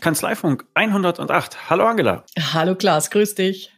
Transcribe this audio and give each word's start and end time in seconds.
Kanzleifunk 0.00 0.64
108. 0.74 1.68
Hallo 1.68 1.84
Angela. 1.84 2.24
Hallo 2.54 2.74
Klaas, 2.74 3.10
grüß 3.10 3.34
dich. 3.34 3.72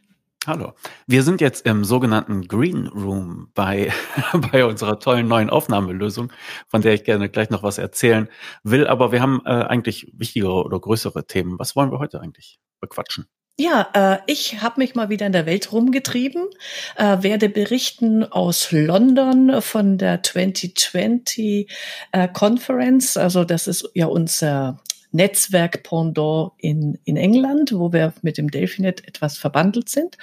Hallo. 0.47 0.73
Wir 1.05 1.23
sind 1.23 1.39
jetzt 1.41 1.65
im 1.67 1.83
sogenannten 1.83 2.47
Green 2.47 2.87
Room 2.87 3.49
bei, 3.53 3.91
bei 4.51 4.65
unserer 4.65 4.97
tollen 4.97 5.27
neuen 5.27 5.49
Aufnahmelösung, 5.49 6.31
von 6.67 6.81
der 6.81 6.93
ich 6.93 7.03
gerne 7.03 7.29
gleich 7.29 7.49
noch 7.49 7.63
was 7.63 7.77
erzählen 7.77 8.29
will. 8.63 8.87
Aber 8.87 9.11
wir 9.11 9.21
haben 9.21 9.41
äh, 9.45 9.49
eigentlich 9.49 10.11
wichtigere 10.15 10.63
oder 10.63 10.79
größere 10.79 11.27
Themen. 11.27 11.59
Was 11.59 11.75
wollen 11.75 11.91
wir 11.91 11.99
heute 11.99 12.21
eigentlich 12.21 12.59
bequatschen? 12.79 13.27
Ja, 13.59 13.89
äh, 13.93 14.19
ich 14.25 14.61
habe 14.61 14.79
mich 14.79 14.95
mal 14.95 15.09
wieder 15.09 15.25
in 15.25 15.33
der 15.33 15.45
Welt 15.45 15.71
rumgetrieben, 15.71 16.47
äh, 16.95 17.21
werde 17.21 17.49
berichten 17.49 18.23
aus 18.23 18.71
London 18.71 19.61
von 19.61 19.97
der 19.97 20.23
2020 20.23 21.69
äh, 22.11 22.27
Conference. 22.29 23.17
Also 23.17 23.43
das 23.43 23.67
ist 23.67 23.89
ja 23.93 24.07
unser 24.07 24.79
Netzwerk-Pendant 25.11 26.53
in, 26.57 26.97
in 27.03 27.17
England, 27.17 27.73
wo 27.73 27.91
wir 27.91 28.13
mit 28.21 28.37
dem 28.37 28.49
Delphinet 28.49 29.07
etwas 29.07 29.37
verbandelt 29.37 29.89
sind. 29.89 30.17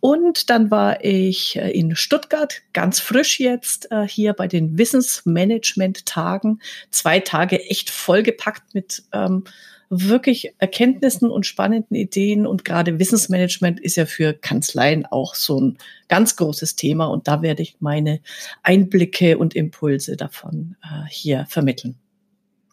Und 0.00 0.50
dann 0.50 0.70
war 0.70 1.04
ich 1.04 1.56
äh, 1.56 1.70
in 1.70 1.94
Stuttgart, 1.94 2.62
ganz 2.72 3.00
frisch 3.00 3.38
jetzt, 3.38 3.90
äh, 3.92 4.06
hier 4.06 4.32
bei 4.32 4.48
den 4.48 4.78
Wissensmanagement-Tagen. 4.78 6.60
Zwei 6.90 7.20
Tage 7.20 7.62
echt 7.68 7.90
vollgepackt 7.90 8.74
mit 8.74 9.02
ähm, 9.12 9.44
wirklich 9.90 10.54
Erkenntnissen 10.58 11.30
und 11.30 11.44
spannenden 11.44 11.96
Ideen. 11.96 12.46
Und 12.46 12.64
gerade 12.64 12.98
Wissensmanagement 12.98 13.80
ist 13.80 13.96
ja 13.96 14.06
für 14.06 14.32
Kanzleien 14.32 15.04
auch 15.04 15.34
so 15.34 15.60
ein 15.60 15.78
ganz 16.08 16.36
großes 16.36 16.76
Thema. 16.76 17.06
Und 17.06 17.28
da 17.28 17.42
werde 17.42 17.62
ich 17.62 17.76
meine 17.80 18.20
Einblicke 18.62 19.36
und 19.36 19.54
Impulse 19.54 20.16
davon 20.16 20.76
äh, 20.82 21.08
hier 21.08 21.44
vermitteln. 21.48 21.96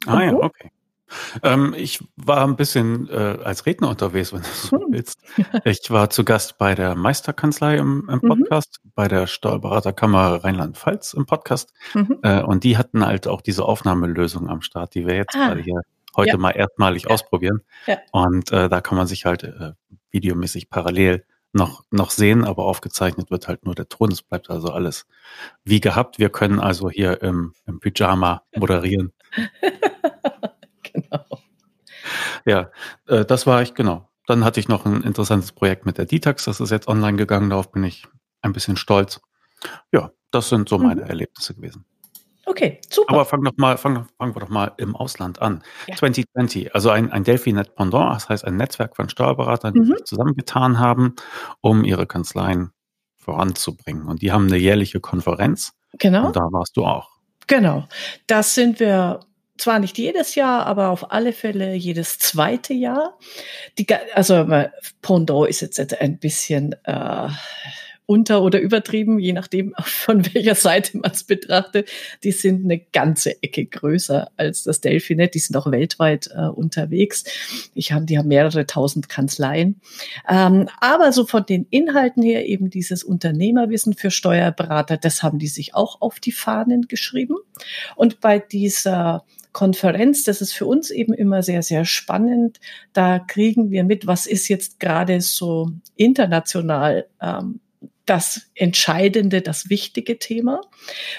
Ah 0.05 0.23
ja, 0.23 0.33
okay. 0.33 0.69
Ähm, 1.41 1.73
ich 1.75 2.03
war 2.17 2.45
ein 2.45 2.57
bisschen 2.57 3.09
äh, 3.09 3.37
als 3.43 3.65
Redner 3.65 3.89
unterwegs, 3.89 4.33
wenn 4.33 4.41
du 4.41 4.47
so 4.47 4.77
hm. 4.77 4.87
willst. 4.89 5.19
Ich 5.63 5.89
war 5.89 6.09
zu 6.09 6.23
Gast 6.25 6.57
bei 6.57 6.75
der 6.75 6.95
Meisterkanzlei 6.95 7.77
im, 7.77 8.09
im 8.09 8.19
mhm. 8.21 8.27
Podcast, 8.27 8.79
mhm. 8.83 8.91
bei 8.93 9.07
der 9.07 9.25
Steuerberaterkammer 9.25 10.43
Rheinland-Pfalz 10.43 11.13
im 11.13 11.25
Podcast. 11.25 11.73
Mhm. 11.93 12.19
Äh, 12.23 12.43
und 12.43 12.63
die 12.63 12.77
hatten 12.77 13.05
halt 13.05 13.27
auch 13.27 13.41
diese 13.41 13.63
Aufnahmelösung 13.63 14.49
am 14.49 14.61
Start, 14.61 14.95
die 14.95 15.07
wir 15.07 15.15
jetzt 15.15 15.35
ah. 15.35 15.47
gerade 15.47 15.61
hier 15.61 15.81
heute 16.17 16.31
ja. 16.31 16.37
mal 16.37 16.51
erstmalig 16.51 17.03
ja. 17.03 17.09
ausprobieren. 17.11 17.61
Ja. 17.85 17.99
Und 18.11 18.51
äh, 18.51 18.67
da 18.67 18.81
kann 18.81 18.97
man 18.97 19.07
sich 19.07 19.25
halt 19.25 19.43
äh, 19.43 19.73
videomäßig 20.11 20.69
parallel 20.69 21.23
noch, 21.53 21.83
noch 21.91 22.11
sehen, 22.11 22.43
aber 22.43 22.65
aufgezeichnet 22.65 23.31
wird 23.31 23.47
halt 23.47 23.65
nur 23.65 23.75
der 23.75 23.87
Ton. 23.87 24.11
Es 24.11 24.21
bleibt 24.21 24.49
also 24.49 24.69
alles 24.69 25.05
wie 25.63 25.79
gehabt. 25.79 26.19
Wir 26.19 26.29
können 26.29 26.59
also 26.59 26.89
hier 26.89 27.21
im, 27.21 27.53
im 27.65 27.79
Pyjama 27.79 28.43
moderieren. 28.55 29.13
genau. 30.83 31.25
Ja, 32.45 32.71
äh, 33.07 33.25
das 33.25 33.47
war 33.47 33.61
ich, 33.61 33.73
genau. 33.73 34.09
Dann 34.25 34.43
hatte 34.43 34.59
ich 34.59 34.67
noch 34.67 34.85
ein 34.85 35.03
interessantes 35.03 35.51
Projekt 35.51 35.85
mit 35.85 35.97
der 35.97 36.05
Ditax, 36.05 36.45
das 36.45 36.59
ist 36.59 36.69
jetzt 36.69 36.87
online 36.87 37.17
gegangen, 37.17 37.49
darauf 37.49 37.71
bin 37.71 37.83
ich 37.83 38.05
ein 38.41 38.53
bisschen 38.53 38.75
stolz. 38.75 39.21
Ja, 39.91 40.11
das 40.31 40.49
sind 40.49 40.67
so 40.67 40.77
meine 40.77 41.03
mhm. 41.03 41.09
Erlebnisse 41.09 41.55
gewesen. 41.55 41.85
Okay, 42.47 42.79
super. 42.89 43.13
Aber 43.13 43.25
fang 43.25 43.43
doch 43.43 43.51
mal, 43.57 43.77
fang, 43.77 44.07
fangen 44.17 44.35
wir 44.35 44.39
doch 44.39 44.49
mal 44.49 44.71
im 44.77 44.95
Ausland 44.95 45.41
an. 45.41 45.63
Ja. 45.87 45.95
2020, 45.97 46.73
also 46.73 46.89
ein, 46.89 47.11
ein 47.11 47.25
Delphi-Net 47.25 47.75
Pendant, 47.75 48.15
das 48.15 48.29
heißt 48.29 48.45
ein 48.45 48.55
Netzwerk 48.55 48.95
von 48.95 49.09
Steuerberatern, 49.09 49.73
die 49.73 49.81
mhm. 49.81 49.95
sich 49.97 50.05
zusammengetan 50.05 50.79
haben, 50.79 51.15
um 51.59 51.83
ihre 51.83 52.07
Kanzleien 52.07 52.71
voranzubringen. 53.17 54.07
Und 54.07 54.21
die 54.21 54.31
haben 54.31 54.47
eine 54.47 54.57
jährliche 54.57 55.01
Konferenz. 55.01 55.73
Genau. 55.99 56.27
Und 56.27 56.35
da 56.37 56.41
warst 56.51 56.77
du 56.77 56.85
auch. 56.85 57.09
Genau. 57.47 57.85
Das 58.27 58.55
sind 58.55 58.79
wir 58.79 59.19
zwar 59.57 59.79
nicht 59.79 59.97
jedes 59.97 60.35
Jahr, 60.35 60.65
aber 60.65 60.89
auf 60.89 61.11
alle 61.11 61.33
Fälle 61.33 61.73
jedes 61.73 62.19
zweite 62.19 62.73
Jahr. 62.73 63.17
Die, 63.77 63.87
also 64.13 64.47
Pendant 65.01 65.49
ist 65.49 65.61
jetzt 65.61 65.99
ein 65.99 66.19
bisschen 66.19 66.75
äh, 66.85 67.27
unter- 68.07 68.41
oder 68.41 68.59
übertrieben, 68.59 69.19
je 69.19 69.33
nachdem, 69.33 69.75
von 69.83 70.25
welcher 70.33 70.55
Seite 70.55 70.97
man 70.97 71.11
es 71.11 71.23
betrachtet. 71.23 71.89
Die 72.23 72.31
sind 72.31 72.63
eine 72.63 72.79
ganze 72.79 73.43
Ecke 73.43 73.65
größer 73.65 74.31
als 74.37 74.63
das 74.63 74.81
Delphinet. 74.81 75.35
Die 75.35 75.39
sind 75.39 75.55
auch 75.55 75.69
weltweit 75.69 76.29
äh, 76.33 76.47
unterwegs. 76.47 77.25
Ich 77.75 77.91
hab, 77.91 78.07
die 78.07 78.17
haben 78.17 78.29
mehrere 78.29 78.65
tausend 78.65 79.09
Kanzleien. 79.09 79.79
Ähm, 80.27 80.69
aber 80.79 81.11
so 81.11 81.25
von 81.25 81.45
den 81.45 81.67
Inhalten 81.69 82.23
her 82.23 82.47
eben 82.47 82.71
dieses 82.71 83.03
Unternehmerwissen 83.03 83.93
für 83.93 84.09
Steuerberater, 84.09 84.97
das 84.97 85.21
haben 85.21 85.37
die 85.37 85.47
sich 85.47 85.75
auch 85.75 86.01
auf 86.01 86.19
die 86.19 86.31
Fahnen 86.31 86.87
geschrieben. 86.87 87.35
Und 87.95 88.21
bei 88.21 88.39
dieser 88.39 89.25
Konferenz, 89.51 90.23
das 90.23 90.41
ist 90.41 90.53
für 90.53 90.65
uns 90.65 90.91
eben 90.91 91.13
immer 91.13 91.43
sehr, 91.43 91.63
sehr 91.63 91.83
spannend. 91.83 92.59
Da 92.93 93.19
kriegen 93.19 93.69
wir 93.71 93.83
mit, 93.83 94.07
was 94.07 94.27
ist 94.27 94.47
jetzt 94.47 94.79
gerade 94.79 95.19
so 95.19 95.71
international 95.95 97.07
ähm, 97.21 97.59
das 98.07 98.49
entscheidende, 98.55 99.41
das 99.41 99.69
wichtige 99.69 100.17
Thema. 100.17 100.61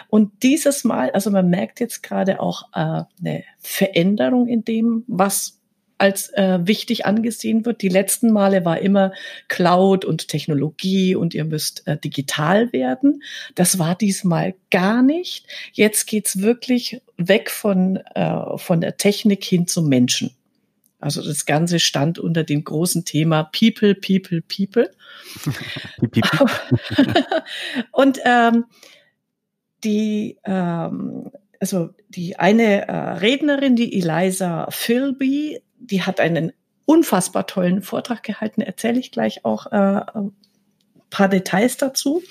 Und 0.08 0.42
dieses 0.42 0.84
Mal, 0.84 1.10
also 1.10 1.30
man 1.30 1.48
merkt 1.48 1.80
jetzt 1.80 2.02
gerade 2.02 2.40
auch 2.40 2.64
äh, 2.74 3.04
eine 3.20 3.44
Veränderung 3.60 4.48
in 4.48 4.64
dem, 4.64 5.04
was 5.06 5.58
als 5.98 6.32
äh, 6.34 6.60
wichtig 6.62 7.06
angesehen 7.06 7.66
wird. 7.66 7.82
Die 7.82 7.88
letzten 7.88 8.32
Male 8.32 8.64
war 8.64 8.78
immer 8.78 9.12
Cloud 9.48 10.04
und 10.04 10.28
Technologie 10.28 11.14
und 11.14 11.34
ihr 11.34 11.44
müsst 11.44 11.86
äh, 11.86 11.98
digital 11.98 12.72
werden. 12.72 13.22
Das 13.56 13.78
war 13.78 13.96
diesmal 13.96 14.54
gar 14.70 15.02
nicht. 15.02 15.46
Jetzt 15.72 16.06
geht's 16.06 16.40
wirklich 16.40 17.02
weg 17.16 17.50
von, 17.50 17.96
äh, 18.14 18.56
von 18.56 18.80
der 18.80 18.96
Technik 18.96 19.44
hin 19.44 19.66
zum 19.66 19.88
Menschen. 19.88 20.37
Also 21.00 21.22
das 21.22 21.46
Ganze 21.46 21.78
stand 21.78 22.18
unter 22.18 22.42
dem 22.42 22.64
großen 22.64 23.04
Thema 23.04 23.44
People, 23.44 23.94
People, 23.94 24.42
People. 24.42 24.90
und 27.92 28.18
ähm, 28.24 28.64
die, 29.84 30.38
ähm, 30.44 31.30
also 31.60 31.90
die 32.08 32.38
eine 32.38 32.88
äh, 32.88 32.92
Rednerin, 32.92 33.76
die 33.76 33.98
Eliza 33.98 34.66
Philby, 34.70 35.62
die 35.78 36.02
hat 36.02 36.20
einen 36.20 36.52
unfassbar 36.84 37.46
tollen 37.46 37.82
Vortrag 37.82 38.22
gehalten, 38.22 38.60
erzähle 38.60 38.98
ich 38.98 39.12
gleich 39.12 39.44
auch 39.44 39.66
äh, 39.66 40.00
ein 40.14 40.32
paar 41.10 41.28
Details 41.28 41.76
dazu. 41.76 42.22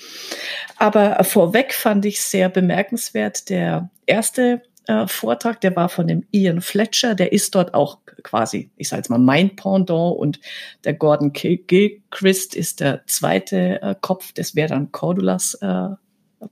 Aber 0.76 1.22
vorweg 1.24 1.72
fand 1.72 2.04
ich 2.04 2.20
sehr 2.20 2.48
bemerkenswert 2.48 3.48
der 3.48 3.90
erste 4.06 4.62
äh, 4.88 5.06
Vortrag, 5.06 5.60
der 5.60 5.76
war 5.76 5.88
von 5.88 6.08
dem 6.08 6.24
Ian 6.32 6.60
Fletcher, 6.60 7.14
der 7.14 7.32
ist 7.32 7.54
dort 7.54 7.74
auch 7.74 7.98
quasi, 8.22 8.70
ich 8.76 8.88
sage 8.88 9.00
jetzt 9.00 9.10
mal, 9.10 9.18
mein 9.18 9.54
Pendant 9.54 10.16
und 10.16 10.40
der 10.84 10.94
Gordon 10.94 11.32
Gilchrist 11.32 12.56
ist 12.56 12.80
der 12.80 13.06
zweite 13.06 13.82
äh, 13.82 13.94
Kopf, 14.00 14.32
das 14.32 14.56
wäre 14.56 14.70
dann 14.70 14.90
Cordulas 14.90 15.54
äh, 15.60 15.88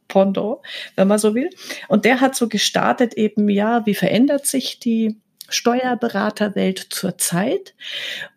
Pendant, 0.08 0.58
wenn 0.96 1.08
man 1.08 1.18
so 1.18 1.34
will. 1.34 1.48
Und 1.88 2.04
der 2.04 2.20
hat 2.20 2.34
so 2.34 2.48
gestartet 2.48 3.14
eben, 3.14 3.48
ja, 3.48 3.86
wie 3.86 3.94
verändert 3.94 4.46
sich 4.46 4.80
die 4.80 5.16
Steuerberaterwelt 5.48 6.88
zurzeit? 6.90 7.74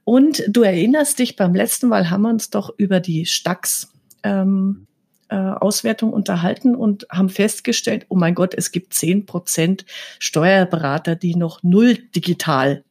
Und 0.05 0.43
du 0.47 0.61
erinnerst 0.61 1.19
dich, 1.19 1.35
beim 1.35 1.53
letzten 1.53 1.89
Mal 1.89 2.09
haben 2.09 2.21
wir 2.21 2.29
uns 2.29 2.51
doch 2.51 2.73
über 2.77 2.99
die 2.99 3.25
Stax 3.25 3.91
ähm, 4.23 4.87
äh, 5.29 5.35
Auswertung 5.35 6.13
unterhalten 6.13 6.75
und 6.75 7.07
haben 7.11 7.29
festgestellt, 7.29 8.05
oh 8.09 8.15
mein 8.15 8.35
Gott, 8.35 8.53
es 8.53 8.71
gibt 8.71 8.93
zehn 8.93 9.25
Prozent 9.25 9.85
Steuerberater, 10.19 11.15
die 11.15 11.35
noch 11.35 11.63
null 11.63 11.95
digital 11.95 12.83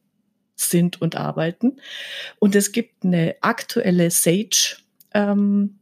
sind 0.55 1.01
und 1.01 1.15
arbeiten. 1.15 1.77
Und 2.39 2.55
es 2.55 2.71
gibt 2.71 3.03
eine 3.03 3.35
aktuelle 3.41 4.11
Sage 4.11 4.77
ähm. 5.13 5.79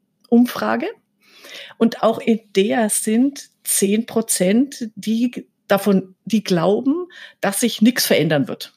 Und 1.78 2.04
auch 2.04 2.20
in 2.20 2.40
der 2.56 2.90
sind 2.90 3.50
zehn 3.64 4.06
Prozent, 4.06 4.90
die 4.96 5.48
davon, 5.68 6.16
die 6.26 6.44
glauben, 6.44 7.08
dass 7.42 7.60
sich 7.60 7.82
nichts 7.82 8.06
verändern 8.06 8.48
wird. 8.48 8.74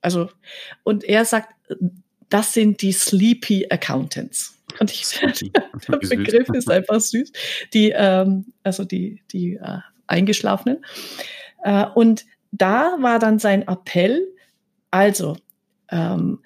Also, 0.00 0.30
und 0.84 1.04
er 1.04 1.24
sagt, 1.24 1.54
das 2.28 2.52
sind 2.52 2.82
die 2.82 2.92
Sleepy 2.92 3.66
Accountants. 3.70 4.55
Und 4.78 4.90
ich 4.90 5.06
finde, 5.06 5.50
der 5.88 5.96
Begriff 5.96 6.48
ist 6.50 6.70
einfach 6.70 7.00
süß. 7.00 7.32
Die, 7.72 7.92
ähm, 7.94 8.46
also 8.62 8.84
die, 8.84 9.22
die 9.32 9.54
äh, 9.54 9.78
Eingeschlafenen. 10.06 10.84
Äh, 11.62 11.86
und 11.94 12.24
da 12.52 12.96
war 13.00 13.18
dann 13.18 13.38
sein 13.38 13.66
Appell, 13.66 14.26
also 14.90 15.36
ähm, 15.90 16.40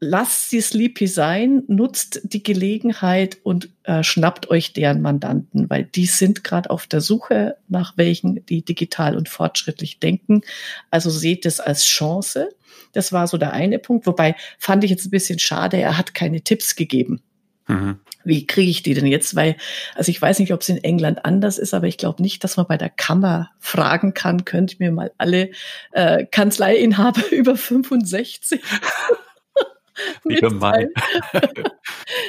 lasst 0.00 0.50
sie 0.50 0.60
sleepy 0.60 1.06
sein, 1.06 1.62
nutzt 1.68 2.20
die 2.24 2.42
Gelegenheit 2.42 3.38
und 3.42 3.70
äh, 3.84 4.02
schnappt 4.02 4.50
euch 4.50 4.72
deren 4.72 5.00
Mandanten, 5.00 5.70
weil 5.70 5.84
die 5.84 6.06
sind 6.06 6.44
gerade 6.44 6.70
auf 6.70 6.86
der 6.86 7.00
Suche 7.00 7.56
nach 7.68 7.96
welchen, 7.96 8.44
die 8.46 8.64
digital 8.64 9.16
und 9.16 9.28
fortschrittlich 9.28 9.98
denken. 9.98 10.42
Also 10.90 11.10
seht 11.10 11.46
es 11.46 11.60
als 11.60 11.84
Chance. 11.84 12.50
Das 12.92 13.12
war 13.12 13.26
so 13.26 13.38
der 13.38 13.52
eine 13.52 13.78
Punkt. 13.78 14.06
Wobei 14.06 14.36
fand 14.58 14.84
ich 14.84 14.90
jetzt 14.90 15.06
ein 15.06 15.10
bisschen 15.10 15.38
schade, 15.38 15.78
er 15.78 15.96
hat 15.96 16.14
keine 16.14 16.42
Tipps 16.42 16.76
gegeben. 16.76 17.22
Mhm. 17.68 18.00
Wie 18.24 18.46
kriege 18.46 18.70
ich 18.70 18.82
die 18.82 18.94
denn 18.94 19.06
jetzt? 19.06 19.34
Weil, 19.36 19.56
also 19.94 20.10
ich 20.10 20.20
weiß 20.20 20.38
nicht, 20.38 20.52
ob 20.52 20.60
es 20.60 20.68
in 20.68 20.82
England 20.82 21.24
anders 21.24 21.58
ist, 21.58 21.74
aber 21.74 21.86
ich 21.86 21.98
glaube 21.98 22.22
nicht, 22.22 22.42
dass 22.44 22.56
man 22.56 22.66
bei 22.66 22.76
der 22.76 22.90
Kammer 22.90 23.50
fragen 23.58 24.14
kann, 24.14 24.44
könnt 24.44 24.80
mir 24.80 24.92
mal 24.92 25.12
alle 25.18 25.50
äh, 25.92 26.26
Kanzleiinhaber 26.26 27.22
über 27.30 27.56
65 27.56 28.60
Wie 30.24 30.34
gemein. 30.36 30.88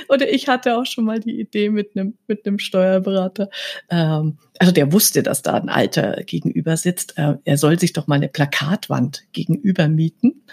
Oder 0.10 0.30
ich 0.30 0.48
hatte 0.48 0.78
auch 0.78 0.86
schon 0.86 1.06
mal 1.06 1.19
die 1.19 1.40
Idee 1.40 1.69
mit 1.69 1.95
einem 1.95 2.18
mit 2.28 2.45
einem 2.45 2.60
Steuerberater. 2.60 3.50
Ähm, 3.90 4.38
also 4.60 4.72
der 4.72 4.92
wusste, 4.92 5.24
dass 5.24 5.42
da 5.42 5.56
ein 5.56 5.69
Alter 5.69 6.24
gegenüber 6.24 6.78
sitzt. 6.78 7.18
Äh, 7.18 7.36
er 7.44 7.57
soll 7.57 7.80
sich 7.80 7.94
doch 7.94 8.07
mal 8.07 8.16
eine 8.16 8.30
Plakatwand 8.30 9.24
gegenüber 9.33 9.88
mieten 9.88 10.44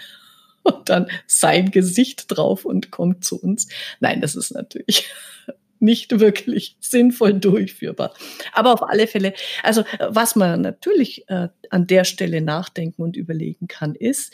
und 0.65 0.89
dann 0.89 1.07
sein 1.27 1.71
Gesicht 1.71 2.25
drauf 2.27 2.65
und 2.65 2.91
kommt 2.91 3.23
zu 3.23 3.39
uns. 3.41 3.67
Nein, 3.99 4.21
das 4.21 4.35
ist 4.35 4.51
natürlich 4.51 5.07
nicht 5.79 6.19
wirklich 6.19 6.77
sinnvoll 6.79 7.33
durchführbar. 7.33 8.13
Aber 8.53 8.73
auf 8.73 8.83
alle 8.83 9.07
Fälle, 9.07 9.33
also 9.63 9.83
was 10.09 10.35
man 10.35 10.61
natürlich 10.61 11.29
äh, 11.29 11.49
an 11.69 11.87
der 11.87 12.03
Stelle 12.03 12.41
nachdenken 12.41 13.01
und 13.01 13.15
überlegen 13.15 13.67
kann, 13.67 13.93
ist, 13.95 14.33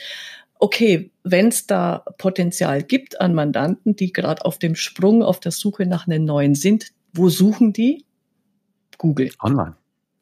okay, 0.60 1.12
wenn 1.24 1.48
es 1.48 1.68
da 1.68 2.06
Potenzial 2.18 2.84
gibt 2.84 3.20
an 3.20 3.34
Mandanten, 3.34 3.96
die 3.96 4.14
gerade 4.14 4.46
auf 4.46 4.60
dem 4.60 4.76
Sprung, 4.76 5.24
auf 5.24 5.40
der 5.40 5.52
Suche 5.52 5.86
nach 5.86 6.08
einem 6.08 6.24
neuen 6.24 6.56
sind, 6.56 6.92
wo 7.14 7.30
suchen 7.30 7.74
die? 7.74 8.06
Google. 8.98 9.32
Online. 9.42 9.76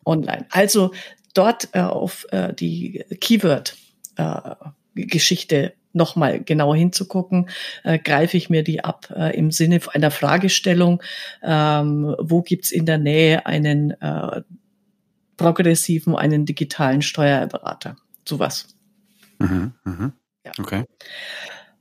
Online. 0.06 0.46
Also 0.50 0.92
dort 1.34 1.70
äh, 1.74 1.82
auf 1.82 2.26
äh, 2.32 2.54
die 2.54 3.04
Keyword 3.20 3.76
äh, 4.16 4.56
Geschichte 4.96 5.74
nochmal 5.94 6.42
genauer 6.42 6.76
hinzugucken, 6.76 7.50
äh, 7.84 8.00
greife 8.00 8.38
ich 8.38 8.50
mir 8.50 8.64
die 8.64 8.84
ab 8.84 9.14
äh, 9.16 9.36
im 9.38 9.52
Sinne 9.52 9.80
einer 9.94 10.12
Fragestellung, 10.12 11.02
ähm, 11.44 12.16
wo 12.20 12.42
gibt's 12.42 12.72
in 12.72 12.86
der 12.86 12.98
Nähe 12.98 13.46
einen 13.46 13.92
äh, 14.02 14.42
progressiven, 15.38 16.16
einen 16.16 16.46
digitalen 16.46 17.02
Steuerberater. 17.02 17.96
Sowas. 18.28 18.68
Mhm, 19.40 19.74
mhm. 19.84 20.14
Ja. 20.46 20.52
Okay. 20.60 20.84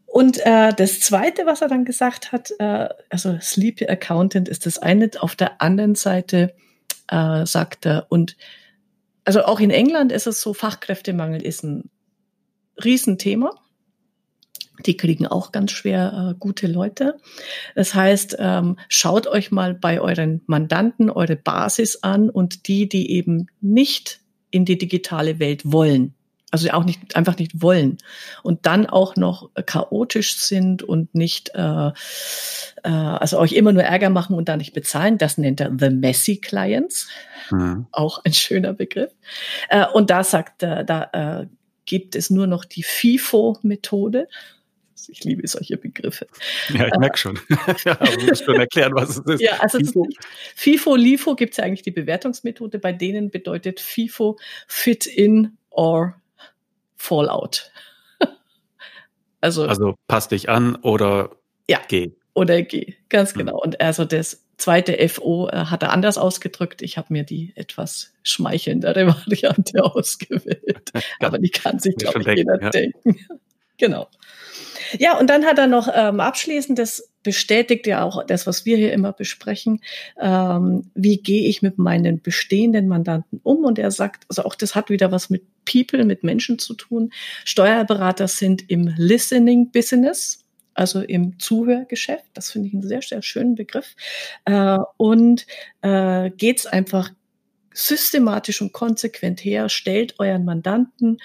Und 0.06 0.38
äh, 0.46 0.72
das 0.74 1.00
Zweite, 1.00 1.44
was 1.44 1.60
er 1.60 1.68
dann 1.68 1.84
gesagt 1.84 2.32
hat, 2.32 2.50
äh, 2.58 2.88
also 3.10 3.38
Sleepy 3.40 3.86
Accountant 3.88 4.48
ist 4.48 4.64
das 4.64 4.78
eine. 4.78 5.10
Auf 5.20 5.36
der 5.36 5.60
anderen 5.60 5.94
Seite 5.96 6.54
äh, 7.08 7.44
sagt 7.44 7.84
er, 7.84 8.06
und 8.08 8.36
also 9.24 9.44
auch 9.44 9.60
in 9.60 9.70
England 9.70 10.10
ist 10.10 10.26
es 10.26 10.40
so, 10.40 10.54
Fachkräftemangel 10.54 11.42
ist 11.42 11.62
ein 11.62 11.90
Riesenthema. 12.82 13.50
Die 14.86 14.96
kriegen 14.96 15.26
auch 15.26 15.52
ganz 15.52 15.72
schwer 15.72 16.32
äh, 16.32 16.38
gute 16.38 16.66
Leute. 16.66 17.16
Das 17.74 17.94
heißt, 17.94 18.36
ähm, 18.38 18.76
schaut 18.88 19.26
euch 19.26 19.50
mal 19.50 19.74
bei 19.74 20.00
euren 20.00 20.42
Mandanten 20.46 21.10
eure 21.10 21.36
Basis 21.36 22.02
an 22.02 22.30
und 22.30 22.68
die, 22.68 22.88
die 22.88 23.12
eben 23.12 23.48
nicht 23.60 24.20
in 24.50 24.64
die 24.64 24.78
digitale 24.78 25.38
Welt 25.38 25.62
wollen, 25.64 26.14
also 26.50 26.70
auch 26.70 26.84
nicht 26.84 27.16
einfach 27.16 27.36
nicht 27.38 27.60
wollen 27.60 27.98
und 28.42 28.64
dann 28.64 28.86
auch 28.86 29.16
noch 29.16 29.50
chaotisch 29.66 30.38
sind 30.38 30.82
und 30.82 31.14
nicht 31.14 31.50
äh, 31.54 31.90
äh, 32.84 32.88
also 32.88 33.38
euch 33.38 33.52
immer 33.52 33.72
nur 33.72 33.82
Ärger 33.82 34.10
machen 34.10 34.34
und 34.34 34.48
da 34.48 34.56
nicht 34.56 34.72
bezahlen, 34.72 35.18
das 35.18 35.38
nennt 35.38 35.60
er 35.60 35.72
the 35.78 35.90
messy 35.90 36.36
clients, 36.36 37.08
mhm. 37.50 37.86
auch 37.92 38.24
ein 38.24 38.32
schöner 38.32 38.72
Begriff. 38.72 39.12
Äh, 39.68 39.86
und 39.92 40.10
da 40.10 40.24
sagt 40.24 40.62
er, 40.62 40.84
da 40.84 41.10
äh, 41.12 41.46
gibt 41.84 42.14
es 42.14 42.30
nur 42.30 42.46
noch 42.46 42.64
die 42.64 42.82
FIFO-Methode. 42.82 44.28
Ich 45.08 45.22
liebe 45.24 45.46
solche 45.46 45.76
Begriffe. 45.76 46.26
Ja, 46.70 46.86
ich 46.86 46.98
merke 46.98 47.18
schon. 47.18 47.38
ja, 47.84 47.94
du 47.94 48.26
musst 48.26 48.44
schon 48.44 48.56
erklären, 48.56 48.92
was 48.94 49.10
es 49.10 49.18
ist. 49.18 49.40
Ja, 49.40 49.58
also 49.60 49.78
FIFO, 49.78 50.08
FIFO 50.54 50.96
LIFO 50.96 51.34
gibt 51.36 51.52
es 51.52 51.58
ja 51.58 51.64
eigentlich 51.64 51.82
die 51.82 51.90
Bewertungsmethode. 51.90 52.78
Bei 52.78 52.92
denen 52.92 53.30
bedeutet 53.30 53.80
FIFO 53.80 54.38
Fit 54.66 55.06
in 55.06 55.58
or 55.70 56.20
Fallout. 56.96 57.70
also, 59.40 59.66
also 59.66 59.94
passt 60.08 60.32
dich 60.32 60.48
an 60.48 60.76
oder 60.76 61.36
ja, 61.68 61.80
geh. 61.86 62.12
Oder 62.34 62.62
geh, 62.62 62.94
ganz 63.08 63.32
hm. 63.32 63.38
genau. 63.38 63.54
Mhm. 63.54 63.62
Und 63.62 63.80
also 63.80 64.04
das 64.04 64.44
zweite 64.58 65.08
FO 65.08 65.48
äh, 65.48 65.66
hat 65.66 65.82
er 65.82 65.92
anders 65.92 66.18
ausgedrückt. 66.18 66.82
Ich 66.82 66.98
habe 66.98 67.12
mir 67.12 67.24
die 67.24 67.52
etwas 67.56 68.12
schmeichelndere 68.22 69.06
Variante 69.26 69.82
ausgewählt. 69.84 70.92
Aber 71.20 71.38
die 71.38 71.50
kann 71.50 71.78
sich, 71.78 71.96
glaube 71.96 72.20
ich, 72.20 72.26
jeder 72.26 72.60
ja. 72.60 72.70
denken. 72.70 73.18
genau. 73.78 74.08
Ja, 74.98 75.18
und 75.18 75.28
dann 75.28 75.44
hat 75.44 75.58
er 75.58 75.66
noch 75.66 75.88
ähm, 75.92 76.20
abschließend, 76.20 76.78
das 76.78 77.10
bestätigt 77.22 77.86
ja 77.86 78.02
auch 78.02 78.24
das, 78.24 78.46
was 78.46 78.64
wir 78.64 78.76
hier 78.76 78.92
immer 78.92 79.12
besprechen, 79.12 79.80
ähm, 80.20 80.90
wie 80.94 81.18
gehe 81.18 81.48
ich 81.48 81.62
mit 81.62 81.78
meinen 81.78 82.22
bestehenden 82.22 82.88
Mandanten 82.88 83.40
um? 83.42 83.64
Und 83.64 83.78
er 83.78 83.90
sagt, 83.90 84.24
also 84.28 84.44
auch 84.44 84.54
das 84.54 84.74
hat 84.74 84.88
wieder 84.88 85.12
was 85.12 85.28
mit 85.28 85.42
People, 85.64 86.04
mit 86.04 86.22
Menschen 86.22 86.58
zu 86.58 86.74
tun. 86.74 87.10
Steuerberater 87.44 88.28
sind 88.28 88.70
im 88.70 88.94
Listening 88.96 89.70
Business 89.70 90.44
also 90.78 91.00
im 91.00 91.40
Zuhörgeschäft. 91.40 92.26
Das 92.34 92.52
finde 92.52 92.68
ich 92.68 92.74
einen 92.74 92.86
sehr, 92.86 93.02
sehr 93.02 93.20
schönen 93.20 93.56
Begriff. 93.56 93.96
Äh, 94.44 94.78
und 94.96 95.44
äh, 95.82 96.30
geht 96.30 96.60
es 96.60 96.66
einfach 96.66 97.10
systematisch 97.74 98.62
und 98.62 98.72
konsequent 98.72 99.44
her, 99.44 99.68
stellt 99.68 100.18
euren 100.18 100.44
Mandanten 100.44 101.18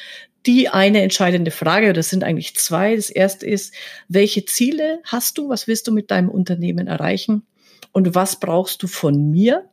die 0.46 0.70
eine 0.70 1.02
entscheidende 1.02 1.52
Frage, 1.52 1.88
oder 1.88 1.94
das 1.94 2.10
sind 2.10 2.24
eigentlich 2.24 2.56
zwei. 2.56 2.96
Das 2.96 3.10
erste 3.10 3.46
ist, 3.46 3.74
welche 4.08 4.46
Ziele 4.46 5.02
hast 5.04 5.38
du? 5.38 5.50
Was 5.50 5.68
willst 5.68 5.88
du 5.88 5.92
mit 5.92 6.12
deinem 6.12 6.30
Unternehmen 6.30 6.88
erreichen? 6.88 7.46
Und 7.92 8.16
was 8.16 8.40
brauchst 8.40 8.84
du 8.84 8.88
von 8.88 9.30
mir, 9.32 9.70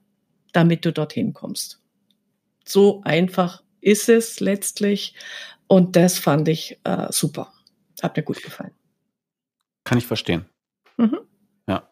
damit 0.53 0.85
du 0.85 0.93
dorthin 0.93 1.33
kommst? 1.33 1.81
So 2.65 3.03
einfach 3.05 3.63
ist 3.81 4.09
es 4.09 4.41
letztlich. 4.41 5.15
Und 5.67 5.97
das 5.97 6.19
fand 6.19 6.49
ich 6.49 6.79
äh, 6.85 7.07
super. 7.11 7.53
Hat 8.03 8.17
mir 8.17 8.23
gut 8.23 8.43
gefallen. 8.43 8.73
Kann 9.85 9.99
ich 9.99 10.07
verstehen. 10.07 10.47
Mhm. 10.97 11.19
Ja. 11.67 11.89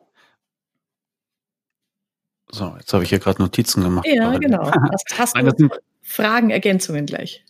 So, 2.50 2.76
jetzt 2.78 2.92
habe 2.92 3.04
ich 3.04 3.10
hier 3.10 3.18
gerade 3.18 3.42
Notizen 3.42 3.82
gemacht. 3.82 4.06
Ja, 4.06 4.36
genau. 4.38 4.70
Hast, 4.92 5.18
hast 5.18 5.36
du 5.36 5.68
Fragen, 6.02 6.50
Ergänzungen 6.50 7.06
gleich? 7.06 7.44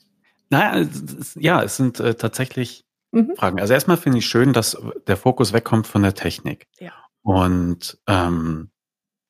Naja, 0.51 0.89
ja, 1.35 1.63
es 1.63 1.77
sind 1.77 2.01
äh, 2.01 2.15
tatsächlich 2.15 2.85
mhm. 3.13 3.35
Fragen. 3.37 3.61
Also 3.61 3.75
erstmal 3.75 3.97
finde 3.97 4.19
ich 4.19 4.27
schön, 4.27 4.53
dass 4.53 4.77
der 5.07 5.17
Fokus 5.17 5.53
wegkommt 5.53 5.87
von 5.87 6.03
der 6.03 6.15
Technik. 6.15 6.67
Ja. 6.79 6.93
Und 7.23 7.99
ähm, 8.07 8.71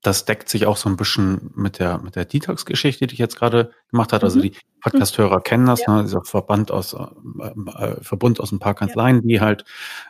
das 0.03 0.25
deckt 0.25 0.49
sich 0.49 0.67
auch 0.67 0.76
so 0.76 0.88
ein 0.88 0.97
bisschen 0.97 1.50
mit 1.56 1.81
der 1.81 1.99
mit 1.99 2.15
der 2.15 2.25
Detox-Geschichte, 2.25 3.09
die 3.09 3.15
ich 3.15 3.19
jetzt 3.19 3.37
gerade 3.37 3.73
gemacht 3.91 4.12
hat. 4.12 4.23
Also 4.23 4.38
mhm. 4.38 4.43
die 4.43 4.53
Podcast-Hörer 4.81 5.41
kennen 5.41 5.67
das, 5.67 5.81
ja. 5.81 5.96
ne, 5.96 6.03
dieser 6.05 6.22
Verband 6.22 6.70
aus 6.70 6.93
äh, 6.93 6.98
äh, 6.98 7.96
Verbund 8.01 8.39
aus 8.39 8.53
ein 8.53 8.60
paar 8.60 8.75
Kanzleien, 8.75 9.17
ja. 9.17 9.22
die 9.22 9.41
halt 9.41 9.65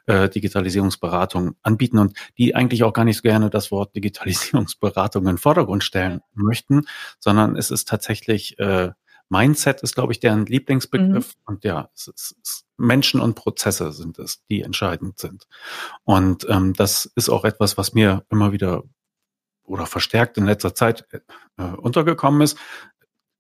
äh, 0.07 0.29
Digitalisierungsberatung 0.29 1.55
anbieten 1.63 1.99
und 1.99 2.19
die 2.37 2.55
eigentlich 2.55 2.85
auch 2.85 2.93
gar 2.93 3.07
nicht 3.07 3.17
so 3.17 3.23
gerne 3.23 3.49
das 3.49 3.71
Wort 3.71 3.97
Digitalisierungsberatung 3.97 5.23
in 5.23 5.33
den 5.33 5.39
Vordergrund 5.39 5.83
stellen 5.83 6.21
möchten, 6.35 6.83
sondern 7.19 7.57
es 7.57 7.71
ist 7.71 7.89
tatsächlich 7.89 8.59
äh, 8.59 8.91
Mindset 9.29 9.83
ist, 9.83 9.95
glaube 9.95 10.13
ich, 10.13 10.21
deren 10.21 10.47
Lieblingsbegriff. 10.47 11.35
Mhm. 11.35 11.43
Und 11.45 11.65
ja, 11.65 11.91
es 11.95 12.09
ist, 12.09 12.37
es, 12.43 12.65
Menschen 12.77 13.21
und 13.21 13.35
Prozesse 13.35 13.93
sind 13.93 14.19
es, 14.19 14.45
die 14.47 14.63
entscheidend 14.63 15.19
sind. 15.19 15.47
Und 16.05 16.47
ähm, 16.49 16.73
das 16.75 17.07
ist 17.17 17.29
auch 17.29 17.45
etwas, 17.45 17.77
was 17.77 17.93
mir 17.93 18.25
immer 18.31 18.53
wieder 18.53 18.85
oder 19.65 19.87
verstärkt 19.87 20.39
in 20.39 20.47
letzter 20.47 20.75
Zeit 20.75 21.07
äh, 21.59 21.63
untergekommen 21.63 22.41
ist. 22.41 22.59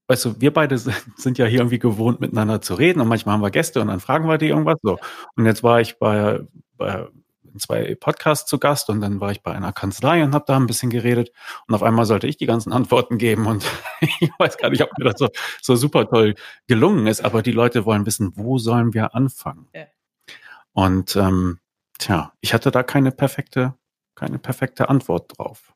Weißt 0.08 0.24
du, 0.24 0.40
wir 0.40 0.52
beide 0.52 0.78
sind 1.16 1.38
ja 1.38 1.46
hier 1.46 1.60
irgendwie 1.60 1.78
gewohnt, 1.78 2.20
miteinander 2.20 2.60
zu 2.60 2.74
reden 2.74 3.00
und 3.00 3.08
manchmal 3.08 3.34
haben 3.34 3.42
wir 3.42 3.50
Gäste 3.50 3.80
und 3.80 3.88
dann 3.88 4.00
fragen 4.00 4.28
wir 4.28 4.38
die 4.38 4.48
irgendwas. 4.48 4.78
So. 4.82 4.98
Und 5.36 5.46
jetzt 5.46 5.62
war 5.62 5.80
ich 5.80 5.98
bei, 5.98 6.40
bei 6.76 7.08
in 7.52 7.58
zwei 7.58 7.94
Podcasts 7.94 8.48
zu 8.48 8.58
Gast 8.58 8.90
und 8.90 9.00
dann 9.00 9.20
war 9.20 9.30
ich 9.30 9.42
bei 9.42 9.52
einer 9.52 9.72
Kanzlei 9.72 10.22
und 10.22 10.34
habe 10.34 10.44
da 10.46 10.56
ein 10.56 10.66
bisschen 10.66 10.90
geredet 10.90 11.32
und 11.66 11.74
auf 11.74 11.82
einmal 11.82 12.04
sollte 12.04 12.26
ich 12.26 12.36
die 12.36 12.46
ganzen 12.46 12.72
Antworten 12.72 13.18
geben 13.18 13.46
und 13.46 13.64
ich 14.00 14.30
weiß 14.38 14.58
gar 14.58 14.70
nicht, 14.70 14.82
ob 14.82 14.96
mir 14.98 15.04
das 15.04 15.18
so, 15.18 15.28
so 15.60 15.76
super 15.76 16.08
toll 16.08 16.34
gelungen 16.66 17.06
ist, 17.06 17.24
aber 17.24 17.42
die 17.42 17.52
Leute 17.52 17.84
wollen 17.84 18.06
wissen, 18.06 18.32
wo 18.36 18.58
sollen 18.58 18.94
wir 18.94 19.14
anfangen? 19.14 19.68
Ja. 19.74 19.86
Und 20.72 21.16
ähm, 21.16 21.58
tja, 21.98 22.32
ich 22.40 22.54
hatte 22.54 22.70
da 22.70 22.82
keine 22.82 23.10
perfekte, 23.10 23.74
keine 24.14 24.38
perfekte 24.38 24.88
Antwort 24.88 25.36
drauf. 25.36 25.74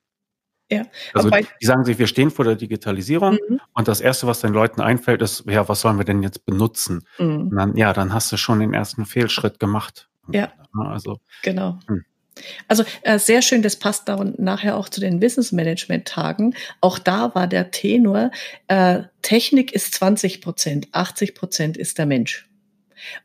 Ja. 0.73 0.85
Also 1.13 1.29
die 1.29 1.67
sagen 1.67 1.85
sich, 1.85 1.99
wir 1.99 2.07
stehen 2.07 2.31
vor 2.31 2.47
der 2.47 2.57
Digitalisierung 2.57 3.39
mhm. 3.49 3.61
und 3.75 3.89
das 3.89 4.01
Erste, 4.01 4.27
was 4.27 4.41
den 4.41 4.55
Leuten 4.55 4.81
einfällt, 4.81 5.21
ist, 5.21 5.45
ja, 5.47 5.69
was 5.69 5.83
sollen 5.83 5.99
wir 5.99 6.05
denn 6.05 6.23
jetzt 6.23 6.47
benutzen? 6.47 7.07
Mhm. 7.19 7.49
Und 7.49 7.57
dann, 7.57 7.77
ja, 7.77 7.93
dann 7.93 8.15
hast 8.15 8.33
du 8.33 8.39
schon 8.39 8.61
den 8.61 8.73
ersten 8.73 9.05
Fehlschritt 9.05 9.61
gemacht. 9.61 10.09
Ja. 10.33 10.53
Also. 10.75 11.19
Genau. 11.43 11.79
Hm. 11.87 12.05
Also 12.67 12.85
äh, 13.03 13.19
sehr 13.19 13.43
schön, 13.43 13.63
das 13.63 13.77
passt 13.77 14.09
da 14.09 14.15
und 14.15 14.39
nachher 14.39 14.77
auch 14.77 14.89
zu 14.89 15.01
den 15.01 15.21
Wissensmanagement-Tagen. 15.21 16.55
Auch 16.81 16.99
da 16.99 17.35
war 17.35 17.47
der 17.47 17.71
Tenor, 17.71 18.31
äh, 18.69 19.03
Technik 19.21 19.73
ist 19.73 19.95
20 19.95 20.41
Prozent, 20.41 20.89
80 20.93 21.35
Prozent 21.35 21.77
ist 21.77 21.99
der 21.99 22.07
Mensch. 22.07 22.49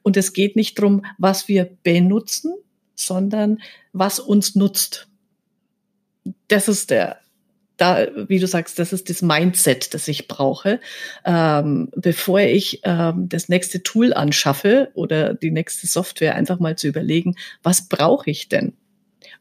Und 0.01 0.17
es 0.17 0.33
geht 0.33 0.55
nicht 0.55 0.79
drum, 0.79 1.05
was 1.17 1.47
wir 1.47 1.69
benutzen, 1.83 2.53
sondern 2.95 3.59
was 3.93 4.19
uns 4.19 4.55
nutzt. 4.55 5.07
das 6.49 6.67
ist 6.67 6.89
der, 6.89 7.21
da, 7.77 8.07
wie 8.27 8.39
du 8.39 8.47
sagst, 8.47 8.79
das 8.79 8.91
ist 8.91 9.09
das 9.09 9.21
Mindset, 9.21 9.93
das 9.93 10.07
ich 10.07 10.27
brauche, 10.27 10.79
ähm, 11.25 11.89
bevor 11.95 12.39
ich 12.39 12.81
ähm, 12.83 13.29
das 13.29 13.49
nächste 13.49 13.83
Tool 13.83 14.13
anschaffe 14.13 14.89
oder 14.95 15.33
die 15.35 15.51
nächste 15.51 15.87
Software, 15.87 16.35
einfach 16.35 16.59
mal 16.59 16.75
zu 16.75 16.87
überlegen, 16.87 17.35
was 17.63 17.87
brauche 17.87 18.29
ich 18.29 18.49
denn? 18.49 18.73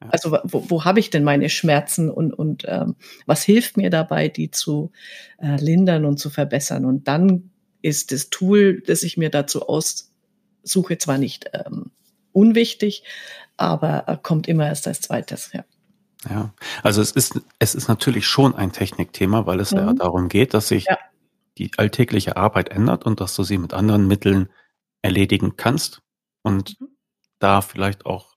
Also 0.00 0.38
wo, 0.44 0.64
wo 0.68 0.84
habe 0.84 1.00
ich 1.00 1.10
denn 1.10 1.24
meine 1.24 1.48
Schmerzen 1.48 2.10
und, 2.10 2.32
und 2.32 2.64
ähm, 2.66 2.96
was 3.24 3.42
hilft 3.42 3.76
mir 3.76 3.90
dabei, 3.90 4.28
die 4.28 4.50
zu 4.50 4.92
äh, 5.38 5.56
lindern 5.56 6.04
und 6.04 6.18
zu 6.18 6.28
verbessern? 6.28 6.84
Und 6.84 7.08
dann 7.08 7.50
ist 7.82 8.12
das 8.12 8.28
Tool, 8.28 8.82
das 8.82 9.02
ich 9.02 9.16
mir 9.16 9.30
dazu 9.30 9.66
aussuche, 9.68 10.98
zwar 10.98 11.18
nicht 11.18 11.50
ähm, 11.54 11.90
unwichtig, 12.32 13.04
aber 13.56 14.04
äh, 14.06 14.16
kommt 14.22 14.48
immer 14.48 14.66
erst 14.66 14.86
als 14.86 15.00
zweites, 15.00 15.50
ja. 15.54 15.64
Ja, 16.28 16.52
also 16.82 17.00
es 17.00 17.12
ist, 17.12 17.40
es 17.58 17.74
ist 17.74 17.88
natürlich 17.88 18.26
schon 18.26 18.54
ein 18.54 18.72
Technikthema, 18.72 19.46
weil 19.46 19.60
es 19.60 19.72
mhm. 19.72 19.78
ja 19.78 19.92
darum 19.92 20.28
geht, 20.28 20.54
dass 20.54 20.68
sich 20.68 20.86
ja. 20.86 20.98
die 21.58 21.70
alltägliche 21.76 22.36
Arbeit 22.36 22.68
ändert 22.70 23.04
und 23.04 23.20
dass 23.20 23.34
du 23.36 23.42
sie 23.42 23.58
mit 23.58 23.74
anderen 23.74 24.06
Mitteln 24.06 24.48
erledigen 25.02 25.56
kannst 25.56 26.02
und 26.42 26.80
mhm. 26.80 26.88
da 27.38 27.60
vielleicht 27.60 28.06
auch 28.06 28.36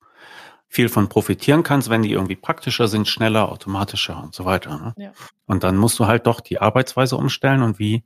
viel 0.68 0.88
von 0.88 1.10
profitieren 1.10 1.64
kannst, 1.64 1.90
wenn 1.90 2.04
die 2.04 2.12
irgendwie 2.12 2.36
praktischer 2.36 2.88
sind, 2.88 3.08
schneller, 3.08 3.52
automatischer 3.52 4.22
und 4.22 4.36
so 4.36 4.46
weiter. 4.46 4.78
Ne? 4.78 4.94
Ja. 5.04 5.12
Und 5.48 5.64
dann 5.64 5.78
musst 5.78 5.98
du 5.98 6.06
halt 6.06 6.28
doch 6.28 6.42
die 6.42 6.62
Arbeitsweise 6.62 7.18
umstellen 7.18 7.64
und 7.64 7.80
wie 7.80 8.04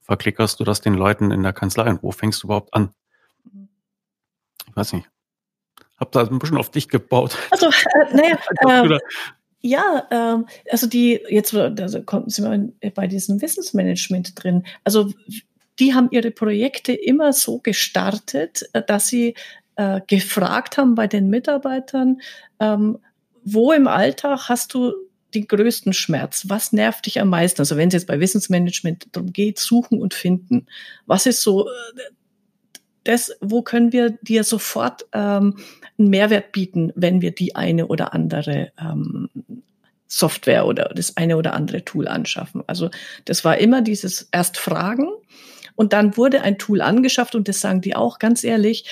verklickerst 0.00 0.58
du 0.58 0.64
das 0.64 0.80
den 0.80 0.94
Leuten 0.94 1.30
in 1.30 1.42
der 1.42 1.52
Kanzlei 1.52 1.88
und 1.88 2.02
wo 2.02 2.10
fängst 2.10 2.42
du 2.42 2.48
überhaupt 2.48 2.74
an? 2.74 2.92
Mhm. 3.44 3.68
Ich 4.66 4.76
weiß 4.76 4.92
nicht. 4.92 5.08
Hab 5.96 6.12
da 6.12 6.22
ein 6.22 6.38
bisschen 6.38 6.56
auf 6.56 6.70
dich 6.70 6.88
gebaut. 6.88 7.36
Also, 7.50 7.66
äh, 7.66 8.14
naja, 8.14 8.38
äh, 8.94 8.98
ja, 9.60 10.06
ähm, 10.10 10.46
also 10.70 10.86
die, 10.86 11.20
jetzt 11.28 11.54
also 11.54 12.02
kommen 12.02 12.28
sind 12.28 12.74
wir 12.80 12.90
bei 12.90 13.06
diesem 13.06 13.40
Wissensmanagement 13.40 14.42
drin. 14.42 14.64
Also 14.84 15.12
die 15.78 15.94
haben 15.94 16.08
ihre 16.10 16.30
Projekte 16.30 16.92
immer 16.92 17.32
so 17.32 17.60
gestartet, 17.60 18.68
äh, 18.72 18.82
dass 18.82 19.06
sie 19.06 19.34
äh, 19.76 20.00
gefragt 20.06 20.76
haben 20.76 20.94
bei 20.94 21.06
den 21.06 21.30
Mitarbeitern, 21.30 22.20
ähm, 22.60 22.98
wo 23.42 23.72
im 23.72 23.88
Alltag 23.88 24.48
hast 24.48 24.74
du 24.74 24.92
den 25.34 25.48
größten 25.48 25.92
Schmerz? 25.92 26.44
Was 26.48 26.72
nervt 26.72 27.06
dich 27.06 27.20
am 27.20 27.28
meisten? 27.28 27.60
Also 27.60 27.76
wenn 27.76 27.88
es 27.88 27.94
jetzt 27.94 28.06
bei 28.06 28.20
Wissensmanagement 28.20 29.08
darum 29.12 29.32
geht, 29.32 29.58
suchen 29.58 30.00
und 30.00 30.14
finden, 30.14 30.66
was 31.06 31.26
ist 31.26 31.42
so 31.42 31.66
äh, 31.68 31.70
das, 33.04 33.36
wo 33.40 33.62
können 33.62 33.92
wir 33.92 34.10
dir 34.22 34.44
sofort 34.44 35.06
ähm, 35.12 35.58
einen 35.98 36.10
Mehrwert 36.10 36.52
bieten, 36.52 36.92
wenn 36.96 37.20
wir 37.20 37.30
die 37.30 37.54
eine 37.54 37.86
oder 37.86 38.12
andere 38.14 38.72
ähm, 38.80 39.28
Software 40.06 40.66
oder 40.66 40.90
das 40.94 41.16
eine 41.16 41.36
oder 41.36 41.54
andere 41.54 41.84
Tool 41.84 42.08
anschaffen? 42.08 42.62
Also 42.66 42.90
das 43.24 43.44
war 43.44 43.58
immer 43.58 43.82
dieses 43.82 44.28
erst 44.32 44.58
Fragen, 44.58 45.08
und 45.76 45.92
dann 45.92 46.16
wurde 46.16 46.42
ein 46.42 46.58
Tool 46.58 46.80
angeschafft 46.80 47.34
und 47.34 47.48
das 47.48 47.60
sagen 47.60 47.80
die 47.80 47.96
auch 47.96 48.18
ganz 48.18 48.44
ehrlich. 48.44 48.84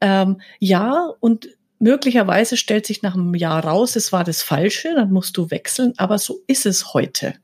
Ähm, 0.00 0.40
ja, 0.58 1.10
und 1.20 1.48
möglicherweise 1.78 2.56
stellt 2.56 2.86
sich 2.86 3.02
nach 3.02 3.14
einem 3.14 3.34
Jahr 3.34 3.64
raus, 3.64 3.96
es 3.96 4.12
war 4.12 4.24
das 4.24 4.42
Falsche, 4.42 4.94
dann 4.94 5.12
musst 5.12 5.36
du 5.36 5.50
wechseln, 5.50 5.94
aber 5.96 6.18
so 6.18 6.40
ist 6.46 6.66
es 6.66 6.94
heute. 6.94 7.34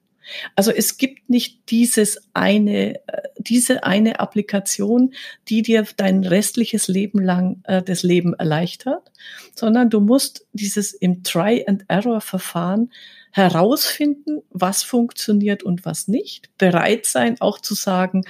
Also 0.54 0.70
es 0.70 0.96
gibt 0.96 1.28
nicht 1.28 1.70
dieses 1.70 2.28
eine, 2.32 2.96
äh, 3.06 3.22
diese 3.38 3.84
eine 3.84 4.20
Applikation, 4.20 5.14
die 5.48 5.62
dir 5.62 5.86
dein 5.96 6.24
restliches 6.24 6.88
Leben 6.88 7.22
lang 7.22 7.60
äh, 7.64 7.82
das 7.82 8.02
Leben 8.02 8.34
erleichtert, 8.34 9.10
sondern 9.54 9.90
du 9.90 10.00
musst 10.00 10.46
dieses 10.52 10.92
im 10.92 11.22
Try-and-Error-Verfahren 11.22 12.90
herausfinden, 13.32 14.42
was 14.50 14.82
funktioniert 14.82 15.62
und 15.62 15.84
was 15.84 16.08
nicht, 16.08 16.56
bereit 16.56 17.06
sein, 17.06 17.40
auch 17.40 17.58
zu 17.58 17.74
sagen, 17.74 18.22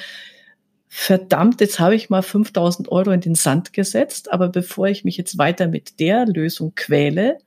verdammt, 0.89 1.61
jetzt 1.61 1.81
habe 1.81 1.97
ich 1.97 2.09
mal 2.09 2.23
5000 2.23 2.91
Euro 2.91 3.11
in 3.11 3.21
den 3.21 3.35
Sand 3.35 3.73
gesetzt, 3.73 4.33
aber 4.33 4.49
bevor 4.49 4.87
ich 4.87 5.05
mich 5.05 5.17
jetzt 5.17 5.37
weiter 5.39 5.67
mit 5.67 6.01
der 6.01 6.25
Lösung 6.25 6.73
quäle, 6.75 7.39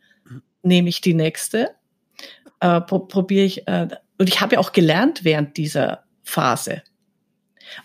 nehme 0.63 0.89
ich 0.89 1.01
die 1.01 1.13
nächste, 1.13 1.69
äh, 2.59 2.81
pro 2.81 2.99
probiere 2.99 3.45
ich, 3.45 3.67
äh, 3.67 3.87
und 4.17 4.29
ich 4.29 4.41
habe 4.41 4.55
ja 4.55 4.59
auch 4.59 4.71
gelernt 4.71 5.23
während 5.23 5.57
dieser 5.57 6.03
Phase. 6.23 6.83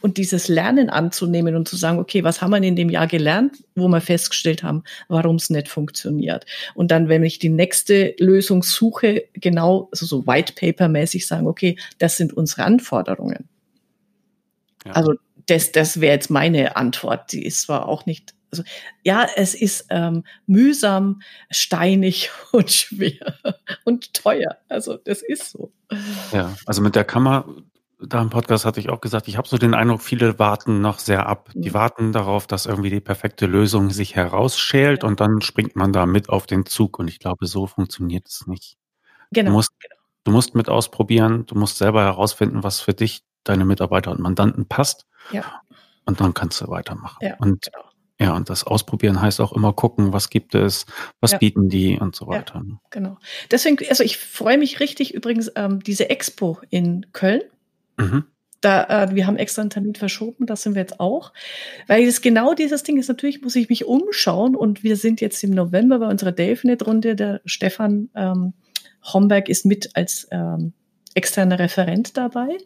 Und 0.01 0.17
dieses 0.17 0.47
Lernen 0.47 0.91
anzunehmen 0.91 1.57
und 1.57 1.67
zu 1.67 1.77
sagen, 1.77 1.99
okay, 1.99 2.23
was 2.23 2.41
haben 2.41 2.51
wir 2.51 2.63
in 2.63 2.77
dem 2.77 2.89
Jahr 2.89 3.09
gelernt, 3.09 3.65
wo 3.75 3.89
wir 3.89 4.01
festgestellt 4.01 4.63
haben, 4.63 4.85
warum 5.09 5.37
es 5.37 5.51
nicht 5.51 5.69
funktioniert. 5.69 6.47
Und 6.75 6.93
dann, 6.93 7.09
wenn 7.09 7.25
ich 7.25 7.41
die 7.41 7.49
nächste 7.49 8.15
Lösung 8.19 8.63
suche, 8.63 9.25
genau, 9.35 9.89
also 9.91 10.07
so 10.07 10.27
White 10.27 10.53
Paper 10.55 10.89
mäßig 10.89 11.27
sagen, 11.27 11.49
okay, 11.49 11.77
das 11.99 12.17
sind 12.17 12.33
unsere 12.33 12.63
Anforderungen. 12.63 13.49
Ja. 14.87 14.93
Also 14.93 15.15
das, 15.47 15.73
das 15.73 16.01
wäre 16.01 16.15
jetzt 16.15 16.31
meine 16.31 16.77
Antwort. 16.77 17.33
Die 17.33 17.45
ist 17.45 17.63
zwar 17.63 17.89
auch 17.89 18.07
nicht, 18.07 18.35
also 18.53 18.63
ja, 19.03 19.27
es 19.35 19.55
ist 19.55 19.87
ähm, 19.91 20.25
mühsam, 20.47 21.23
steinig 21.51 22.31
und 22.53 22.71
schwer 22.71 23.35
und 23.85 24.15
teuer. 24.15 24.59
Also 24.69 24.97
das 24.97 25.23
ist 25.23 25.51
so. 25.51 25.73
Ja, 26.33 26.55
also 26.67 26.83
mit 26.83 26.95
der 26.95 27.05
Kammer, 27.05 27.47
da 27.99 28.21
im 28.21 28.31
Podcast 28.31 28.65
hatte 28.65 28.81
ich 28.81 28.91
auch 28.91 29.01
gesagt, 29.01 29.29
ich 29.29 29.37
habe 29.37 29.49
so 29.49 29.59
den 29.59 29.75
Eindruck, 29.75 30.03
viele 30.03 30.39
warten 30.39 30.81
noch 30.81 30.99
sehr 30.99 31.27
ab. 31.27 31.51
Die 31.55 31.71
mhm. 31.71 31.75
warten 31.75 32.13
darauf, 32.13 32.47
dass 32.47 32.67
irgendwie 32.67 32.91
die 32.91 33.01
perfekte 33.01 33.47
Lösung 33.47 33.91
sich 33.91 34.17
herausschält 34.17 35.03
ja. 35.03 35.09
und 35.09 35.21
dann 35.21 35.41
springt 35.41 35.77
man 35.77 35.93
da 35.93 36.07
mit 36.07 36.29
auf 36.29 36.47
den 36.47 36.67
Zug. 36.67 36.99
Und 36.99 37.09
ich 37.09 37.19
glaube, 37.19 37.47
so 37.47 37.67
funktioniert 37.67 38.29
es 38.29 38.47
nicht. 38.47 38.77
Genau. 39.31 39.51
Du 39.51 39.53
musst, 39.55 39.73
genau. 39.81 40.01
du 40.25 40.33
musst 40.33 40.55
mit 40.55 40.69
ausprobieren, 40.69 41.47
du 41.47 41.55
musst 41.55 41.79
selber 41.79 42.03
herausfinden, 42.03 42.63
was 42.63 42.81
für 42.81 42.93
dich, 42.93 43.23
deine 43.45 43.65
Mitarbeiter 43.65 44.11
und 44.11 44.21
Mandanten 44.21 44.67
passt. 44.67 45.07
Ja. 45.31 45.63
Und 46.05 46.21
dann 46.21 46.35
kannst 46.35 46.61
du 46.61 46.69
weitermachen. 46.69 47.19
Ja, 47.21 47.37
und 47.39 47.63
genau. 47.63 47.92
Ja, 48.21 48.37
und 48.37 48.51
das 48.51 48.65
Ausprobieren 48.65 49.21
heißt 49.21 49.41
auch 49.41 49.53
immer 49.53 49.73
gucken, 49.73 50.13
was 50.13 50.31
gibt 50.31 50.55
es, 50.55 50.87
was 51.21 51.33
ja. 51.33 51.39
bieten 51.39 51.69
die 51.69 51.99
und 51.99 52.15
so 52.15 52.29
weiter. 52.29 52.57
Ja, 52.57 52.63
ne? 52.63 52.79
genau. 52.91 53.19
Deswegen, 53.51 53.79
also 53.89 54.05
ich 54.05 54.19
freue 54.19 54.59
mich 54.59 54.81
richtig 54.81 55.15
übrigens, 55.15 55.51
ähm, 55.57 55.83
diese 55.83 56.09
Expo 56.11 56.59
in 56.71 57.07
Köln. 57.13 57.43
Mhm. 57.97 58.25
Da, 58.61 58.85
äh, 58.85 59.15
wir 59.15 59.27
haben 59.27 59.37
extra 59.37 59.63
einen 59.63 59.71
Termin 59.71 59.97
verschoben, 59.97 60.47
das 60.47 60.63
sind 60.63 60.75
wir 60.75 60.83
jetzt 60.83 61.01
auch. 61.01 61.33
Weil 61.89 62.05
es 62.05 62.23
genau 62.23 62.55
dieses 62.55 62.85
Ding 62.85 62.97
ist, 62.97 63.09
natürlich 63.09 63.43
muss 63.43 63.57
ich 63.57 63.69
mich 63.69 63.87
umschauen 63.87 64.55
und 64.55 64.85
wir 64.85 64.97
sind 64.97 65.21
jetzt 65.21 65.43
im 65.43 65.51
November 65.51 65.99
bei 65.99 66.07
unserer 66.07 66.31
DelfNet-Runde. 66.31 67.17
Der 67.17 67.41
Stefan 67.45 68.09
ähm, 68.15 68.53
Homberg 69.03 69.49
ist 69.49 69.67
mit 69.67 69.91
als 69.97 70.29
ähm, 70.31 70.75
externer 71.15 71.59
Referent 71.59 72.17
dabei. 72.17 72.59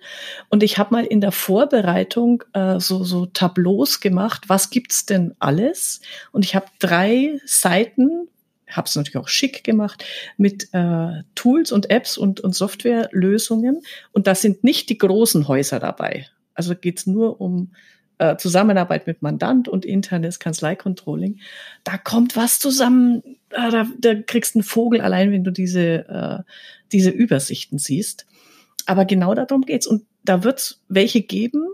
Und 0.49 0.63
ich 0.63 0.79
habe 0.79 0.95
mal 0.95 1.05
in 1.05 1.21
der 1.21 1.33
Vorbereitung 1.33 2.45
äh, 2.53 2.79
so, 2.79 3.05
so 3.05 3.27
Tableaus 3.27 4.01
gemacht, 4.01 4.45
was 4.49 4.71
gibt's 4.71 5.07
denn 5.07 5.35
alles? 5.39 6.01
Und 6.33 6.45
ich 6.45 6.55
habe 6.55 6.67
drei 6.79 7.39
Seiten, 7.45 8.29
habe 8.71 8.87
es 8.87 8.95
natürlich 8.95 9.17
auch 9.17 9.29
schick 9.29 9.65
gemacht, 9.65 10.05
mit 10.37 10.69
äh, 10.73 11.23
Tools 11.35 11.73
und 11.73 11.91
Apps 11.91 12.19
und, 12.19 12.41
und 12.41 12.55
Softwarelösungen. 12.55 13.83
Und 14.13 14.27
da 14.27 14.35
sind 14.35 14.65
nicht 14.65 14.89
die 14.91 14.99
großen 14.99 15.49
Häuser 15.49 15.81
dabei. 15.81 16.27
Also 16.55 16.75
geht's 16.75 17.07
nur 17.07 17.41
um 17.41 17.73
äh, 18.19 18.37
Zusammenarbeit 18.37 19.07
mit 19.07 19.23
Mandant 19.23 19.69
und 19.69 19.85
internes 19.85 20.39
Kanzleikontrolling. 20.39 21.41
Da 21.85 21.99
kommt 21.99 22.37
was 22.37 22.59
zusammen, 22.59 23.23
äh, 23.51 23.71
da, 23.71 23.87
da 23.99 24.15
kriegst 24.15 24.55
du 24.55 24.61
einen 24.61 24.65
Vogel 24.65 25.01
allein, 25.01 25.33
wenn 25.33 25.45
du 25.45 25.51
diese, 25.51 26.09
äh, 26.09 26.43
diese 26.93 27.11
Übersichten 27.11 27.79
siehst. 27.79 28.27
Aber 28.87 29.05
genau 29.05 29.35
darum 29.35 29.63
geht's. 29.63 29.87
Und 29.87 30.05
da 30.25 30.43
wird's 30.45 30.81
welche 30.89 31.23
geben, 31.23 31.67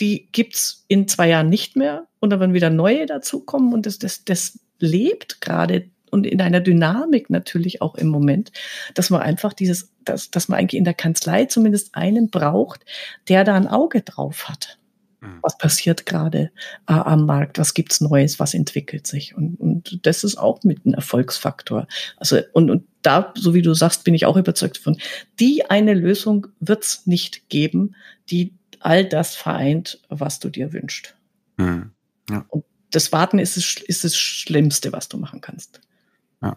die 0.00 0.28
gibt's 0.32 0.84
in 0.88 1.08
zwei 1.08 1.28
Jahren 1.28 1.48
nicht 1.48 1.76
mehr. 1.76 2.06
Und 2.18 2.30
dann 2.30 2.40
werden 2.40 2.54
wieder 2.54 2.70
neue 2.70 3.06
dazukommen. 3.06 3.72
Und 3.72 3.86
das, 3.86 3.98
das, 3.98 4.24
das 4.24 4.58
lebt 4.78 5.40
gerade 5.40 5.90
und 6.10 6.26
in 6.26 6.40
einer 6.40 6.60
Dynamik 6.60 7.30
natürlich 7.30 7.80
auch 7.82 7.94
im 7.94 8.08
Moment, 8.08 8.50
dass 8.94 9.10
man 9.10 9.22
einfach 9.22 9.52
dieses, 9.52 9.92
dass, 10.04 10.30
dass 10.30 10.48
man 10.48 10.58
eigentlich 10.58 10.78
in 10.78 10.84
der 10.84 10.94
Kanzlei 10.94 11.44
zumindest 11.44 11.94
einen 11.94 12.30
braucht, 12.30 12.84
der 13.28 13.44
da 13.44 13.54
ein 13.54 13.68
Auge 13.68 14.02
drauf 14.02 14.48
hat. 14.48 14.79
Mhm. 15.20 15.38
Was 15.42 15.58
passiert 15.58 16.06
gerade 16.06 16.50
äh, 16.86 16.92
am 16.92 17.26
Markt? 17.26 17.58
Was 17.58 17.74
gibt's 17.74 18.00
Neues? 18.00 18.38
Was 18.38 18.54
entwickelt 18.54 19.06
sich? 19.06 19.34
Und, 19.34 19.60
und 19.60 20.06
das 20.06 20.24
ist 20.24 20.36
auch 20.36 20.62
mit 20.64 20.84
ein 20.86 20.94
Erfolgsfaktor. 20.94 21.86
Also, 22.16 22.40
und, 22.52 22.70
und 22.70 22.86
da, 23.02 23.32
so 23.36 23.54
wie 23.54 23.62
du 23.62 23.74
sagst, 23.74 24.04
bin 24.04 24.14
ich 24.14 24.26
auch 24.26 24.36
überzeugt 24.36 24.78
von. 24.78 24.96
Die 25.38 25.68
eine 25.68 25.94
Lösung 25.94 26.48
wird's 26.60 27.06
nicht 27.06 27.48
geben, 27.48 27.94
die 28.30 28.54
all 28.80 29.04
das 29.04 29.34
vereint, 29.34 30.00
was 30.08 30.40
du 30.40 30.48
dir 30.48 30.72
wünschst. 30.72 31.14
Mhm. 31.58 31.90
Ja. 32.30 32.44
Und 32.48 32.64
das 32.90 33.12
Warten 33.12 33.38
ist 33.38 33.56
es, 33.56 33.76
ist 33.76 34.04
das 34.04 34.16
Schlimmste, 34.16 34.92
was 34.92 35.08
du 35.08 35.18
machen 35.18 35.40
kannst. 35.40 35.80
Ja. 36.42 36.56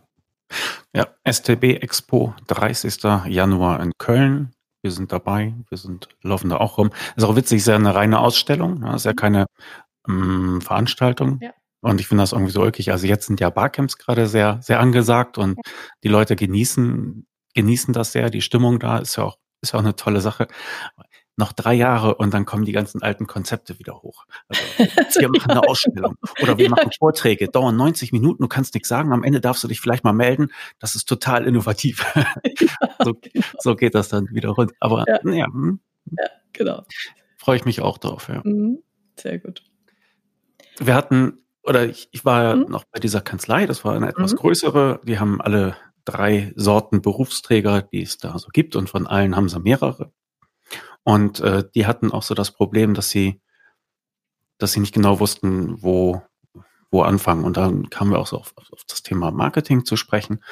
Ja, 0.96 1.08
STB 1.30 1.82
Expo, 1.82 2.34
30. 2.48 3.04
Januar 3.28 3.82
in 3.82 3.92
Köln. 3.98 4.53
Wir 4.84 4.92
sind 4.92 5.12
dabei, 5.12 5.56
wir 5.70 5.78
sind, 5.78 6.10
laufen 6.22 6.50
da 6.50 6.58
auch 6.58 6.78
rum. 6.78 6.92
Ist 7.16 7.24
auch 7.24 7.36
witzig, 7.36 7.60
ist 7.60 7.68
ja 7.68 7.76
eine 7.76 7.96
reine 7.96 8.20
Ausstellung, 8.20 8.80
ne? 8.80 8.96
ist 8.96 9.06
ja 9.06 9.14
mhm. 9.14 9.16
keine 9.16 9.46
ähm, 10.08 10.62
Veranstaltung. 10.62 11.40
Ja. 11.42 11.52
Und 11.82 12.00
ich 12.00 12.08
finde 12.08 12.24
das 12.24 12.34
irgendwie 12.34 12.52
so 12.52 12.62
ulkig. 12.62 12.92
Also 12.92 13.08
jetzt 13.08 13.28
sind 13.28 13.40
ja 13.40 13.50
Barcamps 13.50 13.98
gerade 13.98 14.28
sehr, 14.28 14.60
sehr 14.62 14.80
angesagt 14.80 15.38
und 15.38 15.58
die 16.04 16.08
Leute 16.10 16.36
genießen 16.36 17.26
genießen 17.54 17.94
das 17.94 18.12
sehr. 18.12 18.30
Die 18.30 18.42
Stimmung 18.42 18.80
da 18.80 18.98
ist 19.00 19.16
ja 19.16 19.24
auch, 19.24 19.38
ist 19.62 19.74
ja 19.74 19.80
auch 19.80 19.84
eine 19.84 19.96
tolle 19.96 20.22
Sache. 20.22 20.48
Noch 21.36 21.52
drei 21.52 21.74
Jahre 21.74 22.16
und 22.16 22.34
dann 22.34 22.46
kommen 22.46 22.64
die 22.64 22.72
ganzen 22.72 23.02
alten 23.02 23.26
Konzepte 23.26 23.80
wieder 23.80 24.02
hoch. 24.02 24.26
Also, 24.48 24.62
wir 25.20 25.30
machen 25.30 25.52
eine 25.52 25.68
Ausstellung 25.68 26.16
oder 26.42 26.58
wir 26.58 26.70
machen 26.70 26.92
Vorträge, 26.98 27.48
dauern 27.48 27.76
90 27.76 28.12
Minuten, 28.12 28.44
du 28.44 28.48
kannst 28.48 28.76
nichts 28.76 28.90
sagen, 28.90 29.12
am 29.12 29.24
Ende 29.24 29.42
darfst 29.42 29.64
du 29.64 29.68
dich 29.68 29.82
vielleicht 29.82 30.04
mal 30.04 30.14
melden. 30.14 30.52
Das 30.80 30.96
ist 30.96 31.06
total 31.06 31.48
innovativ. 31.48 32.06
so, 33.04 33.14
genau. 33.20 33.46
so 33.60 33.76
geht 33.76 33.96
das 33.96 34.10
dann 34.10 34.30
wieder 34.32 34.50
rund. 34.50 34.74
Aber 34.80 35.06
ja, 35.08 35.20
ja, 35.24 35.46
hm. 35.48 35.80
ja 36.12 36.28
genau. 36.54 36.84
Freue 37.38 37.58
ich 37.58 37.66
mich 37.66 37.82
auch 37.82 37.98
drauf, 37.98 38.30
ja. 38.30 38.42
Mhm. 38.44 38.84
Sehr 39.20 39.40
gut. 39.40 39.64
Wir 40.80 40.96
hatten, 40.96 41.40
oder 41.64 41.86
ich, 41.86 42.10
ich 42.12 42.26
war 42.26 42.56
mhm. 42.56 42.70
noch 42.70 42.84
bei 42.86 43.00
dieser 43.00 43.22
Kanzlei, 43.22 43.66
das 43.66 43.84
war 43.84 43.96
eine 43.96 44.10
etwas 44.10 44.34
mhm. 44.34 44.38
größere, 44.38 45.02
die 45.04 45.20
haben 45.20 45.42
alle 45.42 45.76
drei 46.06 46.54
Sorten 46.56 47.02
Berufsträger, 47.02 47.82
die 47.82 48.02
es 48.02 48.18
da 48.18 48.38
so 48.38 48.50
gibt 48.52 48.76
und 48.76 48.90
von 48.90 49.08
allen 49.08 49.36
haben 49.36 49.50
sie 49.50 49.60
mehrere. 49.60 50.12
Und 51.04 51.40
äh, 51.42 51.64
die 51.76 51.86
hatten 51.86 52.12
auch 52.12 52.24
so 52.24 52.34
das 52.34 52.52
Problem, 52.52 52.94
dass 52.94 53.10
sie, 53.10 53.42
dass 54.58 54.72
sie 54.72 54.80
nicht 54.80 54.94
genau 54.94 55.20
wussten, 55.20 55.82
wo, 55.82 56.22
wo 56.92 57.02
anfangen. 57.02 57.44
Und 57.44 57.58
dann 57.58 57.90
kamen 57.90 58.12
wir 58.12 58.20
auch 58.20 58.28
so 58.28 58.38
auf, 58.38 58.54
auf 58.56 58.84
das 58.88 59.04
Thema 59.04 59.32
Marketing 59.32 59.86
zu 59.86 59.98
sprechen. 59.98 60.44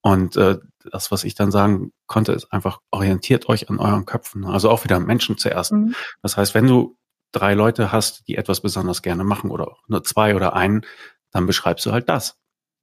Und 0.00 0.36
äh, 0.36 0.58
das, 0.90 1.10
was 1.10 1.24
ich 1.24 1.34
dann 1.34 1.50
sagen 1.50 1.92
konnte, 2.06 2.32
ist 2.32 2.52
einfach, 2.52 2.80
orientiert 2.90 3.48
euch 3.48 3.70
an 3.70 3.78
euren 3.78 4.06
Köpfen. 4.06 4.44
Also 4.44 4.70
auch 4.70 4.84
wieder 4.84 4.98
Menschen 4.98 5.38
zuerst. 5.38 5.72
Mhm. 5.72 5.94
Das 6.22 6.36
heißt, 6.36 6.54
wenn 6.54 6.66
du 6.66 6.96
drei 7.32 7.54
Leute 7.54 7.92
hast, 7.92 8.26
die 8.28 8.36
etwas 8.36 8.60
besonders 8.60 9.02
gerne 9.02 9.24
machen 9.24 9.50
oder 9.50 9.76
nur 9.86 10.02
zwei 10.02 10.34
oder 10.34 10.54
einen, 10.54 10.82
dann 11.30 11.46
beschreibst 11.46 11.86
du 11.86 11.92
halt 11.92 12.08
das. 12.08 12.36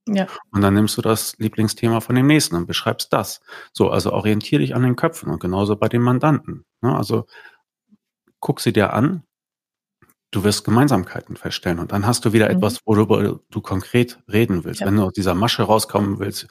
Ja. 0.08 0.28
Und 0.52 0.62
dann 0.62 0.74
nimmst 0.74 0.98
du 0.98 1.02
das 1.02 1.38
Lieblingsthema 1.38 2.00
von 2.00 2.16
dem 2.16 2.28
nächsten 2.28 2.56
und 2.56 2.66
beschreibst 2.66 3.12
das. 3.12 3.42
So, 3.74 3.90
also 3.90 4.14
orientiere 4.14 4.62
dich 4.62 4.74
an 4.74 4.84
den 4.84 4.96
Köpfen 4.96 5.30
und 5.30 5.40
genauso 5.40 5.76
bei 5.76 5.90
den 5.90 6.02
Mandanten. 6.02 6.66
Ne? 6.82 6.96
Also 6.96 7.26
guck 8.40 8.60
sie 8.60 8.74
dir 8.74 8.94
an, 8.94 9.24
du 10.32 10.44
wirst 10.44 10.64
Gemeinsamkeiten 10.64 11.36
feststellen 11.36 11.80
und 11.80 11.92
dann 11.92 12.06
hast 12.06 12.26
du 12.26 12.34
wieder 12.34 12.50
mhm. 12.50 12.58
etwas, 12.58 12.82
worüber 12.86 13.40
du 13.50 13.62
konkret 13.62 14.20
reden 14.32 14.64
willst. 14.64 14.82
Ja. 14.82 14.88
Wenn 14.88 14.98
du 14.98 15.04
aus 15.04 15.14
dieser 15.14 15.36
Masche 15.36 15.64
rauskommen 15.64 16.20
willst, 16.20 16.48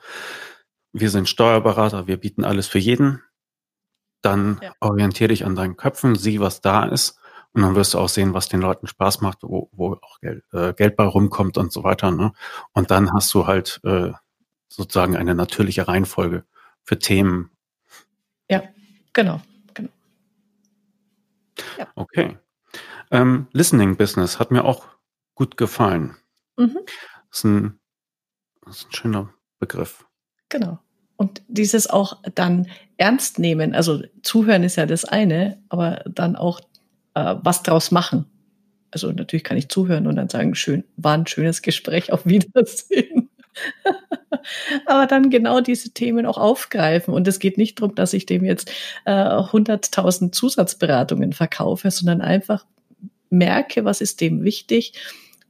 wir 0.93 1.11
sind 1.11 1.29
Steuerberater, 1.29 2.07
wir 2.07 2.17
bieten 2.17 2.45
alles 2.45 2.67
für 2.67 2.79
jeden, 2.79 3.23
dann 4.23 4.59
ja. 4.63 4.73
orientiere 4.81 5.29
dich 5.29 5.45
an 5.45 5.55
deinen 5.55 5.77
Köpfen, 5.77 6.17
sieh, 6.17 6.41
was 6.41 6.61
da 6.61 6.85
ist 6.85 7.19
und 7.57 7.63
dann 7.63 7.75
wirst 7.75 7.95
du 7.95 7.99
auch 7.99 8.09
sehen, 8.09 8.35
was 8.35 8.49
den 8.49 8.61
Leuten 8.61 8.87
Spaß 8.87 9.23
macht, 9.23 9.43
wo, 9.43 9.71
wo 9.73 9.95
auch 9.95 10.21
Geld, 10.21 10.45
äh, 10.53 10.75
Geld 10.75 10.95
bei 10.95 11.05
rumkommt 11.05 11.57
und 11.57 11.73
so 11.73 11.85
weiter. 11.85 12.11
Ne? 12.11 12.33
Und 12.73 12.91
dann 12.91 13.13
hast 13.15 13.33
du 13.33 13.47
halt 13.47 13.81
äh, 13.83 14.13
sozusagen 14.69 15.17
eine 15.17 15.35
natürliche 15.35 15.89
Reihenfolge 15.89 16.45
für 16.83 16.99
Themen. 16.99 17.51
Ja, 18.51 18.63
genau. 19.13 19.41
Ja. 21.79 21.89
Okay. 21.95 22.39
Ähm, 23.11 23.47
Listening 23.53 23.97
Business 23.97 24.39
hat 24.39 24.51
mir 24.51 24.65
auch 24.65 24.87
gut 25.35 25.57
gefallen. 25.57 26.17
Mhm. 26.57 26.79
Das, 27.31 27.39
ist 27.39 27.45
ein, 27.45 27.79
das 28.65 28.77
ist 28.79 28.89
ein 28.89 28.93
schöner 28.93 29.35
Begriff. 29.59 30.07
Genau. 30.49 30.79
Und 31.17 31.43
dieses 31.49 31.89
auch 31.89 32.23
dann 32.35 32.69
ernst 32.99 33.39
nehmen, 33.39 33.75
also 33.75 34.03
zuhören 34.23 34.65
ist 34.65 34.77
ja 34.77 34.87
das 34.87 35.05
eine, 35.05 35.63
aber 35.69 36.03
dann 36.07 36.37
auch 36.37 36.61
äh, 37.15 37.37
was 37.43 37.63
draus 37.63 37.91
machen. 37.91 38.27
Also 38.91 39.11
natürlich 39.11 39.45
kann 39.45 39.57
ich 39.57 39.69
zuhören 39.69 40.07
und 40.07 40.17
dann 40.17 40.29
sagen, 40.29 40.55
schön, 40.55 40.85
war 40.97 41.15
ein 41.15 41.27
schönes 41.27 41.63
Gespräch, 41.63 42.13
auf 42.13 42.27
Wiedersehen. 42.27 43.26
Aber 44.87 45.07
dann 45.07 45.31
genau 45.31 45.61
diese 45.61 45.91
Themen 45.91 46.27
auch 46.27 46.39
aufgreifen. 46.39 47.15
Und 47.15 47.27
es 47.29 47.39
geht 47.39 47.59
nicht 47.59 47.81
darum, 47.81 47.95
dass 47.95 48.13
ich 48.13 48.27
dem 48.27 48.45
jetzt 48.45 48.71
äh, 49.05 49.13
100.000 49.13 50.33
Zusatzberatungen 50.33 51.33
verkaufe, 51.33 51.91
sondern 51.91 52.21
einfach 52.21 52.65
merke, 53.31 53.85
was 53.85 54.01
ist 54.01 54.21
dem 54.21 54.45
wichtig 54.45 54.93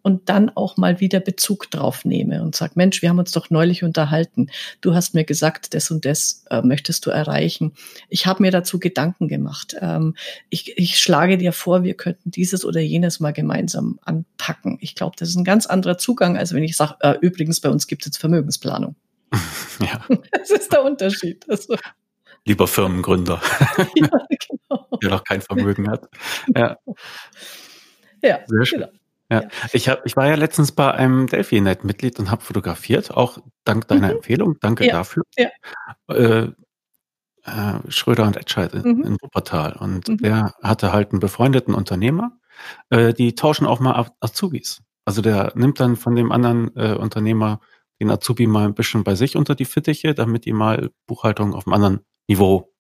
und 0.07 0.29
dann 0.29 0.51
auch 0.55 0.77
mal 0.77 1.01
wieder 1.01 1.19
Bezug 1.19 1.69
drauf 1.69 2.05
nehme 2.05 2.40
und 2.40 2.55
sag, 2.55 2.77
Mensch, 2.77 3.03
wir 3.03 3.09
haben 3.09 3.19
uns 3.19 3.33
doch 3.33 3.51
neulich 3.51 3.83
unterhalten. 3.83 4.51
Du 4.81 4.95
hast 4.95 5.14
mir 5.14 5.25
gesagt, 5.25 5.75
das 5.75 5.90
und 5.90 6.05
das 6.05 6.45
äh, 6.49 6.62
möchtest 6.62 7.07
du 7.07 7.11
erreichen. 7.11 7.73
Ich 8.09 8.25
habe 8.25 8.45
mir 8.45 8.53
dazu 8.53 8.79
Gedanken 8.79 9.27
gemacht. 9.27 9.75
Ähm, 9.81 10.14
ich, 10.49 10.79
ich 10.79 11.01
schlage 11.01 11.38
dir 11.38 11.53
vor, 11.53 11.83
wir 11.83 11.95
könnten 11.95 12.31
dieses 12.31 12.64
oder 12.64 12.79
jenes 12.79 13.19
mal 13.19 13.33
gemeinsam 13.33 13.99
anpacken. 14.05 14.79
Ich 14.81 14.95
glaube, 14.95 15.16
das 15.19 15.31
ist 15.31 15.35
ein 15.35 15.42
ganz 15.42 15.66
anderer 15.66 15.99
Zugang, 15.99 16.37
als 16.37 16.55
wenn 16.55 16.62
ich 16.62 16.77
sage, 16.77 16.95
äh, 17.01 17.16
übrigens, 17.21 17.59
bei 17.59 17.69
uns 17.69 17.88
gibt 17.88 18.03
es 18.03 18.07
jetzt 18.07 18.19
Vermögensplanung. 18.19 18.95
Ja. 19.81 20.07
Das 20.31 20.51
ist 20.51 20.73
der 20.73 20.85
Unterschied. 20.85 21.45
Also, 21.51 21.75
Lieber 22.45 22.69
Firmengründer, 22.69 23.42
ja, 23.97 24.09
genau. 24.29 24.99
der 25.03 25.11
noch 25.11 25.25
kein 25.25 25.40
Vermögen 25.40 25.90
hat. 25.90 26.09
Ja, 26.55 26.77
ja 28.23 28.38
Sehr 28.47 28.64
schön. 28.64 28.81
Genau. 28.83 28.92
Ja, 29.31 29.43
ja. 29.43 29.49
ich 29.73 29.89
habe, 29.89 30.03
ich 30.05 30.17
war 30.17 30.29
ja 30.29 30.35
letztens 30.37 30.73
bei 30.73 30.93
einem 30.93 31.27
Delphi-Net-Mitglied 31.27 32.19
und 32.19 32.31
habe 32.31 32.43
fotografiert, 32.43 33.11
auch 33.11 33.39
dank 33.65 33.89
deiner 33.89 34.09
mhm. 34.09 34.17
Empfehlung. 34.17 34.57
Danke 34.61 34.87
ja. 34.87 34.93
dafür. 34.93 35.25
Ja. 35.37 35.49
Äh, 36.09 36.53
äh, 37.47 37.91
Schröder 37.91 38.25
und 38.25 38.37
Etscheid 38.37 38.75
in, 38.75 38.83
mhm. 38.83 39.05
in 39.05 39.17
Wuppertal. 39.21 39.75
Und 39.75 40.09
mhm. 40.09 40.19
der 40.19 40.55
hatte 40.62 40.93
halt 40.93 41.12
einen 41.12 41.21
befreundeten 41.21 41.75
Unternehmer, 41.75 42.33
äh, 42.91 43.12
die 43.12 43.35
tauschen 43.35 43.67
auch 43.67 43.81
mal 43.81 44.11
Azubis. 44.21 44.83
Also 45.05 45.23
der 45.23 45.53
nimmt 45.55 45.79
dann 45.79 45.97
von 45.97 46.17
dem 46.17 46.33
anderen 46.33 46.75
äh, 46.77 46.95
Unternehmer 46.95 47.61
den 48.01 48.11
Azubi 48.11 48.47
mal 48.47 48.65
ein 48.65 48.75
bisschen 48.75 49.05
bei 49.05 49.15
sich 49.15 49.37
unter 49.37 49.55
die 49.55 49.65
Fittiche, 49.65 50.15
damit 50.15 50.45
die 50.45 50.53
mal 50.53 50.91
Buchhaltung 51.07 51.55
auf 51.55 51.67
einem 51.67 51.75
anderen 51.75 52.01
Niveau 52.29 52.73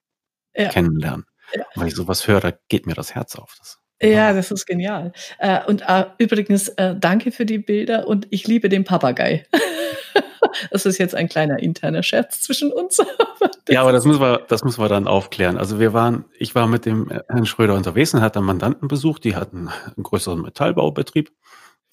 kennenlernen. 0.52 1.26
Weil 1.74 1.88
ich 1.88 1.94
sowas 1.94 2.26
höre, 2.26 2.40
da 2.40 2.52
geht 2.68 2.86
mir 2.86 2.94
das 2.94 3.14
Herz 3.14 3.36
auf. 3.36 3.54
Das 3.58 3.78
ja, 4.02 4.32
das 4.32 4.50
ist 4.50 4.66
genial. 4.66 5.12
Äh, 5.38 5.64
und 5.66 5.82
äh, 5.86 6.06
übrigens, 6.18 6.68
äh, 6.68 6.94
danke 6.98 7.32
für 7.32 7.46
die 7.46 7.58
Bilder 7.58 8.06
und 8.06 8.26
ich 8.30 8.46
liebe 8.46 8.68
den 8.68 8.84
Papagei. 8.84 9.46
das 10.70 10.86
ist 10.86 10.98
jetzt 10.98 11.14
ein 11.14 11.28
kleiner 11.28 11.58
interner 11.58 12.02
Scherz 12.02 12.42
zwischen 12.42 12.72
uns. 12.72 12.98
ja, 13.68 13.80
aber 13.80 13.92
das 13.92 14.04
müssen 14.04 14.20
wir, 14.20 14.44
das 14.48 14.64
müssen 14.64 14.82
wir 14.82 14.88
dann 14.88 15.08
aufklären. 15.08 15.56
Also 15.56 15.80
wir 15.80 15.92
waren, 15.92 16.24
ich 16.38 16.54
war 16.54 16.66
mit 16.66 16.84
dem 16.84 17.10
Herrn 17.28 17.46
Schröder 17.46 17.74
unterwegs 17.74 18.12
und 18.12 18.20
hat 18.20 18.36
einen 18.36 18.46
Mandanten 18.46 18.88
besucht, 18.88 19.24
die 19.24 19.34
hatten 19.34 19.68
einen 19.68 20.02
größeren 20.02 20.42
Metallbaubetrieb 20.42 21.30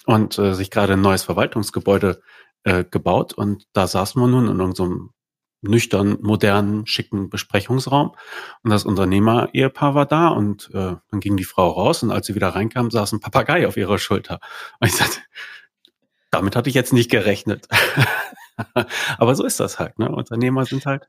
und 0.06 0.38
äh, 0.38 0.54
sich 0.54 0.72
gerade 0.72 0.94
ein 0.94 1.02
neues 1.02 1.24
Verwaltungsgebäude 1.24 2.22
äh, 2.64 2.84
gebaut 2.84 3.34
und 3.34 3.66
da 3.74 3.88
saßen 3.88 4.22
wir 4.22 4.28
nun 4.28 4.48
in 4.48 4.60
irgendeinem 4.60 5.12
nüchtern, 5.64 6.18
modernen, 6.22 6.86
schicken 6.86 7.30
Besprechungsraum. 7.30 8.16
Und 8.64 8.70
das 8.70 8.86
Unternehmer-Ehepaar 8.86 9.96
war 9.96 10.06
da 10.06 10.28
und 10.28 10.70
äh, 10.74 10.96
dann 11.10 11.20
ging 11.20 11.38
die 11.38 11.44
Frau 11.44 11.70
raus 11.70 12.04
und 12.04 12.12
als 12.12 12.28
sie 12.28 12.36
wieder 12.36 12.50
reinkam, 12.50 12.92
saß 12.92 13.14
ein 13.14 13.20
Papagei 13.20 13.68
auf 13.68 13.78
ihrer 13.78 13.98
Schulter. 13.98 14.40
Und 14.80 14.88
ich 14.88 14.96
sagte, 14.96 15.20
damit 16.32 16.56
hatte 16.56 16.70
ich 16.70 16.76
jetzt 16.76 16.94
nicht 16.94 17.10
gerechnet. 17.10 17.68
aber 19.18 19.36
so 19.36 19.46
ist 19.46 19.60
das 19.60 19.80
halt, 19.80 20.00
ne? 20.00 20.10
Unternehmer 20.10 20.66
sind 20.66 20.86
halt. 20.86 21.08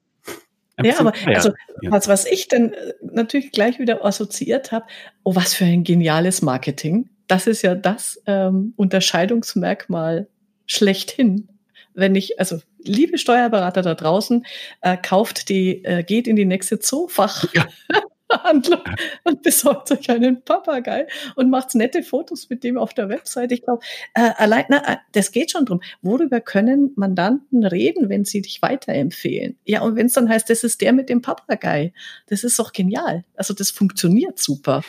Ja, 0.82 0.98
aber 0.98 1.12
also 1.26 1.52
was, 1.88 2.08
was 2.08 2.26
ich 2.26 2.48
dann 2.48 2.72
äh, 2.72 2.94
natürlich 3.02 3.52
gleich 3.52 3.78
wieder 3.78 4.04
assoziiert 4.04 4.72
habe, 4.72 4.86
oh, 5.22 5.34
was 5.36 5.54
für 5.54 5.64
ein 5.64 5.84
geniales 5.84 6.42
Marketing. 6.42 7.10
Das 7.28 7.46
ist 7.46 7.62
ja 7.62 7.74
das 7.74 8.20
ähm, 8.26 8.74
Unterscheidungsmerkmal 8.76 10.28
schlechthin 10.66 11.48
wenn 11.94 12.14
ich, 12.14 12.38
also 12.38 12.60
liebe 12.78 13.18
Steuerberater 13.18 13.82
da 13.82 13.94
draußen, 13.94 14.44
äh, 14.82 14.96
kauft 14.96 15.48
die, 15.48 15.84
äh, 15.84 16.02
geht 16.02 16.26
in 16.26 16.36
die 16.36 16.44
nächste 16.44 16.78
Zoofachhandlung 16.78 17.52
ja. 17.54 18.94
und 19.24 19.42
besorgt 19.42 19.90
euch 19.92 20.10
einen 20.10 20.42
Papagei 20.42 21.06
und 21.36 21.50
macht 21.50 21.74
nette 21.74 22.02
Fotos 22.02 22.50
mit 22.50 22.64
dem 22.64 22.76
auf 22.76 22.94
der 22.94 23.08
Website. 23.08 23.52
Ich 23.52 23.62
glaube, 23.62 23.84
äh, 24.14 24.30
allein, 24.36 24.64
na, 24.68 24.94
äh, 24.94 24.96
das 25.12 25.32
geht 25.32 25.52
schon 25.52 25.64
drum. 25.64 25.80
Worüber 26.02 26.40
können 26.40 26.92
Mandanten 26.96 27.64
reden, 27.64 28.08
wenn 28.08 28.24
sie 28.24 28.42
dich 28.42 28.60
weiterempfehlen? 28.60 29.56
Ja, 29.64 29.82
und 29.82 29.96
wenn 29.96 30.06
es 30.06 30.12
dann 30.14 30.28
heißt, 30.28 30.50
das 30.50 30.64
ist 30.64 30.80
der 30.80 30.92
mit 30.92 31.08
dem 31.08 31.22
Papagei, 31.22 31.92
das 32.26 32.44
ist 32.44 32.58
doch 32.58 32.72
genial. 32.72 33.24
Also 33.36 33.54
das 33.54 33.70
funktioniert 33.70 34.38
super. 34.38 34.82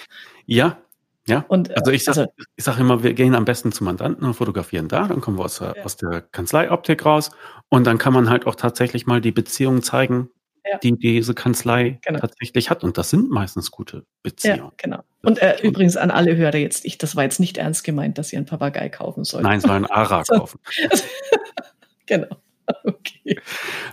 Ja, 0.48 0.80
ja, 1.28 1.44
und, 1.48 1.70
äh, 1.70 1.74
also 1.76 1.92
ich 1.92 2.04
sage 2.04 2.22
also, 2.22 2.32
ich 2.56 2.64
sag 2.64 2.80
immer, 2.80 3.04
wir 3.04 3.14
gehen 3.14 3.34
am 3.34 3.46
besten 3.46 3.72
zum 3.72 3.86
Mandanten 3.86 4.26
und 4.26 4.36
fotografieren 4.36 4.88
da, 4.88 5.08
dann 5.08 5.22
kommen 5.22 5.38
wir 5.38 5.46
aus, 5.46 5.60
der, 5.60 5.74
ja. 5.78 5.84
aus 5.84 5.98
der 5.98 6.22
Kanzleioptik 6.22 7.06
raus 7.06 7.32
und 7.70 7.86
dann 7.86 7.98
kann 7.98 8.14
man 8.14 8.30
halt 8.30 8.46
auch 8.46 8.56
tatsächlich 8.56 9.08
mal 9.08 9.22
die 9.22 9.32
Beziehungen 9.32 9.82
zeigen, 9.82 10.30
ja. 10.66 10.78
die 10.78 10.98
diese 10.98 11.34
Kanzlei 11.34 12.00
genau. 12.06 12.20
tatsächlich 12.20 12.70
hat 12.70 12.84
und 12.84 12.98
das 12.98 13.10
sind 13.10 13.32
meistens 13.32 13.72
gute 13.72 14.06
Beziehungen. 14.22 14.60
Ja, 14.60 14.72
genau. 14.78 15.00
Und 15.24 15.42
äh, 15.42 15.58
übrigens 15.64 15.98
an 15.98 16.12
alle 16.12 16.36
Hörer 16.36 16.58
jetzt, 16.58 16.86
ich, 16.86 17.00
das 17.00 17.16
war 17.16 17.24
jetzt 17.24 17.40
nicht 17.40 17.58
ernst 17.58 17.84
gemeint, 17.84 18.18
dass 18.20 18.32
ihr 18.32 18.38
einen 18.38 18.46
Papagei 18.46 18.90
kaufen 18.90 19.24
sollt. 19.24 19.44
Nein, 19.44 19.60
soll 19.60 19.72
einen 19.72 19.86
Ara 19.88 20.24
kaufen. 20.28 20.60
genau. 22.06 22.38
Okay. 22.84 23.40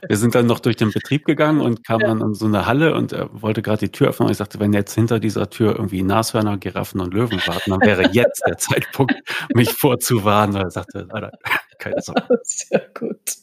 Wir 0.06 0.16
sind 0.16 0.34
dann 0.34 0.46
noch 0.46 0.60
durch 0.60 0.76
den 0.76 0.90
Betrieb 0.90 1.24
gegangen 1.24 1.60
und 1.60 1.84
kamen 1.84 2.02
ja. 2.02 2.08
dann 2.08 2.20
in 2.20 2.34
so 2.34 2.46
eine 2.46 2.66
Halle 2.66 2.94
und 2.94 3.12
er 3.12 3.28
wollte 3.42 3.62
gerade 3.62 3.86
die 3.86 3.92
Tür 3.92 4.08
öffnen. 4.08 4.26
Und 4.26 4.32
ich 4.32 4.38
sagte, 4.38 4.60
wenn 4.60 4.72
jetzt 4.72 4.94
hinter 4.94 5.20
dieser 5.20 5.50
Tür 5.50 5.76
irgendwie 5.76 6.02
Nashörner, 6.02 6.58
Giraffen 6.58 7.00
und 7.00 7.14
Löwen 7.14 7.40
warten, 7.46 7.70
dann 7.70 7.80
wäre 7.80 8.10
jetzt 8.12 8.42
der 8.46 8.58
Zeitpunkt, 8.58 9.14
mich 9.54 9.72
vorzuwarnen. 9.72 10.56
Und 10.56 10.62
er 10.62 10.70
sagte, 10.70 11.06
leider, 11.10 11.32
keine 11.78 12.00
Sorge. 12.02 12.40
Sehr 12.42 12.90
gut. 12.98 13.36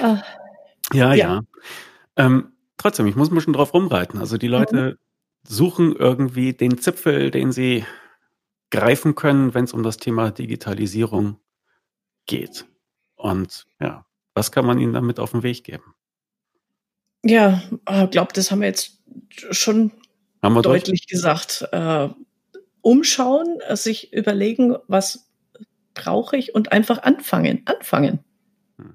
Ah, 0.00 0.22
Ja, 0.92 1.14
ja. 1.14 1.14
ja. 1.14 1.40
Ähm, 2.16 2.52
trotzdem, 2.76 3.06
ich 3.06 3.16
muss 3.16 3.30
ein 3.30 3.34
bisschen 3.34 3.52
drauf 3.52 3.74
rumreiten. 3.74 4.20
Also 4.20 4.38
die 4.38 4.48
Leute 4.48 4.76
mhm. 4.92 4.96
suchen 5.48 5.96
irgendwie 5.96 6.52
den 6.52 6.78
Zipfel, 6.78 7.30
den 7.30 7.52
sie 7.52 7.84
greifen 8.70 9.14
können, 9.14 9.54
wenn 9.54 9.64
es 9.64 9.72
um 9.72 9.82
das 9.82 9.96
Thema 9.96 10.30
Digitalisierung 10.30 11.38
geht. 12.28 12.66
Und 13.16 13.66
ja, 13.80 14.06
was 14.34 14.52
kann 14.52 14.64
man 14.64 14.78
ihnen 14.78 14.92
damit 14.92 15.18
auf 15.18 15.32
den 15.32 15.42
Weg 15.42 15.64
geben? 15.64 15.94
Ja, 17.24 17.60
ich 17.70 17.92
äh, 17.92 18.06
glaube, 18.06 18.32
das 18.32 18.52
haben 18.52 18.60
wir 18.60 18.68
jetzt 18.68 19.02
schon 19.50 19.90
deutlich 20.40 21.06
durch? 21.06 21.06
gesagt. 21.08 21.66
Äh, 21.72 22.08
umschauen, 22.80 23.58
sich 23.70 24.12
überlegen, 24.12 24.76
was 24.86 25.28
brauche 25.94 26.36
ich 26.36 26.54
und 26.54 26.70
einfach 26.72 27.02
anfangen, 27.02 27.62
anfangen. 27.64 28.20
Hm. 28.78 28.94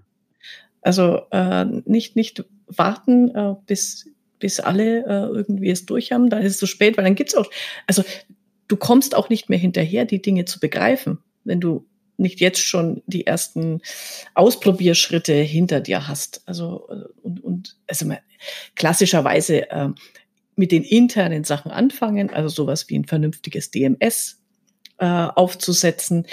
Also 0.81 1.23
äh, 1.31 1.65
nicht, 1.65 2.15
nicht 2.15 2.45
warten, 2.67 3.35
äh, 3.35 3.55
bis, 3.65 4.09
bis 4.39 4.59
alle 4.59 5.05
äh, 5.05 5.27
irgendwie 5.35 5.69
es 5.69 5.85
durch 5.85 6.11
haben, 6.11 6.29
dann 6.29 6.41
ist 6.41 6.53
es 6.53 6.57
zu 6.57 6.65
spät, 6.65 6.97
weil 6.97 7.03
dann 7.03 7.15
gibt's 7.15 7.35
auch, 7.35 7.49
also 7.85 8.03
du 8.67 8.77
kommst 8.77 9.15
auch 9.15 9.29
nicht 9.29 9.49
mehr 9.49 9.59
hinterher, 9.59 10.05
die 10.05 10.21
Dinge 10.21 10.45
zu 10.45 10.59
begreifen, 10.59 11.19
wenn 11.43 11.59
du 11.59 11.85
nicht 12.23 12.39
jetzt 12.39 12.59
schon 12.59 13.03
die 13.05 13.27
ersten 13.27 13.81
Ausprobierschritte 14.33 15.33
hinter 15.33 15.79
dir 15.79 16.07
hast. 16.07 16.41
Also 16.47 16.87
äh, 16.89 17.05
und, 17.21 17.43
und 17.43 17.77
also 17.87 18.09
klassischerweise 18.75 19.69
äh, 19.69 19.89
mit 20.55 20.71
den 20.71 20.83
internen 20.83 21.43
Sachen 21.43 21.71
anfangen, 21.71 22.29
also 22.29 22.49
sowas 22.49 22.89
wie 22.89 22.97
ein 22.97 23.05
vernünftiges 23.05 23.71
DMS 23.71 24.39
äh, 24.99 25.05
aufzusetzen, 25.05 26.27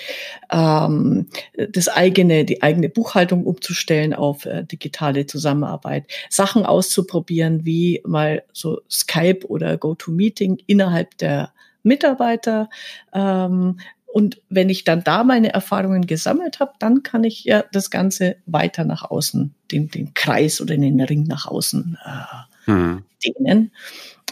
ähm, 0.53 1.29
das 1.72 1.88
eigene, 1.88 2.44
die 2.44 2.62
eigene 2.62 2.88
Buchhaltung 2.88 3.44
umzustellen 3.44 4.14
auf 4.14 4.44
äh, 4.44 4.64
digitale 4.64 5.26
Zusammenarbeit, 5.26 6.07
Sachen 6.29 6.66
auszuprobieren, 6.66 7.64
wie 7.64 8.03
mal 8.07 8.44
so 8.53 8.81
Skype 8.90 9.46
oder 9.48 9.79
GoToMeeting 9.79 10.59
innerhalb 10.66 11.16
der 11.18 11.53
Mitarbeiter. 11.83 12.68
Ähm, 13.14 13.81
und 14.12 14.40
wenn 14.49 14.68
ich 14.68 14.85
dann 14.85 15.05
da 15.05 15.23
meine 15.23 15.53
Erfahrungen 15.53 16.07
gesammelt 16.07 16.59
habe, 16.59 16.73
dann 16.79 17.03
kann 17.03 17.23
ich 17.25 17.44
ja 17.44 17.64
das 17.73 17.90
Ganze 17.90 18.37
weiter 18.46 18.85
nach 18.85 19.03
außen, 19.03 19.55
den, 19.70 19.88
den 19.88 20.14
Kreis 20.14 20.61
oder 20.61 20.77
den 20.77 21.01
Ring 21.01 21.25
nach 21.25 21.46
außen 21.46 21.96
äh, 22.05 22.70
hm. 22.70 23.05
dehnen. 23.25 23.73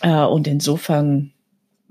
Äh, 0.03 0.25
und 0.25 0.49
insofern, 0.49 1.33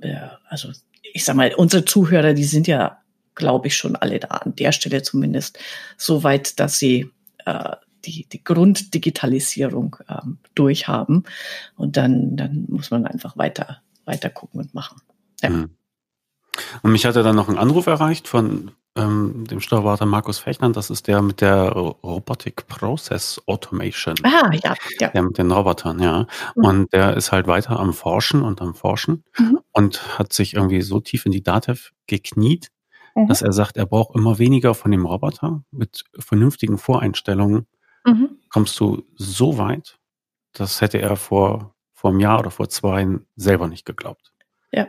äh, 0.02 0.16
also 0.50 0.70
ich 1.14 1.24
sag 1.24 1.36
mal, 1.36 1.54
unsere 1.56 1.86
Zuhörer, 1.86 2.34
die 2.34 2.44
sind 2.44 2.68
ja, 2.68 3.00
glaube 3.36 3.68
ich, 3.68 3.78
schon 3.78 3.96
alle 3.96 4.20
da, 4.20 4.28
an 4.28 4.56
der 4.56 4.74
Stelle 4.74 5.02
zumindest, 5.02 5.58
so 5.96 6.24
weit, 6.24 6.60
dass 6.60 6.80
sie 6.80 7.10
äh, 7.46 7.76
die, 8.04 8.28
die 8.32 8.44
Grunddigitalisierung 8.44 9.96
ähm, 10.10 10.40
durchhaben. 10.56 11.24
Und 11.76 11.96
dann, 11.96 12.36
dann 12.36 12.66
muss 12.68 12.92
man 12.92 13.06
einfach 13.06 13.38
weiter, 13.38 13.82
weiter 14.06 14.30
gucken 14.30 14.60
und 14.60 14.74
machen. 14.74 15.02
Ja. 15.42 15.50
Mhm. 15.50 15.77
Und 16.82 16.92
mich 16.92 17.06
hat 17.06 17.16
er 17.16 17.24
dann 17.24 17.36
noch 17.36 17.50
ein 17.50 17.58
Anruf 17.58 17.88
erreicht 17.88 18.28
von 18.28 18.72
ähm, 18.98 19.46
dem 19.46 19.62
Steuerberater 19.62 20.06
Markus 20.06 20.40
Fechner. 20.40 20.72
Das 20.72 20.90
ist 20.90 21.08
der 21.08 21.22
mit 21.22 21.42
der 21.42 21.70
Robotic 21.70 22.68
Process 22.68 23.42
Automation. 23.46 24.16
Ah, 24.24 24.52
ja, 24.52 24.76
ja. 25.00 25.10
Der 25.10 25.22
mit 25.22 25.38
den 25.38 25.52
Robotern, 25.52 26.00
ja. 26.00 26.28
Mhm. 26.56 26.66
Und 26.66 26.94
der 26.94 27.16
ist 27.16 27.32
halt 27.32 27.48
weiter 27.48 27.80
am 27.80 27.94
Forschen 27.94 28.42
und 28.42 28.62
am 28.62 28.74
Forschen 28.74 29.24
mhm. 29.38 29.60
und 29.72 30.18
hat 30.18 30.34
sich 30.34 30.56
irgendwie 30.56 30.82
so 30.82 31.00
tief 31.00 31.26
in 31.26 31.32
die 31.32 31.44
Datev 31.44 31.92
gekniet, 32.08 32.72
mhm. 33.16 33.28
dass 33.28 33.42
er 33.42 33.54
sagt, 33.54 33.78
er 33.78 33.86
braucht 33.86 34.16
immer 34.16 34.40
weniger 34.40 34.74
von 34.74 34.92
dem 34.92 35.06
Roboter. 35.06 35.64
Mit 35.72 36.04
vernünftigen 36.18 36.78
Voreinstellungen 36.78 37.68
mhm. 38.06 38.30
kommst 38.50 38.80
du 38.80 39.04
so 39.16 39.58
weit, 39.58 40.00
das 40.54 40.82
hätte 40.82 41.00
er 41.00 41.16
vor, 41.16 41.76
vor 41.94 42.10
einem 42.10 42.20
Jahr 42.20 42.40
oder 42.40 42.52
vor 42.52 42.68
zwei 42.70 43.08
selber 43.36 43.68
nicht 43.68 43.86
geglaubt. 43.86 44.34
Ja. 44.72 44.88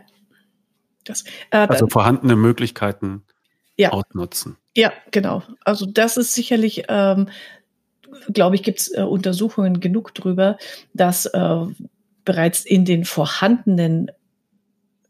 Das, 1.09 1.25
äh, 1.51 1.67
also 1.69 1.89
vorhandene 1.89 2.37
Möglichkeiten 2.37 3.23
ja. 3.77 3.93
ausnutzen. 3.93 4.57
Ja, 4.77 4.93
genau. 5.11 5.43
Also 5.65 5.87
das 5.87 6.17
ist 6.17 6.35
sicherlich, 6.35 6.85
ähm, 6.89 7.29
glaube 8.33 8.57
ich, 8.57 8.63
gibt 8.63 8.81
es 8.81 8.93
äh, 8.95 9.03
Untersuchungen 9.03 9.81
genug 9.81 10.15
drüber, 10.15 10.59
dass 10.93 11.27
äh, 11.27 11.67
bereits 12.25 12.65
in 12.65 12.85
den 12.85 13.05
vorhandenen 13.05 14.11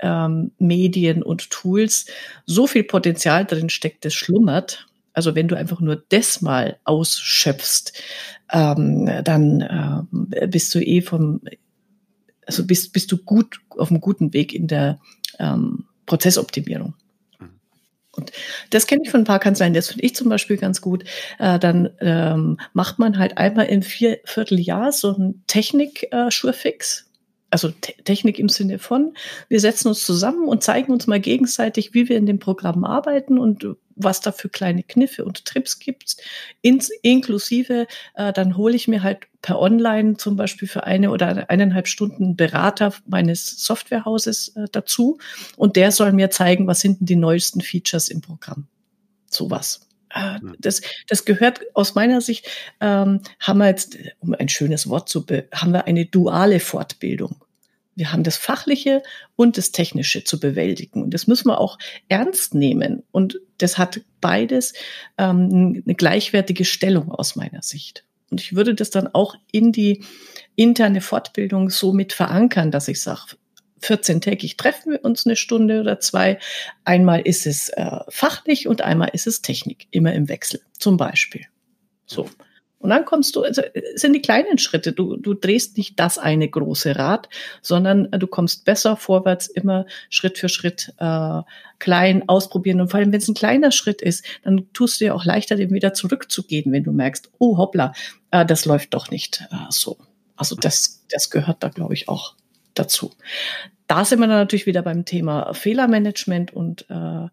ähm, 0.00 0.52
Medien 0.58 1.22
und 1.22 1.50
Tools 1.50 2.06
so 2.46 2.66
viel 2.66 2.84
Potenzial 2.84 3.44
drin 3.44 3.70
steckt, 3.70 4.04
das 4.04 4.14
schlummert. 4.14 4.86
Also 5.12 5.34
wenn 5.34 5.48
du 5.48 5.56
einfach 5.56 5.80
nur 5.80 5.96
das 6.10 6.42
mal 6.42 6.78
ausschöpfst, 6.84 7.92
ähm, 8.52 9.10
dann 9.24 10.06
äh, 10.30 10.46
bist 10.46 10.72
du 10.74 10.80
eh 10.80 11.00
vom, 11.00 11.40
also 12.46 12.64
bist, 12.64 12.92
bist 12.92 13.10
du 13.10 13.18
gut 13.18 13.60
auf 13.70 13.90
einem 13.90 14.00
guten 14.00 14.32
Weg 14.32 14.54
in 14.54 14.68
der 14.68 15.00
ähm, 15.40 15.87
Prozessoptimierung. 16.08 16.94
Und 18.18 18.32
das 18.70 18.88
kenne 18.88 19.02
ich 19.04 19.10
von 19.10 19.20
ein 19.20 19.24
paar 19.24 19.38
Kanzleien, 19.38 19.74
das 19.74 19.88
finde 19.88 20.04
ich 20.04 20.16
zum 20.16 20.28
Beispiel 20.28 20.56
ganz 20.56 20.80
gut. 20.80 21.04
Äh, 21.38 21.60
dann 21.60 21.90
ähm, 22.00 22.58
macht 22.72 22.98
man 22.98 23.16
halt 23.16 23.38
einmal 23.38 23.66
im 23.66 23.82
vier, 23.82 24.18
Vierteljahr 24.24 24.90
so 24.90 25.12
ein 25.12 25.44
Technik-Schurfix. 25.46 27.02
Äh, 27.02 27.04
also 27.50 27.70
Te 27.70 27.94
Technik 28.04 28.38
im 28.38 28.48
Sinne 28.48 28.78
von, 28.78 29.14
wir 29.48 29.60
setzen 29.60 29.88
uns 29.88 30.04
zusammen 30.04 30.48
und 30.48 30.62
zeigen 30.62 30.92
uns 30.92 31.06
mal 31.06 31.20
gegenseitig, 31.20 31.94
wie 31.94 32.08
wir 32.08 32.16
in 32.18 32.26
dem 32.26 32.40
Programm 32.40 32.84
arbeiten 32.84 33.38
und 33.38 33.66
was 33.98 34.20
da 34.20 34.32
für 34.32 34.48
kleine 34.48 34.82
Kniffe 34.82 35.24
und 35.24 35.44
Trips 35.44 35.78
gibt, 35.78 36.16
ins, 36.62 36.90
inklusive, 37.02 37.86
äh, 38.14 38.32
dann 38.32 38.56
hole 38.56 38.74
ich 38.74 38.88
mir 38.88 39.02
halt 39.02 39.26
per 39.42 39.60
Online 39.60 40.16
zum 40.16 40.36
Beispiel 40.36 40.68
für 40.68 40.84
eine 40.84 41.10
oder 41.10 41.50
eineinhalb 41.50 41.88
Stunden 41.88 42.36
Berater 42.36 42.92
meines 43.06 43.64
Softwarehauses 43.64 44.56
äh, 44.56 44.66
dazu 44.72 45.18
und 45.56 45.76
der 45.76 45.92
soll 45.92 46.12
mir 46.12 46.30
zeigen, 46.30 46.66
was 46.66 46.80
sind 46.80 47.00
denn 47.00 47.06
die 47.06 47.16
neuesten 47.16 47.60
Features 47.60 48.08
im 48.08 48.20
Programm. 48.20 48.66
Sowas. 49.30 49.88
Äh, 50.10 50.40
hm. 50.40 50.56
Das, 50.58 50.80
das 51.06 51.24
gehört 51.24 51.60
aus 51.74 51.94
meiner 51.94 52.20
Sicht, 52.20 52.48
ähm, 52.80 53.20
haben 53.40 53.58
wir 53.58 53.66
jetzt, 53.66 53.98
um 54.20 54.34
ein 54.34 54.48
schönes 54.48 54.88
Wort 54.88 55.08
zu, 55.08 55.26
be 55.26 55.48
haben 55.52 55.72
wir 55.72 55.86
eine 55.86 56.06
duale 56.06 56.60
Fortbildung. 56.60 57.44
Wir 57.98 58.12
haben 58.12 58.22
das 58.22 58.36
Fachliche 58.36 59.02
und 59.34 59.58
das 59.58 59.72
Technische 59.72 60.22
zu 60.22 60.38
bewältigen. 60.38 61.02
Und 61.02 61.14
das 61.14 61.26
müssen 61.26 61.48
wir 61.48 61.60
auch 61.60 61.78
ernst 62.08 62.54
nehmen. 62.54 63.02
Und 63.10 63.40
das 63.58 63.76
hat 63.76 64.02
beides 64.20 64.72
ähm, 65.18 65.82
eine 65.84 65.94
gleichwertige 65.96 66.64
Stellung 66.64 67.10
aus 67.10 67.34
meiner 67.34 67.60
Sicht. 67.60 68.04
Und 68.30 68.40
ich 68.40 68.54
würde 68.54 68.76
das 68.76 68.90
dann 68.90 69.08
auch 69.08 69.34
in 69.50 69.72
die 69.72 70.04
interne 70.54 71.00
Fortbildung 71.00 71.70
so 71.70 71.92
mit 71.92 72.12
verankern, 72.12 72.70
dass 72.70 72.86
ich 72.86 73.02
sage, 73.02 73.36
14-tägig 73.82 74.56
treffen 74.56 74.92
wir 74.92 75.04
uns 75.04 75.26
eine 75.26 75.34
Stunde 75.34 75.80
oder 75.80 75.98
zwei. 75.98 76.38
Einmal 76.84 77.20
ist 77.22 77.46
es 77.46 77.68
äh, 77.70 77.98
fachlich 78.08 78.68
und 78.68 78.80
einmal 78.80 79.10
ist 79.12 79.26
es 79.26 79.42
Technik, 79.42 79.88
immer 79.90 80.12
im 80.12 80.28
Wechsel, 80.28 80.60
zum 80.78 80.96
Beispiel. 80.96 81.46
So. 82.06 82.30
Und 82.80 82.90
dann 82.90 83.04
kommst 83.04 83.34
du, 83.34 83.42
also 83.42 83.60
es 83.74 84.00
sind 84.00 84.12
die 84.12 84.22
kleinen 84.22 84.58
Schritte. 84.58 84.92
Du, 84.92 85.16
du 85.16 85.34
drehst 85.34 85.76
nicht 85.76 85.98
das 85.98 86.16
eine 86.16 86.48
große 86.48 86.96
Rad, 86.96 87.28
sondern 87.60 88.08
du 88.12 88.26
kommst 88.28 88.64
besser 88.64 88.96
vorwärts, 88.96 89.48
immer 89.48 89.84
Schritt 90.10 90.38
für 90.38 90.48
Schritt 90.48 90.94
äh, 90.98 91.42
klein 91.80 92.28
ausprobieren. 92.28 92.80
Und 92.80 92.90
vor 92.90 93.00
allem, 93.00 93.12
wenn 93.12 93.20
es 93.20 93.28
ein 93.28 93.34
kleiner 93.34 93.72
Schritt 93.72 94.00
ist, 94.00 94.24
dann 94.44 94.72
tust 94.72 95.00
du 95.00 95.06
ja 95.06 95.14
auch 95.14 95.24
leichter, 95.24 95.56
dem 95.56 95.72
wieder 95.72 95.92
zurückzugehen, 95.92 96.70
wenn 96.70 96.84
du 96.84 96.92
merkst, 96.92 97.30
oh 97.38 97.56
hoppla, 97.56 97.92
äh, 98.30 98.46
das 98.46 98.64
läuft 98.64 98.94
doch 98.94 99.10
nicht 99.10 99.44
äh, 99.50 99.56
so. 99.70 99.98
Also 100.36 100.54
das, 100.54 101.04
das 101.10 101.30
gehört 101.30 101.64
da, 101.64 101.70
glaube 101.70 101.94
ich, 101.94 102.08
auch 102.08 102.36
dazu. 102.74 103.10
Da 103.88 104.04
sind 104.04 104.20
wir 104.20 104.28
dann 104.28 104.36
natürlich 104.36 104.66
wieder 104.66 104.82
beim 104.82 105.04
Thema 105.04 105.52
Fehlermanagement 105.52 106.52
und 106.52 106.82
äh, 106.90 107.26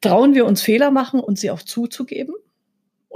trauen 0.00 0.34
wir 0.34 0.44
uns 0.44 0.60
Fehler 0.60 0.90
machen 0.90 1.20
und 1.20 1.38
sie 1.38 1.50
auch 1.50 1.62
zuzugeben 1.62 2.34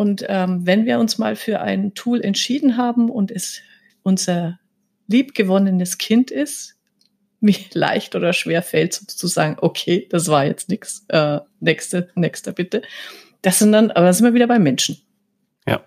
und 0.00 0.24
ähm, 0.28 0.64
wenn 0.64 0.86
wir 0.86 0.98
uns 0.98 1.18
mal 1.18 1.36
für 1.36 1.60
ein 1.60 1.92
Tool 1.92 2.22
entschieden 2.22 2.78
haben 2.78 3.10
und 3.10 3.30
es 3.30 3.60
unser 4.02 4.58
liebgewonnenes 5.08 5.98
Kind 5.98 6.30
ist, 6.30 6.78
wie 7.42 7.66
leicht 7.74 8.16
oder 8.16 8.32
schwer 8.32 8.62
fällt 8.62 8.94
zu 8.94 9.26
sagen, 9.26 9.58
okay, 9.60 10.08
das 10.10 10.28
war 10.28 10.46
jetzt 10.46 10.70
nichts, 10.70 11.04
äh, 11.08 11.40
nächste, 11.60 12.08
nächster 12.14 12.52
bitte. 12.52 12.80
Das 13.42 13.58
sind 13.58 13.72
dann, 13.72 13.90
aber 13.90 14.06
da 14.06 14.14
sind 14.14 14.24
wir 14.24 14.32
wieder 14.32 14.46
beim 14.46 14.62
Menschen. 14.62 15.02
Ja. 15.66 15.84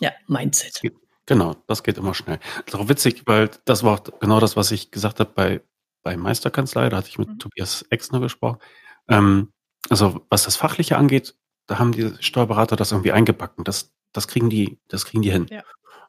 Ja, 0.00 0.12
Mindset. 0.28 0.80
Genau, 1.26 1.54
das 1.66 1.82
geht 1.82 1.98
immer 1.98 2.14
schnell. 2.14 2.38
Das 2.64 2.72
ist 2.72 2.80
auch 2.80 2.88
witzig, 2.88 3.24
weil 3.26 3.50
das 3.66 3.82
war 3.82 4.00
auch 4.00 4.18
genau 4.18 4.40
das, 4.40 4.56
was 4.56 4.70
ich 4.70 4.90
gesagt 4.90 5.20
habe 5.20 5.30
bei, 5.34 5.60
bei 6.02 6.16
Meisterkanzlei. 6.16 6.88
Da 6.88 6.96
hatte 6.96 7.10
ich 7.10 7.18
mit 7.18 7.28
mhm. 7.28 7.38
Tobias 7.38 7.82
Exner 7.90 8.20
gesprochen. 8.20 8.60
Ähm, 9.08 9.52
also 9.90 10.24
was 10.30 10.44
das 10.44 10.56
Fachliche 10.56 10.96
angeht, 10.96 11.34
da 11.72 11.78
haben 11.78 11.92
die 11.92 12.12
Steuerberater 12.20 12.76
das 12.76 12.92
irgendwie 12.92 13.12
eingebacken. 13.12 13.64
Das, 13.64 13.90
das 14.12 14.28
kriegen 14.28 14.50
die, 14.50 14.78
das 14.88 15.06
kriegen 15.06 15.22
die 15.22 15.30
hin. 15.30 15.46
Ja. 15.48 15.62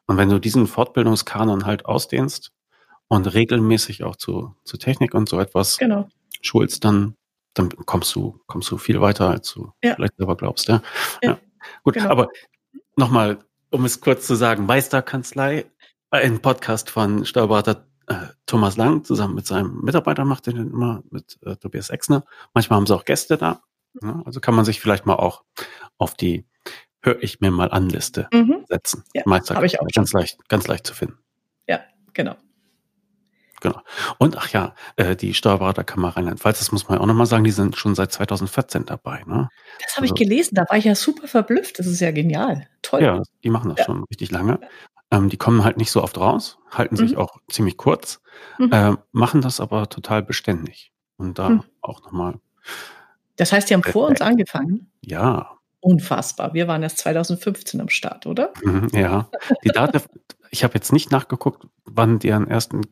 Und 0.06 0.18
wenn 0.18 0.28
du 0.28 0.38
diesen 0.38 0.66
Fortbildungskanon 0.66 1.64
halt 1.64 1.86
ausdehnst 1.86 2.52
und 3.08 3.32
regelmäßig 3.32 4.04
auch 4.04 4.16
zu, 4.16 4.54
zu 4.64 4.76
Technik 4.76 5.14
und 5.14 5.26
so 5.26 5.40
etwas 5.40 5.78
genau. 5.78 6.10
schulst, 6.42 6.84
dann, 6.84 7.16
dann 7.54 7.70
kommst 7.70 8.14
du, 8.14 8.38
kommst 8.46 8.70
du 8.70 8.76
viel 8.76 9.00
weiter, 9.00 9.30
als 9.30 9.54
du 9.54 9.72
ja. 9.82 9.94
vielleicht 9.94 10.18
selber 10.18 10.36
glaubst. 10.36 10.68
Ja. 10.68 10.82
ja. 11.22 11.38
Gut, 11.82 11.94
genau. 11.94 12.10
aber 12.10 12.28
nochmal 12.96 13.38
um 13.70 13.86
es 13.86 14.02
kurz 14.02 14.26
zu 14.26 14.34
sagen, 14.34 14.66
Meisterkanzlei, 14.66 15.64
ein 16.10 16.42
Podcast 16.42 16.90
von 16.90 17.24
Steuerberater 17.24 17.86
äh, 18.06 18.16
Thomas 18.44 18.76
Lang 18.76 19.02
zusammen 19.02 19.34
mit 19.34 19.46
seinem 19.46 19.80
Mitarbeiter 19.80 20.26
macht 20.26 20.46
den 20.46 20.58
immer 20.58 21.02
mit 21.08 21.38
äh, 21.40 21.56
Tobias 21.56 21.88
Exner. 21.88 22.22
Manchmal 22.52 22.76
haben 22.76 22.86
sie 22.86 22.94
auch 22.94 23.06
Gäste 23.06 23.38
da. 23.38 23.62
Ja, 24.02 24.22
also 24.24 24.40
kann 24.40 24.54
man 24.54 24.64
sich 24.64 24.80
vielleicht 24.80 25.06
mal 25.06 25.14
auch 25.14 25.44
auf 25.98 26.14
die 26.14 26.46
Hör 27.04 27.22
ich 27.22 27.40
mir 27.40 27.50
mal 27.50 27.70
an 27.70 27.90
Liste 27.90 28.28
mhm. 28.32 28.64
setzen. 28.66 29.04
Ja, 29.12 29.24
habe 29.26 29.66
ich 29.66 29.78
auch. 29.78 29.86
Ganz 29.94 30.14
leicht, 30.14 30.38
ganz 30.48 30.66
leicht 30.66 30.86
zu 30.86 30.94
finden. 30.94 31.18
Ja, 31.68 31.80
genau. 32.14 32.34
Genau. 33.60 33.80
Und 34.18 34.38
ach 34.38 34.48
ja, 34.48 34.74
äh, 34.96 35.14
die 35.14 35.34
Steuerberaterkammer 35.34 36.16
Rheinland-Pfalz, 36.16 36.58
das 36.60 36.72
muss 36.72 36.88
man 36.88 36.96
ja 36.96 37.02
auch 37.02 37.06
nochmal 37.06 37.26
sagen, 37.26 37.44
die 37.44 37.50
sind 37.50 37.76
schon 37.76 37.94
seit 37.94 38.10
2014 38.12 38.86
dabei. 38.86 39.22
Ne? 39.26 39.48
Das 39.82 39.96
habe 39.96 40.02
also, 40.02 40.14
ich 40.14 40.18
gelesen, 40.18 40.54
da 40.54 40.64
war 40.68 40.78
ich 40.78 40.84
ja 40.84 40.94
super 40.94 41.28
verblüfft. 41.28 41.78
Das 41.78 41.86
ist 41.86 42.00
ja 42.00 42.10
genial. 42.10 42.68
Toll. 42.80 43.02
Ja, 43.02 43.22
die 43.42 43.50
machen 43.50 43.68
das 43.70 43.80
ja. 43.80 43.84
schon 43.84 44.04
richtig 44.04 44.30
lange. 44.30 44.60
Ähm, 45.10 45.28
die 45.28 45.36
kommen 45.36 45.62
halt 45.62 45.76
nicht 45.76 45.90
so 45.90 46.02
oft 46.02 46.18
raus, 46.18 46.58
halten 46.70 46.96
sich 46.96 47.12
mhm. 47.12 47.18
auch 47.18 47.38
ziemlich 47.48 47.76
kurz, 47.76 48.20
mhm. 48.58 48.72
äh, 48.72 48.96
machen 49.12 49.42
das 49.42 49.60
aber 49.60 49.88
total 49.88 50.22
beständig. 50.22 50.92
Und 51.16 51.38
da 51.38 51.50
mhm. 51.50 51.64
auch 51.80 52.02
nochmal. 52.02 52.40
Das 53.36 53.52
heißt, 53.52 53.68
die 53.68 53.74
haben 53.74 53.82
vor 53.82 54.08
uns 54.08 54.20
angefangen? 54.20 54.90
Ja. 55.00 55.58
Unfassbar. 55.80 56.54
Wir 56.54 56.66
waren 56.66 56.82
erst 56.82 56.98
2015 56.98 57.80
am 57.80 57.88
Start, 57.88 58.26
oder? 58.26 58.52
Mhm, 58.62 58.88
ja. 58.92 59.28
Die 59.64 59.68
Daten, 59.68 60.00
ich 60.50 60.64
habe 60.64 60.74
jetzt 60.74 60.92
nicht 60.92 61.10
nachgeguckt, 61.10 61.66
wann 61.84 62.18
deren 62.18 62.48
ersten 62.48 62.82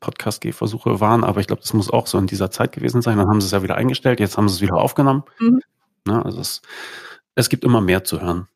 Podcast-Gehversuche 0.00 1.00
waren, 1.00 1.22
aber 1.22 1.40
ich 1.40 1.46
glaube, 1.46 1.62
das 1.62 1.72
muss 1.74 1.90
auch 1.90 2.06
so 2.06 2.18
in 2.18 2.26
dieser 2.26 2.50
Zeit 2.50 2.72
gewesen 2.72 3.02
sein. 3.02 3.18
Dann 3.18 3.28
haben 3.28 3.40
sie 3.40 3.46
es 3.46 3.52
ja 3.52 3.62
wieder 3.62 3.76
eingestellt, 3.76 4.20
jetzt 4.20 4.36
haben 4.36 4.48
sie 4.48 4.56
es 4.56 4.60
wieder 4.62 4.76
aufgenommen. 4.76 5.22
Mhm. 5.38 5.60
Na, 6.06 6.22
also 6.22 6.40
es, 6.40 6.62
es 7.34 7.48
gibt 7.50 7.62
immer 7.62 7.80
mehr 7.80 8.04
zu 8.04 8.20
hören. 8.20 8.48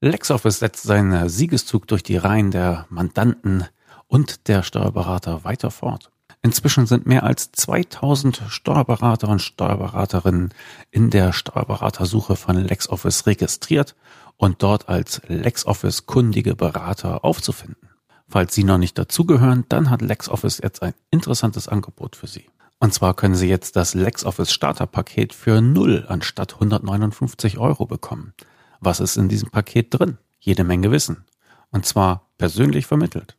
LexOffice 0.00 0.58
setzt 0.58 0.82
seinen 0.82 1.28
Siegeszug 1.28 1.86
durch 1.86 2.02
die 2.02 2.16
Reihen 2.16 2.50
der 2.50 2.86
Mandanten 2.88 3.66
und 4.06 4.48
der 4.48 4.62
Steuerberater 4.62 5.44
weiter 5.44 5.70
fort. 5.70 6.10
Inzwischen 6.42 6.86
sind 6.86 7.06
mehr 7.06 7.24
als 7.24 7.52
2000 7.52 8.42
Steuerberater 8.48 9.28
und 9.28 9.42
Steuerberaterinnen 9.42 10.54
in 10.90 11.10
der 11.10 11.32
Steuerberatersuche 11.34 12.34
von 12.34 12.56
LexOffice 12.56 13.26
registriert 13.26 13.94
und 14.38 14.62
dort 14.62 14.88
als 14.88 15.20
LexOffice 15.26 16.06
kundige 16.06 16.56
Berater 16.56 17.24
aufzufinden. 17.24 17.90
Falls 18.26 18.54
Sie 18.54 18.64
noch 18.64 18.78
nicht 18.78 18.96
dazugehören, 18.96 19.66
dann 19.68 19.90
hat 19.90 20.00
LexOffice 20.00 20.60
jetzt 20.62 20.82
ein 20.82 20.94
interessantes 21.10 21.68
Angebot 21.68 22.16
für 22.16 22.26
Sie. 22.26 22.46
Und 22.78 22.94
zwar 22.94 23.12
können 23.12 23.34
Sie 23.34 23.48
jetzt 23.48 23.76
das 23.76 23.92
LexOffice 23.92 24.52
Starterpaket 24.52 25.34
für 25.34 25.60
0 25.60 26.06
anstatt 26.08 26.54
159 26.54 27.58
Euro 27.58 27.84
bekommen. 27.84 28.32
Was 28.80 29.00
ist 29.00 29.18
in 29.18 29.28
diesem 29.28 29.50
Paket 29.50 29.88
drin? 29.90 30.16
Jede 30.38 30.64
Menge 30.64 30.90
Wissen. 30.90 31.26
Und 31.70 31.84
zwar 31.84 32.30
persönlich 32.38 32.86
vermittelt. 32.86 33.36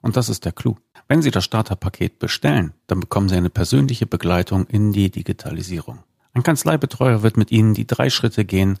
Und 0.00 0.16
das 0.16 0.28
ist 0.28 0.44
der 0.44 0.52
Clou. 0.52 0.76
Wenn 1.12 1.20
Sie 1.20 1.30
das 1.30 1.44
Starterpaket 1.44 2.18
bestellen, 2.18 2.72
dann 2.86 3.00
bekommen 3.00 3.28
Sie 3.28 3.36
eine 3.36 3.50
persönliche 3.50 4.06
Begleitung 4.06 4.66
in 4.68 4.94
die 4.94 5.10
Digitalisierung. 5.10 5.98
Ein 6.32 6.42
Kanzleibetreuer 6.42 7.22
wird 7.22 7.36
mit 7.36 7.50
Ihnen 7.50 7.74
die 7.74 7.86
drei 7.86 8.08
Schritte 8.08 8.46
gehen, 8.46 8.78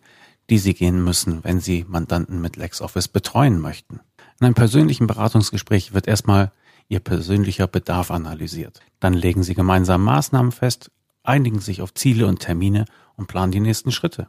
die 0.48 0.56
Sie 0.56 0.72
gehen 0.72 1.04
müssen, 1.04 1.44
wenn 1.44 1.60
Sie 1.60 1.84
Mandanten 1.86 2.40
mit 2.40 2.56
LexOffice 2.56 3.08
betreuen 3.08 3.60
möchten. 3.60 4.00
In 4.40 4.46
einem 4.46 4.54
persönlichen 4.54 5.06
Beratungsgespräch 5.06 5.92
wird 5.92 6.08
erstmal 6.08 6.52
Ihr 6.88 7.00
persönlicher 7.00 7.66
Bedarf 7.66 8.10
analysiert. 8.10 8.80
Dann 8.98 9.12
legen 9.12 9.42
Sie 9.42 9.52
gemeinsam 9.52 10.02
Maßnahmen 10.02 10.52
fest, 10.52 10.90
einigen 11.24 11.60
sich 11.60 11.82
auf 11.82 11.92
Ziele 11.92 12.26
und 12.26 12.38
Termine 12.38 12.86
und 13.14 13.28
planen 13.28 13.52
die 13.52 13.60
nächsten 13.60 13.92
Schritte. 13.92 14.26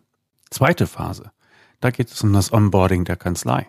Zweite 0.50 0.88
Phase. 0.88 1.32
Da 1.80 1.89
geht 1.89 2.12
es 2.12 2.22
um 2.22 2.34
das 2.34 2.52
Onboarding 2.52 3.06
der 3.06 3.16
Kanzlei. 3.16 3.68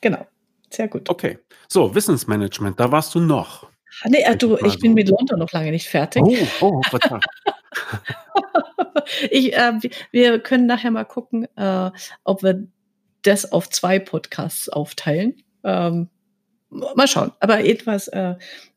genau. 0.00 0.26
Sehr 0.70 0.88
gut. 0.88 1.08
Okay. 1.08 1.38
So, 1.68 1.94
Wissensmanagement, 1.94 2.78
da 2.78 2.92
warst 2.92 3.14
du 3.14 3.20
noch. 3.20 3.68
Nee, 4.04 4.22
äh, 4.22 4.36
du, 4.36 4.56
ich 4.58 4.78
bin 4.78 4.94
mit 4.94 5.08
London 5.08 5.38
noch 5.38 5.52
lange 5.52 5.70
nicht 5.70 5.88
fertig. 5.88 6.22
Oh, 6.22 6.36
oh, 6.60 6.82
verdammt. 6.82 7.24
ich, 9.30 9.54
äh, 9.56 9.72
wir 10.10 10.38
können 10.40 10.66
nachher 10.66 10.90
mal 10.90 11.04
gucken, 11.04 11.46
äh, 11.56 11.90
ob 12.24 12.42
wir 12.42 12.66
das 13.22 13.50
auf 13.52 13.68
zwei 13.70 13.98
Podcasts 13.98 14.68
aufteilen. 14.68 15.42
Ähm, 15.64 16.08
mal 16.70 17.08
schauen. 17.08 17.32
Aber 17.40 17.64
etwas, 17.64 18.08
äh, 18.08 18.34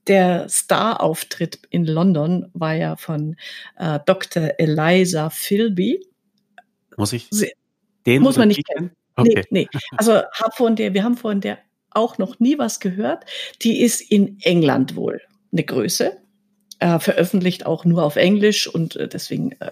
der 0.07 0.49
Star-Auftritt 0.49 1.59
in 1.69 1.85
London 1.85 2.49
war 2.53 2.73
ja 2.73 2.95
von 2.95 3.35
äh, 3.77 3.99
Dr. 4.05 4.51
Eliza 4.57 5.29
Philby. 5.29 6.05
Muss 6.97 7.13
ich? 7.13 7.27
Sie, 7.31 7.51
den 8.05 8.23
Muss 8.23 8.37
man 8.37 8.47
nicht 8.47 8.65
kennen. 8.67 8.91
Okay. 9.15 9.45
Nee, 9.49 9.67
nee. 9.71 9.79
Also 9.97 10.13
hab 10.13 10.55
von 10.55 10.75
der, 10.75 10.93
wir 10.93 11.03
haben 11.03 11.17
von 11.17 11.41
der 11.41 11.59
auch 11.91 12.17
noch 12.17 12.39
nie 12.39 12.57
was 12.57 12.79
gehört. 12.79 13.25
Die 13.61 13.81
ist 13.81 14.01
in 14.01 14.39
England 14.41 14.95
wohl 14.95 15.21
eine 15.51 15.63
Größe, 15.63 16.17
äh, 16.79 16.99
veröffentlicht 16.99 17.65
auch 17.65 17.85
nur 17.85 18.03
auf 18.03 18.15
Englisch 18.15 18.67
und 18.67 18.95
äh, 18.95 19.07
deswegen 19.07 19.53
äh, 19.53 19.71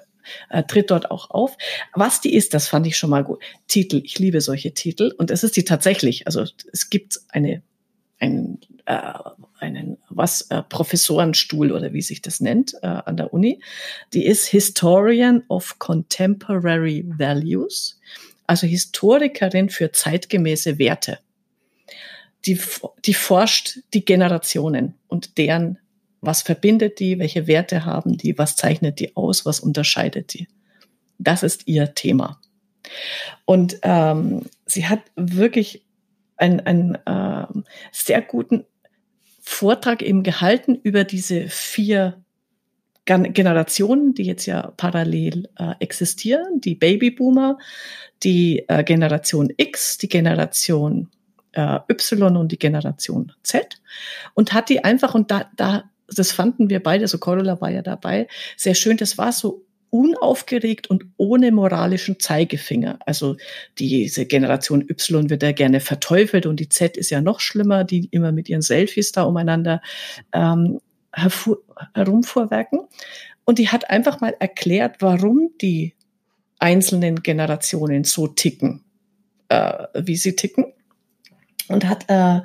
äh, 0.49 0.63
tritt 0.63 0.91
dort 0.91 1.11
auch 1.11 1.29
auf. 1.29 1.57
Was 1.93 2.21
die 2.21 2.33
ist, 2.33 2.53
das 2.53 2.67
fand 2.67 2.87
ich 2.87 2.97
schon 2.97 3.09
mal 3.09 3.23
gut. 3.23 3.41
Titel, 3.67 4.01
ich 4.03 4.19
liebe 4.19 4.41
solche 4.41 4.73
Titel 4.73 5.13
und 5.17 5.31
es 5.31 5.43
ist 5.43 5.55
die 5.55 5.63
tatsächlich. 5.63 6.27
Also 6.27 6.45
es 6.71 6.89
gibt 6.89 7.19
eine 7.29 7.61
einen, 8.19 8.59
äh, 8.85 9.13
einen 9.59 9.97
was 10.09 10.41
äh, 10.49 10.63
Professorenstuhl 10.63 11.71
oder 11.71 11.93
wie 11.93 12.01
sich 12.01 12.23
das 12.23 12.39
nennt 12.39 12.73
äh, 12.81 12.87
an 12.87 13.15
der 13.15 13.31
Uni. 13.31 13.61
Die 14.11 14.25
ist 14.25 14.47
Historian 14.47 15.43
of 15.49 15.77
Contemporary 15.77 17.05
Values 17.05 17.99
also 18.47 18.65
Historikerin 18.65 19.69
für 19.69 19.91
zeitgemäße 19.91 20.79
Werte. 20.79 21.19
Die, 22.45 22.59
die 23.05 23.13
forscht 23.13 23.79
die 23.93 24.05
Generationen 24.05 24.93
und 25.07 25.37
deren, 25.37 25.79
was 26.21 26.41
verbindet 26.41 26.99
die, 26.99 27.19
welche 27.19 27.47
Werte 27.47 27.85
haben 27.85 28.17
die, 28.17 28.37
was 28.37 28.55
zeichnet 28.55 28.99
die 28.99 29.15
aus, 29.15 29.45
was 29.45 29.59
unterscheidet 29.59 30.33
die. 30.33 30.47
Das 31.19 31.43
ist 31.43 31.67
ihr 31.67 31.93
Thema. 31.93 32.39
Und 33.45 33.79
ähm, 33.81 34.45
sie 34.65 34.87
hat 34.87 35.01
wirklich 35.15 35.83
einen, 36.37 36.59
einen 36.61 36.95
äh, 37.05 37.47
sehr 37.91 38.21
guten 38.21 38.65
Vortrag 39.41 40.01
eben 40.01 40.23
gehalten 40.23 40.75
über 40.75 41.03
diese 41.03 41.47
vier 41.47 42.23
Generationen, 43.05 44.13
die 44.13 44.23
jetzt 44.23 44.45
ja 44.47 44.73
parallel 44.75 45.47
äh, 45.57 45.75
existieren, 45.79 46.59
die 46.59 46.75
Babyboomer, 46.75 47.57
die 48.23 48.65
äh, 48.67 48.83
Generation 48.83 49.49
X, 49.55 49.97
die 49.97 50.09
Generation 50.09 51.09
äh, 51.57 51.79
Y 51.89 52.37
und 52.37 52.51
die 52.51 52.59
Generation 52.59 53.33
Z 53.41 53.81
und 54.35 54.53
hat 54.53 54.69
die 54.69 54.83
einfach, 54.83 55.15
und 55.15 55.31
da, 55.31 55.49
da 55.55 55.89
das 56.15 56.31
fanden 56.31 56.69
wir 56.69 56.81
beide, 56.81 57.03
also 57.03 57.17
Corolla 57.17 57.59
war 57.59 57.71
ja 57.71 57.81
dabei, 57.81 58.27
sehr 58.55 58.75
schön. 58.75 58.95
Das 58.95 59.17
war 59.17 59.31
so 59.33 59.65
unaufgeregt 59.89 60.89
und 60.89 61.05
ohne 61.17 61.51
moralischen 61.51 62.19
Zeigefinger. 62.19 62.99
Also 63.05 63.37
diese 63.77 64.25
Generation 64.25 64.81
Y 64.87 65.29
wird 65.29 65.43
ja 65.43 65.51
gerne 65.51 65.79
verteufelt 65.79 66.45
und 66.45 66.59
die 66.59 66.69
Z 66.69 66.95
ist 66.95 67.09
ja 67.09 67.21
noch 67.21 67.39
schlimmer, 67.39 67.83
die 67.83 68.07
immer 68.11 68.31
mit 68.31 68.47
ihren 68.49 68.61
Selfies 68.61 69.11
da 69.11 69.23
umeinander 69.23 69.81
ähm, 70.31 70.79
herumvorwerken. 71.93 72.81
Und 73.45 73.59
die 73.59 73.69
hat 73.69 73.89
einfach 73.89 74.21
mal 74.21 74.35
erklärt, 74.39 74.97
warum 74.99 75.51
die 75.61 75.95
einzelnen 76.59 77.23
Generationen 77.23 78.03
so 78.03 78.27
ticken, 78.27 78.83
äh, 79.49 79.87
wie 79.95 80.15
sie 80.15 80.35
ticken. 80.35 80.73
Und 81.69 81.87
hat, 81.87 82.05
äh, 82.07 82.41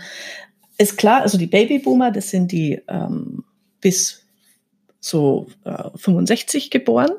ist 0.78 0.96
klar, 0.98 1.22
also 1.22 1.38
die 1.38 1.46
Babyboomer, 1.46 2.10
das 2.10 2.30
sind 2.30 2.52
die 2.52 2.80
ähm, 2.88 3.44
bis 3.80 4.24
so 5.00 5.48
äh, 5.64 5.90
65 5.96 6.70
geboren 6.70 7.12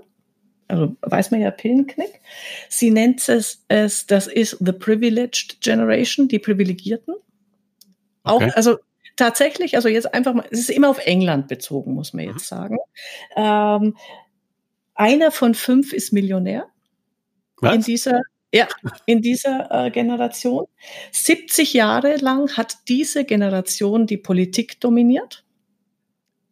also 0.68 0.96
weiß 1.02 1.32
man 1.32 1.42
ja 1.42 1.52
Pillenknick. 1.52 2.20
Sie 2.70 2.92
nennt 2.92 3.28
es, 3.30 3.63
es 3.68 4.08
das 4.08 4.28
ist 4.28 4.58
the 4.60 4.72
privileged 4.72 5.62
generation, 5.62 6.28
die 6.28 6.39
Privilegierten. 6.39 7.16
Auch, 8.24 8.42
okay. 8.42 8.52
also 8.56 8.78
tatsächlich, 9.16 9.76
also 9.76 9.89
jetzt 9.89 10.13
einfach 10.13 10.34
mal, 10.34 10.46
es 10.50 10.60
ist 10.60 10.70
immer 10.70 10.89
auf 10.89 11.06
England 11.06 11.48
bezogen, 11.48 11.94
muss 11.94 12.13
man 12.13 12.26
jetzt 12.26 12.52
mhm. 12.52 12.56
sagen. 12.56 12.78
Ähm, 13.36 13.98
einer 14.96 15.32
von 15.32 15.54
fünf 15.54 15.94
ist 15.94 16.13
Millionär 16.13 16.68
Was? 17.58 17.76
in 17.76 17.82
dieser 17.82 18.22
ja, 18.54 18.68
in 19.06 19.22
dieser 19.22 19.68
äh, 19.72 19.92
Generation. 19.92 20.66
70 21.12 21.74
Jahre 21.74 22.18
lang 22.18 22.56
hat 22.56 22.78
diese 22.88 23.26
Generation 23.26 24.08
die 24.08 24.18
Politik 24.18 24.80
dominiert 24.80 25.44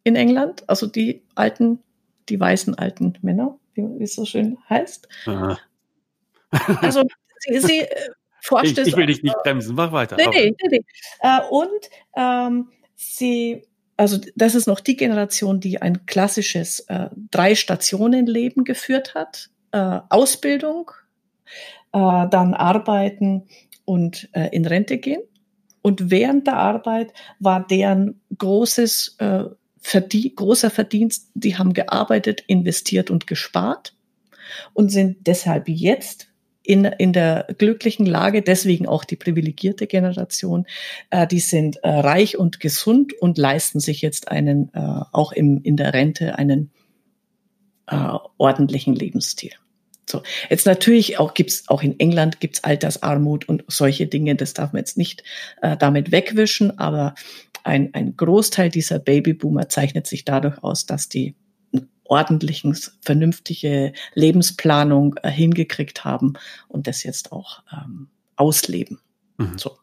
in 0.04 0.16
England, 0.16 0.68
also 0.68 0.86
die 0.86 1.22
alten, 1.34 1.78
die 2.28 2.40
weißen 2.40 2.74
alten 2.76 3.14
Männer 3.22 3.58
wie 3.74 4.02
es 4.02 4.14
so 4.14 4.24
schön 4.24 4.58
heißt. 4.68 5.08
Aha. 5.26 5.58
Also 6.80 7.04
sie, 7.38 7.60
sie 7.60 7.80
äh, 7.80 8.10
forscht 8.40 8.78
ich, 8.78 8.88
ich 8.88 8.96
will 8.96 9.06
dich 9.06 9.22
nicht 9.22 9.36
bremsen, 9.42 9.74
mach 9.74 9.92
weiter. 9.92 10.16
Nee, 10.16 10.26
nee, 10.28 10.54
nee, 10.62 10.68
nee. 10.70 10.84
Äh, 11.20 11.40
und 11.50 11.90
ähm, 12.16 12.70
sie, 12.94 13.66
also 13.96 14.18
das 14.36 14.54
ist 14.54 14.66
noch 14.66 14.80
die 14.80 14.96
Generation, 14.96 15.60
die 15.60 15.80
ein 15.80 16.06
klassisches 16.06 16.80
äh, 16.88 17.08
Drei-Stationen-Leben 17.30 18.64
geführt 18.64 19.14
hat. 19.14 19.50
Äh, 19.72 20.00
Ausbildung, 20.10 20.90
äh, 21.92 22.28
dann 22.28 22.54
arbeiten 22.54 23.44
und 23.84 24.28
äh, 24.32 24.48
in 24.52 24.66
Rente 24.66 24.98
gehen. 24.98 25.22
Und 25.82 26.10
während 26.10 26.46
der 26.46 26.56
Arbeit 26.56 27.12
war 27.40 27.66
deren 27.66 28.20
großes 28.36 29.16
äh, 29.18 29.44
verdien, 29.78 30.34
großer 30.36 30.70
Verdienst, 30.70 31.30
die 31.34 31.56
haben 31.56 31.74
gearbeitet, 31.74 32.44
investiert 32.46 33.10
und 33.10 33.26
gespart 33.26 33.94
und 34.72 34.90
sind 34.90 35.26
deshalb 35.26 35.68
jetzt 35.68 36.28
in, 36.62 36.84
in 36.84 37.12
der 37.12 37.48
glücklichen 37.58 38.06
Lage, 38.06 38.42
deswegen 38.42 38.86
auch 38.86 39.04
die 39.04 39.16
privilegierte 39.16 39.88
Generation, 39.88 40.66
äh, 41.10 41.26
die 41.26 41.40
sind 41.40 41.76
äh, 41.82 41.88
reich 41.88 42.38
und 42.38 42.60
gesund 42.60 43.12
und 43.20 43.36
leisten 43.36 43.80
sich 43.80 44.00
jetzt 44.00 44.28
einen, 44.28 44.72
äh, 44.72 45.00
auch 45.12 45.32
im, 45.32 45.60
in 45.62 45.76
der 45.76 45.92
Rente, 45.92 46.38
einen 46.38 46.70
äh, 47.88 48.16
ordentlichen 48.38 48.94
Lebensstil. 48.94 49.52
So, 50.12 50.22
jetzt 50.50 50.66
natürlich 50.66 51.18
auch 51.18 51.34
gibt's 51.34 51.64
auch 51.68 51.82
in 51.82 51.98
England 51.98 52.38
gibt's 52.38 52.62
Altersarmut 52.62 53.48
und 53.48 53.64
solche 53.66 54.06
Dinge. 54.06 54.36
Das 54.36 54.54
darf 54.54 54.72
man 54.72 54.80
jetzt 54.80 54.96
nicht 54.96 55.24
äh, 55.62 55.76
damit 55.76 56.12
wegwischen, 56.12 56.78
aber 56.78 57.14
ein, 57.64 57.94
ein 57.94 58.16
Großteil 58.16 58.68
dieser 58.68 58.98
Babyboomer 58.98 59.68
zeichnet 59.68 60.06
sich 60.06 60.24
dadurch 60.24 60.62
aus, 60.62 60.86
dass 60.86 61.08
die 61.08 61.34
ordentlichen, 62.04 62.76
vernünftige 63.00 63.94
Lebensplanung 64.14 65.16
äh, 65.22 65.30
hingekriegt 65.30 66.04
haben 66.04 66.34
und 66.68 66.86
das 66.86 67.02
jetzt 67.04 67.32
auch 67.32 67.62
ähm, 67.72 68.08
ausleben. 68.36 69.00
Mhm. 69.38 69.56
So. 69.56 69.78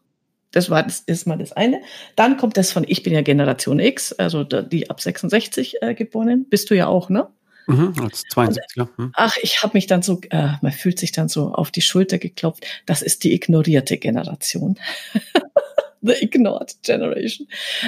Das 0.52 0.70
war 0.70 0.82
das 0.82 1.00
ist 1.00 1.26
mal 1.26 1.38
das 1.38 1.52
eine. 1.52 1.80
Dann 2.16 2.36
kommt 2.36 2.56
das 2.56 2.72
von, 2.72 2.84
ich 2.86 3.02
bin 3.02 3.12
ja 3.12 3.22
Generation 3.22 3.78
X, 3.78 4.12
also 4.12 4.44
die 4.44 4.90
ab 4.90 5.00
66 5.00 5.82
äh, 5.82 5.94
geboren. 5.94 6.46
Bist 6.48 6.70
du 6.70 6.76
ja 6.76 6.86
auch, 6.86 7.08
ne? 7.08 7.28
Mhm, 7.66 7.94
als 8.00 8.24
72, 8.30 8.82
und, 8.82 8.88
hm. 8.96 9.12
Ach, 9.14 9.36
ich 9.42 9.62
habe 9.62 9.72
mich 9.74 9.86
dann 9.86 10.02
so, 10.02 10.20
äh, 10.30 10.52
man 10.60 10.72
fühlt 10.72 10.98
sich 10.98 11.12
dann 11.12 11.28
so 11.28 11.52
auf 11.52 11.70
die 11.70 11.82
Schulter 11.82 12.18
geklopft. 12.18 12.66
Das 12.86 13.02
ist 13.02 13.24
die 13.24 13.32
ignorierte 13.32 13.98
Generation. 13.98 14.78
The 16.02 16.14
Ignored 16.22 16.76
Generation. 16.82 17.46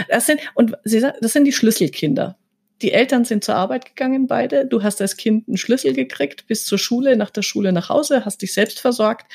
Das 0.08 0.26
sind, 0.26 0.40
und 0.54 0.76
sie 0.84 1.00
sagt, 1.00 1.18
das 1.22 1.32
sind 1.32 1.44
die 1.44 1.52
Schlüsselkinder. 1.52 2.36
Die 2.82 2.92
Eltern 2.92 3.24
sind 3.24 3.44
zur 3.44 3.54
Arbeit 3.54 3.86
gegangen, 3.86 4.26
beide. 4.26 4.66
Du 4.66 4.82
hast 4.82 5.00
als 5.00 5.16
Kind 5.16 5.46
einen 5.46 5.56
Schlüssel 5.56 5.92
gekriegt, 5.92 6.48
bis 6.48 6.64
zur 6.64 6.78
Schule, 6.78 7.16
nach 7.16 7.30
der 7.30 7.42
Schule 7.42 7.72
nach 7.72 7.88
Hause, 7.88 8.24
hast 8.24 8.42
dich 8.42 8.52
selbst 8.52 8.80
versorgt. 8.80 9.32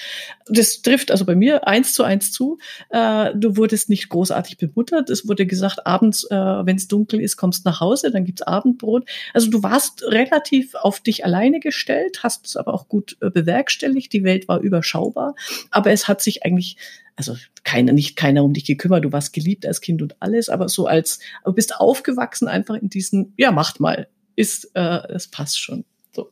Das 0.48 0.82
trifft 0.82 1.12
also 1.12 1.26
bei 1.26 1.36
mir 1.36 1.66
eins 1.66 1.94
zu 1.94 2.04
eins 2.04 2.34
zu. 2.34 2.58
Äh, 2.90 3.32
du 3.36 3.56
wurdest 3.56 3.90
nicht 3.90 4.10
großartig 4.10 4.58
bemuttert. 4.58 5.10
Es 5.10 5.28
wurde 5.28 5.46
gesagt, 5.46 5.88
abends, 5.88 6.26
äh, 6.30 6.36
wenn 6.36 6.76
es 6.76 6.90
dunkel 6.90 7.22
ist, 7.22 7.38
kommst 7.38 7.64
nach 7.64 7.80
Hause, 7.80 8.12
dann 8.12 8.26
gibt's 8.26 8.42
Abendbrot. 8.42 9.08
Also 9.34 9.50
du 9.50 9.64
warst 9.64 10.04
relativ 10.04 10.76
auf 10.76 11.00
dich 11.00 11.24
alleine 11.24 11.62
gestellt, 11.62 12.20
hast 12.24 12.46
es 12.48 12.58
aber 12.58 12.74
auch 12.74 12.90
gut 12.90 13.18
äh, 13.22 13.30
bewerkstelligt. 13.30 14.12
Die 14.12 14.26
Welt 14.26 14.50
war 14.50 14.60
überschaubar, 14.60 15.36
aber 15.72 15.92
es 15.92 16.10
hat 16.10 16.22
sich 16.22 16.44
eigentlich 16.44 16.78
also 17.18 17.36
keiner, 17.64 17.92
nicht 17.92 18.16
keiner 18.16 18.44
um 18.44 18.54
dich 18.54 18.64
gekümmert, 18.64 19.04
du 19.04 19.12
warst 19.12 19.34
geliebt 19.34 19.66
als 19.66 19.82
Kind 19.82 20.02
und 20.02 20.16
alles, 20.22 20.48
aber 20.48 20.70
so 20.70 20.86
als, 20.86 21.20
du 21.44 21.52
bist 21.52 21.76
aufgewachsen 21.76 22.48
einfach 22.48 22.76
in 22.76 22.90
diesen, 22.90 23.34
ja, 23.38 23.52
macht 23.52 23.80
mal, 23.80 24.08
ist, 24.36 24.72
äh, 24.76 25.02
es 25.10 25.28
passt 25.28 25.60
schon. 25.60 25.84
So. 26.12 26.32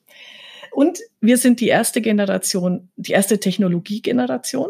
Und 0.71 1.00
wir 1.21 1.38
sind 1.38 1.60
die 1.60 1.67
erste 1.67 2.02
Generation, 2.02 2.89
die 2.95 3.13
erste 3.13 3.39
Technologiegeneration. 3.39 4.69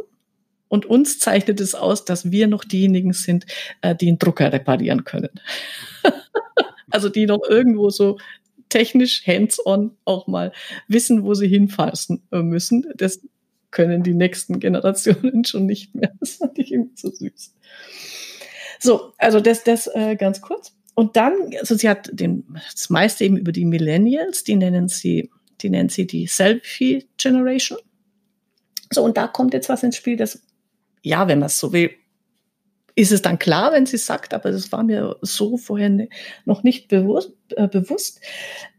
Und 0.68 0.86
uns 0.86 1.20
zeichnet 1.20 1.60
es 1.60 1.76
aus, 1.76 2.06
dass 2.06 2.32
wir 2.32 2.48
noch 2.48 2.64
diejenigen 2.64 3.14
sind, 3.14 3.46
äh, 3.82 3.94
die 3.94 4.08
einen 4.08 4.18
Drucker 4.18 4.52
reparieren 4.52 5.04
können. 5.04 5.30
also 6.90 7.10
die 7.10 7.28
noch 7.28 7.42
irgendwo 7.48 7.90
so 7.90 8.18
technisch 8.70 9.28
hands-on 9.28 9.92
auch 10.06 10.28
mal 10.28 10.54
wissen, 10.88 11.24
wo 11.24 11.34
sie 11.34 11.48
hinfassen 11.48 12.24
müssen. 12.32 12.86
Das 12.96 13.22
können 13.76 14.04
die 14.04 14.14
nächsten 14.14 14.60
Generationen 14.60 15.44
schon 15.46 15.66
nicht 15.66 15.94
mehr. 15.94 16.14
Das 16.20 16.36
fand 16.36 16.58
ich 16.58 16.72
irgendwie 16.72 16.96
so 16.96 17.12
süß. 17.12 17.54
So, 18.80 19.14
also 19.18 19.42
das, 19.42 19.64
das 19.64 19.88
äh, 19.94 20.16
ganz 20.16 20.42
kurz. 20.42 20.74
Und 20.96 21.18
dann, 21.18 21.34
also 21.60 21.76
sie 21.76 21.90
hat 21.90 22.10
den, 22.14 22.46
das 22.72 22.90
meiste 22.90 23.26
eben 23.26 23.36
über 23.36 23.52
die 23.52 23.66
Millennials, 23.66 24.46
die 24.46 24.56
nennen 24.56 24.88
sie, 24.88 25.30
die 25.60 25.70
nennen 25.70 25.90
sie 25.90 26.08
die 26.08 26.26
Selfie 26.26 27.06
Generation. 27.18 27.78
So, 28.92 29.04
und 29.04 29.18
da 29.18 29.28
kommt 29.28 29.54
jetzt 29.54 29.68
was 29.68 29.84
ins 29.84 29.98
Spiel, 29.98 30.16
das, 30.16 30.42
ja, 31.02 31.28
wenn 31.28 31.40
man 31.40 31.48
es 31.48 31.60
so 31.60 31.74
will, 31.74 31.92
ist 32.96 33.12
es 33.12 33.22
dann 33.22 33.40
klar, 33.40 33.74
wenn 33.74 33.86
sie 33.86 33.98
sagt, 33.98 34.34
aber 34.34 34.52
das 34.52 34.72
war 34.72 34.84
mir 34.84 35.18
so 35.22 35.58
vorher 35.58 36.08
noch 36.46 36.64
nicht 36.64 36.88
bewusst. 36.88 37.34
Äh, 37.50 37.68
bewusst. 37.68 38.22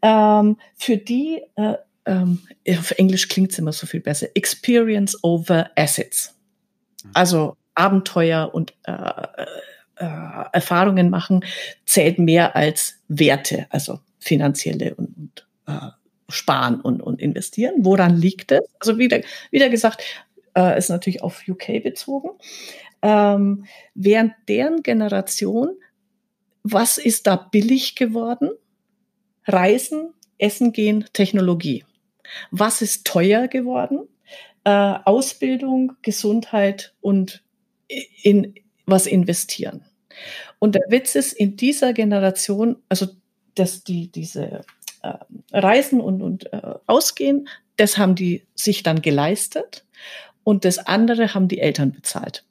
Ähm, 0.01 0.57
für 0.75 0.97
die 0.97 1.43
äh, 1.57 1.75
ähm, 2.07 2.41
auf 2.71 2.93
Englisch 2.93 3.29
klingt 3.29 3.53
es 3.53 3.59
immer 3.59 3.73
so 3.73 3.87
viel 3.87 4.01
besser, 4.01 4.29
Experience 4.35 5.23
over 5.23 5.71
Assets. 5.77 6.35
Also 7.13 7.57
Abenteuer 7.75 8.55
und 8.55 8.75
äh, 8.85 8.93
äh, 9.97 10.45
Erfahrungen 10.53 11.11
machen 11.11 11.45
zählt 11.85 12.19
mehr 12.19 12.57
als 12.57 12.99
Werte, 13.09 13.67
also 13.71 14.01
finanzielle 14.19 14.95
und, 14.95 15.17
und 15.17 15.47
äh, 15.67 15.91
sparen 16.29 16.81
und, 16.81 17.03
und 17.03 17.21
investieren. 17.21 17.75
Woran 17.79 18.17
liegt 18.17 18.53
es? 18.53 18.63
Also 18.81 18.99
wieder, 18.99 19.21
wieder 19.51 19.69
gesagt, 19.69 20.03
äh, 20.57 20.77
ist 20.77 20.91
natürlich 20.91 21.23
auf 21.23 21.43
UK 21.47 21.83
bezogen. 21.83 22.31
Ähm, 23.03 23.67
während 23.95 24.33
deren 24.49 24.83
Generation, 24.83 25.77
was 26.63 26.99
ist 26.99 27.27
da 27.27 27.37
billig 27.37 27.95
geworden? 27.95 28.51
Reisen, 29.47 30.13
Essen 30.39 30.73
gehen, 30.73 31.05
Technologie. 31.13 31.85
Was 32.51 32.83
ist 32.83 33.07
teuer 33.07 33.49
geworden? 33.49 34.09
Äh, 34.65 34.71
Ausbildung, 34.71 35.93
Gesundheit 36.03 36.95
und 37.01 37.43
in 38.23 38.55
was 38.87 39.07
investieren. 39.07 39.85
Und 40.59 40.75
der 40.75 40.85
Witz 40.89 41.15
ist, 41.15 41.33
in 41.33 41.57
dieser 41.57 41.93
Generation, 41.93 42.77
also 42.89 43.07
dass 43.55 43.85
die 43.85 44.11
diese 44.11 44.63
äh, 45.03 45.15
Reisen 45.53 46.01
und, 46.01 46.23
und 46.23 46.53
äh, 46.53 46.75
Ausgehen, 46.87 47.49
das 47.77 47.99
haben 47.99 48.15
die 48.15 48.47
sich 48.55 48.83
dann 48.83 49.03
geleistet 49.03 49.85
und 50.45 50.65
das 50.65 50.79
andere 50.79 51.35
haben 51.35 51.49
die 51.49 51.61
Eltern 51.61 51.93
bezahlt. 51.93 52.45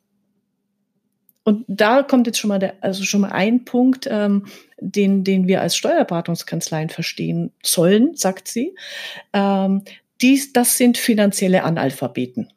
Und 1.46 1.64
da 1.68 2.02
kommt 2.02 2.26
jetzt 2.26 2.40
schon 2.40 2.48
mal 2.48 2.58
der, 2.58 2.84
also 2.84 3.04
schon 3.04 3.22
mal 3.22 3.32
ein 3.32 3.66
Punkt, 3.66 4.08
ähm, 4.10 4.48
den, 4.80 5.24
den 5.24 5.48
wir 5.48 5.62
als 5.62 5.78
Steuerberatungskanzleien 5.78 6.90
verstehen 6.90 7.54
sollen, 7.64 8.16
sagt 8.16 8.48
sie. 8.48 8.76
Ähm, 9.32 9.84
dies, 10.22 10.54
das 10.54 10.76
sind 10.78 10.98
finanzielle 10.98 11.64
Analphabeten. 11.64 12.52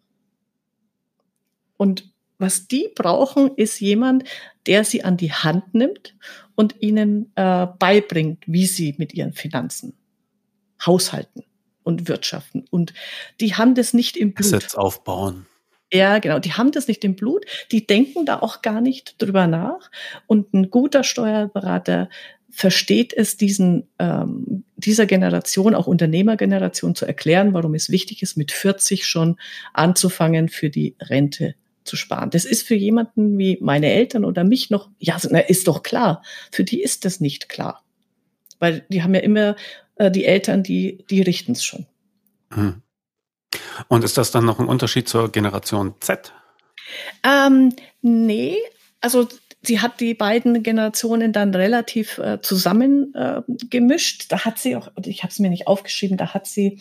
Und 1.76 2.10
was 2.38 2.66
die 2.66 2.88
brauchen, 2.94 3.50
ist 3.56 3.78
jemand, 3.78 4.24
der 4.66 4.84
sie 4.84 5.04
an 5.04 5.18
die 5.18 5.32
Hand 5.32 5.74
nimmt 5.74 6.16
und 6.54 6.76
ihnen 6.80 7.30
äh, 7.34 7.66
beibringt, 7.78 8.42
wie 8.46 8.66
sie 8.66 8.94
mit 8.96 9.12
ihren 9.12 9.34
Finanzen 9.34 9.92
haushalten 10.84 11.44
und 11.82 12.08
wirtschaften. 12.08 12.64
Und 12.70 12.94
die 13.40 13.54
haben 13.54 13.74
das 13.74 13.92
nicht 13.92 14.16
im 14.16 14.32
Blut. 14.32 14.46
Assets 14.46 14.76
aufbauen. 14.76 15.46
Ja, 15.92 16.18
genau. 16.18 16.38
Die 16.38 16.52
haben 16.52 16.70
das 16.70 16.88
nicht 16.88 17.04
im 17.04 17.14
Blut. 17.14 17.46
Die 17.72 17.86
denken 17.86 18.26
da 18.26 18.40
auch 18.40 18.62
gar 18.62 18.80
nicht 18.80 19.20
drüber 19.22 19.46
nach. 19.46 19.90
Und 20.26 20.52
ein 20.52 20.70
guter 20.70 21.02
Steuerberater 21.02 22.08
versteht 22.50 23.12
es, 23.14 23.36
diesen, 23.36 23.88
ähm, 23.98 24.64
dieser 24.76 25.06
Generation, 25.06 25.74
auch 25.74 25.86
Unternehmergeneration 25.86 26.94
zu 26.94 27.06
erklären, 27.06 27.54
warum 27.54 27.74
es 27.74 27.90
wichtig 27.90 28.22
ist, 28.22 28.36
mit 28.36 28.52
40 28.52 29.06
schon 29.06 29.36
anzufangen, 29.72 30.48
für 30.48 30.70
die 30.70 30.94
Rente 31.00 31.54
zu 31.84 31.96
sparen. 31.96 32.30
Das 32.30 32.44
ist 32.44 32.66
für 32.66 32.74
jemanden 32.74 33.38
wie 33.38 33.58
meine 33.60 33.90
Eltern 33.90 34.24
oder 34.24 34.44
mich 34.44 34.70
noch, 34.70 34.90
ja, 34.98 35.16
ist 35.48 35.68
doch 35.68 35.82
klar. 35.82 36.22
Für 36.50 36.64
die 36.64 36.82
ist 36.82 37.04
das 37.04 37.20
nicht 37.20 37.48
klar. 37.48 37.82
Weil 38.58 38.84
die 38.88 39.02
haben 39.02 39.14
ja 39.14 39.20
immer 39.20 39.56
äh, 39.96 40.10
die 40.10 40.24
Eltern, 40.24 40.62
die, 40.62 41.04
die 41.10 41.22
richten 41.22 41.52
es 41.52 41.64
schon. 41.64 41.86
Hm. 42.52 42.82
Und 43.88 44.04
ist 44.04 44.18
das 44.18 44.30
dann 44.30 44.44
noch 44.44 44.58
ein 44.58 44.68
Unterschied 44.68 45.08
zur 45.08 45.30
Generation 45.30 45.94
Z? 46.00 46.32
Ähm, 47.24 47.74
nee, 48.02 48.56
also 49.00 49.28
sie 49.62 49.80
hat 49.80 50.00
die 50.00 50.14
beiden 50.14 50.62
Generationen 50.62 51.32
dann 51.32 51.54
relativ 51.54 52.18
äh, 52.18 52.40
zusammen 52.40 53.14
äh. 53.70 54.30
Da 54.32 54.44
hat 54.44 54.58
sie 54.58 54.76
auch, 54.76 54.90
ich 55.04 55.22
habe 55.22 55.30
es 55.30 55.38
mir 55.38 55.50
nicht 55.50 55.66
aufgeschrieben, 55.66 56.16
da 56.16 56.32
hat 56.34 56.46
sie 56.46 56.80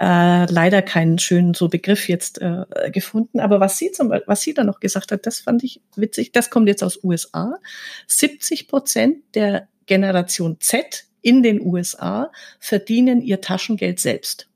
äh, 0.00 0.50
leider 0.50 0.82
keinen 0.82 1.18
schönen 1.18 1.54
so 1.54 1.68
Begriff 1.68 2.08
jetzt 2.08 2.40
äh, 2.40 2.64
gefunden. 2.92 3.40
Aber 3.40 3.60
was 3.60 3.78
sie 3.78 3.90
zum, 3.92 4.10
was 4.26 4.40
sie 4.42 4.54
dann 4.54 4.66
noch 4.66 4.80
gesagt 4.80 5.12
hat, 5.12 5.26
das 5.26 5.40
fand 5.40 5.64
ich 5.64 5.80
witzig. 5.96 6.32
Das 6.32 6.50
kommt 6.50 6.68
jetzt 6.68 6.82
aus 6.82 7.02
USA. 7.02 7.58
70 8.06 8.68
Prozent 8.68 9.18
der 9.34 9.68
Generation 9.86 10.58
Z 10.60 11.04
in 11.22 11.42
den 11.42 11.60
USA 11.60 12.30
verdienen 12.60 13.22
ihr 13.22 13.40
Taschengeld 13.40 13.98
selbst 14.00 14.47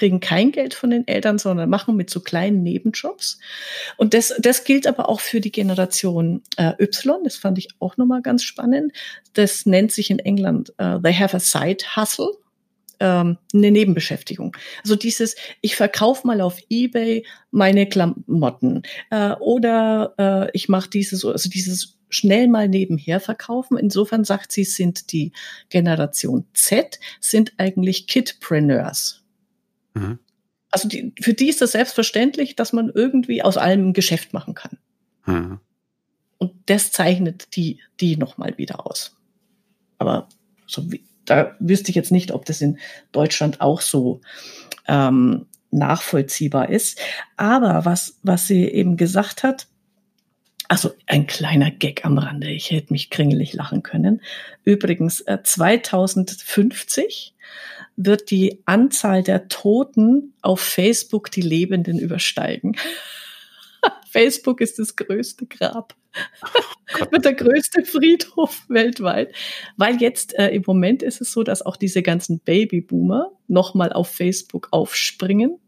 kriegen 0.00 0.20
kein 0.20 0.50
Geld 0.50 0.72
von 0.72 0.88
den 0.88 1.06
Eltern, 1.06 1.36
sondern 1.36 1.68
machen 1.68 1.94
mit 1.94 2.08
so 2.08 2.20
kleinen 2.20 2.62
Nebenjobs. 2.62 3.38
Und 3.98 4.14
das, 4.14 4.34
das 4.38 4.64
gilt 4.64 4.86
aber 4.86 5.10
auch 5.10 5.20
für 5.20 5.42
die 5.42 5.52
Generation 5.52 6.42
äh, 6.56 6.72
Y. 6.82 7.22
Das 7.22 7.36
fand 7.36 7.58
ich 7.58 7.68
auch 7.80 7.98
nochmal 7.98 8.22
ganz 8.22 8.42
spannend. 8.42 8.92
Das 9.34 9.66
nennt 9.66 9.92
sich 9.92 10.10
in 10.10 10.18
England 10.18 10.70
uh, 10.80 10.98
They 11.00 11.12
have 11.12 11.36
a 11.36 11.40
side 11.40 11.84
hustle 11.96 12.30
ähm, 12.98 13.36
eine 13.52 13.70
Nebenbeschäftigung. 13.70 14.56
Also 14.82 14.96
dieses, 14.96 15.36
ich 15.60 15.76
verkaufe 15.76 16.26
mal 16.26 16.40
auf 16.40 16.58
eBay 16.70 17.26
meine 17.50 17.86
Klamotten 17.86 18.82
äh, 19.10 19.32
oder 19.32 20.14
äh, 20.18 20.50
ich 20.54 20.70
mache 20.70 20.88
dieses, 20.88 21.26
also 21.26 21.50
dieses 21.50 21.98
schnell 22.08 22.48
mal 22.48 22.68
nebenher 22.68 23.20
verkaufen. 23.20 23.76
Insofern 23.76 24.24
sagt 24.24 24.50
sie, 24.50 24.64
sind 24.64 25.12
die 25.12 25.32
Generation 25.68 26.46
Z, 26.54 26.98
sind 27.20 27.52
eigentlich 27.58 28.06
Kidpreneurs. 28.06 29.20
Mhm. 29.94 30.18
Also 30.70 30.88
die, 30.88 31.12
für 31.20 31.34
die 31.34 31.48
ist 31.48 31.60
das 31.60 31.72
selbstverständlich, 31.72 32.56
dass 32.56 32.72
man 32.72 32.90
irgendwie 32.90 33.42
aus 33.42 33.56
allem 33.56 33.88
ein 33.88 33.92
Geschäft 33.92 34.32
machen 34.32 34.54
kann. 34.54 34.78
Mhm. 35.26 35.60
Und 36.38 36.52
das 36.66 36.92
zeichnet 36.92 37.56
die, 37.56 37.80
die 38.00 38.16
nochmal 38.16 38.56
wieder 38.56 38.86
aus. 38.86 39.16
Aber 39.98 40.28
so 40.66 40.90
wie, 40.90 41.04
da 41.24 41.54
wüsste 41.58 41.90
ich 41.90 41.96
jetzt 41.96 42.12
nicht, 42.12 42.32
ob 42.32 42.44
das 42.44 42.60
in 42.60 42.78
Deutschland 43.12 43.60
auch 43.60 43.80
so 43.80 44.20
ähm, 44.86 45.46
nachvollziehbar 45.70 46.70
ist. 46.70 46.98
Aber 47.36 47.84
was, 47.84 48.18
was 48.22 48.46
sie 48.46 48.64
eben 48.64 48.96
gesagt 48.96 49.42
hat, 49.42 49.66
also 50.70 50.92
ein 51.08 51.26
kleiner 51.26 51.72
Gag 51.72 52.04
am 52.04 52.16
Rande, 52.16 52.48
ich 52.48 52.70
hätte 52.70 52.92
mich 52.92 53.10
kringelig 53.10 53.54
lachen 53.54 53.82
können. 53.82 54.22
Übrigens, 54.62 55.20
äh, 55.22 55.38
2050 55.42 57.34
wird 57.96 58.30
die 58.30 58.62
Anzahl 58.66 59.24
der 59.24 59.48
Toten 59.48 60.32
auf 60.42 60.60
Facebook 60.60 61.32
die 61.32 61.40
Lebenden 61.40 61.98
übersteigen. 61.98 62.76
Facebook 64.12 64.60
ist 64.60 64.78
das 64.78 64.94
größte 64.94 65.46
Grab. 65.46 65.96
Wird 67.10 67.24
der 67.24 67.34
größte 67.34 67.84
Friedhof 67.84 68.64
weltweit. 68.68 69.34
Weil 69.76 69.96
jetzt 69.96 70.38
äh, 70.38 70.50
im 70.50 70.62
Moment 70.64 71.02
ist 71.02 71.20
es 71.20 71.32
so, 71.32 71.42
dass 71.42 71.62
auch 71.62 71.76
diese 71.76 72.02
ganzen 72.02 72.38
Babyboomer 72.38 73.32
nochmal 73.48 73.92
auf 73.92 74.08
Facebook 74.08 74.68
aufspringen 74.70 75.58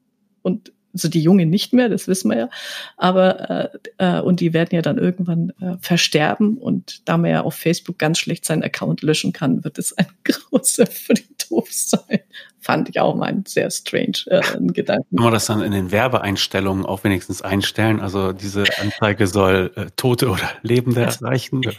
und 0.43 0.73
also 0.93 1.09
die 1.09 1.23
Jungen 1.23 1.51
nicht 1.51 1.73
mehr, 1.73 1.89
das 1.89 2.09
wissen 2.09 2.31
wir 2.31 2.39
ja, 2.39 2.51
aber 2.97 3.51
äh, 3.51 3.69
äh, 3.99 4.21
und 4.21 4.41
die 4.41 4.53
werden 4.53 4.75
ja 4.75 4.83
dann 4.83 4.99
irgendwann 4.99 5.51
äh, 5.61 5.77
versterben 5.81 6.59
und 6.59 7.09
da 7.09 7.17
man 7.17 7.31
ja 7.31 7.41
auf 7.43 7.55
Facebook 7.55 7.99
ganz 7.99 8.19
schlecht 8.19 8.45
seinen 8.45 8.63
Account 8.63 9.03
löschen 9.03 9.33
kann, 9.33 9.65
wird 9.65 9.79
es 9.79 9.97
ein 9.97 10.07
großer 10.25 10.87
Friedhof 10.87 11.69
sein. 11.71 12.21
Fand 12.61 12.89
ich 12.89 13.01
auch 13.01 13.17
mal 13.17 13.27
einen 13.27 13.45
sehr 13.45 13.71
strange 13.71 14.25
äh, 14.27 14.41
Gedanken. 14.73 15.17
Kann 15.17 15.25
man 15.25 15.33
das 15.33 15.47
dann 15.47 15.63
in 15.63 15.73
den 15.73 15.91
Werbeeinstellungen 15.91 16.87
auch 16.87 17.03
wenigstens 17.03 17.43
einstellen? 17.43 18.01
Also 18.01 18.33
diese 18.33 18.65
Anzeige 18.81 19.27
soll 19.27 19.73
äh, 19.75 19.87
Tote 19.97 20.29
oder 20.29 20.49
Lebende 20.63 21.01
erreichen? 21.23 21.63
Ja, 21.63 21.73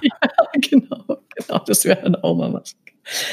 genau, 0.59 1.21
genau, 1.35 1.59
das 1.65 1.85
wäre 1.85 2.01
dann 2.01 2.15
auch 2.15 2.35
mal 2.35 2.51
was. 2.51 2.75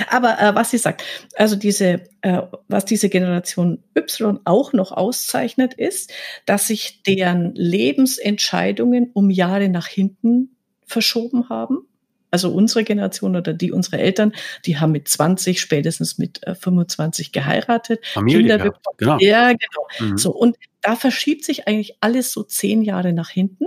Aber 0.09 0.41
äh, 0.41 0.55
was 0.55 0.71
sie 0.71 0.79
sagt, 0.79 1.05
also 1.37 1.57
diese, 1.57 2.03
äh, 2.23 2.43
was 2.69 2.85
diese 2.85 3.09
Generation 3.09 3.83
Y 3.97 4.41
auch 4.45 4.73
noch 4.73 4.93
auszeichnet, 4.93 5.75
ist, 5.75 6.13
dass 6.47 6.67
sich 6.67 7.03
deren 7.03 7.55
Lebensentscheidungen 7.55 9.11
um 9.13 9.31
Jahre 9.31 9.69
nach 9.69 9.87
hinten 9.87 10.57
verschoben 10.87 11.49
haben. 11.49 11.87
Also 12.33 12.53
unsere 12.53 12.85
Generation 12.85 13.35
oder 13.35 13.53
die 13.53 13.73
unsere 13.73 13.99
Eltern, 13.99 14.33
die 14.65 14.79
haben 14.79 14.93
mit 14.93 15.09
20, 15.09 15.61
spätestens 15.61 16.19
mit 16.19 16.47
äh, 16.47 16.55
25 16.55 17.33
geheiratet. 17.33 18.05
Familie 18.07 18.41
Kinder 18.41 18.59
gehabt, 18.59 18.87
genau. 18.99 19.19
Ja, 19.19 19.49
genau. 19.49 20.11
Mhm. 20.13 20.19
So, 20.19 20.31
und 20.33 20.57
da 20.81 20.95
verschiebt 20.95 21.45
sich 21.45 21.67
eigentlich 21.67 21.97
alles 22.01 22.33
so 22.33 22.43
zehn 22.43 22.83
Jahre 22.83 23.13
nach 23.13 23.31
hinten. 23.31 23.67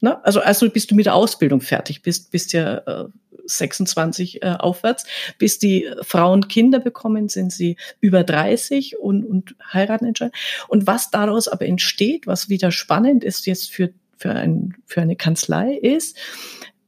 Ne? 0.00 0.24
Also, 0.24 0.40
also 0.40 0.68
bis 0.70 0.86
du 0.86 0.94
mit 0.94 1.06
der 1.06 1.14
Ausbildung 1.14 1.60
fertig 1.60 2.02
bist, 2.02 2.30
bist 2.30 2.52
ja 2.52 2.78
äh, 2.78 3.08
26 3.46 4.42
äh, 4.42 4.56
aufwärts. 4.58 5.04
Bis 5.38 5.58
die 5.58 5.88
Frauen 6.02 6.48
Kinder 6.48 6.80
bekommen, 6.80 7.28
sind 7.28 7.52
sie 7.52 7.76
über 8.00 8.24
30 8.24 8.98
und, 8.98 9.24
und 9.24 9.54
heiraten 9.72 10.06
entscheiden. 10.06 10.34
Und 10.68 10.86
was 10.86 11.10
daraus 11.10 11.48
aber 11.48 11.66
entsteht, 11.66 12.26
was 12.26 12.48
wieder 12.48 12.70
spannend 12.70 13.24
ist 13.24 13.46
jetzt 13.46 13.70
für, 13.70 13.90
für, 14.16 14.32
ein, 14.32 14.74
für 14.86 15.00
eine 15.00 15.16
Kanzlei, 15.16 15.74
ist, 15.74 16.16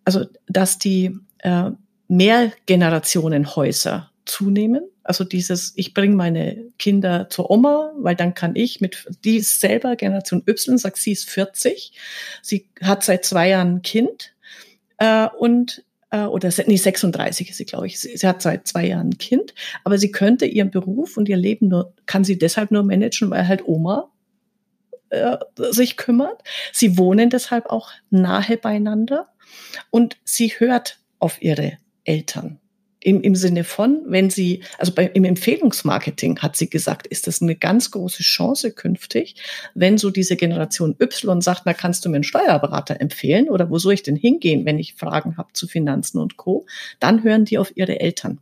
also 0.05 0.27
dass 0.47 0.79
die 0.79 1.19
äh, 1.39 1.71
Mehrgenerationenhäuser 2.09 4.11
zunehmen. 4.25 4.85
Also 5.03 5.25
dieses, 5.25 5.73
ich 5.77 5.93
bringe 5.93 6.17
meine 6.17 6.65
Kinder 6.79 7.29
zur 7.29 7.51
Oma, 7.51 7.93
weil 7.99 8.17
dann 8.17 8.35
kann 8.35 8.57
ich 8.57 8.81
mit, 8.81 9.07
die 9.25 9.37
ist 9.37 9.61
selber 9.61 9.97
Generation 9.97 10.43
Y, 10.47 10.79
sagt 10.79 10.97
sie 10.97 11.13
ist 11.13 11.29
40, 11.29 11.93
sie 12.41 12.69
hat 12.81 13.05
seit 13.05 13.25
zwei 13.25 13.51
Jahren 13.51 13.77
ein 13.77 13.83
Kind 13.83 14.35
äh, 14.99 15.29
und 15.39 15.85
äh, 16.15 16.27
oder 16.27 16.51
nee, 16.67 16.77
36 16.77 17.51
ist 17.51 17.57
sie, 17.57 17.65
glaube 17.65 17.89
ich. 17.89 17.99
Sie, 17.99 18.17
sie, 18.17 18.27
hat 18.27 18.41
seit 18.41 18.69
zwei 18.69 18.87
Jahren 18.87 19.09
ein 19.09 19.19
Kind, 19.19 19.53
aber 19.83 19.99
sie 19.99 20.13
könnte 20.13 20.47
ihren 20.47 20.71
Beruf 20.71 21.17
und 21.17 21.29
ihr 21.29 21.37
Leben 21.37 21.69
nur, 21.69 21.93
kann 22.07 22.23
sie 22.23 22.39
deshalb 22.39 22.71
nur 22.71 22.85
managen, 22.85 23.31
weil 23.31 23.49
halt 23.49 23.67
Oma 23.67 24.11
äh, 25.11 25.37
sich 25.57 25.97
kümmert. 25.97 26.43
Sie 26.73 26.97
wohnen 26.97 27.31
deshalb 27.31 27.67
auch 27.67 27.91
nahe 28.11 28.57
beieinander 28.57 29.29
und 29.91 30.17
sie 30.25 30.49
hört 30.49 31.01
auf 31.19 31.43
ihre 31.43 31.79
Eltern 32.05 32.61
im, 33.05 33.21
im 33.21 33.35
Sinne 33.35 33.65
von, 33.65 34.03
wenn 34.07 34.31
sie, 34.31 34.63
also 34.79 34.93
bei, 34.93 35.07
im 35.07 35.25
Empfehlungsmarketing 35.25 36.39
hat 36.41 36.57
sie 36.57 36.71
gesagt, 36.71 37.07
ist 37.07 37.27
das 37.27 37.43
eine 37.43 37.55
ganz 37.55 37.91
große 37.91 38.23
Chance 38.23 38.73
künftig, 38.73 39.37
wenn 39.75 39.99
so 39.99 40.11
diese 40.11 40.37
Generation 40.37 40.97
Y 40.99 41.41
sagt, 41.43 41.63
na 41.67 41.75
kannst 41.75 42.05
du 42.05 42.09
mir 42.09 42.17
einen 42.17 42.25
Steuerberater 42.25 43.01
empfehlen 43.01 43.51
oder 43.51 43.69
wo 43.69 43.79
soll 43.79 43.93
ich 43.93 44.03
denn 44.03 44.17
hingehen, 44.17 44.65
wenn 44.65 44.79
ich 44.79 44.95
Fragen 44.95 45.37
habe 45.37 45.53
zu 45.53 45.67
Finanzen 45.67 46.19
und 46.19 46.39
Co., 46.39 46.67
dann 46.99 47.23
hören 47.23 47.45
die 47.45 47.59
auf 47.59 47.77
ihre 47.77 48.01
Eltern. 48.01 48.41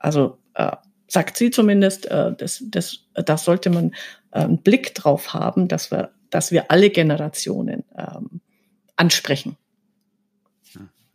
Also 0.00 0.38
äh, 0.54 0.72
sagt 1.06 1.36
sie 1.36 1.50
zumindest, 1.50 2.06
äh, 2.06 2.34
das, 2.36 2.64
das, 2.66 2.98
das 3.14 3.44
sollte 3.44 3.70
man 3.70 3.92
äh, 4.32 4.40
einen 4.40 4.58
Blick 4.58 4.92
drauf 4.94 5.32
haben, 5.32 5.68
dass 5.68 5.92
wir, 5.92 6.10
dass 6.30 6.50
wir 6.50 6.70
alle 6.72 6.90
Generationen 6.90 7.84
ähm, 7.96 8.40
ansprechen. 8.96 9.56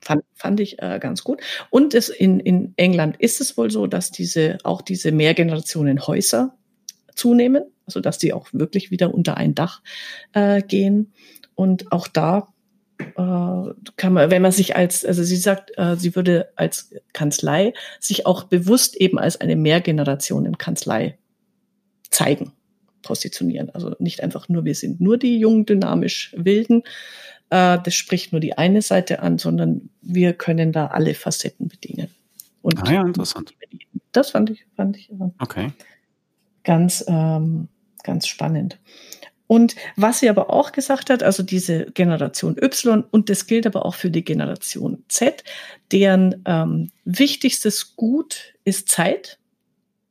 Fand, 0.01 0.23
fand 0.33 0.59
ich 0.59 0.81
äh, 0.81 0.99
ganz 0.99 1.23
gut. 1.23 1.41
Und 1.69 1.93
es 1.93 2.09
in, 2.09 2.39
in 2.39 2.73
England 2.77 3.17
ist 3.19 3.41
es 3.41 3.57
wohl 3.57 3.69
so, 3.69 3.87
dass 3.87 4.11
diese 4.11 4.57
auch 4.63 4.81
diese 4.81 5.11
Mehrgenerationen 5.11 6.07
Häuser 6.07 6.57
zunehmen, 7.15 7.63
also 7.85 7.99
dass 7.99 8.17
die 8.17 8.33
auch 8.33 8.47
wirklich 8.51 8.91
wieder 8.91 9.13
unter 9.13 9.37
ein 9.37 9.55
Dach 9.55 9.81
äh, 10.33 10.61
gehen. 10.61 11.11
Und 11.55 11.91
auch 11.91 12.07
da 12.07 12.47
äh, 12.99 13.73
kann 13.97 14.13
man, 14.13 14.31
wenn 14.31 14.41
man 14.41 14.51
sich 14.51 14.75
als, 14.75 15.05
also 15.05 15.23
sie 15.23 15.37
sagt, 15.37 15.71
äh, 15.77 15.95
sie 15.95 16.15
würde 16.15 16.49
als 16.55 16.93
Kanzlei 17.13 17.73
sich 17.99 18.25
auch 18.25 18.43
bewusst 18.43 18.95
eben 18.97 19.19
als 19.19 19.39
eine 19.39 19.55
Mehrgenerationen 19.55 20.57
Kanzlei 20.57 21.17
zeigen 22.09 22.53
positionieren. 23.01 23.69
Also 23.69 23.95
nicht 23.99 24.21
einfach 24.21 24.49
nur, 24.49 24.65
wir 24.65 24.75
sind 24.75 24.99
nur 25.01 25.17
die 25.17 25.39
jungen, 25.39 25.65
dynamisch 25.65 26.33
Wilden, 26.37 26.83
das 27.49 27.95
spricht 27.95 28.31
nur 28.31 28.41
die 28.41 28.57
eine 28.57 28.81
Seite 28.81 29.21
an, 29.21 29.37
sondern 29.37 29.89
wir 30.01 30.33
können 30.33 30.71
da 30.71 30.87
alle 30.87 31.13
Facetten 31.13 31.67
bedienen. 31.67 32.09
Und 32.61 32.87
ah 32.87 32.91
ja, 32.91 33.01
interessant. 33.01 33.53
Das 34.11 34.31
fand 34.31 34.49
ich, 34.49 34.65
fand 34.75 34.97
ich 34.97 35.09
okay. 35.39 35.71
ganz, 36.63 37.03
ähm, 37.07 37.67
ganz 38.03 38.27
spannend. 38.27 38.79
Und 39.47 39.75
was 39.95 40.19
sie 40.19 40.29
aber 40.29 40.51
auch 40.51 40.71
gesagt 40.71 41.09
hat, 41.09 41.23
also 41.23 41.41
diese 41.41 41.87
Generation 41.87 42.55
Y, 42.61 43.03
und 43.09 43.29
das 43.31 43.47
gilt 43.47 43.65
aber 43.65 43.83
auch 43.83 43.95
für 43.95 44.11
die 44.11 44.23
Generation 44.23 45.03
Z, 45.07 45.43
deren 45.91 46.43
ähm, 46.45 46.91
wichtigstes 47.03 47.95
Gut 47.95 48.53
ist 48.63 48.89
Zeit. 48.89 49.39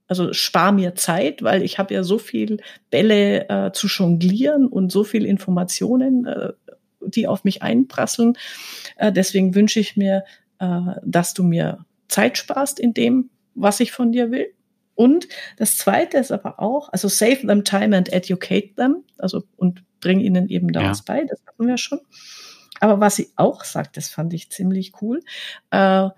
Also 0.09 0.33
spar 0.33 0.73
mir 0.73 0.97
Zeit, 0.97 1.43
weil 1.45 1.63
ich 1.63 1.79
habe 1.79 1.95
ja 1.95 2.03
so 2.03 2.19
viel 2.19 2.61
Bälle 2.91 3.49
äh, 3.49 3.73
zu 3.73 3.87
jonglieren 3.87 4.67
und 4.67 4.91
so 4.91 5.05
viel 5.05 5.25
Informationen, 5.25 6.27
äh, 6.27 6.53
die 7.01 7.27
auf 7.27 7.45
mich 7.45 7.63
einprasseln. 7.63 8.37
Äh, 8.97 9.13
deswegen 9.13 9.55
wünsche 9.55 9.81
ich 9.81 9.97
mir, 9.97 10.25
äh, 10.59 10.81
dass 11.05 11.35
du 11.35 11.43
mir 11.43 11.85
Zeit 12.09 12.39
sparst 12.39 12.81
in 12.81 12.95
dem, 12.95 13.31
was 13.55 13.81
ich 13.81 13.93
von 13.93 14.13
dir 14.13 14.31
will. 14.31 14.53
Und 14.95 15.29
das 15.57 15.77
zweite 15.77 16.19
ist 16.19 16.33
aber 16.33 16.59
auch, 16.59 16.89
also 16.93 17.09
save 17.09 17.47
them 17.47 17.63
time 17.63 17.97
and 17.97 18.13
educate 18.13 18.75
them, 18.75 19.05
also 19.19 19.45
und 19.57 19.85
bring 20.01 20.21
ihnen 20.21 20.49
eben 20.49 20.73
da 20.73 20.83
ja. 20.83 20.91
was 20.91 21.03
bei, 21.03 21.25
das 21.25 21.41
hatten 21.47 21.67
wir 21.67 21.79
schon. 21.79 22.01
Aber 22.81 23.01
was 23.01 23.17
sie 23.17 23.31
auch 23.37 23.65
sagt, 23.65 23.97
das 23.97 24.09
fand 24.09 24.33
ich 24.33 24.51
ziemlich 24.51 24.93
cool. 25.01 25.23
Äh, 25.71 26.09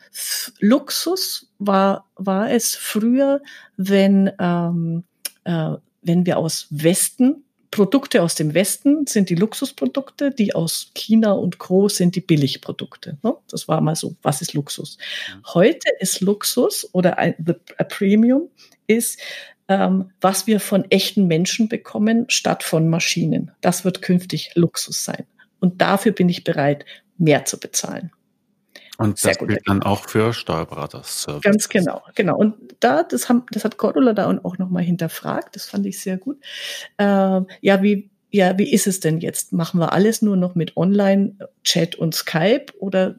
Luxus 0.61 1.53
war, 1.59 2.11
war 2.17 2.51
es 2.51 2.75
früher, 2.75 3.43
wenn, 3.77 4.31
ähm, 4.39 5.05
äh, 5.45 5.73
wenn 6.03 6.27
wir 6.27 6.39
aus 6.39 6.67
Westen 6.71 7.45
Produkte 7.71 8.23
aus 8.23 8.35
dem 8.35 8.53
Westen 8.55 9.07
sind 9.07 9.31
die 9.31 9.37
Luxusprodukte, 9.37 10.33
die 10.33 10.55
aus 10.55 10.91
China 10.95 11.33
und 11.33 11.59
Co. 11.59 11.89
sind 11.89 12.17
die 12.17 12.21
Billigprodukte. 12.21 13.19
Ne? 13.23 13.37
Das 13.49 13.69
war 13.69 13.81
mal 13.81 13.95
so, 13.95 14.17
was 14.23 14.43
ist 14.43 14.55
Luxus? 14.55 14.99
Mhm. 15.29 15.43
Heute 15.55 15.89
ist 16.01 16.21
Luxus 16.21 16.89
oder 16.93 17.19
ein 17.19 17.35
a 17.79 17.85
Premium 17.85 18.49
ist, 18.89 19.21
ähm, 19.69 20.11
was 20.21 20.49
wir 20.49 20.59
von 20.59 20.85
echten 20.91 21.29
Menschen 21.29 21.69
bekommen, 21.69 22.25
statt 22.29 22.65
von 22.65 22.89
Maschinen. 22.89 23.53
Das 23.61 23.85
wird 23.85 24.03
künftig 24.03 24.51
Luxus 24.57 25.05
sein. 25.05 25.25
Und 25.61 25.81
dafür 25.81 26.11
bin 26.11 26.29
ich 26.29 26.43
bereit, 26.43 26.85
mehr 27.19 27.45
zu 27.45 27.61
bezahlen. 27.61 28.11
Und 29.01 29.19
Sehr 29.19 29.31
das 29.31 29.39
gut. 29.39 29.49
gilt 29.49 29.63
dann 29.67 29.83
auch 29.83 30.07
für 30.07 30.35
Steuerberater-Service. 30.35 31.41
Ganz 31.41 31.71
genau, 31.71 32.03
genau. 32.15 32.37
Und 32.37 32.55
da, 32.81 33.03
das, 33.03 33.31
haben, 33.31 33.47
das 33.51 33.65
hat 33.65 33.79
Cordula 33.79 34.13
da 34.13 34.31
auch 34.43 34.59
nochmal 34.59 34.83
hinterfragt. 34.83 35.57
Das 35.57 35.65
fand 35.65 35.87
ich 35.87 36.01
sehr 36.01 36.19
gut. 36.19 36.37
Äh, 36.99 37.05
ja, 37.63 37.83
wie, 37.83 38.11
ja, 38.31 38.59
wie 38.59 38.71
ist 38.71 38.87
es 38.87 39.01
denn 39.01 39.19
jetzt? 39.21 39.55
Machen 39.55 39.81
wir 39.81 39.95
alles 39.95 40.21
nur 40.21 40.37
noch 40.37 40.55
mit 40.55 40.77
Online-Chat 40.77 41.95
und 41.95 42.15
Skype 42.15 42.67
oder 42.79 43.19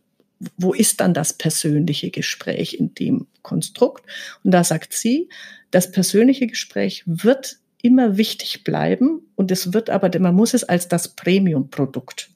wo 0.55 0.71
ist 0.71 1.01
dann 1.01 1.15
das 1.15 1.33
persönliche 1.33 2.11
Gespräch 2.11 2.75
in 2.75 2.93
dem 2.93 3.25
Konstrukt? 3.41 4.03
Und 4.43 4.51
da 4.51 4.63
sagt 4.63 4.93
sie, 4.93 5.29
das 5.71 5.91
persönliche 5.91 6.45
Gespräch 6.45 7.01
wird 7.07 7.57
immer 7.81 8.17
wichtig 8.17 8.63
bleiben 8.63 9.21
und 9.35 9.49
es 9.49 9.73
wird 9.73 9.89
aber, 9.89 10.11
man 10.19 10.35
muss 10.35 10.53
es 10.53 10.63
als 10.63 10.87
das 10.89 11.07
Premium-Produkt 11.07 12.29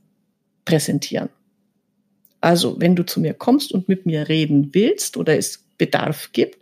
präsentieren. 0.65 1.29
Also, 2.41 2.79
wenn 2.79 2.95
du 2.95 3.05
zu 3.05 3.19
mir 3.19 3.33
kommst 3.33 3.71
und 3.71 3.87
mit 3.89 4.05
mir 4.05 4.27
reden 4.29 4.69
willst 4.73 5.17
oder 5.17 5.37
es 5.37 5.65
Bedarf 5.77 6.29
gibt, 6.31 6.57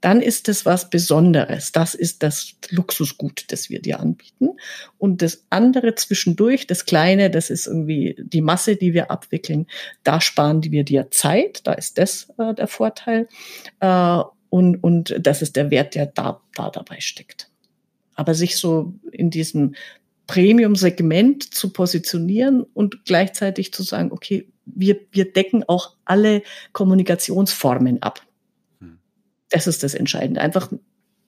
dann 0.00 0.20
ist 0.20 0.48
das 0.48 0.66
was 0.66 0.90
Besonderes. 0.90 1.72
Das 1.72 1.94
ist 1.94 2.22
das 2.22 2.54
Luxusgut, 2.70 3.44
das 3.48 3.70
wir 3.70 3.80
dir 3.80 4.00
anbieten. 4.00 4.50
Und 4.98 5.22
das 5.22 5.44
andere 5.50 5.94
zwischendurch, 5.94 6.66
das 6.66 6.84
Kleine, 6.86 7.30
das 7.30 7.50
ist 7.50 7.66
irgendwie 7.66 8.16
die 8.18 8.40
Masse, 8.40 8.76
die 8.76 8.94
wir 8.94 9.10
abwickeln. 9.10 9.66
Da 10.02 10.20
sparen 10.20 10.62
wir 10.64 10.84
dir 10.84 11.10
Zeit. 11.10 11.66
Da 11.66 11.72
ist 11.72 11.98
das 11.98 12.28
äh, 12.38 12.52
der 12.54 12.66
Vorteil. 12.66 13.28
Äh, 13.80 14.22
und, 14.50 14.76
und 14.82 15.14
das 15.20 15.40
ist 15.40 15.56
der 15.56 15.70
Wert, 15.70 15.94
der 15.94 16.06
da, 16.06 16.40
da 16.54 16.70
dabei 16.70 17.00
steckt. 17.00 17.48
Aber 18.14 18.34
sich 18.34 18.56
so 18.56 18.94
in 19.12 19.30
diesem 19.30 19.74
Premium-Segment 20.26 21.54
zu 21.54 21.72
positionieren 21.72 22.62
und 22.62 23.04
gleichzeitig 23.04 23.72
zu 23.72 23.82
sagen, 23.82 24.12
okay, 24.12 24.48
wir, 24.64 25.00
wir 25.10 25.32
decken 25.32 25.64
auch 25.66 25.96
alle 26.04 26.42
Kommunikationsformen 26.72 28.02
ab. 28.02 28.22
Hm. 28.80 28.98
Das 29.50 29.66
ist 29.66 29.82
das 29.82 29.94
Entscheidende. 29.94 30.40
Einfach, 30.40 30.72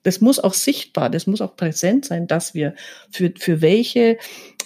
das 0.03 0.21
muss 0.21 0.39
auch 0.39 0.53
sichtbar, 0.53 1.09
das 1.09 1.27
muss 1.27 1.41
auch 1.41 1.55
präsent 1.55 2.05
sein, 2.05 2.27
dass 2.27 2.53
wir 2.53 2.75
für, 3.11 3.33
für 3.37 3.61
welche 3.61 4.17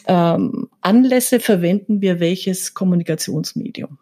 ähm, 0.06 0.70
Anlässe 0.82 1.40
verwenden 1.40 2.02
wir 2.02 2.20
welches 2.20 2.74
Kommunikationsmedium. 2.74 3.98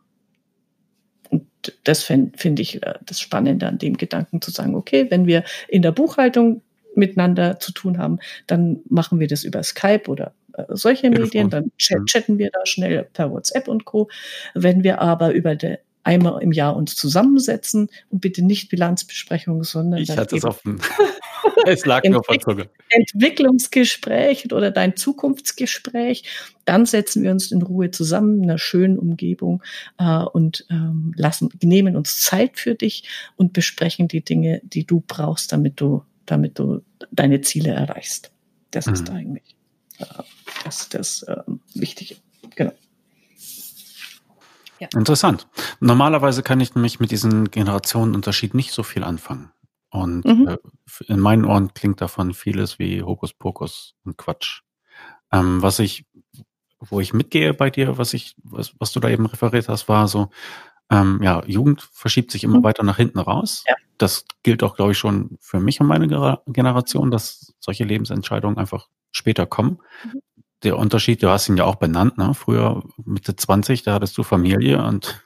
Und 1.30 1.46
das 1.84 2.04
finde 2.04 2.38
find 2.38 2.60
ich 2.60 2.84
äh, 2.84 2.96
das 3.06 3.20
Spannende 3.20 3.68
an 3.68 3.78
dem 3.78 3.98
Gedanken 3.98 4.42
zu 4.42 4.52
sagen, 4.52 4.76
okay, 4.76 5.08
wenn 5.10 5.28
wir 5.28 5.44
in 5.68 5.82
der 5.82 5.92
Buchhaltung 5.92 6.62
miteinander 6.98 7.60
zu 7.60 7.72
tun 7.72 7.98
haben, 7.98 8.20
dann 8.48 8.80
machen 8.90 9.20
wir 9.20 9.28
das 9.28 9.44
über 9.44 9.64
Skype 9.64 10.08
oder 10.08 10.34
äh, 10.54 10.64
solche 10.70 11.04
Telefon. 11.04 11.24
Medien, 11.24 11.50
dann 11.50 11.72
chat, 11.78 12.06
chatten 12.06 12.38
wir 12.38 12.50
da 12.52 12.66
schnell 12.66 13.08
per 13.14 13.32
WhatsApp 13.32 13.68
und 13.68 13.86
Co. 13.86 14.10
Wenn 14.54 14.84
wir 14.84 15.02
aber 15.02 15.32
über 15.32 15.56
der 15.56 15.80
einmal 16.08 16.42
im 16.42 16.54
Jahr 16.54 16.78
uns 16.78 16.96
zusammensetzen 16.96 17.90
und 18.10 18.22
bitte 18.22 18.42
nicht 18.42 18.70
Bilanzbesprechung, 18.70 19.66
sondern 19.66 20.02
ich 20.02 20.10
hatte 20.10 20.38
es 20.38 20.46
offen. 20.46 20.80
es 21.66 21.86
lag 21.86 22.04
nur 22.06 22.24
von 22.24 22.40
Zunge. 22.40 22.70
Entwicklungsgespräch 22.90 24.52
oder 24.54 24.72
dein 24.72 24.96
Zukunftsgespräch, 24.96 26.24
dann 26.64 26.86
setzen 26.86 27.24
wir 27.24 27.32
uns 27.32 27.52
in 27.52 27.62
Ruhe 27.62 27.92
zusammen 27.92 28.38
in 28.38 28.50
einer 28.50 28.58
schönen 28.58 28.98
Umgebung 28.98 29.62
äh, 29.98 30.24
und 30.24 30.66
ähm, 30.70 31.14
lassen, 31.18 31.50
nehmen 31.62 31.98
uns 31.98 32.22
Zeit 32.22 32.58
für 32.58 32.76
dich 32.76 33.04
und 33.36 33.52
besprechen 33.52 34.08
die 34.08 34.24
Dinge, 34.24 34.62
die 34.64 34.86
du 34.86 35.04
brauchst, 35.06 35.52
damit 35.52 35.82
du, 35.82 36.04
damit 36.28 36.60
du 36.60 36.84
deine 37.12 37.42
Ziele 37.42 37.72
erreichst. 37.72 38.32
Das 38.72 38.86
mhm. 38.86 38.94
ist 38.94 39.10
eigentlich 39.10 39.56
äh, 39.98 40.06
das, 40.64 40.90
das 40.90 41.24
äh, 41.24 41.42
Wichtige. 41.74 42.18
Genau. 42.56 42.74
Ja. 44.80 44.90
Interessant. 44.94 45.48
Normalerweise 45.80 46.44
kann 46.44 46.60
ich 46.60 46.76
nämlich 46.76 47.00
mit 47.00 47.10
diesem 47.10 47.50
Generationenunterschied 47.50 48.54
nicht 48.54 48.74
so 48.74 48.84
viel 48.84 49.04
anfangen. 49.04 49.52
Und 49.90 50.26
mhm. 50.26 50.48
äh, 50.48 50.58
in 51.08 51.20
meinen 51.20 51.46
Ohren 51.46 51.74
klingt 51.74 52.02
davon 52.02 52.34
vieles 52.34 52.78
wie 52.78 53.02
Hokuspokus 53.02 53.96
und 54.04 54.18
Quatsch. 54.18 54.62
Ähm, 55.32 55.62
was 55.62 55.80
ich, 55.80 56.06
wo 56.80 57.00
ich 57.00 57.14
mitgehe 57.14 57.54
bei 57.54 57.72
dir, 57.72 57.98
was 57.98 58.14
ich, 58.14 58.36
was, 58.44 58.74
was 58.78 58.92
du 58.92 59.00
da 59.00 59.10
eben 59.10 59.26
referiert 59.26 59.68
hast, 59.68 59.90
war 59.90 60.08
so, 60.08 60.30
ähm, 60.90 61.20
ja, 61.22 61.44
Jugend 61.46 61.82
verschiebt 61.92 62.32
sich 62.32 62.44
immer 62.44 62.60
mhm. 62.60 62.64
weiter 62.64 62.84
nach 62.84 62.98
hinten 62.98 63.20
raus. 63.20 63.64
Ja. 63.68 63.76
Das 63.98 64.26
gilt 64.44 64.64
auch, 64.64 64.76
glaube 64.76 64.92
ich, 64.92 64.98
schon 64.98 65.38
für 65.40 65.60
mich 65.60 65.82
und 65.82 65.88
meine 65.88 66.08
Generation, 66.48 67.12
dass 67.12 67.54
solche 67.60 67.84
Lebensentscheidungen 67.84 68.58
einfach 68.58 68.88
später 69.12 69.46
kommen. 69.46 69.80
Mhm 70.04 70.22
der 70.64 70.78
Unterschied, 70.78 71.22
du 71.22 71.30
hast 71.30 71.50
ihn 71.50 71.58
ja 71.58 71.66
auch 71.66 71.76
benannt, 71.76 72.18
ne? 72.18 72.34
Früher 72.34 72.84
Mitte 73.04 73.36
20, 73.36 73.84
da 73.84 73.94
hattest 73.94 74.18
du 74.18 74.24
Familie 74.24 74.84
und 74.84 75.24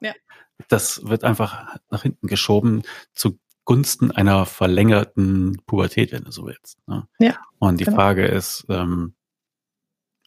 ja. 0.00 0.12
das 0.68 1.06
wird 1.06 1.24
einfach 1.24 1.76
nach 1.90 2.02
hinten 2.02 2.26
geschoben 2.26 2.82
zugunsten 3.14 4.10
einer 4.10 4.44
verlängerten 4.44 5.62
Pubertät, 5.66 6.12
wenn 6.12 6.24
du 6.24 6.32
so 6.32 6.46
willst. 6.46 6.78
Ne? 6.86 7.08
Ja. 7.18 7.38
Und 7.58 7.80
die 7.80 7.84
genau. 7.84 7.96
Frage 7.96 8.26
ist, 8.26 8.66
ähm, 8.68 9.14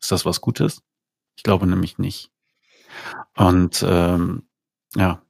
ist 0.02 0.12
das 0.12 0.26
was 0.26 0.42
Gutes? 0.42 0.82
Ich 1.36 1.44
glaube 1.44 1.68
nämlich 1.68 1.98
nicht. 1.98 2.32
Und 3.36 3.84
ähm, 3.88 4.44
ja, 4.96 5.22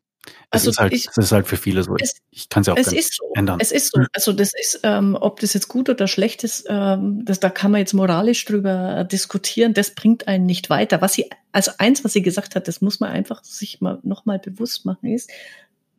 also 0.49 0.69
es 0.69 0.75
ist, 0.75 0.79
halt, 0.79 0.93
ich, 0.93 1.07
es 1.07 1.17
ist 1.17 1.31
halt 1.31 1.47
für 1.47 1.57
viele 1.57 1.83
so. 1.83 1.95
Es, 1.99 2.15
ich 2.31 2.49
kann 2.49 2.61
es 2.61 2.67
ja 2.67 2.73
auch 2.73 2.77
es 2.77 2.93
ist 2.93 3.15
so, 3.15 3.31
ändern. 3.35 3.59
Es 3.59 3.71
ist 3.71 3.91
so. 3.91 3.99
Hm. 3.99 4.07
Also 4.13 4.31
das 4.31 4.51
ist, 4.59 4.79
ähm, 4.83 5.17
ob 5.19 5.39
das 5.39 5.53
jetzt 5.53 5.67
gut 5.67 5.89
oder 5.89 6.07
schlecht 6.07 6.43
ist, 6.43 6.65
ähm, 6.69 7.23
das, 7.25 7.39
da 7.39 7.49
kann 7.49 7.71
man 7.71 7.79
jetzt 7.79 7.93
moralisch 7.93 8.45
drüber 8.45 9.03
diskutieren. 9.03 9.73
Das 9.73 9.93
bringt 9.93 10.27
einen 10.27 10.45
nicht 10.45 10.69
weiter. 10.69 11.01
Was 11.01 11.13
sie, 11.13 11.29
also 11.51 11.71
eins, 11.77 12.03
was 12.03 12.13
sie 12.13 12.21
gesagt 12.21 12.55
hat, 12.55 12.67
das 12.67 12.81
muss 12.81 12.99
man 12.99 13.11
einfach 13.11 13.43
sich 13.43 13.81
mal 13.81 13.99
nochmal 14.03 14.39
bewusst 14.39 14.85
machen, 14.85 15.11
ist, 15.11 15.29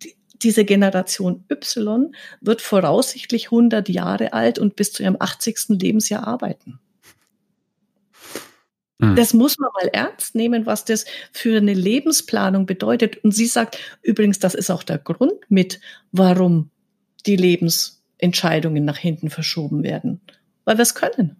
die, 0.02 0.16
diese 0.42 0.64
Generation 0.64 1.44
Y 1.50 2.14
wird 2.40 2.62
voraussichtlich 2.62 3.46
100 3.46 3.88
Jahre 3.88 4.32
alt 4.32 4.58
und 4.58 4.76
bis 4.76 4.92
zu 4.92 5.02
ihrem 5.02 5.16
80. 5.18 5.66
Lebensjahr 5.68 6.26
arbeiten. 6.26 6.80
Mhm. 8.98 9.16
Das 9.16 9.34
muss 9.34 9.58
man 9.58 9.70
mal 9.74 9.88
ernst 9.88 10.34
nehmen, 10.34 10.66
was 10.66 10.84
das 10.84 11.04
für 11.32 11.56
eine 11.58 11.74
Lebensplanung 11.74 12.66
bedeutet. 12.66 13.22
Und 13.24 13.32
sie 13.32 13.46
sagt 13.46 13.78
übrigens, 14.02 14.38
das 14.38 14.54
ist 14.54 14.70
auch 14.70 14.82
der 14.82 14.98
Grund 14.98 15.34
mit, 15.48 15.80
warum 16.12 16.70
die 17.26 17.36
Lebensentscheidungen 17.36 18.84
nach 18.84 18.96
hinten 18.96 19.30
verschoben 19.30 19.82
werden. 19.82 20.20
Weil 20.64 20.78
wir 20.78 20.82
es 20.82 20.94
können. 20.94 21.36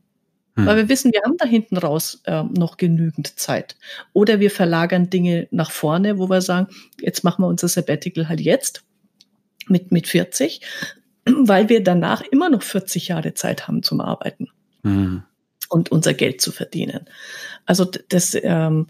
Mhm. 0.55 0.67
Weil 0.67 0.77
wir 0.77 0.89
wissen, 0.89 1.13
wir 1.13 1.23
haben 1.25 1.37
da 1.39 1.47
hinten 1.47 1.77
raus 1.79 2.21
äh, 2.25 2.43
noch 2.43 2.77
genügend 2.77 3.39
Zeit. 3.39 3.77
Oder 4.13 4.41
wir 4.41 4.51
verlagern 4.51 5.09
Dinge 5.09 5.49
nach 5.51 5.71
vorne, 5.71 6.19
wo 6.19 6.29
wir 6.29 6.43
sagen, 6.43 6.69
jetzt 7.01 7.25
machen 7.25 7.43
wir 7.43 7.49
unser 7.49 7.69
Sabbatical 7.69 8.29
halt 8.29 8.41
jetzt 8.41 8.85
mit, 9.69 9.93
mit 9.93 10.07
40, 10.07 10.61
weil 11.25 11.69
wir 11.69 11.83
danach 11.83 12.21
immer 12.21 12.51
noch 12.51 12.63
40 12.63 13.09
Jahre 13.09 13.35
Zeit 13.35 13.67
haben 13.67 13.83
zum 13.83 14.01
Arbeiten. 14.01 14.49
mhm. 14.83 15.23
Und 15.69 15.91
unser 15.91 16.15
Geld 16.15 16.41
zu 16.41 16.53
verdienen. 16.53 17.07
Also 17.65 17.85
das, 17.85 18.37
ähm, 18.41 18.87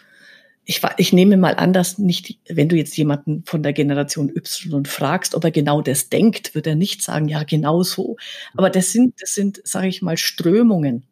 ich, 0.64 0.82
ich 0.96 1.12
nehme 1.12 1.36
mal 1.36 1.54
an, 1.54 1.72
dass 1.72 1.96
nicht, 1.98 2.38
wenn 2.48 2.68
du 2.68 2.76
jetzt 2.76 2.96
jemanden 2.96 3.44
von 3.46 3.62
der 3.62 3.72
Generation 3.72 4.30
Y 4.34 4.84
fragst, 4.84 5.34
ob 5.34 5.44
er 5.44 5.52
genau 5.52 5.80
das 5.80 6.08
denkt, 6.08 6.54
wird 6.54 6.66
er 6.66 6.74
nicht 6.74 7.02
sagen, 7.02 7.28
ja, 7.28 7.44
genau 7.44 7.84
so. 7.84 8.16
Aber 8.54 8.68
das 8.68 8.92
sind, 8.92 9.14
das 9.20 9.32
sind, 9.32 9.60
sage 9.64 9.86
ich 9.86 10.02
mal, 10.02 10.16
Strömungen. 10.16 11.04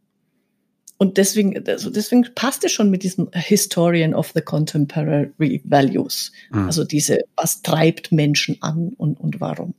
Und 0.96 1.18
deswegen, 1.18 1.66
also 1.68 1.90
deswegen 1.90 2.26
passt 2.34 2.64
es 2.64 2.72
schon 2.72 2.90
mit 2.90 3.04
diesem 3.04 3.28
Historian 3.32 4.14
of 4.14 4.32
the 4.34 4.40
Contemporary 4.40 5.62
Values. 5.64 6.32
Mhm. 6.50 6.66
Also 6.66 6.84
diese, 6.84 7.20
was 7.36 7.62
treibt 7.62 8.10
Menschen 8.10 8.58
an 8.60 8.92
und, 8.96 9.20
und 9.20 9.40
warum. 9.40 9.74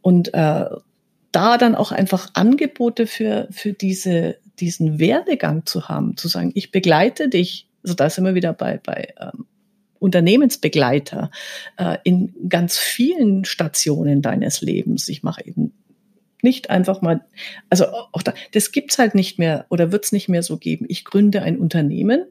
Und 0.00 0.32
äh, 0.32 0.66
da 1.32 1.58
dann 1.58 1.74
auch 1.74 1.92
einfach 1.92 2.30
Angebote 2.32 3.06
für, 3.06 3.48
für 3.50 3.74
diese, 3.74 4.38
diesen 4.60 4.98
Werdegang 4.98 5.66
zu 5.66 5.88
haben, 5.88 6.16
zu 6.16 6.28
sagen, 6.28 6.52
ich 6.54 6.70
begleite 6.70 7.28
dich, 7.28 7.68
also 7.82 7.94
da 7.94 8.10
sind 8.10 8.24
wir 8.24 8.34
wieder 8.34 8.52
bei, 8.52 8.78
bei 8.82 9.14
ähm, 9.20 9.46
Unternehmensbegleiter 9.98 11.30
äh, 11.78 11.98
in 12.04 12.34
ganz 12.48 12.78
vielen 12.78 13.44
Stationen 13.44 14.22
deines 14.22 14.60
Lebens. 14.60 15.08
Ich 15.08 15.22
mache 15.22 15.44
eben 15.44 15.72
nicht 16.42 16.70
einfach 16.70 17.02
mal, 17.02 17.24
also 17.70 17.86
auch 18.12 18.22
da, 18.22 18.34
das 18.52 18.72
gibt's 18.72 18.98
halt 18.98 19.14
nicht 19.14 19.38
mehr 19.38 19.66
oder 19.70 19.92
wird's 19.92 20.12
nicht 20.12 20.28
mehr 20.28 20.42
so 20.42 20.58
geben. 20.58 20.86
Ich 20.88 21.04
gründe 21.04 21.42
ein 21.42 21.58
Unternehmen 21.58 22.26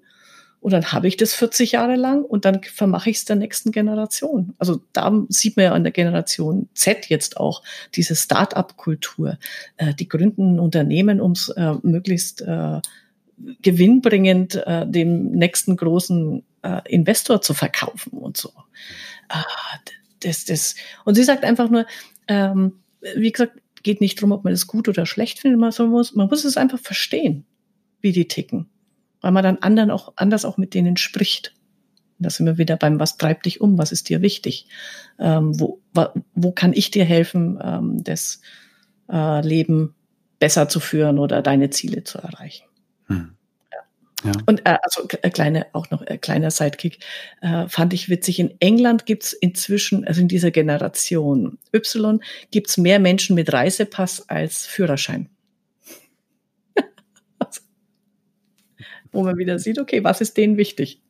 und 0.66 0.72
dann 0.72 0.91
habe 0.91 1.07
ich 1.07 1.16
das 1.16 1.36
40 1.36 1.74
Jahre 1.74 1.95
lang 1.95 2.24
und 2.24 2.43
dann 2.43 2.63
vermache 2.63 3.11
ich 3.11 3.18
es 3.18 3.26
der 3.26 3.36
nächsten 3.36 3.72
Generation. 3.72 4.55
Also 4.57 4.82
da 4.93 5.13
sieht 5.30 5.57
man 5.57 5.66
ja 5.66 5.74
an 5.74 5.84
der 5.84 5.93
Generation 5.93 6.70
Z 6.74 7.05
jetzt 7.05 7.38
auch 7.38 7.61
diese 7.93 8.16
Start-up-Kultur. 8.16 9.38
Äh, 9.78 9.93
die 9.93 10.07
gründen 10.07 10.59
Unternehmen, 10.59 11.22
um 11.22 11.34
es 11.34 11.49
äh, 11.49 11.76
möglichst 11.84 12.41
äh, 12.41 12.82
gewinnbringend 13.61 14.55
äh, 14.55 14.88
dem 14.88 15.34
nächsten 15.34 15.78
großen 15.78 16.41
äh, 16.63 16.82
Investor 16.91 17.43
zu 17.43 17.53
verkaufen 17.53 18.18
und 18.18 18.36
so. 18.36 18.49
Ah, 19.30 19.43
das, 20.22 20.45
das. 20.45 20.74
Und 21.03 21.13
sie 21.13 21.26
sagt 21.26 21.43
einfach 21.43 21.70
nur, 21.70 21.86
ähm, 22.28 22.80
wie 23.16 23.32
gesagt, 23.32 23.61
geht 23.84 24.01
nicht 24.01 24.18
darum, 24.18 24.32
ob 24.32 24.43
man 24.43 24.53
das 24.53 24.66
gut 24.66 24.88
oder 24.88 25.05
schlecht 25.05 25.38
findet, 25.38 25.59
man 25.59 25.91
muss, 25.91 26.16
man 26.16 26.28
muss 26.28 26.43
es 26.43 26.57
einfach 26.57 26.80
verstehen, 26.80 27.45
wie 28.01 28.13
die 28.13 28.28
ticken, 28.28 28.66
weil 29.26 29.32
man 29.32 29.44
dann 29.44 29.58
anderen 29.58 29.90
auch 29.90 30.14
anders 30.18 30.46
auch 30.46 30.58
mit 30.58 30.76
denen 30.76 30.98
spricht. 30.98 31.56
da 32.20 32.30
sind 32.30 32.46
wir 32.46 32.60
wieder 32.60 32.78
beim, 32.78 33.00
was 33.00 33.18
treibt 33.18 33.48
dich 33.48 33.60
um, 33.60 33.76
was 33.76 33.92
ist 33.92 34.08
dir 34.08 34.22
wichtig, 34.22 34.68
ähm, 35.18 35.60
wo, 35.60 35.82
wo 36.36 36.52
kann 36.52 36.74
ich 36.74 36.92
dir 36.92 37.06
helfen, 37.06 37.60
ähm, 37.60 38.04
das 38.04 38.40
äh, 39.12 39.42
Leben 39.42 39.96
besser 40.38 40.70
zu 40.70 40.80
führen 40.80 41.18
oder 41.18 41.42
deine 41.42 41.72
Ziele 41.72 42.04
zu 42.04 42.20
erreichen. 42.20 42.66
Hm. 43.08 43.32
Ja. 44.24 44.32
Und 44.46 44.60
äh, 44.68 44.78
also 44.84 45.08
äh, 45.24 45.32
kleine, 45.32 45.66
auch 45.74 45.90
noch 45.90 46.04
äh, 46.06 46.20
kleiner 46.20 46.52
Sidekick, 46.52 47.00
äh, 47.42 47.68
fand 47.68 47.94
ich 47.94 48.10
witzig. 48.10 48.40
In 48.40 48.54
England 48.60 49.08
gibt's 49.08 49.34
inzwischen, 49.34 50.06
also 50.06 50.22
in 50.22 50.28
dieser 50.28 50.52
Generation 50.52 51.58
Y, 51.74 52.20
gibt's 52.52 52.78
mehr 52.78 53.00
Menschen 53.00 53.34
mit 53.36 53.52
Reisepass 53.52 54.30
als 54.30 54.68
Führerschein. 54.68 55.30
Wo 59.16 59.24
man 59.24 59.38
wieder 59.38 59.57
sieht, 59.59 59.80
okay, 59.80 60.03
was 60.03 60.22
ist 60.22 60.38
denen 60.38 60.57
wichtig? 60.57 61.01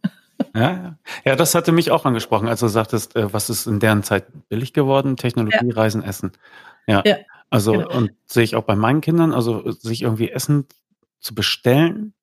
Ja, 0.53 0.61
ja. 0.61 0.97
ja, 1.23 1.35
das 1.35 1.55
hatte 1.55 1.71
mich 1.71 1.91
auch 1.91 2.05
angesprochen, 2.05 2.47
als 2.47 2.59
du 2.59 2.67
sagtest, 2.67 3.15
äh, 3.15 3.31
was 3.33 3.49
ist 3.49 3.67
in 3.67 3.79
deren 3.79 4.03
Zeit 4.03 4.25
billig 4.49 4.73
geworden? 4.73 5.15
Technologie, 5.17 5.67
ja. 5.67 5.75
Reisen, 5.75 6.03
Essen. 6.03 6.31
Ja. 6.87 7.03
ja 7.05 7.17
also, 7.49 7.73
genau. 7.73 7.95
und 7.95 8.11
sehe 8.25 8.43
ich 8.43 8.55
auch 8.55 8.63
bei 8.63 8.75
meinen 8.75 9.01
Kindern, 9.01 9.33
also 9.33 9.71
sich 9.71 10.01
irgendwie 10.01 10.29
Essen 10.29 10.65
zu 11.19 11.35
bestellen, 11.35 12.13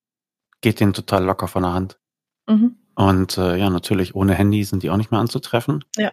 geht 0.60 0.80
denen 0.80 0.92
total 0.92 1.24
locker 1.24 1.48
von 1.48 1.62
der 1.62 1.72
Hand. 1.72 1.98
Mhm. 2.46 2.76
Und 2.94 3.38
äh, 3.38 3.56
ja, 3.56 3.70
natürlich 3.70 4.14
ohne 4.14 4.34
Handy 4.34 4.62
sind 4.64 4.82
die 4.82 4.90
auch 4.90 4.96
nicht 4.96 5.10
mehr 5.10 5.20
anzutreffen. 5.20 5.84
Ja. 5.96 6.12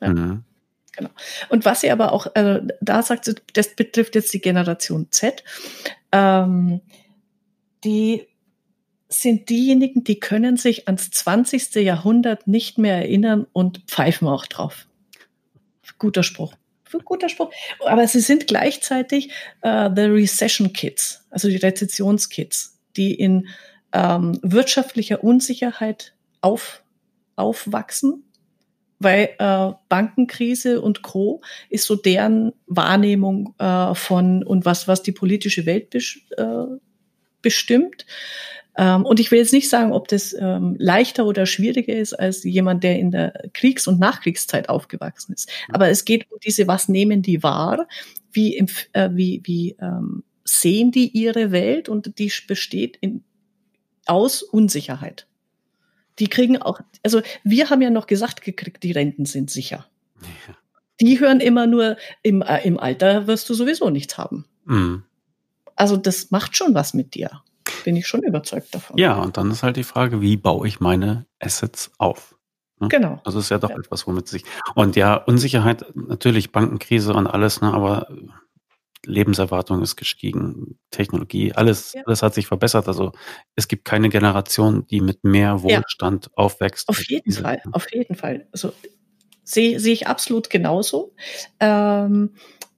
Mhm. 0.00 0.44
Genau. 0.96 1.10
Und 1.48 1.64
was 1.64 1.80
sie 1.80 1.90
aber 1.90 2.12
auch, 2.12 2.34
äh, 2.34 2.62
da 2.80 3.02
sagt 3.02 3.42
das 3.52 3.74
betrifft 3.74 4.14
jetzt 4.14 4.32
die 4.32 4.40
Generation 4.40 5.08
Z, 5.10 5.42
ähm, 6.12 6.80
die 7.82 8.28
sind 9.08 9.48
diejenigen, 9.48 10.04
die 10.04 10.18
können 10.18 10.56
sich 10.56 10.86
ans 10.88 11.10
20. 11.10 11.74
Jahrhundert 11.76 12.46
nicht 12.46 12.78
mehr 12.78 12.96
erinnern 12.96 13.46
und 13.52 13.82
pfeifen 13.86 14.28
auch 14.28 14.46
drauf. 14.46 14.86
Guter 15.98 16.22
Spruch. 16.22 16.54
Guter 17.04 17.28
Spruch. 17.28 17.50
Aber 17.84 18.06
sie 18.06 18.20
sind 18.20 18.46
gleichzeitig 18.46 19.30
äh, 19.62 19.90
the 19.94 20.02
Recession 20.02 20.72
Kids, 20.72 21.24
also 21.30 21.48
die 21.48 21.56
Rezessionskids, 21.56 22.78
die 22.96 23.14
in 23.14 23.48
ähm, 23.92 24.38
wirtschaftlicher 24.42 25.24
Unsicherheit 25.24 26.14
auf, 26.40 26.82
aufwachsen, 27.36 28.24
weil 28.98 29.30
äh, 29.38 29.72
Bankenkrise 29.88 30.80
und 30.80 31.02
Co. 31.02 31.42
ist 31.68 31.86
so 31.86 31.96
deren 31.96 32.52
Wahrnehmung 32.66 33.54
äh, 33.58 33.94
von 33.94 34.44
und 34.44 34.64
was, 34.64 34.86
was 34.86 35.02
die 35.02 35.12
politische 35.12 35.66
Welt 35.66 35.90
bes 35.90 36.18
äh, 36.36 36.64
bestimmt. 37.42 38.06
Ähm, 38.76 39.04
und 39.04 39.20
ich 39.20 39.30
will 39.30 39.38
jetzt 39.38 39.52
nicht 39.52 39.68
sagen, 39.68 39.92
ob 39.92 40.08
das 40.08 40.34
ähm, 40.38 40.76
leichter 40.78 41.26
oder 41.26 41.46
schwieriger 41.46 41.94
ist 41.94 42.12
als 42.12 42.42
jemand, 42.42 42.82
der 42.82 42.98
in 42.98 43.10
der 43.10 43.32
Kriegs- 43.52 43.86
und 43.86 44.00
Nachkriegszeit 44.00 44.68
aufgewachsen 44.68 45.32
ist. 45.32 45.48
Aber 45.68 45.88
es 45.88 46.04
geht 46.04 46.30
um 46.30 46.38
diese, 46.44 46.66
was 46.66 46.88
nehmen 46.88 47.22
die 47.22 47.42
wahr? 47.42 47.86
Wie, 48.32 48.58
äh, 48.92 49.10
wie, 49.12 49.40
wie 49.44 49.76
ähm, 49.80 50.24
sehen 50.44 50.90
die 50.90 51.08
ihre 51.08 51.52
Welt? 51.52 51.88
Und 51.88 52.18
die 52.18 52.32
besteht 52.46 52.96
in 53.00 53.22
aus 54.06 54.42
Unsicherheit. 54.42 55.26
Die 56.18 56.28
kriegen 56.28 56.60
auch, 56.60 56.80
also 57.02 57.22
wir 57.42 57.70
haben 57.70 57.82
ja 57.82 57.90
noch 57.90 58.06
gesagt 58.06 58.42
gekriegt, 58.42 58.82
die 58.82 58.92
Renten 58.92 59.24
sind 59.24 59.50
sicher. 59.50 59.86
Ja. 60.20 60.54
Die 61.00 61.18
hören 61.18 61.40
immer 61.40 61.66
nur, 61.66 61.96
im, 62.22 62.42
äh, 62.42 62.62
im 62.64 62.78
Alter 62.78 63.26
wirst 63.26 63.48
du 63.50 63.54
sowieso 63.54 63.90
nichts 63.90 64.16
haben. 64.16 64.46
Mhm. 64.64 65.04
Also 65.74 65.96
das 65.96 66.30
macht 66.30 66.56
schon 66.56 66.74
was 66.74 66.94
mit 66.94 67.14
dir. 67.14 67.42
Bin 67.84 67.96
ich 67.96 68.06
schon 68.06 68.22
überzeugt 68.22 68.74
davon. 68.74 68.96
Ja, 68.98 69.14
und 69.14 69.36
dann 69.36 69.50
ist 69.50 69.62
halt 69.62 69.76
die 69.76 69.84
Frage, 69.84 70.20
wie 70.20 70.36
baue 70.36 70.66
ich 70.68 70.80
meine 70.80 71.26
Assets 71.38 71.90
auf? 71.98 72.34
Ne? 72.80 72.88
Genau. 72.88 73.20
Also 73.24 73.38
ist 73.38 73.50
ja 73.50 73.58
doch 73.58 73.70
ja. 73.70 73.78
etwas, 73.78 74.06
womit 74.06 74.28
sich. 74.28 74.44
Und 74.74 74.96
ja, 74.96 75.14
Unsicherheit, 75.14 75.84
natürlich 75.94 76.52
Bankenkrise 76.52 77.14
und 77.14 77.26
alles, 77.26 77.60
ne, 77.60 77.72
aber 77.72 78.08
Lebenserwartung 79.06 79.82
ist 79.82 79.96
gestiegen, 79.96 80.78
Technologie, 80.90 81.52
alles, 81.52 81.92
ja. 81.92 82.02
alles 82.06 82.22
hat 82.22 82.34
sich 82.34 82.46
verbessert. 82.46 82.88
Also 82.88 83.12
es 83.54 83.68
gibt 83.68 83.84
keine 83.84 84.08
Generation, 84.08 84.86
die 84.86 85.00
mit 85.00 85.24
mehr 85.24 85.62
Wohlstand 85.62 86.26
ja. 86.26 86.32
aufwächst. 86.36 86.88
Auf 86.88 87.06
jeden 87.08 87.24
diese. 87.24 87.42
Fall, 87.42 87.62
auf 87.72 87.86
jeden 87.92 88.14
Fall. 88.14 88.46
Also 88.52 88.72
sehe 89.42 89.78
seh 89.78 89.92
ich 89.92 90.06
absolut 90.06 90.50
genauso. 90.50 91.14
Ähm, 91.60 92.34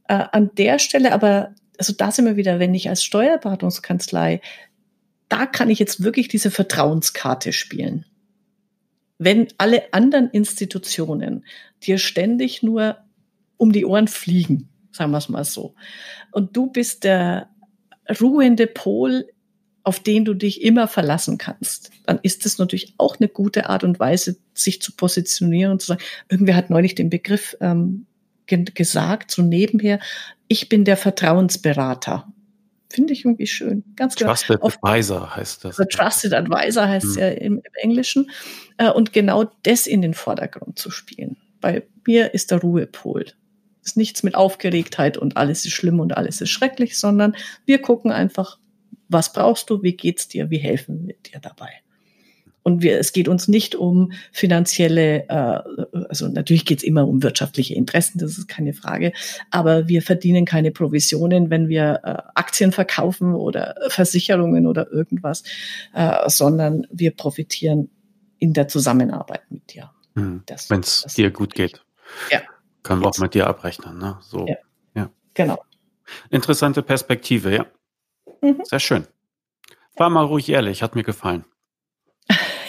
äh, 0.08 0.24
an 0.32 0.50
der 0.54 0.78
Stelle 0.78 1.12
aber, 1.12 1.54
also 1.78 1.92
da 1.92 2.10
sind 2.10 2.26
wir 2.26 2.36
wieder, 2.36 2.58
wenn 2.58 2.74
ich 2.74 2.88
als 2.88 3.04
Steuerberatungskanzlei, 3.04 4.40
da 5.28 5.46
kann 5.46 5.70
ich 5.70 5.78
jetzt 5.78 6.02
wirklich 6.02 6.28
diese 6.28 6.50
Vertrauenskarte 6.50 7.52
spielen. 7.52 8.04
Wenn 9.18 9.48
alle 9.58 9.92
anderen 9.92 10.30
Institutionen 10.30 11.44
dir 11.82 11.98
ständig 11.98 12.62
nur 12.62 12.98
um 13.56 13.72
die 13.72 13.86
Ohren 13.86 14.08
fliegen, 14.08 14.68
sagen 14.92 15.10
wir 15.10 15.18
es 15.18 15.28
mal 15.28 15.44
so. 15.44 15.74
Und 16.32 16.56
du 16.56 16.66
bist 16.70 17.04
der 17.04 17.48
ruhende 18.20 18.66
Pol, 18.66 19.26
auf 19.82 20.00
den 20.00 20.24
du 20.24 20.34
dich 20.34 20.62
immer 20.62 20.88
verlassen 20.88 21.38
kannst. 21.38 21.90
Dann 22.06 22.18
ist 22.22 22.44
es 22.44 22.58
natürlich 22.58 22.94
auch 22.98 23.20
eine 23.20 23.28
gute 23.28 23.68
Art 23.68 23.84
und 23.84 24.00
Weise, 24.00 24.36
sich 24.52 24.82
zu 24.82 24.92
positionieren 24.92 25.72
und 25.72 25.80
zu 25.80 25.88
sagen, 25.88 26.02
irgendwer 26.28 26.56
hat 26.56 26.70
neulich 26.70 26.94
den 26.94 27.08
Begriff 27.08 27.56
ähm, 27.60 28.06
gesagt, 28.46 29.30
so 29.30 29.42
nebenher, 29.42 30.00
ich 30.48 30.68
bin 30.68 30.84
der 30.84 30.96
Vertrauensberater. 30.96 32.32
Finde 32.88 33.12
ich 33.12 33.24
irgendwie 33.24 33.46
schön. 33.46 33.84
Ganz 33.96 34.14
klar. 34.14 34.30
Trusted 34.30 34.62
Auf, 34.62 34.78
Advisor 34.82 35.34
heißt 35.34 35.64
das. 35.64 35.76
Trusted 35.76 36.32
Advisor 36.32 36.88
heißt 36.88 37.06
es 37.06 37.14
hm. 37.16 37.22
ja 37.22 37.28
im, 37.28 37.54
im 37.58 37.72
Englischen. 37.74 38.30
Äh, 38.78 38.90
und 38.90 39.12
genau 39.12 39.50
das 39.62 39.86
in 39.86 40.02
den 40.02 40.14
Vordergrund 40.14 40.78
zu 40.78 40.90
spielen. 40.90 41.36
Bei 41.60 41.86
mir 42.06 42.34
ist 42.34 42.50
der 42.50 42.60
Ruhepol 42.60 43.26
ist 43.86 43.96
nichts 43.96 44.22
mit 44.22 44.34
Aufgeregtheit 44.34 45.16
und 45.16 45.36
alles 45.36 45.64
ist 45.64 45.72
schlimm 45.72 46.00
und 46.00 46.16
alles 46.16 46.40
ist 46.40 46.50
schrecklich, 46.50 46.98
sondern 46.98 47.36
wir 47.64 47.80
gucken 47.80 48.10
einfach, 48.10 48.58
was 49.08 49.32
brauchst 49.32 49.70
du, 49.70 49.82
wie 49.82 49.96
geht's 49.96 50.28
dir, 50.28 50.50
wie 50.50 50.58
helfen 50.58 51.06
wir 51.06 51.14
dir 51.14 51.38
dabei. 51.40 51.70
Und 52.66 52.82
wir, 52.82 52.98
es 52.98 53.12
geht 53.12 53.28
uns 53.28 53.46
nicht 53.46 53.76
um 53.76 54.10
finanzielle, 54.32 55.28
äh, 55.28 55.60
also 56.08 56.26
natürlich 56.26 56.64
geht 56.64 56.78
es 56.78 56.84
immer 56.84 57.06
um 57.06 57.22
wirtschaftliche 57.22 57.74
Interessen, 57.74 58.18
das 58.18 58.36
ist 58.38 58.48
keine 58.48 58.72
Frage, 58.72 59.12
aber 59.52 59.86
wir 59.86 60.02
verdienen 60.02 60.46
keine 60.46 60.72
Provisionen, 60.72 61.48
wenn 61.48 61.68
wir 61.68 62.00
äh, 62.02 62.16
Aktien 62.34 62.72
verkaufen 62.72 63.36
oder 63.36 63.76
Versicherungen 63.86 64.66
oder 64.66 64.90
irgendwas, 64.90 65.44
äh, 65.94 66.28
sondern 66.28 66.88
wir 66.90 67.12
profitieren 67.12 67.88
in 68.38 68.52
der 68.52 68.66
Zusammenarbeit 68.66 69.48
mit 69.48 69.72
dir. 69.72 69.92
Hm, 70.16 70.42
wenn 70.68 70.80
es 70.80 71.04
dir 71.16 71.30
gut 71.30 71.54
geht. 71.54 71.84
Ja. 72.32 72.40
Können 72.82 73.00
wir 73.00 73.06
auch 73.06 73.18
mit 73.18 73.34
dir 73.34 73.46
abrechnen, 73.46 73.96
ne? 73.98 74.18
So. 74.22 74.44
Ja. 74.44 74.56
ja. 74.96 75.10
Genau. 75.34 75.62
Interessante 76.30 76.82
Perspektive, 76.82 77.54
ja. 77.54 77.66
Mhm. 78.42 78.62
Sehr 78.64 78.80
schön. 78.80 79.06
War 79.94 80.10
mal 80.10 80.24
ruhig 80.24 80.48
ehrlich, 80.48 80.82
hat 80.82 80.96
mir 80.96 81.04
gefallen. 81.04 81.44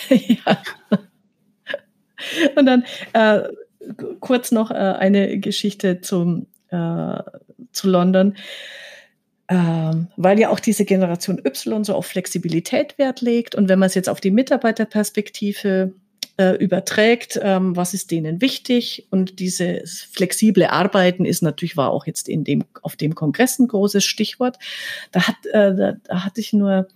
Und 2.55 2.65
dann 2.65 2.83
äh, 3.13 3.43
kurz 4.19 4.51
noch 4.51 4.71
äh, 4.71 4.73
eine 4.73 5.39
Geschichte 5.39 6.01
zum, 6.01 6.47
äh, 6.69 7.19
zu 7.71 7.89
London. 7.89 8.35
Ähm, 9.49 10.09
weil 10.17 10.39
ja 10.39 10.49
auch 10.49 10.59
diese 10.59 10.83
Generation 10.83 11.41
Y 11.45 11.85
so 11.85 11.95
auf 11.95 12.05
Flexibilität 12.05 12.97
Wert 12.97 13.21
legt. 13.21 13.55
Und 13.55 13.69
wenn 13.69 13.79
man 13.79 13.87
es 13.87 13.95
jetzt 13.95 14.09
auf 14.09 14.19
die 14.19 14.31
Mitarbeiterperspektive 14.31 15.93
äh, 16.37 16.55
überträgt, 16.57 17.39
ähm, 17.41 17.75
was 17.75 17.93
ist 17.93 18.11
denen 18.11 18.41
wichtig. 18.41 19.07
Und 19.09 19.39
dieses 19.39 20.01
flexible 20.01 20.67
Arbeiten 20.67 21.23
ist 21.23 21.43
natürlich, 21.43 21.77
war 21.77 21.91
auch 21.91 22.05
jetzt 22.05 22.27
in 22.27 22.43
dem, 22.43 22.65
auf 22.81 22.97
dem 22.97 23.15
Kongress 23.15 23.57
ein 23.57 23.67
großes 23.67 24.03
Stichwort. 24.03 24.57
Da, 25.11 25.27
hat, 25.27 25.45
äh, 25.51 25.75
da, 25.75 25.93
da 26.03 26.25
hatte 26.25 26.41
ich 26.41 26.51
nur 26.51 26.87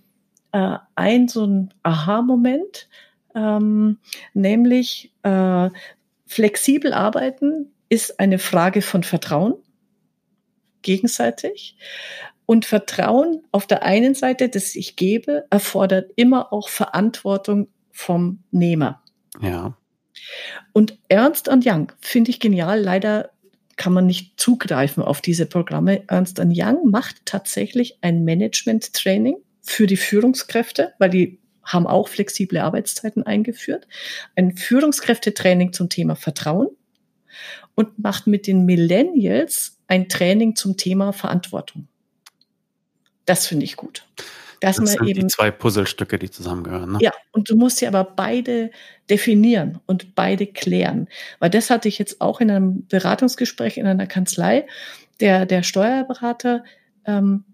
äh, 0.52 0.78
ein 0.94 1.28
so 1.28 1.46
ein 1.46 1.74
Aha-Moment, 1.82 2.88
ähm, 3.34 3.98
nämlich 4.34 5.12
äh, 5.22 5.70
flexibel 6.26 6.92
arbeiten 6.92 7.72
ist 7.88 8.20
eine 8.20 8.38
Frage 8.38 8.80
von 8.80 9.02
Vertrauen 9.02 9.54
gegenseitig. 10.82 11.76
Und 12.46 12.64
Vertrauen 12.64 13.44
auf 13.52 13.66
der 13.66 13.82
einen 13.82 14.14
Seite, 14.14 14.48
das 14.48 14.74
ich 14.74 14.96
gebe, 14.96 15.44
erfordert 15.50 16.10
immer 16.16 16.52
auch 16.52 16.68
Verantwortung 16.68 17.68
vom 17.90 18.42
Nehmer. 18.50 19.02
Ja. 19.40 19.76
Und 20.72 20.98
Ernst 21.08 21.48
und 21.48 21.66
Young 21.66 21.92
finde 22.00 22.30
ich 22.30 22.40
genial. 22.40 22.80
Leider 22.80 23.30
kann 23.76 23.92
man 23.92 24.06
nicht 24.06 24.38
zugreifen 24.38 25.02
auf 25.02 25.20
diese 25.20 25.46
Programme. 25.46 26.04
Ernst 26.08 26.38
Young 26.38 26.90
macht 26.90 27.24
tatsächlich 27.24 27.98
ein 28.02 28.24
Management-Training 28.24 29.36
für 29.62 29.86
die 29.86 29.96
Führungskräfte, 29.96 30.92
weil 30.98 31.10
die 31.10 31.38
haben 31.64 31.86
auch 31.86 32.08
flexible 32.08 32.58
Arbeitszeiten 32.58 33.22
eingeführt. 33.22 33.86
Ein 34.34 34.56
Führungskräftetraining 34.56 35.72
zum 35.72 35.88
Thema 35.88 36.16
Vertrauen 36.16 36.68
und 37.74 37.98
macht 37.98 38.26
mit 38.26 38.46
den 38.46 38.64
Millennials 38.64 39.78
ein 39.86 40.08
Training 40.08 40.56
zum 40.56 40.76
Thema 40.76 41.12
Verantwortung. 41.12 41.86
Das 43.24 43.46
finde 43.46 43.64
ich 43.64 43.76
gut. 43.76 44.04
Dass 44.60 44.76
das 44.76 44.92
sind 44.92 45.08
eben, 45.08 45.20
die 45.22 45.26
zwei 45.26 45.50
Puzzlestücke, 45.50 46.18
die 46.18 46.30
zusammengehören. 46.30 46.92
Ne? 46.92 46.98
Ja, 47.00 47.12
und 47.32 47.50
du 47.50 47.56
musst 47.56 47.78
sie 47.78 47.86
aber 47.88 48.04
beide 48.04 48.70
definieren 49.10 49.80
und 49.86 50.14
beide 50.14 50.46
klären. 50.46 51.08
Weil 51.40 51.50
das 51.50 51.68
hatte 51.68 51.88
ich 51.88 51.98
jetzt 51.98 52.20
auch 52.20 52.40
in 52.40 52.50
einem 52.50 52.86
Beratungsgespräch 52.86 53.76
in 53.76 53.86
einer 53.86 54.06
Kanzlei. 54.06 54.66
Der, 55.18 55.46
der 55.46 55.64
Steuerberater 55.64 56.62
ähm, 57.06 57.44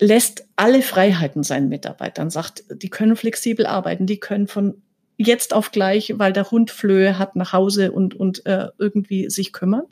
lässt 0.00 0.46
alle 0.56 0.82
Freiheiten 0.82 1.42
seinen 1.42 1.68
Mitarbeitern, 1.68 2.30
sagt, 2.30 2.64
die 2.70 2.90
können 2.90 3.16
flexibel 3.16 3.66
arbeiten, 3.66 4.06
die 4.06 4.18
können 4.18 4.48
von 4.48 4.82
jetzt 5.16 5.54
auf 5.54 5.72
gleich, 5.72 6.14
weil 6.18 6.32
der 6.32 6.50
Hund 6.50 6.70
Flöhe 6.70 7.18
hat, 7.18 7.36
nach 7.36 7.52
Hause 7.52 7.92
und, 7.92 8.14
und 8.14 8.44
äh, 8.46 8.68
irgendwie 8.78 9.30
sich 9.30 9.52
kümmern. 9.52 9.84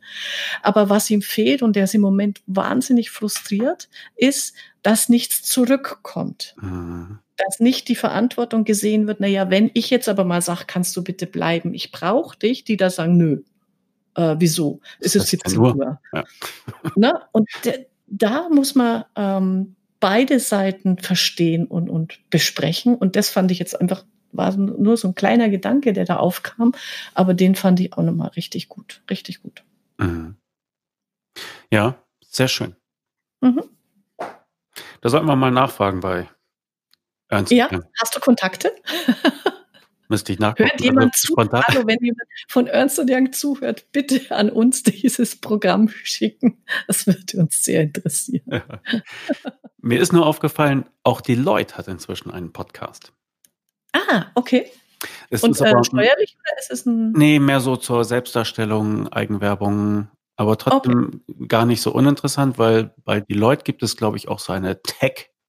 Aber 0.63 0.89
was 0.89 1.11
ihm 1.11 1.23
fehlt 1.23 1.63
und 1.63 1.77
der 1.77 1.85
ist 1.85 1.95
im 1.95 2.01
Moment 2.01 2.41
wahnsinnig 2.47 3.11
frustriert, 3.11 3.89
ist, 4.17 4.55
dass 4.83 5.09
nichts 5.09 5.43
zurückkommt. 5.43 6.55
Mhm. 6.61 7.19
Dass 7.37 7.61
nicht 7.61 7.89
die 7.89 7.97
Verantwortung 7.97 8.65
gesehen 8.65 9.07
wird, 9.07 9.21
naja, 9.21 9.51
wenn 9.51 9.71
ich 9.75 9.91
jetzt 9.91 10.09
aber 10.09 10.25
mal 10.25 10.43
sage, 10.43 10.65
kannst 10.67 10.97
du 10.97 11.05
bitte 11.05 11.27
bleiben, 11.27 11.75
ich 11.75 11.93
brauche 11.93 12.39
dich, 12.39 12.65
die 12.65 12.77
da 12.77 12.91
sagen, 12.91 13.17
nö. 13.17 13.43
Äh, 14.15 14.37
wieso? 14.39 14.81
Es 14.99 15.15
ist 15.15 15.29
17 15.29 15.59
Uhr. 15.59 16.01
Ja. 16.13 16.25
Ne? 16.97 17.21
Und 17.33 17.49
da 18.09 18.49
muss 18.49 18.75
man 18.75 19.05
ähm, 19.15 19.77
beide 20.01 20.41
Seiten 20.41 20.99
verstehen 20.99 21.67
und, 21.67 21.89
und 21.89 22.19
besprechen. 22.31 22.95
Und 22.95 23.17
das 23.17 23.31
fand 23.31 23.51
ich 23.51 23.59
jetzt 23.59 23.81
einfach 23.81 24.05
war 24.33 24.57
nur 24.57 24.97
so 24.97 25.09
ein 25.09 25.15
kleiner 25.15 25.49
Gedanke, 25.49 25.93
der 25.93 26.05
da 26.05 26.17
aufkam, 26.17 26.73
aber 27.15 27.35
den 27.35 27.55
fand 27.57 27.81
ich 27.81 27.93
auch 27.95 28.03
nochmal 28.03 28.29
richtig 28.29 28.69
gut, 28.69 29.03
richtig 29.11 29.43
gut. 29.43 29.65
Mhm. 29.99 30.37
Ja, 31.73 31.97
sehr 32.25 32.49
schön. 32.49 32.77
Mhm. 33.41 33.63
Da 35.01 35.09
sollten 35.09 35.27
wir 35.27 35.37
mal 35.37 35.51
nachfragen 35.51 36.01
bei 36.01 36.29
Ernst. 37.29 37.53
Ja, 37.53 37.69
hast 38.01 38.15
du 38.15 38.21
Kontakte? 38.21 38.73
Müsste 40.11 40.33
ich 40.33 40.41
nachgucken. 40.41 40.71
Hört 40.71 40.81
jemand 40.81 41.15
also, 41.15 41.35
zu? 41.37 41.53
Hallo, 41.53 41.87
wenn 41.87 41.99
jemand 42.01 42.29
von 42.49 42.67
Ernst 42.67 42.99
Young 42.99 43.33
zuhört, 43.33 43.93
bitte 43.93 44.35
an 44.35 44.51
uns 44.51 44.83
dieses 44.83 45.41
Programm 45.41 45.89
schicken. 45.89 46.65
Das 46.89 47.07
würde 47.07 47.39
uns 47.39 47.63
sehr 47.63 47.83
interessieren. 47.83 48.43
Ja. 48.49 48.81
Mir 49.79 50.01
ist 50.01 50.13
nur 50.13 50.27
aufgefallen, 50.27 50.85
auch 51.05 51.21
die 51.21 51.37
Leute 51.37 51.77
hat 51.77 51.87
inzwischen 51.87 52.33
einen 52.33 52.53
Podcast. 52.53 53.13
Ah, 53.93 54.27
okay. 54.35 54.67
Ist 55.31 55.45
Und 55.45 55.53
äh, 55.61 55.85
steuerlich 55.85 56.37
oder 56.41 56.59
ist 56.59 56.73
es 56.73 56.87
ein. 56.87 57.13
Nee, 57.13 57.39
mehr 57.39 57.61
so 57.61 57.77
zur 57.77 58.05
Selbstdarstellung, 58.05 59.07
Eigenwerbung, 59.13 60.09
aber 60.35 60.59
trotzdem 60.59 61.23
okay. 61.29 61.47
gar 61.47 61.67
nicht 61.67 61.83
so 61.83 61.93
uninteressant, 61.93 62.59
weil 62.59 62.95
bei 63.05 63.21
Deloitte 63.21 63.63
gibt 63.63 63.85
es, 63.85 63.97
glaube 63.97 64.17
ich, 64.17 64.27
auch 64.27 64.41
so 64.41 64.53
eine 64.53 64.83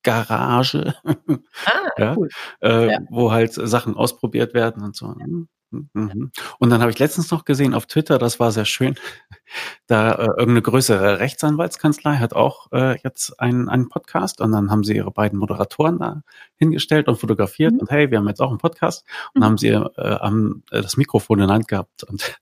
Tech-Garage, 0.04 0.96
ah, 1.04 1.14
ja, 1.98 2.16
cool. 2.16 2.30
äh, 2.62 2.92
ja. 2.92 3.00
wo 3.10 3.32
halt 3.32 3.54
Sachen 3.54 3.96
ausprobiert 3.96 4.54
werden 4.54 4.84
und 4.84 4.96
so. 4.96 5.16
Hm. 5.16 5.48
Mhm. 5.94 6.32
Und 6.60 6.70
dann 6.70 6.82
habe 6.82 6.92
ich 6.92 7.00
letztens 7.00 7.32
noch 7.32 7.46
gesehen 7.46 7.74
auf 7.74 7.86
Twitter, 7.86 8.18
das 8.18 8.42
war 8.42 8.52
sehr 8.52 8.66
schön, 8.66 8.96
da 9.88 10.12
äh, 10.12 10.26
irgendeine 10.26 10.64
größere 10.64 11.20
Rechtsanwaltskanzlei 11.20 12.18
hat 12.18 12.34
auch 12.34 12.70
äh, 12.74 13.00
jetzt 13.04 13.40
einen, 13.40 13.70
einen 13.70 13.88
Podcast 13.88 14.42
und 14.42 14.52
dann 14.52 14.70
haben 14.70 14.84
sie 14.84 14.98
ihre 14.98 15.12
beiden 15.12 15.40
Moderatoren 15.40 16.00
da 16.00 16.24
hingestellt 16.58 17.08
und 17.08 17.20
fotografiert 17.20 17.72
mhm. 17.72 17.80
und 17.80 17.90
hey, 17.90 18.12
wir 18.12 18.18
haben 18.18 18.28
jetzt 18.28 18.42
auch 18.42 18.50
einen 18.50 18.58
Podcast 18.58 19.06
und 19.34 19.40
mhm. 19.42 19.46
haben 19.46 19.58
sie 19.58 19.70
äh, 19.70 19.80
haben, 19.96 20.64
äh, 20.72 20.82
das 20.82 20.98
Mikrofon 20.98 21.40
in 21.40 21.48
der 21.48 21.56
Hand 21.56 21.70
gehabt 21.70 22.04
und 22.04 22.38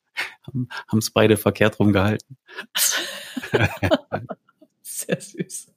haben 0.87 0.97
es 0.97 1.11
beide 1.11 1.37
verkehrt 1.37 1.79
rumgehalten. 1.79 2.35
sehr 4.81 5.21
süß. 5.21 5.67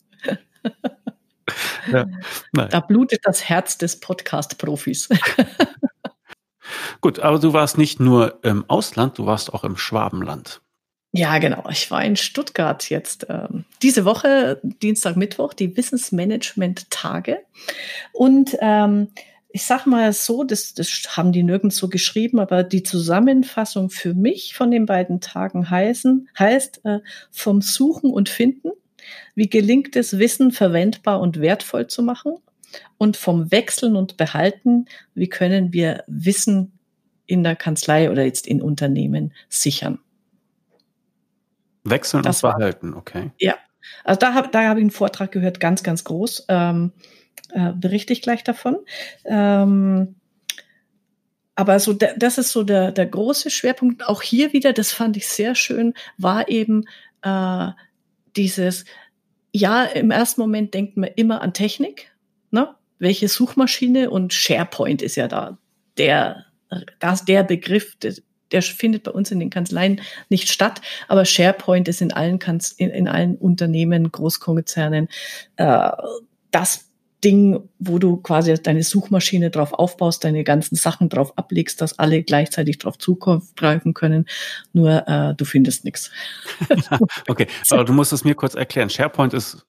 Ja, 1.91 2.07
da 2.53 2.81
blutet 2.81 3.21
das 3.25 3.49
Herz 3.49 3.79
des 3.79 4.01
Podcast-Profis. 4.01 5.09
Gut, 7.01 7.19
aber 7.19 7.39
du 7.39 7.53
warst 7.53 7.79
nicht 7.79 8.01
nur 8.01 8.39
im 8.43 8.65
Ausland, 8.69 9.19
du 9.19 9.27
warst 9.27 9.53
auch 9.53 9.65
im 9.65 9.77
Schwabenland. 9.77 10.61
Ja, 11.15 11.39
genau. 11.39 11.65
Ich 11.71 11.91
war 11.91 12.03
in 12.03 12.17
Stuttgart 12.17 12.89
jetzt 12.89 13.27
ähm, 13.29 13.65
diese 13.83 14.07
Woche, 14.07 14.61
Dienstag, 14.63 15.17
Mittwoch, 15.17 15.53
die 15.53 15.77
Wissensmanagement-Tage. 15.77 17.41
Und 18.13 18.57
ähm, 18.61 19.09
ich 19.51 19.65
sag 19.65 19.85
mal 19.85 20.13
so, 20.15 20.43
das, 20.45 20.73
das 20.73 20.89
haben 21.11 21.33
die 21.33 21.43
nirgends 21.43 21.77
so 21.77 21.89
geschrieben, 21.89 22.39
aber 22.39 22.63
die 22.63 22.83
Zusammenfassung 22.83 23.91
für 23.91 24.15
mich 24.15 24.55
von 24.55 24.71
den 24.71 24.87
beiden 24.87 25.21
Tagen 25.21 25.69
heißen, 25.69 26.29
heißt 26.39 26.81
äh, 26.85 27.01
vom 27.31 27.61
Suchen 27.61 28.11
und 28.11 28.31
Finden. 28.31 28.71
Wie 29.35 29.49
gelingt 29.49 29.97
es, 29.97 30.19
Wissen 30.19 30.53
verwendbar 30.53 31.21
und 31.21 31.41
wertvoll 31.41 31.87
zu 31.87 32.03
machen? 32.03 32.37
Und 32.97 33.17
vom 33.17 33.51
Wechseln 33.51 33.97
und 33.97 34.17
Behalten, 34.17 34.87
wie 35.15 35.29
können 35.29 35.73
wir 35.73 36.05
Wissen 36.07 36.73
in 37.27 37.43
der 37.43 37.57
Kanzlei 37.57 38.11
oder 38.11 38.25
jetzt 38.25 38.47
in 38.47 38.61
Unternehmen 38.63 39.33
sichern. 39.49 39.99
Wechseln 41.85 42.23
das 42.23 42.43
und 42.43 42.51
behalten, 42.51 42.95
okay. 42.95 43.31
Ja, 43.39 43.57
also 44.05 44.19
da 44.19 44.35
habe 44.35 44.49
da 44.53 44.69
hab 44.69 44.77
ich 44.77 44.83
einen 44.83 44.91
Vortrag 44.91 45.33
gehört, 45.33 45.61
ganz, 45.61 45.83
ganz 45.83 46.05
groß. 46.05 46.47
Ähm, 46.49 46.93
äh, 47.51 47.73
berichte 47.73 48.13
ich 48.13 48.23
gleich 48.23 48.45
davon. 48.45 48.77
Ähm, 49.25 50.17
aber 51.55 51.79
so, 51.81 51.93
das 51.93 52.39
ist 52.39 52.53
so 52.53 52.63
der, 52.63 52.93
der 52.93 53.07
große 53.07 53.51
Schwerpunkt. 53.51 54.07
Auch 54.07 54.23
hier 54.23 54.53
wieder, 54.53 54.73
das 54.73 54.93
fand 54.93 55.17
ich 55.17 55.29
sehr 55.29 55.55
schön, 55.55 55.95
war 56.19 56.49
eben 56.49 56.85
äh, 57.23 57.69
dieses, 58.37 58.85
ja, 59.53 59.85
im 59.85 60.11
ersten 60.11 60.41
Moment 60.41 60.75
denkt 60.75 60.97
man 60.97 61.11
immer 61.17 61.43
an 61.43 61.55
Technik, 61.55 62.11
ne? 62.51 62.75
Welche 62.99 63.29
Suchmaschine 63.29 64.11
und 64.11 64.33
SharePoint 64.33 65.03
ist 65.03 65.17
ja 65.17 65.27
da 65.27 65.59
der 65.99 66.47
das, 66.99 67.25
der 67.25 67.43
Begriff, 67.43 67.97
der, 67.97 68.15
der 68.51 68.63
findet 68.63 69.05
bei 69.05 69.11
uns 69.11 69.31
in 69.31 69.41
den 69.41 69.51
Kanzleien 69.51 70.01
nicht 70.29 70.49
statt, 70.51 70.81
aber 71.09 71.25
SharePoint 71.25 71.89
ist 71.89 72.03
in 72.03 72.13
allen, 72.13 72.39
Kanz 72.39 72.73
in, 72.73 72.91
in 72.91 73.09
allen 73.09 73.37
Unternehmen, 73.37 74.11
Großkonzernen 74.11 75.09
äh, 75.57 75.91
das 76.51 76.92
Ding, 77.25 77.69
wo 77.79 77.99
du 77.99 78.17
quasi 78.17 78.55
deine 78.55 78.83
Suchmaschine 78.83 79.51
drauf 79.51 79.73
aufbaust, 79.73 80.25
deine 80.25 80.45
ganzen 80.45 80.77
Sachen 80.77 81.09
drauf 81.09 81.37
ablegst, 81.39 81.81
dass 81.81 81.99
alle 81.99 82.23
gleichzeitig 82.23 82.79
drauf 82.79 82.99
zugreifen 82.99 83.95
können. 83.95 84.27
Nur 84.73 85.07
äh, 85.07 85.35
du 85.35 85.45
findest 85.45 85.85
nichts. 85.85 86.11
okay, 87.29 87.47
aber 87.71 87.85
du 87.85 87.93
musst 87.93 88.13
es 88.13 88.25
mir 88.25 88.35
kurz 88.35 88.55
erklären. 88.55 88.91
SharePoint 88.91 89.35
ist 89.35 89.65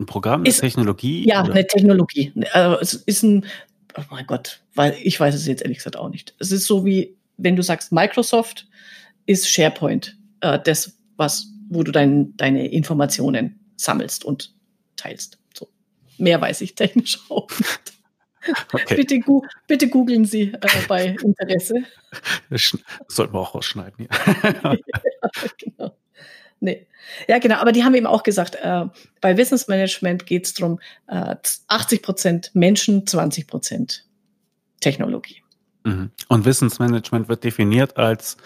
ein 0.00 0.06
Programm, 0.06 0.40
eine 0.40 0.48
ist, 0.48 0.60
Technologie? 0.60 1.26
Ja, 1.26 1.42
oder? 1.42 1.52
eine 1.52 1.66
Technologie. 1.66 2.32
Also 2.52 2.76
es 2.80 2.94
ist 2.94 3.22
ein 3.22 3.46
oh 3.96 4.02
mein 4.10 4.26
Gott, 4.26 4.60
weil 4.74 4.96
ich 5.02 5.18
weiß 5.18 5.34
es 5.34 5.46
jetzt 5.46 5.62
ehrlich 5.62 5.78
gesagt 5.78 5.96
auch 5.96 6.08
nicht. 6.08 6.34
Es 6.38 6.52
ist 6.52 6.66
so 6.66 6.84
wie, 6.84 7.16
wenn 7.36 7.56
du 7.56 7.62
sagst, 7.62 7.92
Microsoft 7.92 8.66
ist 9.26 9.48
SharePoint, 9.50 10.16
äh, 10.40 10.58
das, 10.62 10.96
was, 11.16 11.48
wo 11.68 11.82
du 11.82 11.92
dein, 11.92 12.36
deine 12.36 12.68
Informationen 12.68 13.58
sammelst 13.76 14.24
und 14.24 14.54
teilst. 14.96 15.38
Mehr 16.18 16.40
weiß 16.40 16.60
ich 16.62 16.74
technisch 16.74 17.18
auch 17.28 17.48
nicht. 17.50 17.92
Okay. 18.72 18.94
Bitte, 18.94 19.20
bitte 19.66 19.88
googeln 19.88 20.24
Sie 20.24 20.52
äh, 20.52 20.68
bei 20.86 21.06
Interesse. 21.22 21.74
Das 22.48 22.76
sollten 23.08 23.34
wir 23.34 23.40
auch 23.40 23.54
rausschneiden. 23.54 24.06
Ja. 24.08 24.72
ja, 24.72 24.76
genau. 25.58 25.96
Nee. 26.60 26.86
Ja, 27.28 27.38
genau. 27.38 27.56
Aber 27.56 27.72
die 27.72 27.84
haben 27.84 27.94
eben 27.94 28.06
auch 28.06 28.22
gesagt, 28.22 28.56
äh, 28.56 28.86
bei 29.20 29.36
Wissensmanagement 29.36 30.26
geht 30.26 30.46
es 30.46 30.54
darum, 30.54 30.80
äh, 31.08 31.34
80 31.68 32.02
Prozent 32.02 32.50
Menschen, 32.54 33.06
20 33.06 33.46
Prozent 33.46 34.04
Technologie. 34.80 35.42
Mhm. 35.84 36.10
Und 36.28 36.44
Wissensmanagement 36.44 37.28
wird 37.28 37.44
definiert 37.44 37.96
als 37.96 38.36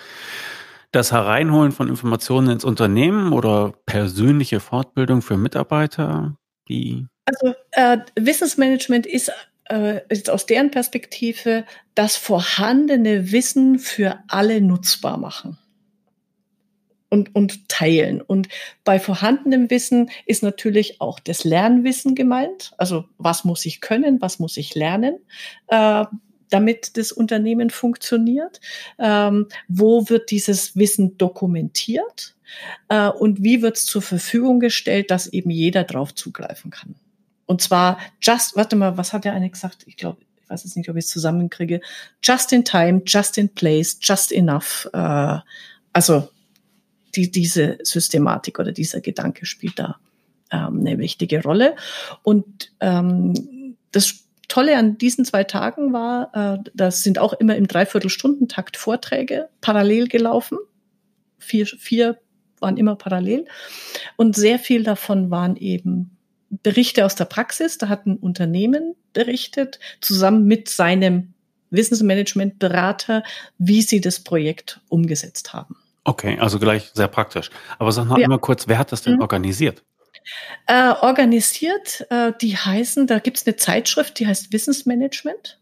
das 0.93 1.12
Hereinholen 1.12 1.73
von 1.73 1.89
Informationen 1.89 2.51
ins 2.51 2.64
Unternehmen 2.64 3.33
oder 3.33 3.73
persönliche 3.87 4.61
Fortbildung 4.61 5.23
für 5.23 5.37
Mitarbeiter? 5.37 6.37
Wie? 6.66 7.07
Also 7.31 7.55
äh, 7.72 7.99
Wissensmanagement 8.16 9.07
ist 9.07 9.31
äh, 9.70 10.01
ist 10.09 10.31
aus 10.31 10.47
deren 10.47 10.70
Perspektive 10.70 11.64
das 11.95 12.16
vorhandene 12.16 13.33
Wissen 13.33 13.78
für 13.78 14.18
alle 14.28 14.61
nutzbar 14.61 15.16
machen 15.16 15.59
und, 17.09 17.35
und 17.35 17.68
teilen. 17.68 18.20
Und 18.20 18.49
bei 18.85 18.99
vorhandenem 18.99 19.70
Wissen 19.70 20.11
ist 20.26 20.43
natürlich 20.43 21.01
auch 21.01 21.20
das 21.20 21.45
Lernwissen 21.45 22.14
gemeint. 22.14 22.72
Also 22.78 23.05
was 23.18 23.45
muss 23.45 23.64
ich 23.64 23.81
können, 23.81 24.20
was 24.20 24.39
muss 24.39 24.57
ich 24.57 24.74
lernen, 24.74 25.18
äh, 25.68 26.05
damit 26.49 26.97
das 26.97 27.12
Unternehmen 27.12 27.70
funktioniert? 27.70 28.61
Ähm, 28.99 29.47
wo 29.68 30.09
wird 30.09 30.31
dieses 30.31 30.76
Wissen 30.76 31.16
dokumentiert? 31.16 32.35
Äh, 32.89 33.09
und 33.09 33.45
wie 33.45 33.62
wird 33.62 33.76
es 33.76 33.87
zur 33.87 34.03
Verfügung 34.03 34.59
gestellt, 34.59 35.11
dass 35.11 35.28
eben 35.28 35.51
jeder 35.51 35.85
drauf 35.85 36.14
zugreifen 36.14 36.70
kann? 36.70 36.97
Und 37.51 37.61
zwar 37.61 37.98
just, 38.22 38.55
warte 38.55 38.76
mal, 38.76 38.96
was 38.96 39.12
hat 39.12 39.24
der 39.24 39.32
eine 39.32 39.51
gesagt? 39.51 39.82
Ich 39.86 39.96
glaube, 39.96 40.18
ich 40.40 40.48
weiß 40.48 40.62
jetzt 40.62 40.76
nicht, 40.76 40.88
ob 40.88 40.94
ich 40.94 41.07
es 41.07 41.11
zusammenkriege. 41.11 41.80
Just 42.22 42.53
in 42.53 42.64
time, 42.64 43.03
just 43.05 43.38
in 43.38 43.48
place, 43.48 43.98
just 44.01 44.30
enough. 44.30 44.88
Äh, 44.92 45.38
also 45.92 46.28
die, 47.16 47.28
diese 47.28 47.78
Systematik 47.82 48.61
oder 48.61 48.70
dieser 48.70 49.01
Gedanke 49.01 49.46
spielt 49.46 49.80
da 49.80 49.96
ähm, 50.53 50.78
eine 50.78 50.96
wichtige 50.98 51.42
Rolle. 51.42 51.74
Und 52.22 52.70
ähm, 52.78 53.74
das 53.90 54.28
Tolle 54.46 54.76
an 54.76 54.96
diesen 54.96 55.24
zwei 55.24 55.42
Tagen 55.42 55.92
war, 55.92 56.30
äh, 56.55 56.70
das 56.72 57.03
sind 57.03 57.18
auch 57.18 57.32
immer 57.32 57.57
im 57.57 57.66
Dreiviertelstundentakt 57.66 58.76
Vorträge 58.76 59.48
parallel 59.61 60.07
gelaufen. 60.07 60.59
Vier, 61.38 61.66
vier 61.66 62.16
waren 62.61 62.76
immer 62.76 62.94
parallel. 62.94 63.46
Und 64.14 64.36
sehr 64.36 64.61
viel 64.61 64.84
davon 64.84 65.32
waren 65.32 65.57
eben 65.57 66.16
Berichte 66.51 67.05
aus 67.05 67.14
der 67.14 67.24
Praxis. 67.24 67.78
Da 67.78 67.88
hat 67.88 68.07
ein 68.07 68.16
Unternehmen 68.16 68.94
berichtet, 69.12 69.78
zusammen 70.01 70.44
mit 70.44 70.68
seinem 70.68 71.34
Wissensmanagementberater, 71.70 73.22
wie 73.59 73.82
sie 73.82 74.01
das 74.01 74.20
Projekt 74.20 74.80
umgesetzt 74.88 75.53
haben. 75.53 75.76
Okay, 76.05 76.38
also 76.40 76.59
gleich 76.59 76.90
sehr 76.94 77.09
praktisch. 77.09 77.51
Aber 77.78 77.92
sag 77.92 78.07
mal 78.07 78.18
ja. 78.18 78.26
immer 78.26 78.38
kurz, 78.38 78.66
wer 78.66 78.78
hat 78.78 78.90
das 78.90 79.03
denn 79.03 79.14
mhm. 79.14 79.20
organisiert? 79.20 79.82
Äh, 80.66 80.92
organisiert, 81.01 82.07
äh, 82.11 82.32
die 82.40 82.57
heißen, 82.57 83.07
da 83.07 83.18
gibt 83.18 83.38
es 83.38 83.46
eine 83.46 83.57
Zeitschrift, 83.57 84.18
die 84.18 84.26
heißt 84.26 84.53
Wissensmanagement. 84.53 85.60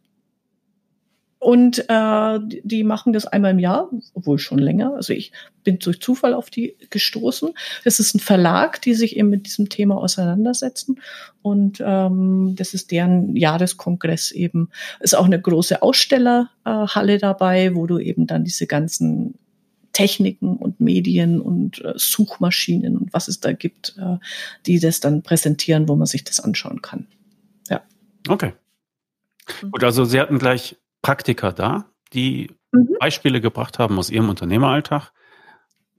Und 1.41 1.85
äh, 1.89 2.39
die 2.65 2.83
machen 2.83 3.13
das 3.13 3.27
einmal 3.27 3.53
im 3.53 3.61
Jahr, 3.61 3.89
obwohl 4.15 4.39
schon 4.39 4.59
länger. 4.59 4.95
Also 4.95 5.13
ich 5.13 5.31
bin 5.63 5.79
durch 5.79 6.01
Zufall 6.01 6.35
auf 6.35 6.51
die 6.51 6.77
gestoßen. 6.91 7.51
Es 7.85 8.01
ist 8.01 8.15
ein 8.15 8.21
Verlag, 8.21 8.83
die 8.83 8.95
sich 8.95 9.17
eben 9.17 9.31
mit 9.31 9.47
diesem 9.47 9.69
Thema 9.69 9.99
auseinandersetzen. 9.99 11.01
Und 11.41 11.81
ähm, 11.85 12.55
das 12.57 12.75
ist 12.75 12.91
deren 12.91 13.37
Jahreskongress 13.37 14.33
eben. 14.33 14.71
Ist 14.99 15.17
auch 15.17 15.27
eine 15.27 15.41
große 15.41 15.81
Ausstellerhalle 15.81 17.19
dabei, 17.19 17.75
wo 17.77 17.87
du 17.87 17.99
eben 17.99 18.27
dann 18.27 18.43
diese 18.43 18.67
ganzen 18.67 19.35
Techniken 19.93 20.57
und 20.57 20.81
Medien 20.81 21.41
und 21.41 21.85
äh, 21.85 21.93
Suchmaschinen 21.97 22.97
und 22.97 23.13
was 23.13 23.29
es 23.29 23.41
da 23.41 23.53
gibt, 23.53 23.97
äh, 23.99 24.19
die 24.67 24.81
das 24.81 25.01
dann 25.01 25.23
präsentieren, 25.23 25.89
wo 25.89 25.95
man 25.95 26.07
sich 26.07 26.25
das 26.25 26.41
anschauen 26.41 26.83
kann. 26.83 27.07
Ja. 27.69 27.83
Okay. 28.29 28.53
Gut, 29.71 29.83
also 29.83 30.05
Sie 30.05 30.21
hatten 30.21 30.39
gleich 30.39 30.77
Praktiker 31.03 31.53
da, 31.53 31.87
die 32.13 32.51
mhm. 32.73 32.97
Beispiele 33.01 33.41
gebracht 33.41 33.79
haben 33.79 33.99
aus 33.99 34.11
ihrem 34.11 34.29
Unternehmeralltag. 34.29 35.13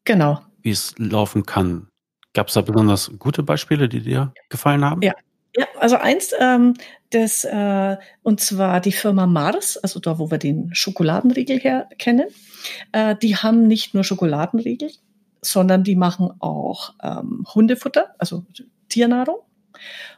Genau. 0.04 0.42
Wie 0.62 0.72
es 0.72 0.96
laufen 0.98 1.46
kann. 1.46 1.88
Gab 2.34 2.48
es 2.48 2.54
da 2.54 2.62
besonders 2.62 3.12
gute 3.18 3.44
Beispiele, 3.44 3.90
die 3.90 4.02
dir 4.02 4.34
gefallen 4.50 4.86
haben? 4.86 5.02
Ja. 5.02 5.14
Ja, 5.56 5.66
also 5.80 5.96
eins, 5.96 6.32
ähm, 6.40 6.76
das, 7.10 7.44
äh, 7.44 7.98
und 8.22 8.40
zwar 8.40 8.80
die 8.82 8.92
Firma 8.92 9.26
Mars, 9.26 9.78
also 9.78 10.00
da, 10.00 10.20
wo 10.20 10.30
wir 10.30 10.38
den 10.38 10.74
Schokoladenriegel 10.76 11.60
her 11.60 11.90
kennen, 11.98 12.28
äh, 12.92 13.16
die 13.16 13.36
haben 13.36 13.68
nicht 13.68 13.96
nur 13.96 14.04
Schokoladenriegel, 14.04 14.92
sondern 15.42 15.84
die 15.84 15.96
machen 15.96 16.32
auch 16.40 16.94
ähm, 17.02 17.46
Hundefutter, 17.54 18.14
also 18.20 18.46
Tiernahrung. 18.90 19.40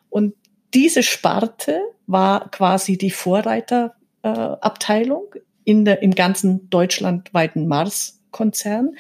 Und 0.10 0.36
diese 0.74 1.02
Sparte 1.02 1.82
war 2.08 2.50
quasi 2.52 2.98
die 2.98 3.12
Vorreiter 3.12 3.96
äh, 4.24 4.30
Abteilung 4.30 5.34
in 5.64 5.86
der, 5.86 6.02
im 6.02 6.16
ganzen 6.16 6.70
deutschlandweiten 6.70 7.68
Mars-Konzern, 7.68 8.96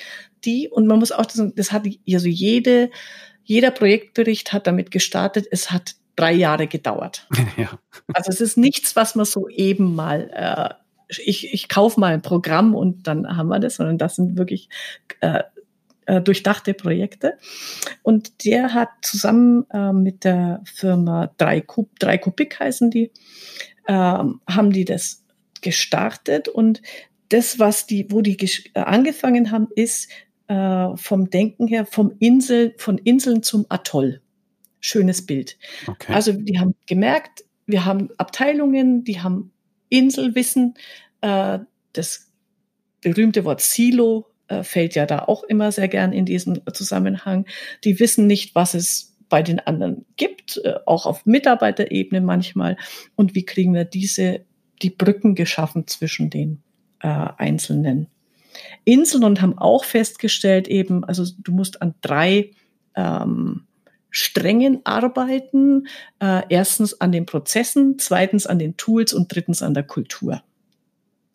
die, 0.45 0.69
und 0.69 0.87
man 0.87 0.99
muss 0.99 1.11
auch, 1.11 1.25
das, 1.25 1.41
das 1.55 1.71
hat 1.71 1.85
also 2.11 2.27
jede, 2.27 2.89
jeder 3.43 3.71
Projektbericht 3.71 4.53
hat 4.53 4.67
damit 4.67 4.91
gestartet, 4.91 5.47
es 5.51 5.71
hat 5.71 5.95
drei 6.15 6.33
Jahre 6.33 6.67
gedauert. 6.67 7.27
Ja. 7.57 7.79
Also 8.13 8.31
es 8.31 8.41
ist 8.41 8.57
nichts, 8.57 8.95
was 8.95 9.15
man 9.15 9.25
so 9.25 9.47
eben 9.49 9.93
mal, 9.93 10.29
äh, 10.33 10.73
ich, 11.25 11.53
ich 11.53 11.67
kaufe 11.67 11.99
mal 11.99 12.13
ein 12.13 12.21
Programm 12.21 12.73
und 12.75 13.07
dann 13.07 13.35
haben 13.35 13.49
wir 13.49 13.59
das, 13.59 13.75
sondern 13.75 13.97
das 13.97 14.15
sind 14.15 14.37
wirklich 14.37 14.69
äh, 15.19 15.43
äh, 16.05 16.21
durchdachte 16.21 16.73
Projekte. 16.73 17.37
Und 18.03 18.45
der 18.45 18.73
hat 18.73 18.89
zusammen 19.01 19.65
äh, 19.71 19.93
mit 19.93 20.23
der 20.23 20.61
Firma 20.65 21.31
3 21.37 21.61
Kubik 21.61 22.59
heißen 22.59 22.89
die, 22.89 23.11
haben 23.93 24.71
die 24.71 24.85
das 24.85 25.23
gestartet 25.61 26.47
und 26.47 26.81
das, 27.31 27.59
was 27.59 27.87
die, 27.87 28.07
wo 28.09 28.21
die 28.21 28.37
äh, 28.73 28.79
angefangen 28.79 29.51
haben, 29.51 29.67
ist 29.75 30.09
äh, 30.47 30.95
vom 30.95 31.29
Denken 31.29 31.67
her 31.67 31.85
vom 31.85 32.13
Insel, 32.19 32.73
von 32.77 32.97
Inseln 32.97 33.41
zum 33.41 33.65
Atoll. 33.69 34.21
Schönes 34.79 35.25
Bild. 35.25 35.57
Okay. 35.87 36.11
Also 36.13 36.33
die 36.33 36.59
haben 36.59 36.75
gemerkt, 36.87 37.45
wir 37.67 37.85
haben 37.85 38.09
Abteilungen, 38.17 39.03
die 39.03 39.21
haben 39.21 39.51
Inselwissen. 39.89 40.73
Äh, 41.21 41.59
das 41.93 42.31
berühmte 43.01 43.45
Wort 43.45 43.61
Silo 43.61 44.27
fällt 44.63 44.95
ja 44.95 45.05
da 45.05 45.19
auch 45.19 45.45
immer 45.45 45.71
sehr 45.71 45.87
gern 45.87 46.11
in 46.11 46.25
diesem 46.25 46.59
Zusammenhang. 46.73 47.45
Die 47.85 48.01
wissen 48.01 48.27
nicht, 48.27 48.53
was 48.53 48.73
es 48.73 49.10
bei 49.31 49.41
den 49.41 49.59
anderen 49.59 50.05
gibt, 50.17 50.57
äh, 50.63 50.75
auch 50.85 51.07
auf 51.07 51.25
Mitarbeiterebene 51.25 52.21
manchmal. 52.21 52.77
Und 53.15 53.33
wie 53.33 53.45
kriegen 53.45 53.73
wir 53.73 53.85
diese, 53.85 54.45
die 54.83 54.91
Brücken 54.91 55.33
geschaffen 55.33 55.87
zwischen 55.87 56.29
den 56.29 56.61
äh, 56.99 57.07
einzelnen 57.07 58.07
Inseln 58.83 59.23
und 59.23 59.41
haben 59.41 59.57
auch 59.57 59.85
festgestellt 59.85 60.67
eben, 60.67 61.05
also 61.05 61.23
du 61.39 61.53
musst 61.53 61.81
an 61.81 61.95
drei 62.01 62.51
ähm, 62.95 63.65
Strängen 64.09 64.81
arbeiten. 64.83 65.87
Äh, 66.19 66.41
erstens 66.49 66.99
an 66.99 67.13
den 67.13 67.25
Prozessen, 67.25 67.97
zweitens 67.97 68.45
an 68.45 68.59
den 68.59 68.75
Tools 68.75 69.13
und 69.13 69.33
drittens 69.33 69.61
an 69.61 69.73
der 69.73 69.83
Kultur. 69.83 70.43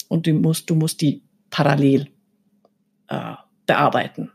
Und 0.08 0.26
du 0.26 0.34
musst, 0.34 0.68
du 0.68 0.74
musst 0.74 1.00
die 1.00 1.22
parallel 1.48 2.08
äh, 3.08 3.34
bearbeiten. 3.64 4.30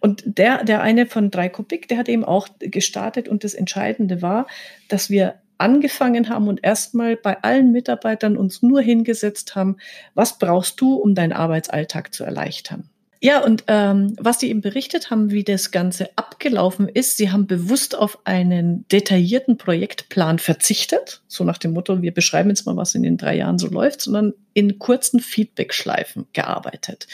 Und 0.00 0.22
der, 0.24 0.64
der 0.64 0.82
eine 0.82 1.06
von 1.06 1.30
drei 1.30 1.48
Kubik, 1.48 1.88
der 1.88 1.98
hat 1.98 2.08
eben 2.08 2.24
auch 2.24 2.48
gestartet 2.60 3.28
und 3.28 3.44
das 3.44 3.54
Entscheidende 3.54 4.22
war, 4.22 4.46
dass 4.88 5.10
wir 5.10 5.34
angefangen 5.58 6.28
haben 6.28 6.48
und 6.48 6.60
erstmal 6.62 7.16
bei 7.16 7.42
allen 7.42 7.72
Mitarbeitern 7.72 8.36
uns 8.36 8.62
nur 8.62 8.80
hingesetzt 8.80 9.56
haben, 9.56 9.76
was 10.14 10.38
brauchst 10.38 10.80
du, 10.80 10.94
um 10.94 11.14
deinen 11.14 11.32
Arbeitsalltag 11.32 12.14
zu 12.14 12.24
erleichtern? 12.24 12.88
Ja, 13.20 13.42
und 13.42 13.64
ähm, 13.66 14.14
was 14.20 14.38
die 14.38 14.48
eben 14.48 14.60
berichtet 14.60 15.10
haben, 15.10 15.32
wie 15.32 15.42
das 15.42 15.72
Ganze 15.72 16.08
abgelaufen 16.14 16.88
ist, 16.88 17.16
sie 17.16 17.32
haben 17.32 17.48
bewusst 17.48 17.98
auf 17.98 18.20
einen 18.24 18.86
detaillierten 18.92 19.58
Projektplan 19.58 20.38
verzichtet, 20.38 21.22
so 21.26 21.42
nach 21.42 21.58
dem 21.58 21.72
Motto, 21.72 22.00
wir 22.00 22.14
beschreiben 22.14 22.48
jetzt 22.48 22.64
mal, 22.64 22.76
was 22.76 22.94
in 22.94 23.02
den 23.02 23.16
drei 23.16 23.34
Jahren 23.34 23.58
so 23.58 23.66
läuft, 23.66 24.02
sondern 24.02 24.34
in 24.54 24.78
kurzen 24.78 25.18
Feedback-Schleifen 25.18 26.28
gearbeitet. 26.32 27.08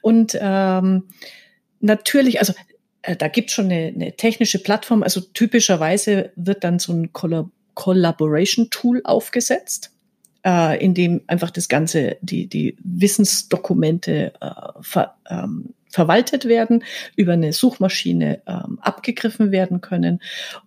Und 0.00 0.38
ähm, 0.40 1.08
natürlich, 1.82 2.40
also 2.40 2.54
äh, 3.02 3.16
da 3.16 3.28
gibt 3.28 3.50
schon 3.50 3.66
eine, 3.66 3.92
eine 3.94 4.16
technische 4.16 4.62
Plattform, 4.62 5.02
also 5.02 5.20
typischerweise 5.20 6.32
wird 6.36 6.64
dann 6.64 6.78
so 6.78 6.92
ein 6.92 7.12
Collab 7.12 7.50
Collaboration 7.74 8.68
Tool 8.68 9.00
aufgesetzt, 9.02 9.92
äh, 10.44 10.82
in 10.84 10.92
dem 10.92 11.22
einfach 11.26 11.50
das 11.50 11.68
Ganze, 11.68 12.18
die, 12.20 12.46
die 12.46 12.76
Wissensdokumente 12.84 14.34
äh, 14.42 14.82
ver, 14.82 15.16
ähm, 15.30 15.72
verwaltet 15.92 16.46
werden, 16.46 16.82
über 17.14 17.34
eine 17.34 17.52
Suchmaschine 17.52 18.42
ähm, 18.46 18.78
abgegriffen 18.80 19.52
werden 19.52 19.80
können 19.80 20.20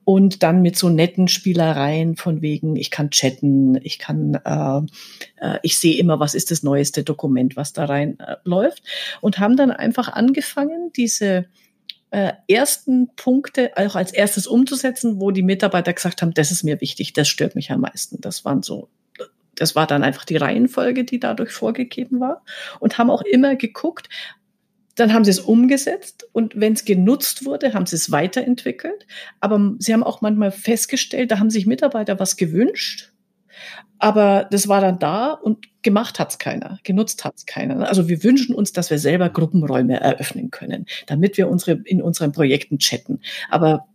und 0.04 0.44
dann 0.44 0.62
mit 0.62 0.78
so 0.78 0.90
netten 0.90 1.28
Spielereien 1.28 2.16
von 2.16 2.42
wegen, 2.42 2.76
ich 2.76 2.92
kann 2.92 3.10
chatten, 3.10 3.78
ich 3.84 4.00
kann, 4.00 4.36
äh, 4.46 5.46
äh, 5.46 5.60
ich 5.64 5.80
sehe 5.80 5.98
immer, 5.98 6.20
was 6.20 6.36
ist 6.36 6.52
das 6.52 6.64
neueste 6.64 7.04
Dokument, 7.04 7.56
was 7.56 7.74
da 7.74 7.86
rein 7.86 8.18
äh, 8.20 8.36
und 9.22 9.40
haben 9.40 9.58
dann 9.58 9.72
einfach 9.72 10.08
angefangen, 10.10 10.92
diese 10.96 11.46
äh, 12.12 12.34
ersten 12.48 13.10
Punkte 13.16 13.72
auch 13.76 13.96
als 13.96 14.14
erstes 14.14 14.48
umzusetzen, 14.48 15.20
wo 15.20 15.32
die 15.32 15.42
Mitarbeiter 15.42 15.92
gesagt 15.92 16.22
haben, 16.22 16.34
das 16.34 16.52
ist 16.52 16.64
mir 16.64 16.80
wichtig, 16.80 17.14
das 17.14 17.28
stört 17.28 17.56
mich 17.56 17.72
am 17.72 17.82
meisten. 17.82 18.22
Das 18.22 18.46
waren 18.46 18.62
so 18.62 18.90
das 19.56 19.76
war 19.76 19.88
dann 19.88 20.04
einfach 20.04 20.26
die 20.26 20.38
Reihenfolge, 20.38 21.04
die 21.04 21.20
dadurch 21.20 21.52
vorgegeben 21.52 22.20
war 22.20 22.44
und 22.80 22.98
haben 22.98 23.10
auch 23.10 23.22
immer 23.22 23.56
geguckt, 23.56 24.10
dann 24.96 25.14
haben 25.14 25.26
sie 25.26 25.32
es 25.32 25.40
umgesetzt 25.40 26.28
und 26.32 26.60
wenn 26.60 26.74
es 26.74 26.86
genutzt 26.86 27.46
wurde, 27.46 27.74
haben 27.74 27.86
sie 27.86 27.98
es 27.98 28.12
weiterentwickelt. 28.12 29.06
Aber 29.42 29.76
sie 29.80 29.94
haben 29.94 30.04
auch 30.04 30.22
manchmal 30.22 30.52
festgestellt, 30.52 31.32
da 31.32 31.40
haben 31.40 31.50
sich 31.50 31.66
Mitarbeiter 31.66 32.20
was 32.20 32.38
gewünscht, 32.38 33.12
aber 34.00 34.48
das 34.52 34.68
war 34.68 34.82
dann 34.82 35.00
da 35.00 35.32
und 35.32 35.68
gemacht 35.82 36.20
hat 36.20 36.32
es 36.32 36.38
keiner, 36.38 36.80
genutzt 36.84 37.24
hat 37.24 37.36
es 37.38 37.46
keiner. 37.46 37.88
Also 37.88 38.10
wir 38.10 38.24
wünschen 38.24 38.56
uns, 38.56 38.74
dass 38.74 38.90
wir 38.90 39.00
selber 39.00 39.30
Gruppenräume 39.30 40.00
eröffnen 40.00 40.52
können, 40.52 40.86
damit 41.08 41.38
wir 41.38 41.50
unsere 41.50 41.82
in 41.86 42.02
unseren 42.02 42.32
Projekten 42.32 42.80
chatten. 42.80 43.22
Aber 43.50 43.88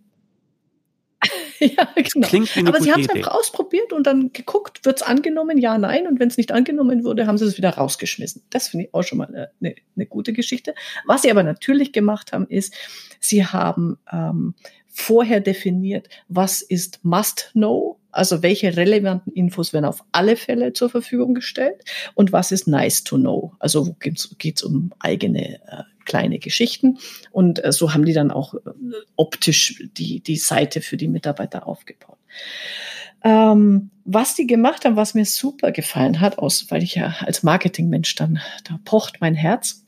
ja, 1.76 1.88
genau. 1.94 2.26
Klingt 2.26 2.56
wie 2.56 2.60
eine 2.60 2.68
Aber 2.70 2.80
sie 2.80 2.90
haben 2.90 3.02
es 3.02 3.10
einfach 3.10 3.34
ausprobiert 3.34 3.92
und 3.92 4.06
dann 4.06 4.32
geguckt, 4.32 4.84
wird 4.84 5.00
es 5.00 5.02
angenommen, 5.02 5.58
ja, 5.58 5.76
nein. 5.76 6.06
Und 6.06 6.18
wenn 6.18 6.28
es 6.28 6.36
nicht 6.36 6.52
angenommen 6.52 7.04
wurde, 7.04 7.26
haben 7.26 7.36
sie 7.36 7.44
es 7.44 7.58
wieder 7.58 7.70
rausgeschmissen. 7.70 8.42
Das 8.50 8.68
finde 8.68 8.86
ich 8.86 8.94
auch 8.94 9.02
schon 9.02 9.18
mal 9.18 9.28
eine, 9.28 9.50
eine, 9.60 9.74
eine, 9.94 10.06
gute 10.06 10.32
Geschichte. 10.32 10.74
Was 11.06 11.22
sie 11.22 11.30
aber 11.30 11.42
natürlich 11.42 11.92
gemacht 11.92 12.32
haben, 12.32 12.46
ist, 12.48 12.74
sie 13.20 13.44
haben 13.44 13.98
ähm, 14.10 14.54
vorher 14.88 15.40
definiert, 15.40 16.08
was 16.28 16.62
ist 16.62 17.00
Must-Know, 17.04 17.98
also 18.10 18.42
welche 18.42 18.76
relevanten 18.76 19.32
Infos 19.32 19.72
werden 19.72 19.84
auf 19.84 20.02
alle 20.12 20.36
Fälle 20.36 20.72
zur 20.72 20.90
Verfügung 20.90 21.34
gestellt 21.34 21.84
und 22.14 22.32
was 22.32 22.50
ist 22.50 22.66
Nice 22.66 23.04
to 23.04 23.16
Know, 23.16 23.54
also 23.60 23.86
wo 23.86 23.92
geht 23.92 24.56
es 24.56 24.62
um 24.62 24.92
eigene 24.98 25.60
äh, 25.66 25.82
kleine 26.10 26.40
Geschichten 26.40 26.98
und 27.30 27.64
äh, 27.64 27.70
so 27.70 27.94
haben 27.94 28.04
die 28.04 28.12
dann 28.12 28.32
auch 28.32 28.54
äh, 28.54 28.58
optisch 29.14 29.84
die, 29.96 30.20
die 30.20 30.36
Seite 30.36 30.80
für 30.80 30.96
die 30.96 31.06
Mitarbeiter 31.06 31.68
aufgebaut. 31.68 32.18
Ähm, 33.22 33.90
was 34.04 34.34
die 34.34 34.48
gemacht 34.48 34.84
haben, 34.84 34.96
was 34.96 35.14
mir 35.14 35.24
super 35.24 35.70
gefallen 35.70 36.20
hat, 36.20 36.38
aus, 36.38 36.66
weil 36.70 36.82
ich 36.82 36.96
ja 36.96 37.14
als 37.20 37.44
Marketingmensch 37.44 38.16
dann, 38.16 38.40
da 38.64 38.80
pocht 38.84 39.20
mein 39.20 39.34
Herz, 39.34 39.86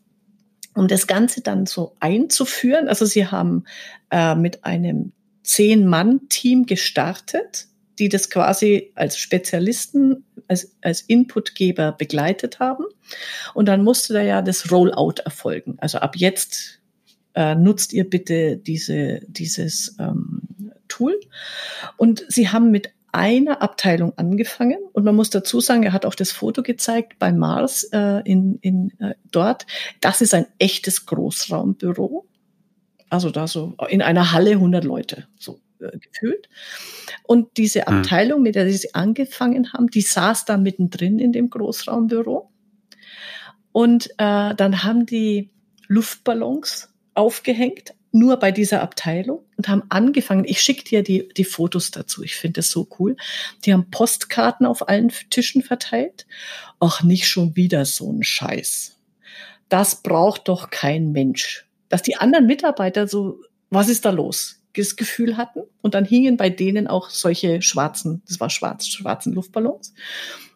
um 0.75 0.87
das 0.87 1.09
Ganze 1.09 1.41
dann 1.41 1.67
so 1.67 1.97
einzuführen. 1.99 2.87
Also 2.89 3.05
sie 3.05 3.27
haben 3.27 3.65
äh, 4.11 4.37
mit 4.37 4.65
einem 4.65 5.13
Zehn-Mann-Team 5.43 6.67
gestartet, 6.67 7.67
die 7.99 8.09
das 8.09 8.31
quasi 8.31 8.93
als 8.95 9.19
Spezialisten, 9.19 10.25
als, 10.49 10.77
als 10.83 11.03
Inputgeber 11.03 11.93
begleitet 11.93 12.61
haben. 12.61 12.85
Und 13.55 13.67
dann 13.67 13.85
musste 13.85 14.15
da 14.15 14.23
ja 14.23 14.43
das 14.43 14.71
Rollout 14.71 15.23
erfolgen. 15.25 15.77
Also 15.79 15.99
ab 15.99 16.17
jetzt 16.17 16.81
äh, 17.35 17.55
nutzt 17.55 17.93
ihr 17.93 18.09
bitte 18.09 18.57
diese, 18.57 19.21
dieses 19.27 19.97
ähm, 19.99 20.43
Tool. 20.89 21.19
Und 21.97 22.25
sie 22.29 22.49
haben 22.49 22.71
mit 22.71 22.91
einer 23.13 23.61
Abteilung 23.61 24.17
angefangen 24.17 24.79
und 24.93 25.05
man 25.05 25.15
muss 25.15 25.29
dazu 25.29 25.61
sagen, 25.61 25.83
er 25.83 25.93
hat 25.93 26.07
auch 26.07 26.15
das 26.15 26.33
Foto 26.33 26.63
gezeigt 26.63 27.19
bei 27.19 27.31
Mars 27.31 27.85
äh, 27.93 28.23
in, 28.25 28.59
in 28.63 28.99
äh, 29.01 29.15
dort. 29.31 29.67
Das 30.01 30.23
ist 30.23 30.33
ein 30.33 30.47
echtes 30.59 31.05
Großraumbüro, 31.05 32.27
also 33.11 33.31
da 33.31 33.47
so 33.47 33.75
in 33.91 34.01
einer 34.01 34.33
Halle 34.33 34.53
100 34.53 34.85
Leute 34.85 35.27
so 35.39 35.61
gefühlt. 35.91 36.49
Und 37.25 37.57
diese 37.57 37.87
hm. 37.87 37.99
Abteilung, 37.99 38.43
mit 38.43 38.55
der 38.55 38.71
sie 38.71 38.95
angefangen 38.95 39.73
haben, 39.73 39.89
die 39.89 40.03
saß 40.03 40.45
da 40.45 40.57
mittendrin 40.57 41.19
in 41.19 41.33
dem 41.33 41.51
Großraumbüro. 41.51 42.51
Und 43.73 44.11
äh, 44.19 44.55
dann 44.55 44.83
haben 44.85 45.07
die 45.07 45.51
Luftballons 45.89 46.91
aufgehängt 47.15 47.95
nur 48.13 48.37
bei 48.37 48.53
dieser 48.53 48.83
Abteilung 48.83 49.43
und 49.57 49.69
haben 49.69 49.85
angefangen, 49.89 50.45
ich 50.45 50.61
schicke 50.61 50.85
dir 50.85 51.03
die, 51.03 51.29
die 51.31 51.45
Fotos 51.45 51.91
dazu, 51.91 52.23
ich 52.23 52.37
finde 52.37 52.61
das 52.61 52.69
so 52.69 52.87
cool. 52.99 53.17
Die 53.65 53.73
haben 53.73 53.91
Postkarten 53.91 54.67
auf 54.67 54.89
allen 54.89 55.11
Tischen 55.31 55.63
verteilt. 55.63 56.27
Ach, 56.79 57.03
nicht 57.03 57.27
schon 57.27 57.57
wieder 57.57 57.87
so 57.87 58.13
ein 58.13 58.23
Scheiß. 58.23 58.99
Das 59.71 60.03
braucht 60.03 60.49
doch 60.49 60.69
kein 60.69 61.13
Mensch. 61.13 61.67
Dass 61.89 62.03
die 62.03 62.17
anderen 62.17 62.47
Mitarbeiter 62.47 63.09
so, 63.09 63.41
was 63.71 63.89
ist 63.89 64.05
da 64.05 64.11
los? 64.11 64.62
Das 64.75 64.97
Gefühl 64.97 65.37
hatten. 65.37 65.63
Und 65.83 65.95
dann 65.95 66.05
hingen 66.05 66.37
bei 66.37 66.51
denen 66.51 66.87
auch 66.87 67.11
solche 67.11 67.63
schwarzen, 67.63 68.23
das 68.27 68.41
war 68.41 68.51
schwarz, 68.51 68.87
schwarzen 68.87 69.33
Luftballons. 69.33 69.95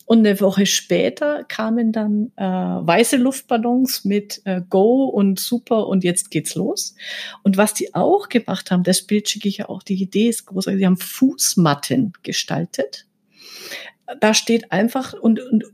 Und 0.07 0.21
eine 0.21 0.41
Woche 0.41 0.67
später 0.67 1.43
kamen 1.43 1.91
dann 1.91 2.31
äh, 2.37 2.45
weiße 2.45 3.17
Luftballons 3.17 4.05
mit 4.05 4.41
äh, 4.45 4.63
Go 4.71 5.07
und 5.07 5.41
Super 5.41 5.89
und 5.89 6.05
jetzt 6.05 6.31
geht's 6.31 6.55
los. 6.55 6.95
Und 7.43 7.57
was 7.57 7.75
die 7.75 7.93
auch 7.93 8.29
gemacht 8.29 8.71
haben, 8.71 8.85
das 8.85 9.03
Bild 9.03 9.29
schicke 9.29 9.49
ich 9.49 9.59
ja 9.59 9.69
auch, 9.69 9.83
die 9.83 10.01
Idee 10.01 10.29
ist 10.29 10.47
großartig, 10.47 10.79
sie 10.79 10.87
haben 10.87 10.97
Fußmatten 10.97 12.13
gestaltet. 12.23 13.07
Da 14.21 14.33
steht 14.33 14.71
einfach 14.71 15.13
und, 15.13 15.41
und 15.41 15.65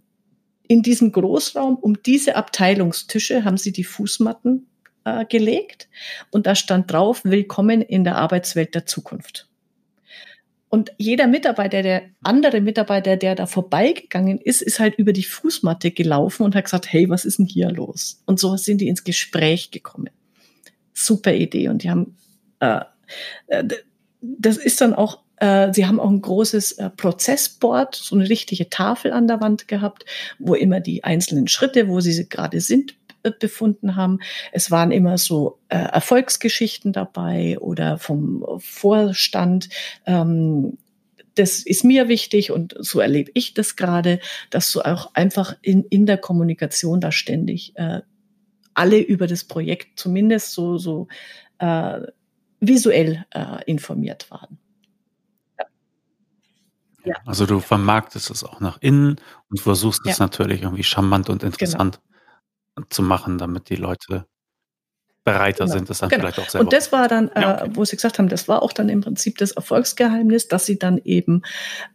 in 0.66 0.82
diesem 0.82 1.12
Großraum 1.12 1.76
um 1.76 2.03
diese 2.03 2.34
Abteilungstische 2.34 3.45
haben 3.45 3.59
sie 3.59 3.72
die 3.72 3.84
Fußmatten 3.84 4.66
äh, 5.05 5.24
gelegt 5.24 5.88
und 6.30 6.46
da 6.46 6.55
stand 6.55 6.92
drauf, 6.92 7.22
willkommen 7.24 7.82
in 7.82 8.05
der 8.05 8.16
Arbeitswelt 8.16 8.74
der 8.74 8.86
Zukunft. 8.86 9.48
Und 10.68 10.90
jeder 10.96 11.26
Mitarbeiter, 11.26 11.82
der 11.82 12.05
andere 12.22 12.62
Mitarbeiter, 12.62 13.18
der 13.18 13.34
da 13.34 13.44
vorbeigegangen 13.44 14.38
ist, 14.38 14.62
ist 14.62 14.80
halt 14.80 14.94
über 14.94 15.12
die 15.12 15.22
Fußmatte 15.22 15.90
gelaufen 15.90 16.44
und 16.44 16.55
hat 16.55 16.64
gesagt, 16.64 16.90
hey, 16.90 17.11
was 17.11 17.26
ist 17.26 17.38
denn 17.38 17.44
hier 17.44 17.70
los? 17.70 18.22
Und 18.24 18.40
so 18.40 18.57
sind 18.57 18.80
die 18.80 18.88
ins 18.88 19.05
Gespräch 19.05 19.70
gekommen. 19.70 20.09
Super 20.94 21.34
Idee. 21.34 21.68
Und 21.68 21.82
die 21.82 21.90
haben, 21.90 22.16
äh, 22.61 22.80
äh 23.48 23.64
das 24.22 24.57
ist 24.57 24.80
dann 24.80 24.94
auch, 24.94 25.18
äh, 25.36 25.74
sie 25.74 25.84
haben 25.84 26.00
auch 26.00 26.09
ein 26.09 26.22
großes 26.22 26.72
äh, 26.72 26.88
Prozessboard, 26.88 27.94
so 27.94 28.16
eine 28.16 28.30
richtige 28.30 28.70
Tafel 28.70 29.12
an 29.12 29.26
der 29.26 29.42
Wand 29.42 29.68
gehabt, 29.68 30.07
wo 30.38 30.55
immer 30.55 30.80
die 30.80 31.05
einzelnen 31.05 31.48
Schritte, 31.48 31.88
wo 31.88 32.00
sie 32.00 32.28
gerade 32.30 32.62
sind, 32.62 32.94
befunden 33.23 33.97
haben. 33.97 34.18
Es 34.53 34.70
waren 34.70 34.91
immer 34.91 35.18
so 35.18 35.59
äh, 35.68 35.77
Erfolgsgeschichten 35.77 36.93
dabei 36.93 37.59
oder 37.59 37.99
vom 37.99 38.45
Vorstand. 38.59 39.68
Ähm, 40.07 40.79
das 41.35 41.61
ist 41.61 41.85
mir 41.85 42.09
wichtig 42.09 42.51
und 42.51 42.75
so 42.79 43.01
erlebe 43.01 43.31
ich 43.35 43.55
das 43.55 43.77
gerade, 43.77 44.20
dass 44.51 44.70
du 44.70 44.83
auch 44.83 45.14
einfach 45.14 45.57
in, 45.62 45.85
in 45.85 46.05
der 46.05 46.18
Kommunikation 46.18 47.01
da 47.01 47.11
ständig 47.11 47.73
äh, 47.77 48.01
alle 48.75 48.99
über 48.99 49.27
das 49.27 49.45
Projekt 49.45 49.99
zumindest 49.99 50.53
so, 50.53 50.79
so 50.79 51.09
äh, 51.59 52.01
visuell 52.61 53.25
äh, 53.31 53.64
informiert 53.66 54.31
waren. 54.31 54.59
Ja. 57.05 57.16
Also 57.27 57.47
du 57.47 57.59
vermarktest 57.59 58.31
es 58.31 58.45
auch 58.45 58.61
nach 58.61 58.79
innen 58.81 59.16
und 59.51 59.61
versuchst 59.61 60.07
es 60.07 60.20
natürlich 60.20 60.62
irgendwie 60.62 60.85
charmant 60.85 61.31
und 61.31 61.43
interessant 61.43 61.97
genau 61.97 62.12
zu 62.91 63.03
machen, 63.03 63.39
damit 63.39 63.68
die 63.68 63.77
Leute 63.77 64.27
bereiter 65.25 65.64
genau. 65.64 65.77
sind, 65.77 65.91
das 65.91 65.99
dann 65.99 66.09
genau. 66.09 66.23
vielleicht 66.23 66.39
auch 66.41 66.49
selber. 66.49 66.64
Und 66.64 66.73
das 66.73 66.93
war 66.93 67.09
dann, 67.09 67.31
ja, 67.37 67.55
okay. 67.55 67.70
äh, 67.70 67.77
wo 67.77 67.85
Sie 67.85 67.97
gesagt 67.97 68.18
haben, 68.18 68.29
das 68.29 68.49
war 68.49 68.62
auch 68.62 68.73
dann 68.73 68.89
im 68.89 69.01
Prinzip 69.01 69.39
das 69.39 69.53
Erfolgsgeheimnis, 69.53 70.49
dass 70.49 70.66
Sie 70.66 70.79
dann 70.79 70.99
eben, 70.99 71.43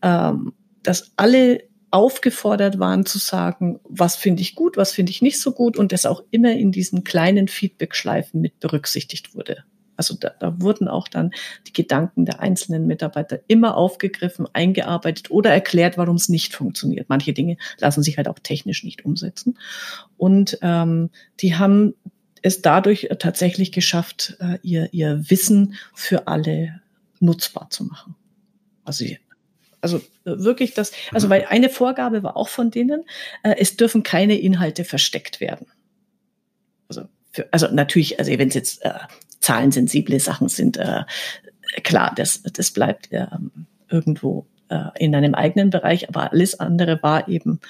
ähm, 0.02 0.54
dass 0.84 1.12
alle 1.18 1.64
aufgefordert 1.92 2.80
waren 2.80 3.06
zu 3.06 3.18
sagen, 3.18 3.80
was 3.84 4.16
finde 4.16 4.42
ich 4.42 4.56
gut, 4.56 4.78
was 4.78 4.92
finde 4.92 5.12
ich 5.12 5.22
nicht 5.22 5.40
so 5.40 5.52
gut 5.52 5.78
und 5.78 5.92
das 5.92 6.06
auch 6.06 6.24
immer 6.32 6.52
in 6.52 6.72
diesen 6.72 7.04
kleinen 7.04 7.48
Feedback-Schleifen 7.48 8.42
mit 8.42 8.60
berücksichtigt 8.60 9.36
wurde. 9.36 9.64
Also 9.98 10.16
da, 10.16 10.32
da 10.40 10.62
wurden 10.62 10.88
auch 10.88 11.08
dann 11.08 11.32
die 11.68 11.74
Gedanken 11.74 12.26
der 12.26 12.40
einzelnen 12.40 12.88
Mitarbeiter 12.88 13.40
immer 13.48 13.76
aufgegriffen, 13.76 14.48
eingearbeitet 14.54 15.32
oder 15.32 15.52
erklärt, 15.52 15.98
warum 15.98 16.16
es 16.16 16.30
nicht 16.30 16.56
funktioniert. 16.56 17.10
Manche 17.10 17.34
Dinge 17.34 17.58
lassen 17.80 18.04
sich 18.04 18.18
halt 18.18 18.28
auch 18.28 18.40
technisch 18.40 18.84
nicht 18.84 19.06
umsetzen. 19.06 19.58
Und 20.18 20.58
ähm, 20.62 21.10
die 21.40 21.56
haben 21.56 21.94
es 22.42 22.62
dadurch 22.62 23.10
tatsächlich 23.20 23.72
geschafft, 23.72 24.38
äh, 24.40 24.60
ihr, 24.62 24.90
ihr 24.94 25.30
Wissen 25.30 25.76
für 25.94 26.28
alle 26.28 26.82
nutzbar 27.20 27.70
zu 27.70 27.84
machen. 27.84 28.16
Also 28.86 29.06
also 29.82 30.02
wirklich 30.24 30.74
das, 30.74 30.92
also 31.14 31.30
weil 31.30 31.46
eine 31.46 31.70
Vorgabe 31.70 32.24
war 32.24 32.36
auch 32.36 32.50
von 32.50 32.72
denen, 32.72 33.06
äh, 33.44 33.56
es 33.58 33.78
dürfen 33.78 34.04
keine 34.04 34.38
Inhalte 34.38 34.84
versteckt 34.84 35.40
werden. 35.40 35.68
Also, 36.90 37.04
für, 37.32 37.48
also 37.52 37.68
natürlich, 37.68 38.18
also 38.20 38.32
wenn 38.32 38.50
es 38.50 38.56
jetzt 38.56 38.84
äh, 38.84 38.94
zahlensensible 39.48 40.20
Sachen 40.20 40.50
sind, 40.50 40.76
äh, 40.76 41.04
klar, 41.84 42.14
das, 42.16 42.44
das 42.44 42.72
bleibt 42.72 43.14
äh, 43.14 43.28
irgendwo 43.90 44.46
äh, 44.68 44.90
in 45.00 45.16
einem 45.16 45.36
eigenen 45.36 45.70
Bereich, 45.70 46.10
aber 46.10 46.32
alles 46.34 46.60
andere 46.60 47.02
war 47.02 47.30
eben 47.30 47.62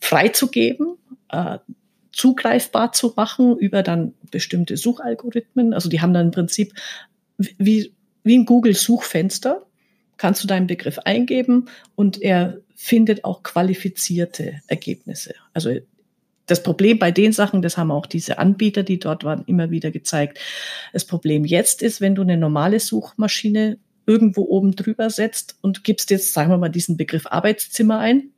freizugeben. 0.00 0.96
Äh, 1.28 1.58
zugreifbar 2.10 2.92
zu 2.92 3.14
machen 3.16 3.56
über 3.56 3.82
dann 3.82 4.14
bestimmte 4.30 4.76
Suchalgorithmen. 4.76 5.72
Also 5.72 5.88
die 5.88 6.00
haben 6.00 6.12
dann 6.12 6.26
im 6.26 6.32
Prinzip 6.32 6.74
wie, 7.38 7.94
wie 8.22 8.36
ein 8.36 8.44
Google-Suchfenster, 8.44 9.64
kannst 10.18 10.42
du 10.42 10.48
deinen 10.48 10.66
Begriff 10.66 10.98
eingeben 10.98 11.70
und 11.94 12.20
er 12.20 12.58
findet 12.74 13.24
auch 13.24 13.42
qualifizierte 13.44 14.60
Ergebnisse. 14.66 15.34
Also 15.54 15.70
das 16.52 16.62
Problem 16.62 16.98
bei 16.98 17.10
den 17.10 17.32
Sachen, 17.32 17.62
das 17.62 17.78
haben 17.78 17.90
auch 17.90 18.04
diese 18.04 18.38
Anbieter, 18.38 18.82
die 18.82 18.98
dort 18.98 19.24
waren, 19.24 19.42
immer 19.46 19.70
wieder 19.70 19.90
gezeigt. 19.90 20.38
Das 20.92 21.06
Problem 21.06 21.46
jetzt 21.46 21.80
ist, 21.80 22.02
wenn 22.02 22.14
du 22.14 22.20
eine 22.20 22.36
normale 22.36 22.78
Suchmaschine 22.78 23.78
irgendwo 24.04 24.42
oben 24.42 24.76
drüber 24.76 25.08
setzt 25.08 25.56
und 25.62 25.82
gibst 25.82 26.10
jetzt, 26.10 26.34
sagen 26.34 26.50
wir 26.50 26.58
mal, 26.58 26.68
diesen 26.68 26.98
Begriff 26.98 27.26
Arbeitszimmer 27.26 27.98
ein, 27.98 28.32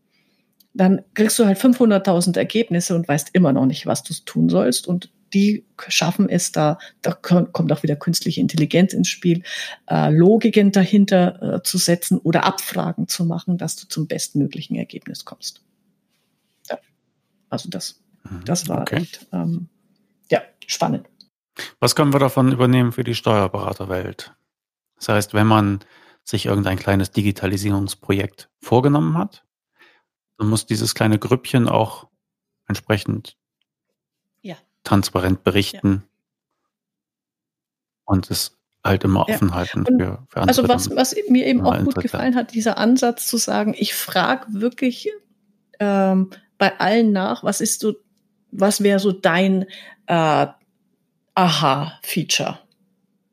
dann 0.75 1.03
kriegst 1.15 1.37
du 1.41 1.45
halt 1.45 1.59
500.000 1.59 2.39
Ergebnisse 2.39 2.95
und 2.95 3.09
weißt 3.09 3.31
immer 3.33 3.53
noch 3.53 3.67
nicht, 3.67 3.87
was 3.87 4.05
du 4.05 4.15
tun 4.25 4.49
sollst. 4.49 4.87
Und 4.87 5.11
die 5.33 5.65
schaffen 5.89 6.29
es 6.29 6.53
da, 6.53 6.79
da 7.03 7.13
kommt 7.13 7.73
auch 7.73 7.83
wieder 7.83 7.97
künstliche 7.97 8.41
Intelligenz 8.41 8.93
ins 8.93 9.09
Spiel, 9.09 9.43
äh, 9.89 10.11
Logiken 10.11 10.71
dahinter 10.71 11.57
äh, 11.57 11.63
zu 11.65 11.79
setzen 11.79 12.19
oder 12.19 12.45
Abfragen 12.45 13.09
zu 13.09 13.25
machen, 13.25 13.59
dass 13.59 13.75
du 13.75 13.89
zum 13.89 14.07
bestmöglichen 14.07 14.77
Ergebnis 14.77 15.25
kommst. 15.25 15.63
Ja. 16.71 16.79
Also 17.51 17.69
das. 17.69 18.04
Das 18.45 18.69
war 18.69 18.83
okay. 18.83 18.97
echt, 18.97 19.27
ähm, 19.33 19.69
ja, 20.31 20.41
spannend. 20.67 21.09
Was 21.81 21.95
können 21.95 22.13
wir 22.13 22.21
davon 22.21 22.53
übernehmen 22.53 22.93
für 22.93 23.05
die 23.05 23.15
Steuerberaterwelt? 23.15 24.35
Das 24.97 25.09
heißt, 25.09 25.35
wenn 25.35 25.47
man 25.47 25.81
sich 26.25 26.47
irgendein 26.47 26.79
kleines 26.79 27.11
Digitalisierungsprojekt 27.11 28.49
vorgenommen 28.61 29.19
hat, 29.19 29.45
dann 30.39 30.49
muss 30.49 30.67
dieses 30.67 30.95
kleine 30.95 31.19
Grüppchen 31.19 31.69
auch 31.69 32.09
entsprechend 32.67 33.37
ja. 34.41 34.57
transparent 34.83 35.45
berichten 35.45 36.03
ja. 36.05 36.09
und 38.05 38.31
es 38.31 38.57
halt 38.83 39.05
immer 39.05 39.29
offen 39.29 39.49
ja. 39.49 39.55
halten 39.55 39.87
für, 39.87 40.25
für 40.29 40.41
andere. 40.41 40.49
Also 40.49 40.69
was, 40.69 40.91
was 40.95 41.15
mir 41.29 41.47
eben 41.47 41.63
auch 41.63 41.79
gut 41.85 41.97
gefallen 41.97 42.35
hat, 42.35 42.55
dieser 42.55 42.79
Ansatz 42.79 43.27
zu 43.27 43.37
sagen, 43.37 43.75
ich 43.77 43.95
frage 43.95 44.47
wirklich 44.49 45.11
ähm, 45.79 46.31
bei 46.59 46.79
allen 46.79 47.13
nach, 47.13 47.45
was 47.45 47.61
ist 47.61 47.81
so, 47.81 47.95
was 48.55 48.83
wäre 48.83 48.99
so 48.99 49.13
dein 49.13 49.67
äh, 50.07 50.47
Aha-Feature? 51.35 52.59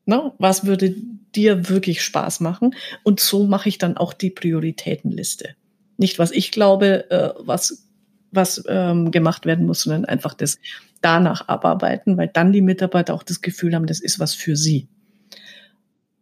Ne? 0.04 0.32
Was 0.38 0.66
würde 0.66 0.94
dir 1.34 1.68
wirklich 1.68 2.02
Spaß 2.02 2.40
machen? 2.40 2.74
Und 3.04 3.20
so 3.20 3.46
mache 3.46 3.68
ich 3.68 3.78
dann 3.78 3.96
auch 3.96 4.12
die 4.12 4.30
Prioritätenliste. 4.30 5.54
Nicht, 5.96 6.18
was 6.18 6.32
ich 6.32 6.50
glaube, 6.50 7.10
äh, 7.10 7.30
was, 7.38 7.86
was 8.30 8.64
ähm, 8.66 9.10
gemacht 9.10 9.46
werden 9.46 9.66
muss, 9.66 9.82
sondern 9.82 10.04
einfach 10.04 10.34
das 10.34 10.58
danach 11.00 11.48
abarbeiten, 11.48 12.16
weil 12.16 12.28
dann 12.28 12.52
die 12.52 12.62
Mitarbeiter 12.62 13.14
auch 13.14 13.22
das 13.22 13.40
Gefühl 13.40 13.74
haben, 13.74 13.86
das 13.86 14.00
ist 14.00 14.18
was 14.18 14.34
für 14.34 14.56
sie. 14.56 14.88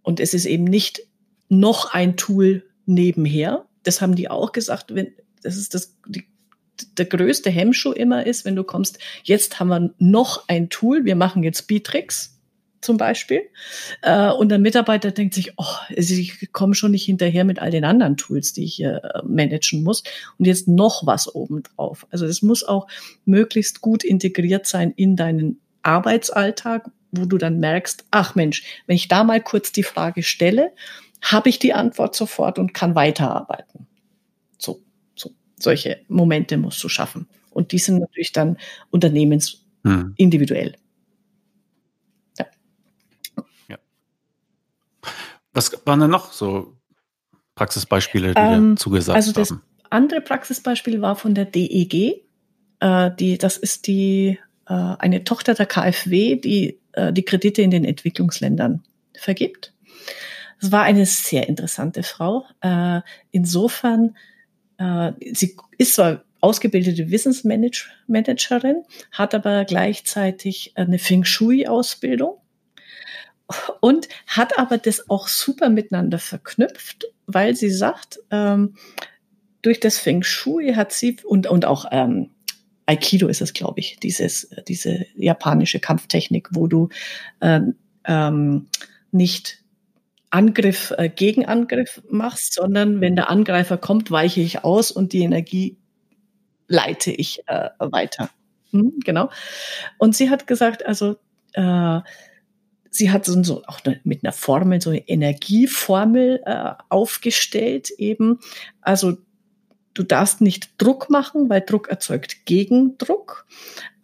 Und 0.02 0.20
es 0.20 0.34
ist 0.34 0.46
eben 0.46 0.64
nicht 0.64 1.02
noch 1.48 1.92
ein 1.92 2.16
Tool 2.16 2.64
nebenher. 2.86 3.66
Das 3.82 4.00
haben 4.00 4.14
die 4.14 4.30
auch 4.30 4.52
gesagt, 4.52 4.94
wenn, 4.94 5.12
das 5.42 5.56
ist 5.56 5.74
das, 5.74 5.96
die, 6.06 6.24
der 6.98 7.06
größte 7.06 7.50
Hemmschuh 7.50 7.92
immer 7.92 8.26
ist, 8.26 8.44
wenn 8.44 8.56
du 8.56 8.64
kommst, 8.64 8.98
jetzt 9.24 9.60
haben 9.60 9.68
wir 9.68 9.90
noch 9.98 10.44
ein 10.48 10.68
Tool, 10.68 11.04
wir 11.04 11.16
machen 11.16 11.42
jetzt 11.42 11.66
Bitrix 11.66 12.40
zum 12.80 12.96
Beispiel. 12.96 13.42
Äh, 14.02 14.30
und 14.30 14.48
der 14.48 14.58
Mitarbeiter 14.58 15.10
denkt 15.10 15.34
sich, 15.34 15.52
oh, 15.56 15.76
ich 15.90 16.52
komme 16.52 16.74
schon 16.74 16.92
nicht 16.92 17.04
hinterher 17.04 17.44
mit 17.44 17.58
all 17.58 17.70
den 17.70 17.84
anderen 17.84 18.16
Tools, 18.16 18.52
die 18.52 18.64
ich 18.64 18.74
hier 18.74 19.02
äh, 19.04 19.22
managen 19.24 19.82
muss. 19.82 20.02
Und 20.38 20.46
jetzt 20.46 20.68
noch 20.68 21.06
was 21.06 21.34
obendrauf. 21.34 22.06
Also 22.10 22.26
es 22.26 22.42
muss 22.42 22.64
auch 22.64 22.86
möglichst 23.24 23.80
gut 23.80 24.04
integriert 24.04 24.66
sein 24.66 24.92
in 24.96 25.16
deinen 25.16 25.60
Arbeitsalltag, 25.82 26.90
wo 27.12 27.24
du 27.24 27.38
dann 27.38 27.58
merkst, 27.58 28.04
ach 28.10 28.34
Mensch, 28.34 28.64
wenn 28.86 28.96
ich 28.96 29.08
da 29.08 29.24
mal 29.24 29.42
kurz 29.42 29.72
die 29.72 29.82
Frage 29.82 30.22
stelle, 30.22 30.72
habe 31.22 31.48
ich 31.48 31.58
die 31.58 31.74
Antwort 31.74 32.14
sofort 32.14 32.58
und 32.58 32.72
kann 32.72 32.94
weiterarbeiten. 32.94 33.86
So, 35.60 35.70
so 35.70 35.70
solche 35.70 36.00
Momente 36.08 36.56
musst 36.56 36.82
du 36.82 36.88
schaffen. 36.88 37.28
Und 37.50 37.72
die 37.72 37.78
sind 37.78 37.98
natürlich 37.98 38.32
dann 38.32 38.56
unternehmensindividuell. 38.90 40.72
Hm. 40.72 40.76
Was 45.52 45.72
waren 45.84 46.00
denn 46.00 46.10
noch 46.10 46.32
so 46.32 46.76
Praxisbeispiele, 47.56 48.34
die 48.34 48.40
ähm, 48.40 48.76
zugesagt 48.76 49.16
also 49.16 49.32
das 49.32 49.50
haben? 49.50 49.62
andere 49.90 50.20
Praxisbeispiel 50.20 51.02
war 51.02 51.16
von 51.16 51.34
der 51.34 51.44
DEG. 51.44 52.22
Äh, 52.80 53.10
die, 53.18 53.36
das 53.36 53.56
ist 53.56 53.86
die 53.86 54.38
äh, 54.68 54.72
eine 54.72 55.24
Tochter 55.24 55.54
der 55.54 55.66
KfW, 55.66 56.36
die 56.36 56.80
äh, 56.92 57.12
die 57.12 57.24
Kredite 57.24 57.62
in 57.62 57.70
den 57.70 57.84
Entwicklungsländern 57.84 58.84
vergibt. 59.16 59.74
Das 60.60 60.72
war 60.72 60.82
eine 60.82 61.06
sehr 61.06 61.48
interessante 61.48 62.02
Frau. 62.02 62.44
Äh, 62.60 63.00
insofern, 63.30 64.16
äh, 64.80 65.12
sie 65.32 65.56
ist 65.78 65.94
zwar 65.94 66.24
ausgebildete 66.40 67.10
Wissensmanagerin, 67.10 68.82
hat 69.12 69.34
aber 69.34 69.64
gleichzeitig 69.66 70.72
eine 70.74 70.98
Feng 70.98 71.24
Shui-Ausbildung 71.24 72.38
und 73.80 74.08
hat 74.26 74.58
aber 74.58 74.78
das 74.78 75.10
auch 75.10 75.28
super 75.28 75.68
miteinander 75.68 76.18
verknüpft, 76.18 77.06
weil 77.26 77.54
sie 77.54 77.70
sagt, 77.70 78.20
ähm, 78.30 78.74
durch 79.60 79.80
das 79.80 79.98
Feng 79.98 80.22
Shui 80.22 80.72
hat 80.74 80.92
sie 80.92 81.18
und, 81.24 81.46
und 81.46 81.66
auch 81.66 81.84
ähm, 81.90 82.30
Aikido 82.86 83.28
ist 83.28 83.42
es, 83.42 83.52
glaube 83.52 83.80
ich, 83.80 83.98
dieses, 83.98 84.48
diese 84.66 85.06
japanische 85.14 85.78
Kampftechnik, 85.78 86.48
wo 86.52 86.66
du 86.66 86.88
ähm, 87.42 87.74
ähm, 88.04 88.66
nicht 89.12 89.62
Angriff 90.30 90.92
äh, 90.96 91.08
gegen 91.08 91.46
Angriff 91.46 92.02
machst, 92.08 92.54
sondern 92.54 93.00
wenn 93.00 93.16
der 93.16 93.30
Angreifer 93.30 93.76
kommt, 93.76 94.10
weiche 94.10 94.40
ich 94.40 94.64
aus 94.64 94.90
und 94.90 95.12
die 95.12 95.22
Energie 95.22 95.76
leite 96.68 97.10
ich 97.10 97.42
äh, 97.48 97.70
weiter. 97.78 98.30
Hm, 98.70 98.94
genau. 99.04 99.30
Und 99.98 100.14
sie 100.14 100.30
hat 100.30 100.46
gesagt, 100.46 100.86
also 100.86 101.16
äh, 101.54 102.00
sie 102.90 103.10
hat 103.10 103.24
so, 103.24 103.42
so 103.42 103.64
auch 103.66 103.80
mit 104.04 104.24
einer 104.24 104.32
Formel, 104.32 104.80
so 104.80 104.90
eine 104.90 105.06
Energieformel 105.08 106.42
äh, 106.44 106.72
aufgestellt 106.88 107.90
eben. 107.90 108.38
Also 108.80 109.16
du 109.94 110.02
darfst 110.02 110.40
nicht 110.40 110.74
Druck 110.78 111.10
machen, 111.10 111.48
weil 111.48 111.62
Druck 111.62 111.88
erzeugt 111.88 112.46
Gegendruck. 112.46 113.46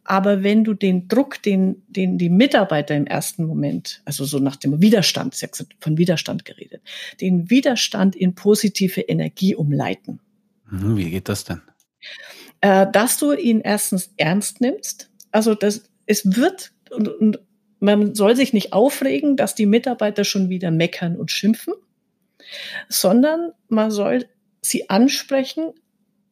Aber 0.07 0.43
wenn 0.43 0.65
du 0.65 0.75
den 0.75 1.09
Druck, 1.09 1.43
den, 1.43 1.83
den 1.89 2.19
die 2.19 2.29
Mitarbeiter 2.29 2.95
im 2.95 3.07
ersten 3.07 3.45
Moment, 3.45 4.03
also 4.05 4.25
so 4.25 4.39
nach 4.39 4.57
dem 4.57 4.81
Widerstand, 4.81 5.35
sie 5.35 5.47
hat 5.47 5.67
von 5.81 5.99
Widerstand 5.99 6.45
geredet, 6.45 6.81
den 7.21 7.51
Widerstand 7.51 8.15
in 8.15 8.35
positive 8.35 9.01
Energie 9.01 9.55
umleiten. 9.55 10.21
Mhm, 10.71 10.97
wie 10.97 11.11
geht 11.11 11.29
das 11.29 11.45
denn? 11.45 11.63
Äh, 12.61 12.87
dass 12.91 13.19
du 13.19 13.33
ihn 13.33 13.61
erstens 13.61 14.13
ernst 14.17 14.61
nimmst. 14.61 15.11
Also 15.33 15.55
das, 15.55 15.85
es 16.07 16.37
wird, 16.37 16.73
und, 16.91 17.09
und 17.09 17.39
man 17.81 18.15
soll 18.15 18.37
sich 18.37 18.53
nicht 18.53 18.73
aufregen, 18.73 19.37
dass 19.37 19.55
die 19.55 19.67
Mitarbeiter 19.67 20.25
schon 20.25 20.49
wieder 20.49 20.71
meckern 20.71 21.17
und 21.17 21.31
schimpfen, 21.31 21.75
sondern 22.89 23.53
man 23.69 23.91
soll 23.91 24.27
sie 24.63 24.89
ansprechen, 24.89 25.73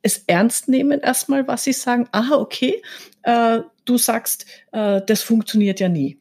es 0.03 0.23
ernst 0.27 0.69
nehmen 0.69 1.01
erstmal, 1.01 1.49
was 1.49 1.65
sie 1.65 1.73
sagen. 1.73 2.09
Aha, 2.13 2.37
okay, 2.37 2.83
äh, 3.23 3.61
du 3.85 3.99
sagst, 3.99 4.47
äh, 4.73 5.01
das 5.07 5.23
funktioniert 5.23 5.81
ja 5.81 5.89
nie. 5.89 6.19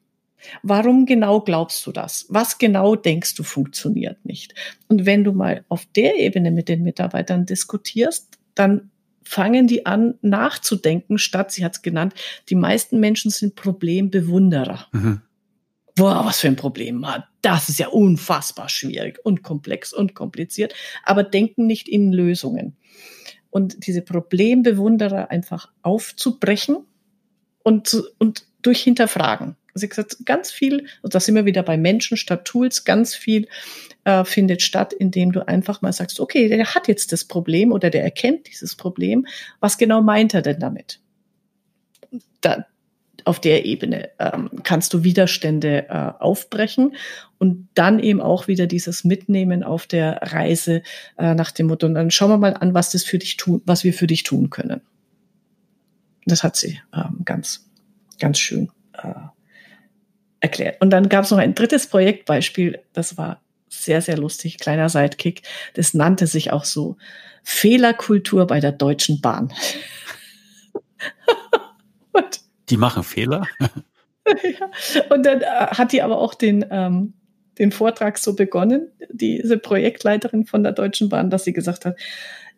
Warum 0.62 1.06
genau 1.06 1.42
glaubst 1.42 1.86
du 1.86 1.92
das? 1.92 2.26
Was 2.30 2.58
genau 2.58 2.96
denkst 2.96 3.36
du 3.36 3.44
funktioniert 3.44 4.26
nicht? 4.26 4.54
Und 4.88 5.06
wenn 5.06 5.24
du 5.24 5.32
mal 5.32 5.64
auf 5.70 5.86
der 5.96 6.20
Ebene 6.20 6.52
mit 6.52 6.68
den 6.70 6.84
Mitarbeitern 6.84 7.46
diskutierst, 7.46 8.38
dann 8.56 8.92
fangen 9.24 9.68
die 9.68 9.86
an 9.86 10.16
nachzudenken, 10.22 11.18
statt, 11.18 11.52
sie 11.52 11.64
hat 11.64 11.76
es 11.76 11.82
genannt, 11.82 12.14
die 12.50 12.56
meisten 12.56 13.00
Menschen 13.00 13.32
sind 13.32 13.56
Problembewunderer. 13.56 14.88
Mhm. 14.92 15.22
Boah, 15.96 16.26
was 16.26 16.40
für 16.40 16.48
ein 16.48 16.56
Problem. 16.56 17.06
Das 17.42 17.70
ist 17.70 17.80
ja 17.80 17.88
unfassbar 17.88 18.68
schwierig 18.68 19.20
und 19.24 19.44
komplex 19.44 19.94
und 19.94 20.16
kompliziert, 20.16 20.74
aber 21.04 21.24
denken 21.24 21.68
nicht 21.68 21.88
in 21.88 22.12
Lösungen. 22.12 22.76
Und 23.50 23.86
diese 23.86 24.02
Problembewunderer 24.02 25.30
einfach 25.30 25.72
aufzubrechen 25.84 26.78
und, 27.64 28.04
und 28.20 28.46
durch 28.62 28.82
Hinterfragen. 28.82 29.56
Also 29.74 29.86
ich 29.86 29.90
gesagt, 29.90 30.18
ganz 30.26 30.52
viel, 30.52 30.86
und 31.02 31.16
da 31.16 31.20
sind 31.20 31.36
wir 31.36 31.46
wieder 31.46 31.64
bei 31.64 31.78
Menschen 31.78 32.16
statt 32.16 32.46
Tools, 32.46 32.84
ganz 32.84 33.16
viel 33.16 33.48
äh, 34.04 34.24
findet 34.24 34.62
statt, 34.62 34.94
indem 34.94 35.32
du 35.32 35.48
einfach 35.48 35.82
mal 35.82 35.94
sagst, 35.94 36.20
okay, 36.20 36.48
der 36.48 36.76
hat 36.76 36.88
jetzt 36.88 37.12
das 37.12 37.26
Problem 37.26 37.72
oder 37.72 37.90
der 37.90 38.04
erkennt 38.04 38.48
dieses 38.48 38.76
Problem. 38.76 39.26
Was 39.60 39.78
genau 39.78 40.02
meint 40.02 40.34
er 40.34 40.44
denn 40.44 40.60
damit? 40.60 41.00
Da, 42.42 42.66
auf 43.26 43.40
der 43.40 43.66
Ebene 43.66 44.10
ähm, 44.20 44.50
kannst 44.64 44.94
du 44.94 45.04
Widerstände 45.04 45.88
äh, 45.90 46.12
aufbrechen 46.20 46.96
und 47.40 47.70
dann 47.74 48.00
eben 48.00 48.22
auch 48.22 48.48
wieder 48.48 48.68
dieses 48.68 49.04
Mitnehmen 49.04 49.64
auf 49.64 49.88
der 49.88 50.20
Reise 50.22 50.84
äh, 51.18 51.34
nach 51.34 51.52
dem 51.52 51.68
Motto. 51.68 51.88
Und 51.88 51.96
dann 51.96 52.12
schauen 52.12 52.30
wir 52.30 52.38
mal 52.38 52.54
an, 52.54 52.74
was 52.74 52.92
das 52.92 53.04
für 53.04 53.18
dich 53.18 53.38
tun, 53.38 53.62
was 53.66 53.84
wir 53.84 53.94
für 53.94 54.08
dich 54.08 54.24
tun 54.24 54.50
können. 54.50 54.82
Das 56.26 56.44
hat 56.44 56.56
sie 56.56 56.80
ähm, 56.94 57.22
ganz, 57.26 57.70
ganz 58.20 58.40
schön 58.40 58.72
äh, 58.94 59.14
erklärt. 60.40 60.82
Und 60.82 60.90
dann 60.90 61.10
gab 61.10 61.26
es 61.26 61.32
noch 61.32 61.38
ein 61.38 61.56
drittes 61.56 61.88
Projektbeispiel, 61.88 62.80
das 62.94 63.18
war 63.18 63.42
sehr, 63.70 64.02
sehr 64.02 64.18
lustig, 64.18 64.60
kleiner 64.60 64.90
Sidekick. 64.90 65.42
Das 65.74 65.94
nannte 65.94 66.28
sich 66.28 66.52
auch 66.52 66.64
so 66.64 66.98
Fehlerkultur 67.44 68.48
bei 68.48 68.60
der 68.60 68.72
Deutschen 68.72 69.20
Bahn. 69.22 69.52
die 72.70 72.78
machen 72.78 73.04
Fehler? 73.04 73.48
ja. 73.60 74.70
Und 75.10 75.26
dann 75.26 75.42
äh, 75.42 75.46
hat 75.46 75.92
die 75.92 76.02
aber 76.02 76.20
auch 76.20 76.34
den, 76.34 76.66
ähm, 76.70 77.14
den 77.58 77.72
Vortrag 77.72 78.18
so 78.18 78.36
begonnen, 78.36 78.92
diese 79.10 79.58
Projektleiterin 79.58 80.46
von 80.46 80.64
der 80.64 80.72
Deutschen 80.72 81.10
Bahn, 81.10 81.30
dass 81.30 81.44
sie 81.44 81.54
gesagt 81.54 81.86
hat, 81.86 81.98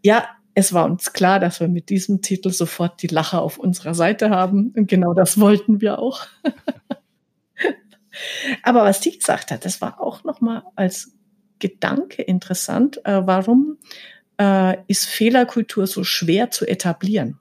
ja, 0.02 0.28
es 0.56 0.74
war 0.74 0.86
uns 0.86 1.12
klar, 1.12 1.40
dass 1.40 1.60
wir 1.60 1.68
mit 1.68 1.90
diesem 1.90 2.22
Titel 2.22 2.50
sofort 2.50 3.02
die 3.02 3.08
Lacher 3.08 3.42
auf 3.42 3.58
unserer 3.58 3.94
Seite 3.94 4.30
haben. 4.30 4.74
Und 4.76 4.88
genau 4.88 5.14
das 5.14 5.40
wollten 5.40 5.82
wir 5.82 6.00
auch. 6.00 6.26
Aber 8.64 8.84
was 8.84 9.02
die 9.02 9.18
gesagt 9.18 9.52
hat, 9.52 9.66
das 9.66 9.82
war 9.82 10.00
auch 10.00 10.24
nochmal 10.24 10.64
als 10.78 11.12
Gedanke 11.60 12.22
interessant. 12.22 13.06
Äh, 13.06 13.22
warum 13.26 13.78
äh, 14.40 14.78
ist 14.88 15.06
Fehlerkultur 15.06 15.88
so 15.88 16.06
schwer 16.06 16.52
zu 16.52 16.66
etablieren? 16.66 17.38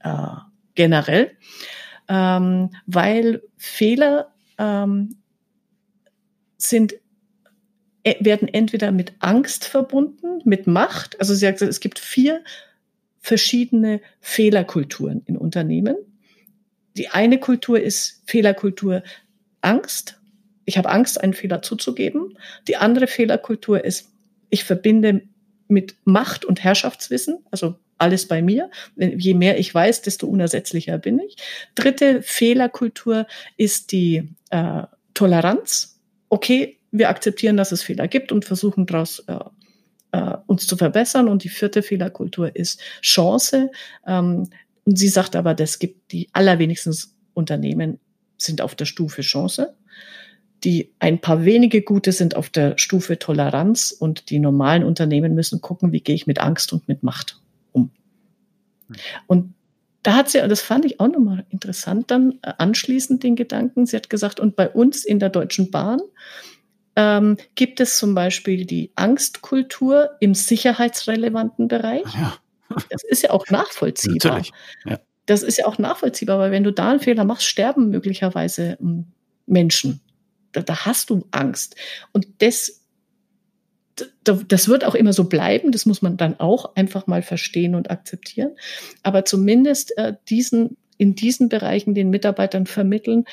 Äh, 0.00 0.36
generell. 0.74 1.36
Ähm, 2.08 2.70
weil 2.86 3.42
Fehler 3.58 4.32
ähm, 4.56 5.16
sind 6.56 6.94
werden 8.04 8.48
entweder 8.48 8.92
mit 8.92 9.12
Angst 9.20 9.64
verbunden, 9.64 10.40
mit 10.44 10.66
Macht. 10.66 11.20
Also 11.20 11.34
sie 11.34 11.46
gesagt, 11.46 11.62
es 11.62 11.80
gibt 11.80 11.98
vier 11.98 12.42
verschiedene 13.20 14.00
Fehlerkulturen 14.20 15.22
in 15.26 15.36
Unternehmen. 15.36 15.96
Die 16.96 17.08
eine 17.08 17.38
Kultur 17.38 17.80
ist 17.80 18.22
Fehlerkultur 18.26 19.02
Angst. 19.60 20.20
Ich 20.64 20.76
habe 20.76 20.90
Angst, 20.90 21.20
einen 21.20 21.32
Fehler 21.32 21.62
zuzugeben. 21.62 22.36
Die 22.68 22.76
andere 22.76 23.06
Fehlerkultur 23.06 23.84
ist, 23.84 24.10
ich 24.50 24.64
verbinde 24.64 25.22
mit 25.68 25.96
Macht 26.04 26.44
und 26.44 26.62
Herrschaftswissen, 26.62 27.44
also 27.50 27.76
alles 27.98 28.26
bei 28.26 28.42
mir. 28.42 28.70
Je 28.96 29.34
mehr 29.34 29.58
ich 29.58 29.72
weiß, 29.72 30.02
desto 30.02 30.26
unersetzlicher 30.26 30.98
bin 30.98 31.20
ich. 31.20 31.36
Dritte 31.74 32.22
Fehlerkultur 32.22 33.26
ist 33.56 33.92
die 33.92 34.28
äh, 34.50 34.82
Toleranz. 35.14 36.00
Okay, 36.28 36.78
wir 36.92 37.08
akzeptieren, 37.08 37.56
dass 37.56 37.72
es 37.72 37.82
Fehler 37.82 38.06
gibt 38.06 38.30
und 38.30 38.44
versuchen 38.44 38.86
daraus 38.86 39.20
äh, 39.20 39.38
äh, 40.12 40.36
uns 40.46 40.66
zu 40.66 40.76
verbessern. 40.76 41.26
Und 41.28 41.42
die 41.42 41.48
vierte 41.48 41.82
Fehlerkultur 41.82 42.54
ist 42.54 42.80
Chance. 43.00 43.70
Ähm, 44.06 44.48
und 44.84 44.98
sie 44.98 45.08
sagt 45.08 45.34
aber, 45.34 45.54
das 45.54 45.78
gibt 45.78 46.12
die 46.12 46.28
allerwenigsten 46.32 46.94
Unternehmen 47.34 47.98
sind 48.36 48.60
auf 48.60 48.74
der 48.74 48.84
Stufe 48.84 49.22
Chance. 49.22 49.74
Die 50.64 50.92
ein 51.00 51.20
paar 51.20 51.44
wenige 51.44 51.82
gute 51.82 52.12
sind 52.12 52.36
auf 52.36 52.50
der 52.50 52.78
Stufe 52.78 53.18
Toleranz 53.18 53.90
und 53.90 54.30
die 54.30 54.38
normalen 54.38 54.84
Unternehmen 54.84 55.34
müssen 55.34 55.60
gucken, 55.60 55.92
wie 55.92 56.00
gehe 56.00 56.14
ich 56.14 56.26
mit 56.26 56.38
Angst 56.38 56.72
und 56.72 56.86
mit 56.86 57.02
Macht 57.02 57.40
um. 57.72 57.90
Und 59.26 59.54
da 60.02 60.14
hat 60.14 60.30
sie, 60.30 60.38
das 60.38 60.60
fand 60.60 60.84
ich 60.84 61.00
auch 61.00 61.08
nochmal 61.08 61.46
interessant, 61.50 62.10
dann 62.10 62.38
äh, 62.42 62.52
anschließend 62.58 63.22
den 63.22 63.36
Gedanken, 63.36 63.86
sie 63.86 63.96
hat 63.96 64.10
gesagt, 64.10 64.40
und 64.40 64.56
bei 64.56 64.68
uns 64.68 65.04
in 65.04 65.20
der 65.20 65.30
Deutschen 65.30 65.70
Bahn 65.70 66.00
ähm, 66.96 67.36
gibt 67.54 67.80
es 67.80 67.98
zum 67.98 68.14
Beispiel 68.14 68.64
die 68.66 68.92
Angstkultur 68.96 70.10
im 70.20 70.34
sicherheitsrelevanten 70.34 71.68
Bereich. 71.68 72.04
Ja. 72.14 72.36
Das 72.90 73.04
ist 73.04 73.22
ja 73.22 73.30
auch 73.30 73.46
nachvollziehbar. 73.50 74.32
Natürlich. 74.32 74.52
Ja 74.86 74.98
das 75.26 75.42
ist 75.42 75.58
ja 75.58 75.66
auch 75.66 75.78
nachvollziehbar, 75.78 76.38
weil 76.38 76.50
wenn 76.50 76.64
du 76.64 76.72
da 76.72 76.90
einen 76.90 77.00
Fehler 77.00 77.24
machst, 77.24 77.46
sterben 77.46 77.90
möglicherweise 77.90 78.76
hm, 78.78 79.06
Menschen. 79.46 80.00
Da, 80.52 80.62
da 80.62 80.84
hast 80.84 81.10
du 81.10 81.26
Angst. 81.30 81.76
Und 82.12 82.26
das, 82.38 82.82
das 84.24 84.68
wird 84.68 84.84
auch 84.84 84.94
immer 84.94 85.12
so 85.12 85.24
bleiben. 85.24 85.72
Das 85.72 85.86
muss 85.86 86.02
man 86.02 86.16
dann 86.16 86.40
auch 86.40 86.74
einfach 86.76 87.06
mal 87.06 87.22
verstehen 87.22 87.74
und 87.74 87.90
akzeptieren. 87.90 88.56
Aber 89.02 89.24
zumindest 89.24 89.96
äh, 89.96 90.14
diesen 90.28 90.76
in 91.02 91.16
diesen 91.16 91.48
Bereichen 91.48 91.94
den 91.94 92.10
Mitarbeitern 92.10 92.64
vermitteln. 92.64 93.24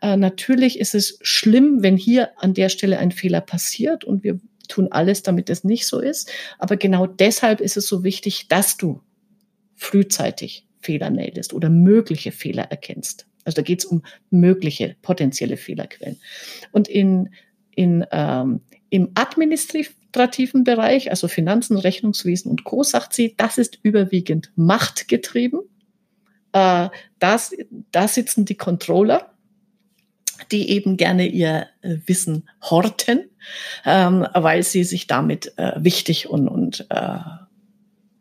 Äh, 0.00 0.16
natürlich 0.16 0.80
ist 0.80 0.94
es 0.94 1.18
schlimm, 1.20 1.82
wenn 1.82 1.98
hier 1.98 2.30
an 2.38 2.54
der 2.54 2.70
Stelle 2.70 2.98
ein 2.98 3.12
Fehler 3.12 3.42
passiert 3.42 4.02
und 4.02 4.24
wir 4.24 4.40
tun 4.66 4.88
alles, 4.90 5.22
damit 5.22 5.50
es 5.50 5.62
nicht 5.62 5.86
so 5.86 6.00
ist. 6.00 6.30
Aber 6.58 6.78
genau 6.78 7.06
deshalb 7.06 7.60
ist 7.60 7.76
es 7.76 7.86
so 7.86 8.02
wichtig, 8.02 8.48
dass 8.48 8.78
du 8.78 9.02
frühzeitig 9.74 10.66
Fehler 10.80 11.10
meldest 11.10 11.52
oder 11.52 11.68
mögliche 11.68 12.32
Fehler 12.32 12.62
erkennst. 12.62 13.26
Also 13.44 13.56
da 13.56 13.62
geht 13.62 13.80
es 13.80 13.84
um 13.84 14.02
mögliche 14.30 14.96
potenzielle 15.02 15.58
Fehlerquellen. 15.58 16.18
Und 16.72 16.88
in, 16.88 17.28
in, 17.74 18.06
ähm, 18.10 18.62
im 18.88 19.10
administrativen 19.16 20.64
Bereich, 20.64 21.10
also 21.10 21.28
Finanzen, 21.28 21.76
Rechnungswesen 21.76 22.50
und 22.50 22.64
Co., 22.64 22.82
sagt 22.84 23.12
sie, 23.12 23.34
das 23.36 23.58
ist 23.58 23.78
überwiegend 23.82 24.50
machtgetrieben. 24.56 25.60
Äh, 26.52 26.88
das, 27.18 27.54
da 27.92 28.08
sitzen 28.08 28.44
die 28.44 28.56
Controller, 28.56 29.30
die 30.52 30.70
eben 30.70 30.96
gerne 30.96 31.26
ihr 31.26 31.66
äh, 31.82 31.96
Wissen 32.06 32.48
horten, 32.62 33.28
ähm, 33.84 34.26
weil 34.34 34.62
sie 34.62 34.84
sich 34.84 35.06
damit 35.06 35.52
äh, 35.58 35.72
wichtig 35.76 36.28
und, 36.28 36.48
und 36.48 36.86
äh, 36.90 37.18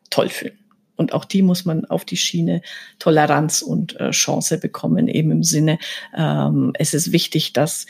toll 0.09 0.29
fühlen. 0.29 0.57
Und 0.95 1.13
auch 1.13 1.25
die 1.25 1.43
muss 1.43 1.63
man 1.63 1.85
auf 1.85 2.05
die 2.05 2.17
Schiene 2.17 2.61
Toleranz 2.97 3.61
und 3.61 3.99
äh, 3.99 4.09
Chance 4.11 4.57
bekommen, 4.57 5.07
eben 5.07 5.31
im 5.31 5.43
Sinne, 5.43 5.77
ähm, 6.15 6.73
es 6.73 6.93
ist 6.93 7.11
wichtig, 7.11 7.53
dass 7.53 7.85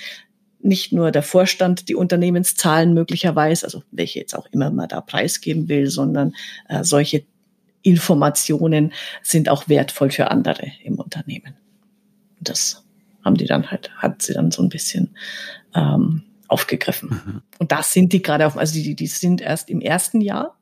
nicht 0.60 0.92
nur 0.92 1.12
der 1.12 1.24
Vorstand 1.24 1.88
die 1.88 1.96
Unternehmenszahlen 1.96 2.94
möglicherweise, 2.94 3.66
also 3.66 3.84
welche 3.92 4.20
jetzt 4.20 4.36
auch 4.36 4.48
immer 4.52 4.72
man 4.72 4.90
da 4.90 5.00
preisgeben 5.02 5.70
will, 5.70 5.88
sondern 5.90 6.34
äh, 6.68 6.84
solche 6.84 7.26
Informationen 7.88 8.94
sind 9.24 9.50
auch 9.50 9.70
wertvoll 9.70 10.12
für 10.12 10.30
andere 10.30 10.72
im 10.84 11.00
Unternehmen. 11.00 11.56
Das 12.40 12.84
haben 13.24 13.36
die 13.36 13.46
dann 13.46 13.72
halt, 13.72 13.92
hat 13.96 14.22
sie 14.22 14.34
dann 14.34 14.52
so 14.52 14.62
ein 14.62 14.70
bisschen 14.70 15.16
ähm, 15.74 16.24
aufgegriffen. 16.48 17.10
Mhm. 17.10 17.42
Und 17.60 17.72
da 17.72 17.82
sind 17.84 18.14
die 18.14 18.22
gerade 18.22 18.46
auf, 18.46 18.58
also 18.58 18.74
die, 18.74 18.96
die 18.96 19.08
sind 19.08 19.42
erst 19.42 19.70
im 19.70 19.82
ersten 19.82 20.22
Jahr 20.22 20.58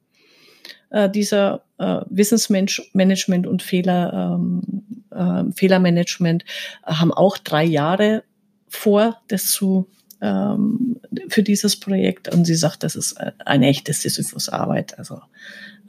äh, 0.91 1.10
dieser 1.10 1.64
äh, 1.77 2.02
Wissensmanagement 2.10 3.47
und 3.47 3.64
Fehler, 3.64 4.38
ähm, 4.38 4.84
äh, 5.11 5.52
Fehlermanagement 5.56 6.45
haben 6.84 7.11
auch 7.11 7.38
drei 7.38 7.64
Jahre 7.64 8.23
vor, 8.68 9.19
das 9.27 9.47
zu 9.47 9.88
ähm, 10.22 10.99
für 11.30 11.43
dieses 11.43 11.80
Projekt. 11.80 12.34
Und 12.34 12.45
sie 12.45 12.56
sagt, 12.56 12.84
das 12.84 12.95
ist 12.95 13.14
äh, 13.14 13.31
eine 13.45 13.68
echte 13.68 13.93
Sisyphus-Arbeit. 13.93 14.97
Also 14.97 15.22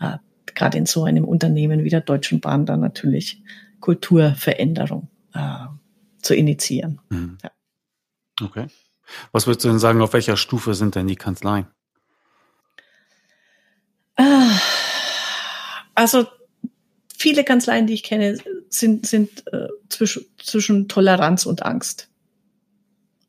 äh, 0.01 0.19
gerade 0.55 0.79
in 0.79 0.87
so 0.87 1.05
einem 1.05 1.25
Unternehmen 1.25 1.85
wie 1.85 1.91
der 1.91 2.01
Deutschen 2.01 2.41
Bahn 2.41 2.67
dann 2.67 2.81
natürlich 2.81 3.43
Kulturveränderung 3.81 5.09
äh, 5.35 5.67
zu 6.23 6.35
initiieren. 6.35 7.01
Mhm. 7.09 7.39
Ja. 7.43 7.51
Okay. 8.43 8.67
Was 9.33 9.47
würdest 9.47 9.65
du 9.65 9.69
denn 9.69 9.79
sagen, 9.79 10.01
auf 10.03 10.13
welcher 10.13 10.37
Stufe 10.37 10.75
sind 10.75 10.95
denn 10.95 11.07
die 11.07 11.17
Kanzleien? 11.17 11.67
Ah, 14.17 14.59
also 15.95 16.27
viele 17.17 17.45
Kanzleien, 17.45 17.87
die 17.87 17.95
ich 17.95 18.03
kenne, 18.03 18.39
sind, 18.69 19.07
sind 19.07 19.47
äh, 19.53 19.69
zwischen, 19.89 20.27
zwischen 20.43 20.89
Toleranz 20.89 21.47
und 21.47 21.65
Angst. 21.65 22.09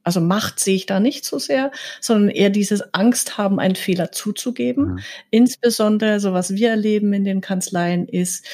Also 0.07 0.21
Macht 0.21 0.61
sehe 0.61 0.73
ich 0.73 0.85
da 0.85 1.01
nicht 1.01 1.25
so 1.25 1.37
sehr, 1.37 1.69
sondern 1.99 2.29
eher 2.29 2.49
dieses 2.49 2.93
Angst 2.93 3.37
haben, 3.37 3.59
einen 3.59 3.75
Fehler 3.75 4.13
zuzugeben. 4.13 4.93
Mhm. 4.93 4.99
Insbesondere, 5.31 6.21
so 6.21 6.31
was 6.31 6.55
wir 6.55 6.69
erleben 6.69 7.11
in 7.11 7.25
den 7.25 7.41
Kanzleien, 7.41 8.07
ist, 8.07 8.45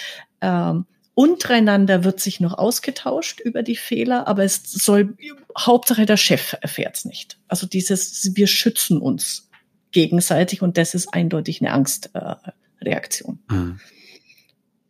ähm, 0.42 0.88
untereinander 1.14 2.04
wird 2.04 2.20
sich 2.20 2.40
noch 2.40 2.58
ausgetauscht 2.58 3.40
über 3.40 3.62
die 3.62 3.76
Fehler, 3.76 4.28
aber 4.28 4.44
es 4.44 4.64
soll, 4.64 5.16
Hauptsache 5.56 6.08
der 6.08 6.18
Chef 6.18 6.56
erfährt 6.60 6.98
es 6.98 7.06
nicht. 7.06 7.38
Also 7.48 7.68
dieses, 7.68 8.32
wir 8.36 8.48
schützen 8.48 8.98
uns 8.98 9.52
gegenseitig 9.92 10.64
und 10.64 10.80
das 10.80 10.96
ist 10.96 11.14
eindeutig 11.14 11.62
eine 11.62 11.72
Angstreaktion. 11.72 13.44
Äh. 13.52 14.03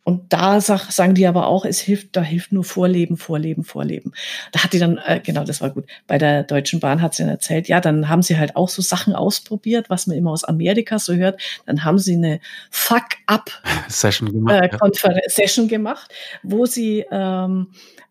Und 0.04 0.34
da 0.34 0.60
sag, 0.60 0.90
sagen 0.92 1.14
die 1.14 1.26
aber 1.26 1.46
auch, 1.46 1.64
es 1.64 1.80
hilft, 1.80 2.14
da 2.14 2.22
hilft 2.22 2.52
nur 2.52 2.62
Vorleben, 2.62 3.16
Vorleben, 3.16 3.64
Vorleben. 3.64 4.12
Da 4.52 4.62
hat 4.62 4.74
die 4.74 4.78
dann, 4.78 4.98
äh, 4.98 5.20
genau, 5.24 5.44
das 5.44 5.62
war 5.62 5.70
gut. 5.70 5.86
Bei 6.06 6.18
der 6.18 6.42
Deutschen 6.42 6.78
Bahn 6.78 7.00
hat 7.00 7.14
sie 7.14 7.22
dann 7.22 7.30
erzählt, 7.30 7.68
ja, 7.68 7.80
dann 7.80 8.10
haben 8.10 8.20
sie 8.20 8.38
halt 8.38 8.54
auch 8.54 8.68
so 8.68 8.82
Sachen 8.82 9.14
ausprobiert, 9.14 9.88
was 9.88 10.06
man 10.06 10.18
immer 10.18 10.30
aus 10.30 10.44
Amerika 10.44 10.98
so 10.98 11.14
hört. 11.14 11.40
Dann 11.64 11.84
haben 11.84 11.98
sie 11.98 12.16
eine 12.16 12.40
Fuck-up-Session 12.70 14.30
gemacht, 14.32 14.62
äh, 14.62 14.70
ja. 14.70 15.20
Session 15.28 15.68
gemacht, 15.68 16.12
wo 16.42 16.66
sie 16.66 17.06
ähm, 17.10 17.68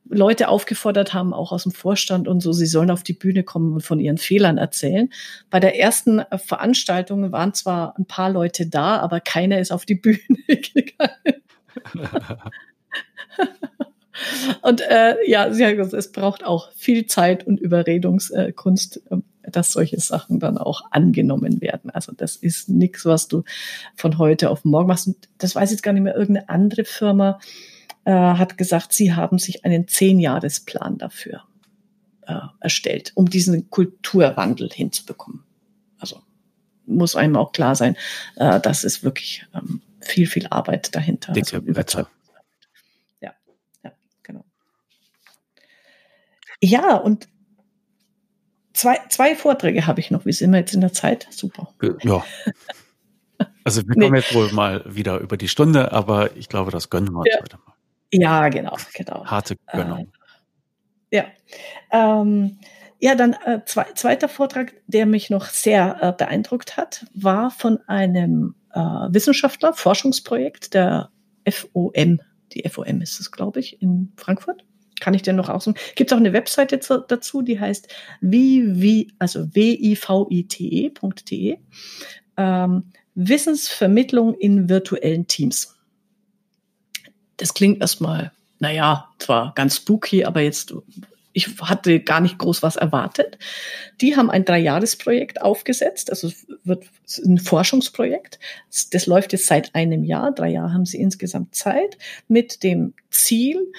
Leute 0.10 0.50
aufgefordert 0.50 1.14
haben, 1.14 1.34
auch 1.34 1.52
aus 1.52 1.64
dem 1.64 1.72
Vorstand 1.72 2.28
und 2.28 2.42
so, 2.42 2.54
sie 2.54 2.66
sollen 2.66 2.92
auf 2.92 3.04
die 3.04 3.14
Bühne 3.14 3.44
kommen 3.44 3.74
und 3.74 3.82
von 3.82 4.00
ihren 4.00 4.18
Fehlern 4.18 4.58
erzählen. 4.58 5.10
Bei 5.50 5.60
der 5.60 5.80
ersten 5.80 6.20
äh, 6.20 6.38
Veranstaltung 6.38 7.32
waren 7.32 7.54
zwar 7.54 7.96
ein 7.98 8.06
paar 8.06 8.30
Leute 8.30 8.68
da, 8.68 8.98
aber 8.98 9.20
keiner 9.20 9.60
ist 9.60 9.72
auf 9.72 9.86
die 9.86 9.96
Bühne 10.02 10.18
gegangen. 10.48 11.44
Äh, 14.82 15.16
ja, 15.30 15.48
es 15.48 16.12
braucht 16.12 16.44
auch 16.44 16.72
viel 16.74 17.08
Zeit 17.08 17.46
und 17.46 17.60
Überredungskunst, 17.60 19.02
äh, 19.10 19.18
dass 19.52 19.72
solche 19.72 20.00
Sachen 20.00 20.40
dann 20.40 20.58
auch 20.58 20.84
angenommen 20.92 21.62
werden. 21.62 21.90
Also 21.90 22.12
das 22.12 22.36
ist 22.36 22.70
nichts, 22.70 23.06
was 23.06 23.28
du 23.28 23.44
von 23.96 24.18
heute 24.18 24.50
auf 24.50 24.66
morgen 24.66 24.88
machst. 24.88 25.08
Und 25.08 25.18
das 25.38 25.56
weiß 25.56 25.72
jetzt 25.72 25.84
gar 25.84 25.94
nicht 25.94 26.04
mehr. 26.04 26.16
Irgendeine 26.16 26.50
andere 26.50 26.86
Firma 26.86 27.40
äh, 28.06 28.12
hat 28.12 28.58
gesagt, 28.58 28.94
sie 28.94 29.14
haben 29.14 29.40
sich 29.40 29.66
einen 29.66 29.88
Zehnjahresplan 29.88 30.98
dafür 30.98 31.44
äh, 32.28 32.40
erstellt, 32.60 33.12
um 33.16 33.30
diesen 33.30 33.70
Kulturwandel 33.70 34.70
hinzubekommen. 34.70 35.44
Also 36.00 36.22
muss 36.86 37.16
einem 37.16 37.36
auch 37.36 37.52
klar 37.52 37.76
sein, 37.76 37.96
äh, 38.36 38.60
dass 38.60 38.84
es 38.84 39.04
wirklich 39.04 39.46
ähm, 39.54 39.82
viel, 40.04 40.28
viel 40.28 40.48
Arbeit 40.48 40.96
dahinter. 40.96 41.34
Dicke 41.34 41.56
also 41.56 41.68
Überzeug. 41.68 42.08
Ja, 43.22 43.34
ja, 43.84 43.92
genau. 44.24 44.46
Ja, 46.62 46.96
und 46.96 47.28
zwei, 48.74 49.00
zwei 49.10 49.36
Vorträge 49.36 49.88
habe 49.88 50.00
ich 50.00 50.12
noch. 50.12 50.26
Wie 50.26 50.34
sind 50.34 50.52
wir 50.52 50.60
jetzt 50.60 50.74
in 50.74 50.82
der 50.82 50.94
Zeit? 50.94 51.28
Super. 51.32 51.74
Ja. 52.02 52.24
Also 53.64 53.82
wir 53.88 53.94
kommen 53.96 54.12
nee. 54.12 54.20
jetzt 54.20 54.34
wohl 54.34 54.52
mal 54.52 54.84
wieder 54.86 55.20
über 55.20 55.38
die 55.38 55.48
Stunde, 55.48 55.92
aber 55.92 56.36
ich 56.36 56.50
glaube, 56.50 56.72
das 56.72 56.90
gönnen 56.90 57.12
wir 57.12 57.20
uns 57.20 57.30
ja. 57.32 57.42
heute 57.42 57.58
mal. 57.58 57.74
Ja, 58.12 58.50
genau, 58.50 58.78
genau. 58.94 59.26
Harte 59.26 59.56
Gönnung. 59.72 60.12
Äh, 61.10 61.18
ja. 61.18 61.26
Ähm, 61.92 62.60
ja, 63.00 63.16
dann 63.16 63.34
äh, 63.34 63.60
zwei, 63.66 63.86
zweiter 63.96 64.30
Vortrag, 64.30 64.74
der 64.88 65.06
mich 65.06 65.30
noch 65.30 65.48
sehr 65.48 65.98
äh, 66.02 66.14
beeindruckt 66.14 66.78
hat, 66.78 67.06
war 67.14 67.52
von 67.52 67.80
einem 67.88 68.56
äh, 68.74 68.80
Wissenschaftler, 68.80 69.74
Forschungsprojekt 69.74 70.74
der 70.74 71.10
FOM. 71.50 72.20
Die 72.52 72.68
FOM 72.70 73.02
ist 73.02 73.20
es, 73.20 73.32
glaube 73.32 73.60
ich, 73.60 73.82
in 73.82 74.12
Frankfurt. 74.18 74.64
Kann 75.00 75.14
ich 75.14 75.22
dir 75.22 75.34
noch 75.34 75.50
aussuchen? 75.50 75.78
Gibt 75.96 76.12
es 76.12 76.16
auch 76.16 76.20
eine 76.20 76.34
Webseite 76.34 76.80
zu, 76.80 77.00
dazu, 77.00 77.42
die 77.42 77.60
heißt 77.60 77.88
wie, 78.22 79.12
also 79.20 79.54
wivite.de. 79.54 80.78
Ähm, 82.38 82.84
Wissensvermittlung 83.16 84.34
in 84.36 84.70
virtuellen 84.70 85.28
Teams. 85.28 85.76
Das 87.38 87.54
klingt 87.54 87.82
erstmal, 87.82 88.32
naja, 88.60 89.10
zwar 89.20 89.54
ganz 89.56 89.76
spooky, 89.78 90.26
aber 90.26 90.42
jetzt 90.42 90.74
ich 91.34 91.50
hatte 91.62 92.00
gar 92.00 92.22
nicht 92.22 92.38
groß 92.38 92.64
was 92.64 92.76
erwartet. 92.76 93.38
Die 94.02 94.16
haben 94.16 94.30
ein 94.30 94.46
Dreijahresprojekt 94.46 95.42
aufgesetzt, 95.42 96.10
also 96.10 96.32
wird 96.64 96.86
ein 97.26 97.40
Forschungsprojekt. 97.40 98.40
Das 98.92 99.08
läuft 99.08 99.34
jetzt 99.34 99.48
seit 99.48 99.74
einem 99.76 100.04
Jahr. 100.04 100.32
Drei 100.32 100.50
Jahre 100.50 100.74
haben 100.74 100.86
sie 100.86 101.02
insgesamt 101.02 101.56
Zeit 101.56 101.98
mit 102.28 102.64
dem 102.64 102.94
Ziel, 103.10 103.72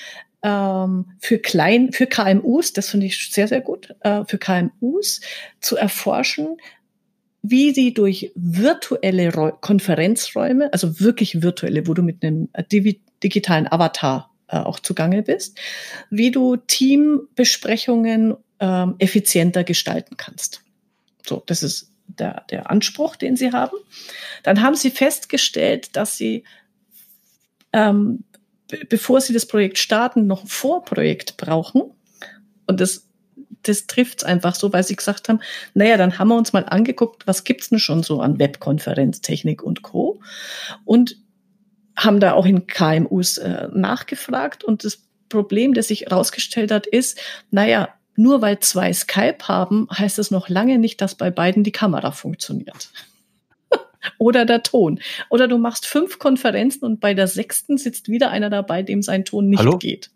ähm, 0.42 1.06
für 1.20 1.38
klein, 1.38 1.92
für 1.92 2.06
KMUs, 2.06 2.74
das 2.74 2.90
finde 2.90 3.06
ich 3.06 3.30
sehr, 3.30 3.48
sehr 3.48 3.62
gut, 3.62 3.94
äh, 4.00 4.24
für 4.26 4.36
KMUs 4.36 5.22
zu 5.60 5.76
erforschen, 5.76 6.58
wie 7.42 7.72
sie 7.72 7.94
durch 7.94 8.30
virtuelle 8.34 9.30
Konferenzräume, 9.60 10.72
also 10.72 11.00
wirklich 11.00 11.42
virtuelle, 11.42 11.86
wo 11.86 11.94
du 11.94 12.02
mit 12.02 12.22
einem 12.22 12.48
äh, 12.52 12.62
digitalen 13.22 13.70
Avatar 13.70 14.33
äh, 14.48 14.58
auch 14.58 14.80
zugange 14.80 15.22
bist, 15.22 15.58
wie 16.10 16.30
du 16.30 16.56
Teambesprechungen 16.56 18.36
ähm, 18.60 18.94
effizienter 18.98 19.64
gestalten 19.64 20.16
kannst. 20.16 20.62
So, 21.26 21.42
das 21.46 21.62
ist 21.62 21.90
der, 22.06 22.44
der 22.50 22.70
Anspruch, 22.70 23.16
den 23.16 23.36
sie 23.36 23.52
haben. 23.52 23.76
Dann 24.42 24.62
haben 24.62 24.76
sie 24.76 24.90
festgestellt, 24.90 25.96
dass 25.96 26.16
sie, 26.16 26.44
ähm, 27.72 28.24
bevor 28.88 29.20
sie 29.20 29.32
das 29.32 29.46
Projekt 29.46 29.78
starten, 29.78 30.26
noch 30.26 30.44
ein 30.44 30.48
Vorprojekt 30.48 31.36
brauchen. 31.36 31.82
Und 32.66 32.80
das, 32.80 33.08
das 33.62 33.86
trifft 33.86 34.24
einfach 34.24 34.54
so, 34.54 34.72
weil 34.72 34.84
sie 34.84 34.96
gesagt 34.96 35.28
haben, 35.28 35.40
naja, 35.72 35.96
dann 35.96 36.18
haben 36.18 36.28
wir 36.28 36.36
uns 36.36 36.52
mal 36.52 36.64
angeguckt, 36.64 37.26
was 37.26 37.44
gibt's 37.44 37.70
denn 37.70 37.78
schon 37.78 38.02
so 38.02 38.20
an 38.20 38.38
Webkonferenztechnik 38.38 39.62
und 39.62 39.82
Co. 39.82 40.20
Und 40.84 41.16
haben 41.96 42.20
da 42.20 42.32
auch 42.32 42.46
in 42.46 42.66
KMUs 42.66 43.38
äh, 43.38 43.68
nachgefragt 43.72 44.64
und 44.64 44.84
das 44.84 45.04
Problem, 45.28 45.74
das 45.74 45.88
sich 45.88 46.02
herausgestellt 46.02 46.70
hat, 46.70 46.86
ist, 46.86 47.20
naja, 47.50 47.88
nur 48.16 48.42
weil 48.42 48.60
zwei 48.60 48.92
Skype 48.92 49.38
haben, 49.44 49.88
heißt 49.90 50.18
es 50.18 50.30
noch 50.30 50.48
lange 50.48 50.78
nicht, 50.78 51.00
dass 51.00 51.14
bei 51.14 51.30
beiden 51.30 51.64
die 51.64 51.72
Kamera 51.72 52.12
funktioniert. 52.12 52.90
Oder 54.18 54.44
der 54.44 54.62
Ton. 54.62 55.00
Oder 55.30 55.48
du 55.48 55.58
machst 55.58 55.86
fünf 55.86 56.18
Konferenzen 56.18 56.84
und 56.84 57.00
bei 57.00 57.14
der 57.14 57.26
sechsten 57.26 57.78
sitzt 57.78 58.08
wieder 58.08 58.30
einer 58.30 58.50
dabei, 58.50 58.82
dem 58.82 59.02
sein 59.02 59.24
Ton 59.24 59.48
nicht 59.48 59.58
Hallo? 59.58 59.78
geht. 59.78 60.10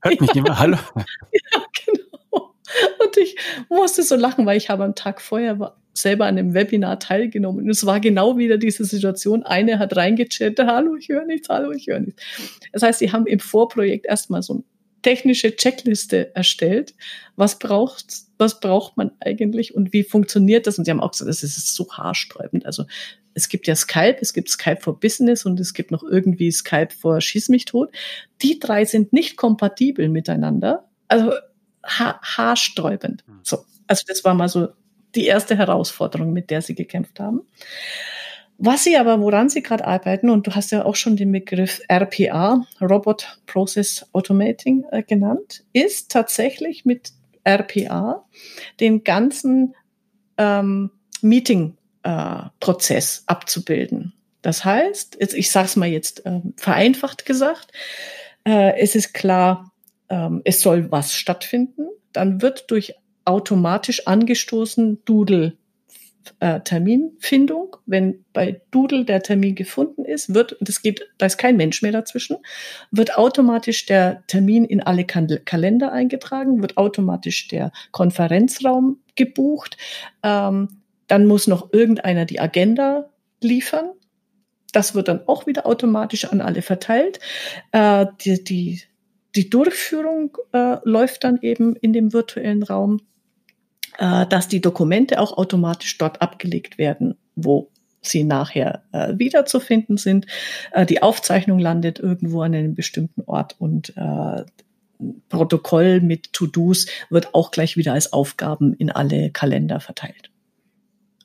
Hört 0.00 0.20
mich 0.20 0.34
nicht 0.34 0.42
mehr? 0.44 0.58
Hallo? 0.58 0.78
ja, 0.96 1.64
genau. 1.84 2.05
Und 3.04 3.16
ich 3.16 3.36
musste 3.68 4.02
so 4.02 4.16
lachen, 4.16 4.46
weil 4.46 4.56
ich 4.56 4.68
habe 4.68 4.84
am 4.84 4.94
Tag 4.94 5.20
vorher 5.20 5.74
selber 5.94 6.26
an 6.26 6.36
dem 6.36 6.54
Webinar 6.54 6.98
teilgenommen. 6.98 7.64
Und 7.64 7.70
es 7.70 7.86
war 7.86 8.00
genau 8.00 8.36
wieder 8.36 8.58
diese 8.58 8.84
Situation. 8.84 9.42
Eine 9.42 9.78
hat 9.78 9.96
reingechattet, 9.96 10.58
hallo, 10.66 10.96
ich 10.96 11.08
höre 11.08 11.24
nichts, 11.24 11.48
hallo, 11.48 11.72
ich 11.72 11.86
höre 11.86 12.00
nichts. 12.00 12.22
Das 12.72 12.82
heißt, 12.82 12.98
sie 12.98 13.12
haben 13.12 13.26
im 13.26 13.40
Vorprojekt 13.40 14.06
erstmal 14.06 14.42
so 14.42 14.54
eine 14.54 14.62
technische 15.02 15.54
Checkliste 15.54 16.34
erstellt. 16.34 16.94
Was 17.36 17.58
braucht, 17.58 18.06
was 18.38 18.60
braucht 18.60 18.96
man 18.96 19.12
eigentlich 19.20 19.74
und 19.74 19.92
wie 19.92 20.02
funktioniert 20.02 20.66
das? 20.66 20.78
Und 20.78 20.84
sie 20.84 20.90
haben 20.90 21.00
auch 21.00 21.12
gesagt, 21.12 21.28
das 21.28 21.42
ist 21.42 21.74
so 21.74 21.86
haarsträubend. 21.92 22.66
Also 22.66 22.84
es 23.34 23.48
gibt 23.48 23.66
ja 23.66 23.76
Skype, 23.76 24.16
es 24.20 24.32
gibt 24.32 24.48
Skype 24.48 24.80
for 24.80 24.98
Business 24.98 25.44
und 25.44 25.60
es 25.60 25.74
gibt 25.74 25.90
noch 25.90 26.02
irgendwie 26.02 26.50
Skype 26.50 26.88
for 26.98 27.20
Schieß 27.20 27.50
mich 27.50 27.66
tot. 27.66 27.90
Die 28.42 28.58
drei 28.58 28.84
sind 28.84 29.12
nicht 29.12 29.36
kompatibel 29.36 30.08
miteinander. 30.08 30.88
Also 31.08 31.32
ha 31.86 32.20
haarsträubend. 32.22 33.24
Hm. 33.26 33.40
So, 33.42 33.64
also 33.86 34.02
das 34.06 34.24
war 34.24 34.34
mal 34.34 34.48
so 34.48 34.68
die 35.14 35.26
erste 35.26 35.56
Herausforderung, 35.56 36.32
mit 36.32 36.50
der 36.50 36.62
sie 36.62 36.74
gekämpft 36.74 37.20
haben. 37.20 37.42
Was 38.58 38.84
sie 38.84 38.96
aber, 38.96 39.20
woran 39.20 39.50
sie 39.50 39.62
gerade 39.62 39.86
arbeiten, 39.86 40.30
und 40.30 40.46
du 40.46 40.54
hast 40.54 40.72
ja 40.72 40.84
auch 40.84 40.96
schon 40.96 41.16
den 41.16 41.30
Begriff 41.30 41.82
RPA, 41.88 42.66
Robot 42.80 43.38
Process 43.46 44.06
Automating, 44.12 44.84
äh, 44.90 45.02
genannt, 45.02 45.64
ist 45.72 46.10
tatsächlich 46.10 46.86
mit 46.86 47.12
RPA 47.44 48.24
den 48.80 49.04
ganzen 49.04 49.74
ähm, 50.38 50.90
Meeting-Prozess 51.20 53.18
äh, 53.18 53.22
abzubilden. 53.26 54.14
Das 54.40 54.64
heißt, 54.64 55.18
jetzt, 55.20 55.34
ich 55.34 55.50
sage 55.50 55.66
es 55.66 55.76
mal 55.76 55.88
jetzt 55.88 56.24
äh, 56.24 56.40
vereinfacht 56.56 57.26
gesagt, 57.26 57.72
äh, 58.44 58.78
es 58.78 58.94
ist 58.94 59.12
klar, 59.12 59.72
ähm, 60.08 60.42
es 60.44 60.60
soll 60.60 60.90
was 60.90 61.14
stattfinden. 61.14 61.88
Dann 62.12 62.42
wird 62.42 62.70
durch 62.70 62.94
automatisch 63.24 64.06
angestoßen 64.06 65.04
Doodle 65.04 65.56
äh, 66.40 66.60
Terminfindung. 66.60 67.76
Wenn 67.86 68.24
bei 68.32 68.60
Doodle 68.70 69.04
der 69.04 69.22
Termin 69.22 69.54
gefunden 69.54 70.04
ist, 70.04 70.34
wird, 70.34 70.56
das 70.60 70.82
geht, 70.82 71.08
da 71.18 71.26
ist 71.26 71.38
kein 71.38 71.56
Mensch 71.56 71.82
mehr 71.82 71.92
dazwischen, 71.92 72.38
wird 72.90 73.16
automatisch 73.16 73.86
der 73.86 74.24
Termin 74.26 74.64
in 74.64 74.82
alle 74.82 75.04
Kalender 75.04 75.92
eingetragen, 75.92 76.62
wird 76.62 76.76
automatisch 76.76 77.48
der 77.48 77.72
Konferenzraum 77.92 78.98
gebucht. 79.14 79.76
Ähm, 80.22 80.68
dann 81.06 81.26
muss 81.26 81.46
noch 81.46 81.72
irgendeiner 81.72 82.24
die 82.24 82.40
Agenda 82.40 83.10
liefern. 83.40 83.92
Das 84.72 84.94
wird 84.94 85.08
dann 85.08 85.26
auch 85.26 85.46
wieder 85.46 85.66
automatisch 85.66 86.24
an 86.26 86.40
alle 86.40 86.62
verteilt. 86.62 87.20
Äh, 87.72 88.06
die, 88.20 88.42
die, 88.42 88.82
die 89.36 89.50
Durchführung 89.50 90.36
äh, 90.52 90.78
läuft 90.84 91.24
dann 91.24 91.38
eben 91.42 91.76
in 91.76 91.92
dem 91.92 92.12
virtuellen 92.12 92.62
Raum 92.62 93.00
äh, 93.98 94.26
dass 94.26 94.48
die 94.48 94.60
Dokumente 94.60 95.20
auch 95.20 95.36
automatisch 95.36 95.96
dort 95.98 96.20
abgelegt 96.22 96.78
werden, 96.78 97.16
wo 97.34 97.70
sie 98.02 98.24
nachher 98.24 98.82
äh, 98.92 99.14
wiederzufinden 99.16 99.96
sind. 99.96 100.26
Äh, 100.72 100.86
die 100.86 101.02
Aufzeichnung 101.02 101.58
landet 101.58 101.98
irgendwo 101.98 102.42
an 102.42 102.54
einem 102.54 102.74
bestimmten 102.74 103.22
Ort 103.22 103.56
und 103.58 103.96
äh, 103.96 104.44
Protokoll 105.28 106.00
mit 106.00 106.32
To-Dos 106.32 106.86
wird 107.10 107.34
auch 107.34 107.50
gleich 107.50 107.76
wieder 107.76 107.92
als 107.92 108.12
Aufgaben 108.12 108.72
in 108.74 108.90
alle 108.90 109.30
Kalender 109.30 109.80
verteilt. 109.80 110.30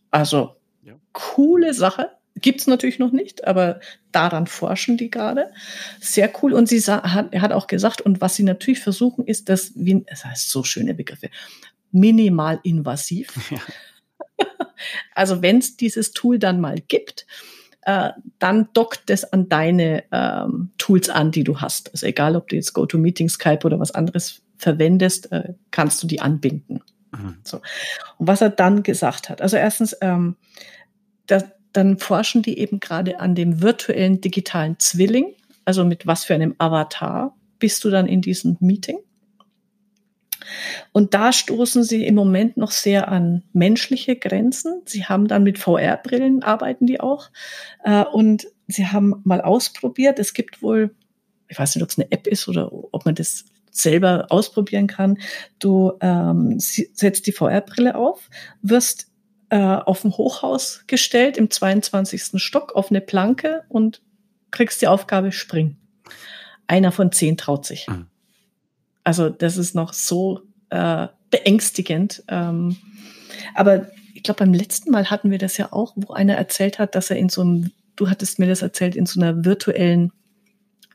Also 0.10 0.56
ja. 0.84 0.94
coole 1.14 1.74
Sache. 1.74 2.10
Gibt's 2.42 2.68
natürlich 2.68 3.00
noch 3.00 3.12
nicht, 3.12 3.46
aber 3.46 3.80
daran 4.12 4.48
forschen 4.48 4.98
die 4.98 5.10
gerade. 5.10 5.52
Sehr 6.00 6.32
cool. 6.42 6.54
Und 6.54 6.68
sie 6.68 6.80
hat, 6.82 7.34
er 7.34 7.42
hat 7.42 7.52
auch 7.52 7.68
gesagt, 7.68 8.02
und 8.02 8.22
was 8.22 8.36
sie 8.36 8.44
natürlich 8.44 8.80
versuchen, 8.80 9.26
ist, 9.26 9.50
dass, 9.50 9.74
wie, 9.76 10.04
das 10.08 10.26
heißt 10.26 10.50
so 10.50 10.64
schöne 10.64 10.94
Begriffe, 10.94 11.30
minimal 11.92 12.60
invasiv. 12.64 13.34
Ja. 13.52 13.60
Also 15.14 15.44
wenn 15.44 15.60
es 15.60 15.78
dieses 15.78 16.12
Tool 16.12 16.40
dann 16.40 16.60
mal 16.60 16.80
gibt, 16.88 17.28
äh, 17.84 18.10
dann 18.40 18.70
dockt 18.74 19.10
es 19.10 19.24
an 19.32 19.50
deine 19.50 20.04
ähm, 20.12 20.72
Tools 20.78 21.10
an, 21.10 21.32
die 21.32 21.44
du 21.44 21.62
hast. 21.62 21.92
Also 21.92 22.08
egal, 22.08 22.36
ob 22.36 22.48
du 22.48 22.56
jetzt 22.56 22.74
GoToMeeting, 22.74 23.30
Skype 23.30 23.66
oder 23.66 23.80
was 23.80 23.92
anderes 23.92 24.42
verwendest, 24.58 25.32
äh, 25.32 25.54
kannst 25.72 26.02
du 26.02 26.08
die 26.08 26.22
anbinden. 26.22 26.82
Mhm. 27.12 27.38
So. 27.44 27.58
Und 28.18 28.28
was 28.28 28.42
er 28.42 28.50
dann 28.50 28.84
gesagt 28.84 29.30
hat, 29.30 29.42
also 29.42 29.58
erstens, 29.58 29.96
ähm, 30.02 30.36
das, 31.28 31.46
dann 31.74 31.98
forschen 31.98 32.42
die 32.42 32.60
eben 32.60 32.80
gerade 32.80 33.20
an 33.20 33.36
dem 33.36 33.62
virtuellen 33.62 34.22
digitalen 34.22 34.78
Zwilling, 34.80 35.36
also 35.66 35.86
mit 35.86 36.08
was 36.08 36.26
für 36.26 36.36
einem 36.36 36.56
Avatar 36.58 37.36
bist 37.60 37.84
du 37.84 37.90
dann 37.90 38.08
in 38.08 38.22
diesem 38.22 38.58
Meeting. 38.60 38.98
Und 40.92 41.14
da 41.14 41.32
stoßen 41.32 41.84
sie 41.84 42.06
im 42.06 42.16
Moment 42.16 42.58
noch 42.58 42.72
sehr 42.72 43.08
an 43.08 43.44
menschliche 43.54 44.16
Grenzen. 44.16 44.82
Sie 44.86 45.06
haben 45.06 45.28
dann 45.28 45.44
mit 45.44 45.60
VR-Brillen 45.60 46.44
arbeiten 46.44 46.88
die 46.88 47.00
auch. 47.00 47.30
Äh, 47.84 48.04
und 48.06 48.48
sie 48.68 48.88
haben 48.88 49.22
mal 49.24 49.42
ausprobiert. 49.42 50.20
Es 50.20 50.34
gibt 50.34 50.62
wohl, 50.62 50.96
ich 51.48 51.60
weiß 51.60 51.76
nicht, 51.76 51.84
ob 51.84 51.90
es 51.90 52.00
eine 52.00 52.12
App 52.12 52.28
ist 52.28 52.48
oder 52.48 52.72
ob 52.72 53.06
man 53.06 53.16
das 53.16 53.46
selber 53.70 54.26
ausprobieren 54.30 54.88
kann. 54.88 55.18
Du 55.60 55.94
ähm, 56.02 56.60
setzt 56.60 57.28
die 57.28 57.32
VR-Brille 57.32 57.96
auf, 57.96 58.30
wirst 58.62 59.11
äh, 59.52 59.58
auf 59.58 60.06
ein 60.06 60.14
Hochhaus 60.14 60.86
gestellt 60.88 61.36
im 61.36 61.52
22. 61.52 62.42
Stock 62.42 62.74
auf 62.74 62.90
eine 62.90 63.02
Planke 63.02 63.66
und 63.68 64.02
kriegst 64.50 64.82
die 64.82 64.88
Aufgabe 64.88 65.34
springen. 65.34 65.78
Einer 66.68 66.94
von 66.94 67.12
zehn 67.12 67.36
traut 67.36 67.66
sich. 67.66 67.88
Mhm. 67.88 68.08
Also 69.04 69.30
das 69.30 69.58
ist 69.58 69.76
noch 69.76 69.92
so 69.92 70.42
äh, 70.70 71.08
beängstigend. 71.32 72.24
Ähm, 72.30 72.78
aber 73.54 73.88
ich 74.14 74.24
glaube, 74.24 74.40
beim 74.40 74.54
letzten 74.54 74.90
Mal 74.90 75.10
hatten 75.10 75.32
wir 75.32 75.38
das 75.38 75.58
ja 75.58 75.74
auch, 75.74 75.94
wo 75.98 76.14
einer 76.14 76.36
erzählt 76.36 76.80
hat, 76.80 76.96
dass 76.96 77.10
er 77.10 77.18
in 77.18 77.28
so 77.28 77.42
einem, 77.42 77.72
du 77.98 78.10
hattest 78.10 78.40
mir 78.40 78.48
das 78.48 78.62
erzählt, 78.62 78.96
in 78.96 79.06
so 79.06 79.20
einer 79.20 79.44
virtuellen 79.44 80.14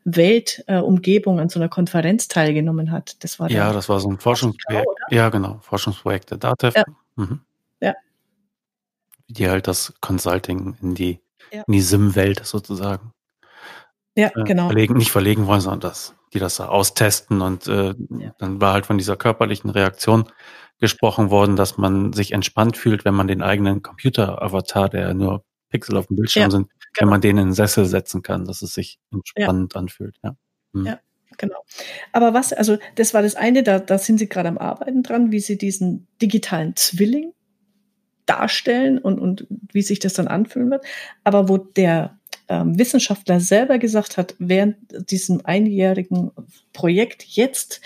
Weltumgebung 0.05 1.39
äh, 1.39 1.43
an 1.43 1.49
so 1.51 1.61
einer 1.61 1.69
Konferenz 1.69 2.29
teilgenommen 2.29 2.91
hat. 2.91 3.23
Das 3.23 3.39
war 3.39 3.51
ja, 3.51 3.71
das 3.75 3.91
war 3.91 4.01
so 4.01 4.09
ein 4.09 4.19
Forschungsprojekt. 4.19 4.87
Ja, 5.11 5.29
genau, 5.29 5.59
Forschungsprojekt 5.61 6.31
der 6.31 6.39
DATEV. 6.39 6.75
Ja. 6.75 6.85
Mhm. 7.17 7.41
Die 9.29 9.49
halt 9.49 9.67
das 9.67 9.95
Consulting 10.01 10.77
in 10.81 10.95
die, 10.95 11.21
ja. 11.53 11.65
in 11.67 11.73
die 11.73 11.81
SIM-Welt 11.81 12.45
sozusagen. 12.45 13.13
Ja, 14.17 14.29
äh, 14.35 14.45
genau. 14.45 14.67
Verlegen, 14.67 14.95
nicht 14.95 15.11
verlegen 15.11 15.47
wollen, 15.47 15.61
sondern 15.61 15.81
das, 15.81 16.15
die 16.33 16.39
das 16.39 16.57
da 16.57 16.69
austesten 16.69 17.43
und 17.43 17.67
äh, 17.67 17.95
ja. 18.19 18.35
dann 18.39 18.61
war 18.61 18.73
halt 18.73 18.87
von 18.87 18.99
dieser 18.99 19.17
körperlichen 19.17 19.71
Reaktion 19.71 20.25
gesprochen 20.79 21.31
worden, 21.31 21.57
dass 21.57 21.79
man 21.79 22.13
sich 22.13 22.33
entspannt 22.33 22.77
fühlt, 22.77 23.05
wenn 23.05 23.15
man 23.15 23.29
den 23.29 23.43
eigenen 23.43 23.83
Computer-Avatar, 23.83 24.89
der 24.89 25.15
nur 25.15 25.45
Pixel 25.71 25.97
auf 25.97 26.07
dem 26.07 26.17
Bildschirm 26.17 26.45
ja, 26.45 26.51
sind, 26.51 26.69
genau. 26.69 26.81
wenn 27.01 27.09
man 27.09 27.21
den 27.21 27.39
in 27.39 27.49
den 27.49 27.53
Sessel 27.55 27.87
setzen 27.87 28.23
kann, 28.23 28.45
dass 28.45 28.63
es 28.63 28.75
sich 28.75 28.99
entspannt 29.13 29.75
ja. 29.75 29.81
anfühlt. 29.81 30.17
Ja. 30.23 30.37
Hm. 30.75 30.87
ja, 30.87 31.01
genau. 31.37 31.63
Aber 32.13 32.35
was, 32.35 32.53
also 32.53 32.79
das 32.95 33.15
war 33.15 33.23
das 33.23 33.35
eine, 33.37 33.63
da, 33.63 33.79
da 33.79 33.99
sind 33.99 34.19
Sie 34.19 34.29
gerade 34.29 34.49
am 34.49 34.59
Arbeiten 34.59 35.03
dran, 35.03 35.33
wie 35.33 35.41
Sie 35.41 35.59
diesen 35.59 36.09
digitalen 36.21 36.77
Zwilling 36.77 37.33
darstellen 38.27 38.99
und, 38.99 39.19
und 39.19 39.47
wie 39.73 39.83
sich 39.83 39.99
das 39.99 40.15
dann 40.15 40.29
anfühlen 40.29 40.71
wird. 40.71 40.85
Aber 41.25 41.49
wo 41.49 41.57
der 41.57 42.19
ähm, 42.49 42.79
Wissenschaftler 42.79 43.41
selber 43.41 43.79
gesagt 43.79 44.17
hat, 44.17 44.35
während 44.39 44.77
diesem 45.11 45.45
einjährigen 45.45 46.31
Projekt 46.73 47.25
jetzt, 47.25 47.81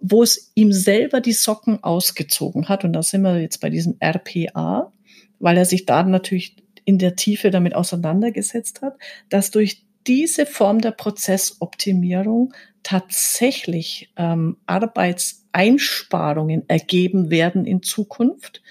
wo 0.00 0.22
es 0.22 0.50
ihm 0.54 0.72
selber 0.72 1.20
die 1.20 1.32
Socken 1.32 1.82
ausgezogen 1.82 2.68
hat, 2.68 2.84
und 2.84 2.92
da 2.92 3.02
sind 3.02 3.22
wir 3.22 3.40
jetzt 3.40 3.60
bei 3.60 3.70
diesem 3.70 3.96
RPA, 4.00 4.92
weil 5.38 5.56
er 5.56 5.64
sich 5.64 5.86
da 5.86 6.02
natürlich 6.02 6.56
in 6.84 6.98
der 6.98 7.16
Tiefe 7.16 7.50
damit 7.50 7.74
auseinandergesetzt 7.74 8.82
hat, 8.82 8.96
dass 9.28 9.50
durch 9.50 9.82
diese 10.06 10.46
Form 10.46 10.80
der 10.80 10.92
Prozessoptimierung 10.92 12.54
tatsächlich 12.82 14.10
ähm, 14.16 14.56
Arbeitseinsparungen 14.66 16.68
ergeben 16.68 17.30
werden 17.30 17.64
in 17.64 17.82
Zukunft. 17.82 18.62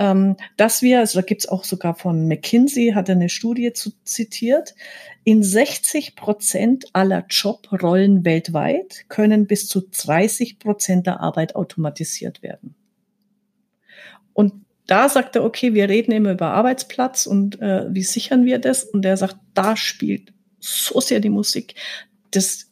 Ähm, 0.00 0.38
dass 0.56 0.80
wir, 0.80 1.00
also 1.00 1.20
da 1.20 1.26
gibt's 1.26 1.46
auch 1.46 1.62
sogar 1.62 1.94
von 1.94 2.26
McKinsey, 2.26 2.92
hat 2.94 3.10
er 3.10 3.16
eine 3.16 3.28
Studie 3.28 3.74
zu, 3.74 3.92
zitiert, 4.02 4.74
in 5.24 5.42
60 5.42 6.16
Prozent 6.16 6.86
aller 6.94 7.26
Jobrollen 7.28 8.24
weltweit 8.24 9.04
können 9.08 9.46
bis 9.46 9.68
zu 9.68 9.82
30 9.82 10.58
Prozent 10.58 11.06
der 11.06 11.20
Arbeit 11.20 11.54
automatisiert 11.54 12.42
werden. 12.42 12.74
Und 14.32 14.64
da 14.86 15.10
sagt 15.10 15.36
er, 15.36 15.44
okay, 15.44 15.74
wir 15.74 15.90
reden 15.90 16.12
immer 16.12 16.32
über 16.32 16.46
Arbeitsplatz 16.46 17.26
und 17.26 17.60
äh, 17.60 17.84
wie 17.90 18.02
sichern 18.02 18.46
wir 18.46 18.58
das? 18.58 18.84
Und 18.84 19.04
er 19.04 19.18
sagt, 19.18 19.36
da 19.52 19.76
spielt 19.76 20.32
so 20.60 20.98
sehr 21.00 21.20
die 21.20 21.28
Musik. 21.28 21.74
Das, 22.30 22.70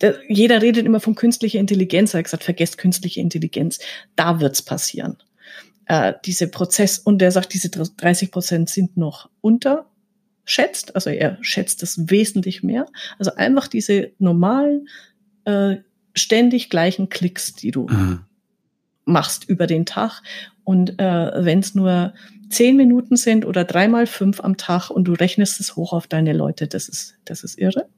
der, 0.00 0.18
jeder 0.28 0.62
redet 0.62 0.86
immer 0.86 1.00
von 1.00 1.14
künstlicher 1.14 1.58
Intelligenz. 1.58 2.14
Er 2.14 2.18
hat 2.18 2.24
gesagt, 2.24 2.44
vergesst 2.44 2.78
künstliche 2.78 3.20
Intelligenz. 3.20 3.80
Da 4.16 4.40
wird's 4.40 4.62
passieren. 4.62 5.18
Äh, 5.90 6.14
diese 6.24 6.46
Prozess, 6.46 7.00
und 7.00 7.20
er 7.20 7.32
sagt, 7.32 7.52
diese 7.52 7.68
30 7.68 8.30
Prozent 8.30 8.70
sind 8.70 8.96
noch 8.96 9.28
unterschätzt. 9.40 10.94
Also 10.94 11.10
er 11.10 11.36
schätzt 11.40 11.82
das 11.82 12.08
wesentlich 12.08 12.62
mehr. 12.62 12.86
Also 13.18 13.34
einfach 13.34 13.66
diese 13.66 14.12
normalen, 14.20 14.88
äh, 15.46 15.78
ständig 16.14 16.70
gleichen 16.70 17.08
Klicks, 17.08 17.54
die 17.54 17.72
du 17.72 17.88
mhm. 17.88 18.20
machst 19.04 19.48
über 19.48 19.66
den 19.66 19.84
Tag 19.84 20.22
und 20.62 21.00
äh, 21.00 21.44
wenn 21.44 21.58
es 21.58 21.74
nur 21.74 22.14
zehn 22.50 22.76
Minuten 22.76 23.16
sind 23.16 23.44
oder 23.44 23.64
dreimal 23.64 24.06
fünf 24.06 24.40
am 24.40 24.56
Tag 24.56 24.90
und 24.90 25.06
du 25.06 25.14
rechnest 25.14 25.58
es 25.58 25.74
hoch 25.74 25.92
auf 25.92 26.06
deine 26.06 26.34
Leute, 26.34 26.68
das 26.68 26.88
ist, 26.88 27.16
das 27.24 27.42
ist 27.42 27.58
irre. 27.58 27.88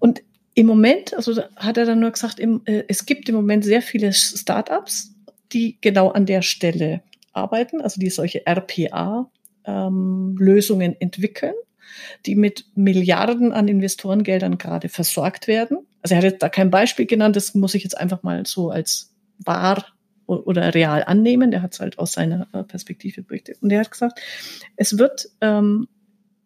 Und 0.00 0.22
im 0.52 0.66
Moment, 0.66 1.14
also 1.14 1.42
hat 1.56 1.78
er 1.78 1.86
dann 1.86 2.00
nur 2.00 2.10
gesagt, 2.10 2.38
im, 2.38 2.60
äh, 2.66 2.84
es 2.88 3.06
gibt 3.06 3.26
im 3.30 3.36
Moment 3.36 3.64
sehr 3.64 3.80
viele 3.80 4.12
Startups, 4.12 5.13
die 5.54 5.78
genau 5.80 6.10
an 6.10 6.26
der 6.26 6.42
Stelle 6.42 7.02
arbeiten, 7.32 7.80
also 7.80 8.00
die 8.00 8.10
solche 8.10 8.46
RPA-Lösungen 8.46 10.92
ähm, 10.92 10.96
entwickeln, 11.00 11.54
die 12.26 12.34
mit 12.34 12.66
Milliarden 12.74 13.52
an 13.52 13.68
Investorengeldern 13.68 14.58
gerade 14.58 14.88
versorgt 14.88 15.48
werden. 15.48 15.78
Also 16.02 16.14
er 16.14 16.18
hat 16.18 16.24
jetzt 16.24 16.42
da 16.42 16.48
kein 16.48 16.70
Beispiel 16.70 17.06
genannt, 17.06 17.36
das 17.36 17.54
muss 17.54 17.74
ich 17.74 17.82
jetzt 17.82 17.96
einfach 17.96 18.22
mal 18.22 18.44
so 18.46 18.70
als 18.70 19.14
wahr 19.38 19.84
oder 20.26 20.74
real 20.74 21.04
annehmen. 21.04 21.50
Der 21.50 21.62
hat 21.62 21.74
es 21.74 21.80
halt 21.80 21.98
aus 21.98 22.12
seiner 22.12 22.48
äh, 22.52 22.62
Perspektive 22.62 23.22
berichtet. 23.22 23.62
Und 23.62 23.70
er 23.70 23.80
hat 23.80 23.90
gesagt, 23.90 24.20
es 24.76 24.98
wird 24.98 25.28
ähm, 25.40 25.88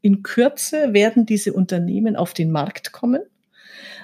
in 0.01 0.23
Kürze 0.23 0.93
werden 0.93 1.27
diese 1.27 1.53
Unternehmen 1.53 2.17
auf 2.17 2.35
den 2.35 2.51
Markt 2.51 2.93
kommen, 2.93 3.23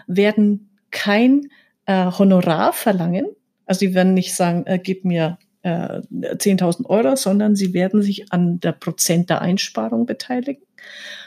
werden 0.06 0.70
kein 0.90 1.48
äh, 1.86 2.10
Honorar 2.10 2.72
verlangen. 2.72 3.26
Also 3.66 3.81
die 3.81 3.95
werden 3.95 4.15
nicht 4.15 4.35
sagen, 4.35 4.66
äh, 4.66 4.78
gib 4.78 5.05
mir 5.05 5.39
äh, 5.62 6.01
10.000 6.11 6.86
Euro, 6.86 7.16
sondern 7.16 7.57
sie 7.57 7.73
werden 7.73 8.03
sich 8.03 8.32
an 8.32 8.61
der 8.61 8.73
Prozent 8.73 9.31
der 9.31 9.41
Einsparung 9.41 10.07
beteiligen. 10.07 10.62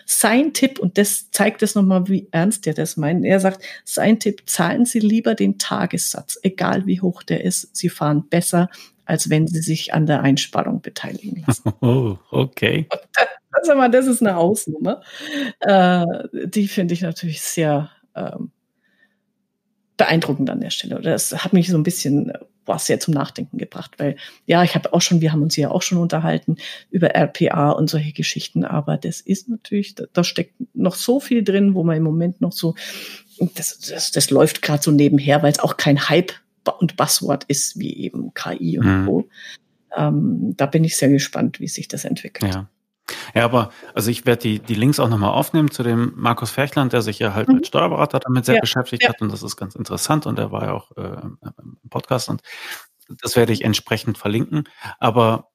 Sein 0.06 0.54
Tipp, 0.54 0.80
und 0.80 0.98
das 0.98 1.32
zeigt 1.32 1.64
es 1.64 1.76
nochmal, 1.76 2.08
wie 2.08 2.28
ernst 2.32 2.68
er 2.68 2.74
das 2.74 2.96
meint, 2.96 3.26
er 3.26 3.40
sagt, 3.40 3.64
sein 3.84 4.20
Tipp, 4.20 4.44
zahlen 4.46 4.86
Sie 4.86 5.00
lieber 5.00 5.36
den 5.36 5.58
Tagessatz, 5.58 6.40
egal 6.44 6.86
wie 6.86 7.02
hoch 7.02 7.24
der 7.24 7.44
ist, 7.44 7.76
Sie 7.76 7.90
fahren 7.90 8.30
besser, 8.30 8.70
als 9.06 9.30
wenn 9.30 9.48
Sie 9.48 9.62
sich 9.62 9.94
an 9.94 10.06
der 10.06 10.22
Einsparung 10.22 10.82
beteiligen 10.82 11.44
lassen. 11.46 11.74
Oh, 11.82 12.18
okay. 12.32 12.88
Also 13.52 13.76
mal, 13.76 13.90
das 13.90 14.06
ist 14.06 14.22
eine 14.22 14.38
Ausnummer. 14.38 15.02
Äh, 15.60 16.06
die 16.46 16.68
finde 16.68 16.94
ich 16.94 17.02
natürlich 17.02 17.42
sehr 17.42 17.90
ähm, 18.16 18.52
beeindruckend 19.98 20.50
an 20.50 20.62
der 20.62 20.70
Stelle. 20.70 20.98
Oder 20.98 21.12
das 21.12 21.44
hat 21.44 21.54
mich 21.54 21.70
so 21.70 21.78
ein 21.78 21.84
bisschen 21.84 22.32
boah, 22.68 22.78
sehr 22.78 23.00
zum 23.00 23.14
Nachdenken 23.14 23.58
gebracht, 23.58 23.94
weil 23.98 24.18
ja, 24.46 24.62
ich 24.62 24.76
habe 24.76 24.94
auch 24.94 25.02
schon, 25.02 25.22
wir 25.22 25.32
haben 25.32 25.42
uns 25.42 25.56
ja 25.56 25.72
auch 25.72 25.82
schon 25.82 25.98
unterhalten 25.98 26.58
über 26.92 27.16
RPA 27.16 27.72
und 27.72 27.90
solche 27.90 28.12
Geschichten, 28.12 28.64
aber 28.64 28.98
das 28.98 29.22
ist 29.22 29.50
natürlich, 29.50 29.96
da, 29.96 30.04
da 30.14 30.24
steckt 30.24 30.54
noch 30.76 30.96
so 30.96 31.20
viel 31.20 31.44
drin, 31.44 31.74
wo 31.74 31.84
man 31.84 31.98
im 31.98 32.04
Moment 32.04 32.42
noch 32.42 32.52
so, 32.52 32.76
das, 33.56 33.80
das, 33.80 34.12
das 34.12 34.30
läuft 34.30 34.62
gerade 34.62 34.84
so 34.84 34.92
nebenher, 34.92 35.42
weil 35.42 35.52
es 35.52 35.60
auch 35.60 35.78
kein 35.78 36.10
Hype 36.10 36.34
und 36.80 36.98
Buzzword 36.98 37.46
ist, 37.46 37.80
wie 37.80 37.96
eben 37.96 38.34
KI 38.34 38.78
und 38.78 38.86
mhm. 38.86 39.06
so. 39.06 39.30
Ähm, 39.96 40.54
da 40.58 40.66
bin 40.66 40.84
ich 40.84 40.98
sehr 40.98 41.10
gespannt, 41.10 41.62
wie 41.62 41.70
sich 41.70 41.88
das 41.88 42.04
entwickelt. 42.04 42.54
Ja. 42.54 42.70
Ja, 43.34 43.46
aber 43.46 43.72
also 43.94 44.12
ich 44.12 44.26
werde 44.26 44.42
die, 44.42 44.60
die 44.60 44.76
Links 44.76 45.00
auch 45.00 45.10
nochmal 45.10 45.32
aufnehmen 45.32 45.72
zu 45.72 45.84
dem 45.84 46.14
Markus 46.16 46.52
Ferchland, 46.52 46.94
der 46.94 47.02
sich 47.02 47.20
ja 47.20 47.34
halt 47.34 47.48
mhm. 47.48 47.58
als 47.58 47.68
Steuerberater 47.68 48.20
damit 48.20 48.46
sehr 48.46 48.56
ja. 48.56 48.62
beschäftigt 48.62 49.04
ja. 49.04 49.10
hat 49.10 49.22
und 49.22 49.32
das 49.32 49.44
ist 49.44 49.56
ganz 49.56 49.76
interessant 49.76 50.26
und 50.26 50.38
der 50.38 50.52
war 50.52 50.64
ja 50.64 50.74
auch 50.74 50.92
äh, 50.98 51.22
im 51.22 51.90
Podcast 51.90 52.30
und 52.30 52.42
das 53.22 53.36
werde 53.36 53.54
ich 53.54 53.64
entsprechend 53.64 54.18
verlinken. 54.18 54.66
Aber 55.00 55.50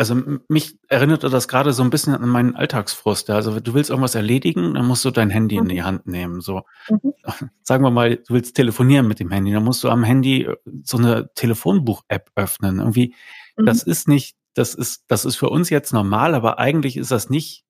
also 0.00 0.14
mich 0.48 0.78
erinnerte 0.88 1.28
das 1.28 1.46
gerade 1.46 1.74
so 1.74 1.82
ein 1.82 1.90
bisschen 1.90 2.14
an 2.14 2.26
meinen 2.26 2.56
Alltagsfrust. 2.56 3.28
Also 3.28 3.60
du 3.60 3.74
willst 3.74 3.90
irgendwas 3.90 4.14
erledigen, 4.14 4.72
dann 4.72 4.86
musst 4.86 5.04
du 5.04 5.10
dein 5.10 5.28
Handy 5.28 5.56
mhm. 5.56 5.62
in 5.62 5.68
die 5.68 5.82
Hand 5.82 6.06
nehmen. 6.06 6.40
So, 6.40 6.62
mhm. 6.88 7.12
sagen 7.62 7.84
wir 7.84 7.90
mal, 7.90 8.16
du 8.16 8.32
willst 8.32 8.56
telefonieren 8.56 9.06
mit 9.06 9.20
dem 9.20 9.30
Handy, 9.30 9.52
dann 9.52 9.62
musst 9.62 9.84
du 9.84 9.90
am 9.90 10.02
Handy 10.02 10.44
äh, 10.44 10.56
so 10.84 10.96
eine 10.96 11.30
Telefonbuch-App 11.34 12.30
öffnen. 12.34 12.78
Irgendwie, 12.78 13.14
mhm. 13.58 13.66
das 13.66 13.82
ist 13.82 14.08
nicht 14.08 14.36
das 14.54 14.74
ist, 14.74 15.04
das 15.08 15.24
ist 15.24 15.36
für 15.36 15.48
uns 15.48 15.70
jetzt 15.70 15.92
normal, 15.92 16.34
aber 16.34 16.58
eigentlich 16.58 16.96
ist 16.96 17.10
das 17.10 17.30
nicht 17.30 17.64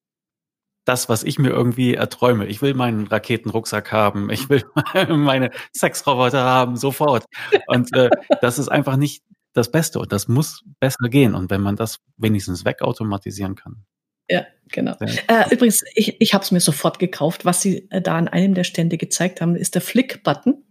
das, 0.84 1.08
was 1.08 1.22
ich 1.22 1.38
mir 1.38 1.50
irgendwie 1.50 1.94
erträume. 1.94 2.46
Ich 2.46 2.62
will 2.62 2.74
meinen 2.74 3.06
Raketenrucksack 3.06 3.92
haben, 3.92 4.30
ich 4.30 4.48
will 4.48 4.64
meine 5.08 5.50
Sexroboter 5.76 6.42
haben, 6.42 6.76
sofort. 6.76 7.26
Und 7.66 7.94
äh, 7.94 8.10
das 8.40 8.58
ist 8.58 8.68
einfach 8.68 8.96
nicht 8.96 9.22
das 9.52 9.70
Beste 9.70 9.98
und 9.98 10.12
das 10.12 10.28
muss 10.28 10.62
besser 10.78 11.08
gehen. 11.08 11.34
Und 11.34 11.50
wenn 11.50 11.60
man 11.60 11.76
das 11.76 12.00
wenigstens 12.16 12.64
wegautomatisieren 12.64 13.56
kann. 13.56 13.84
Ja, 14.28 14.46
genau. 14.68 14.96
Äh, 15.00 15.52
übrigens, 15.52 15.82
ich, 15.94 16.20
ich 16.20 16.34
habe 16.34 16.44
es 16.44 16.52
mir 16.52 16.60
sofort 16.60 16.98
gekauft. 16.98 17.44
Was 17.44 17.62
Sie 17.62 17.90
äh, 17.90 18.00
da 18.00 18.16
an 18.16 18.28
einem 18.28 18.54
der 18.54 18.64
Stände 18.64 18.96
gezeigt 18.96 19.40
haben, 19.40 19.56
ist 19.56 19.74
der 19.74 19.82
Flick-Button. 19.82 20.64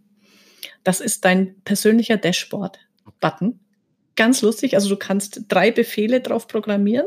Das 0.82 1.00
ist 1.00 1.24
dein 1.26 1.60
persönlicher 1.62 2.16
Dashboard-Button. 2.16 3.60
Ganz 4.20 4.42
lustig. 4.42 4.74
Also 4.74 4.90
du 4.90 4.96
kannst 4.98 5.46
drei 5.48 5.70
Befehle 5.70 6.20
drauf 6.20 6.46
programmieren. 6.46 7.06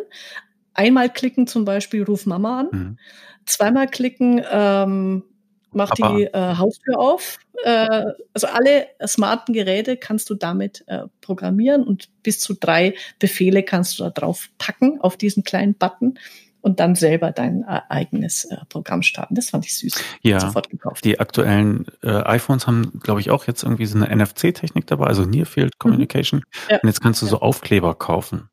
Einmal 0.73 1.13
klicken 1.13 1.45
zum 1.45 1.63
Beispiel, 1.63 2.01
ruf 2.01 2.25
Mama 2.25 2.61
an. 2.61 2.69
Mhm. 2.71 2.97
Zweimal 3.45 3.87
klicken, 3.87 4.41
ähm, 4.51 5.23
mach 5.71 5.91
Papa. 5.91 6.15
die 6.17 6.23
äh, 6.23 6.55
Haustür 6.57 6.97
auf. 6.97 7.37
Äh, 7.63 8.05
also 8.33 8.47
alle 8.47 8.87
smarten 9.05 9.53
Geräte 9.53 9.95
kannst 9.95 10.31
du 10.31 10.33
damit 10.33 10.85
äh, 10.87 11.03
programmieren 11.21 11.83
und 11.83 12.09
bis 12.23 12.39
zu 12.39 12.55
drei 12.55 12.95
Befehle 13.19 13.61
kannst 13.61 13.99
du 13.99 14.05
da 14.05 14.09
drauf 14.09 14.49
packen 14.57 14.99
auf 14.99 15.15
diesen 15.15 15.43
kleinen 15.43 15.75
Button 15.75 16.17
und 16.63 16.79
dann 16.79 16.95
selber 16.95 17.31
dein 17.31 17.63
äh, 17.63 17.81
eigenes 17.89 18.45
äh, 18.45 18.57
Programm 18.69 19.03
starten. 19.03 19.35
Das 19.35 19.49
fand 19.49 19.65
ich 19.65 19.77
süß. 19.77 20.01
Ja, 20.21 20.39
sofort 20.39 20.69
gekauft. 20.69 21.03
Die 21.03 21.19
aktuellen 21.19 21.85
äh, 22.01 22.23
iPhones 22.23 22.67
haben, 22.67 22.99
glaube 23.03 23.19
ich, 23.19 23.29
auch 23.29 23.45
jetzt 23.45 23.63
irgendwie 23.63 23.85
so 23.85 23.97
eine 23.97 24.15
NFC-Technik 24.15 24.87
dabei, 24.87 25.07
also 25.07 25.25
Near 25.25 25.45
Field 25.45 25.73
mhm. 25.75 25.79
Communication. 25.79 26.39
Mhm. 26.39 26.71
Ja. 26.71 26.79
Und 26.81 26.87
jetzt 26.87 27.01
kannst 27.01 27.21
du 27.21 27.25
so 27.25 27.41
Aufkleber 27.41 27.93
kaufen. 27.95 28.49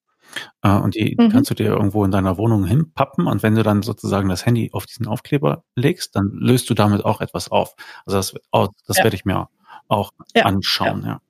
Äh, 0.63 0.71
und 0.71 0.97
die 0.97 1.17
mhm. 1.19 1.31
kannst 1.31 1.51
du 1.51 1.55
dir 1.55 1.67
irgendwo 1.67 2.05
in 2.05 2.11
deiner 2.11 2.37
Wohnung 2.37 2.65
hinpappen 2.65 3.27
und 3.27 3.43
wenn 3.45 3.55
du 3.55 3.63
dann 3.63 3.83
sozusagen 3.83 4.29
das 4.29 4.45
Handy 4.45 4.71
auf 4.73 4.87
diesen 4.87 5.07
Aufkleber 5.07 5.63
legst, 5.77 6.17
dann 6.17 6.31
löst 6.33 6.69
du 6.69 6.75
damit 6.75 7.05
auch 7.05 7.21
etwas 7.21 7.51
auf. 7.51 7.75
Also 8.07 8.19
das, 8.19 8.35
oh, 8.51 8.69
das 8.87 8.99
ja. 8.99 9.05
werde 9.05 9.17
ich 9.17 9.25
mir 9.25 9.49
auch 9.89 10.13
ja. 10.35 10.45
anschauen, 10.45 11.05
ja. 11.05 11.21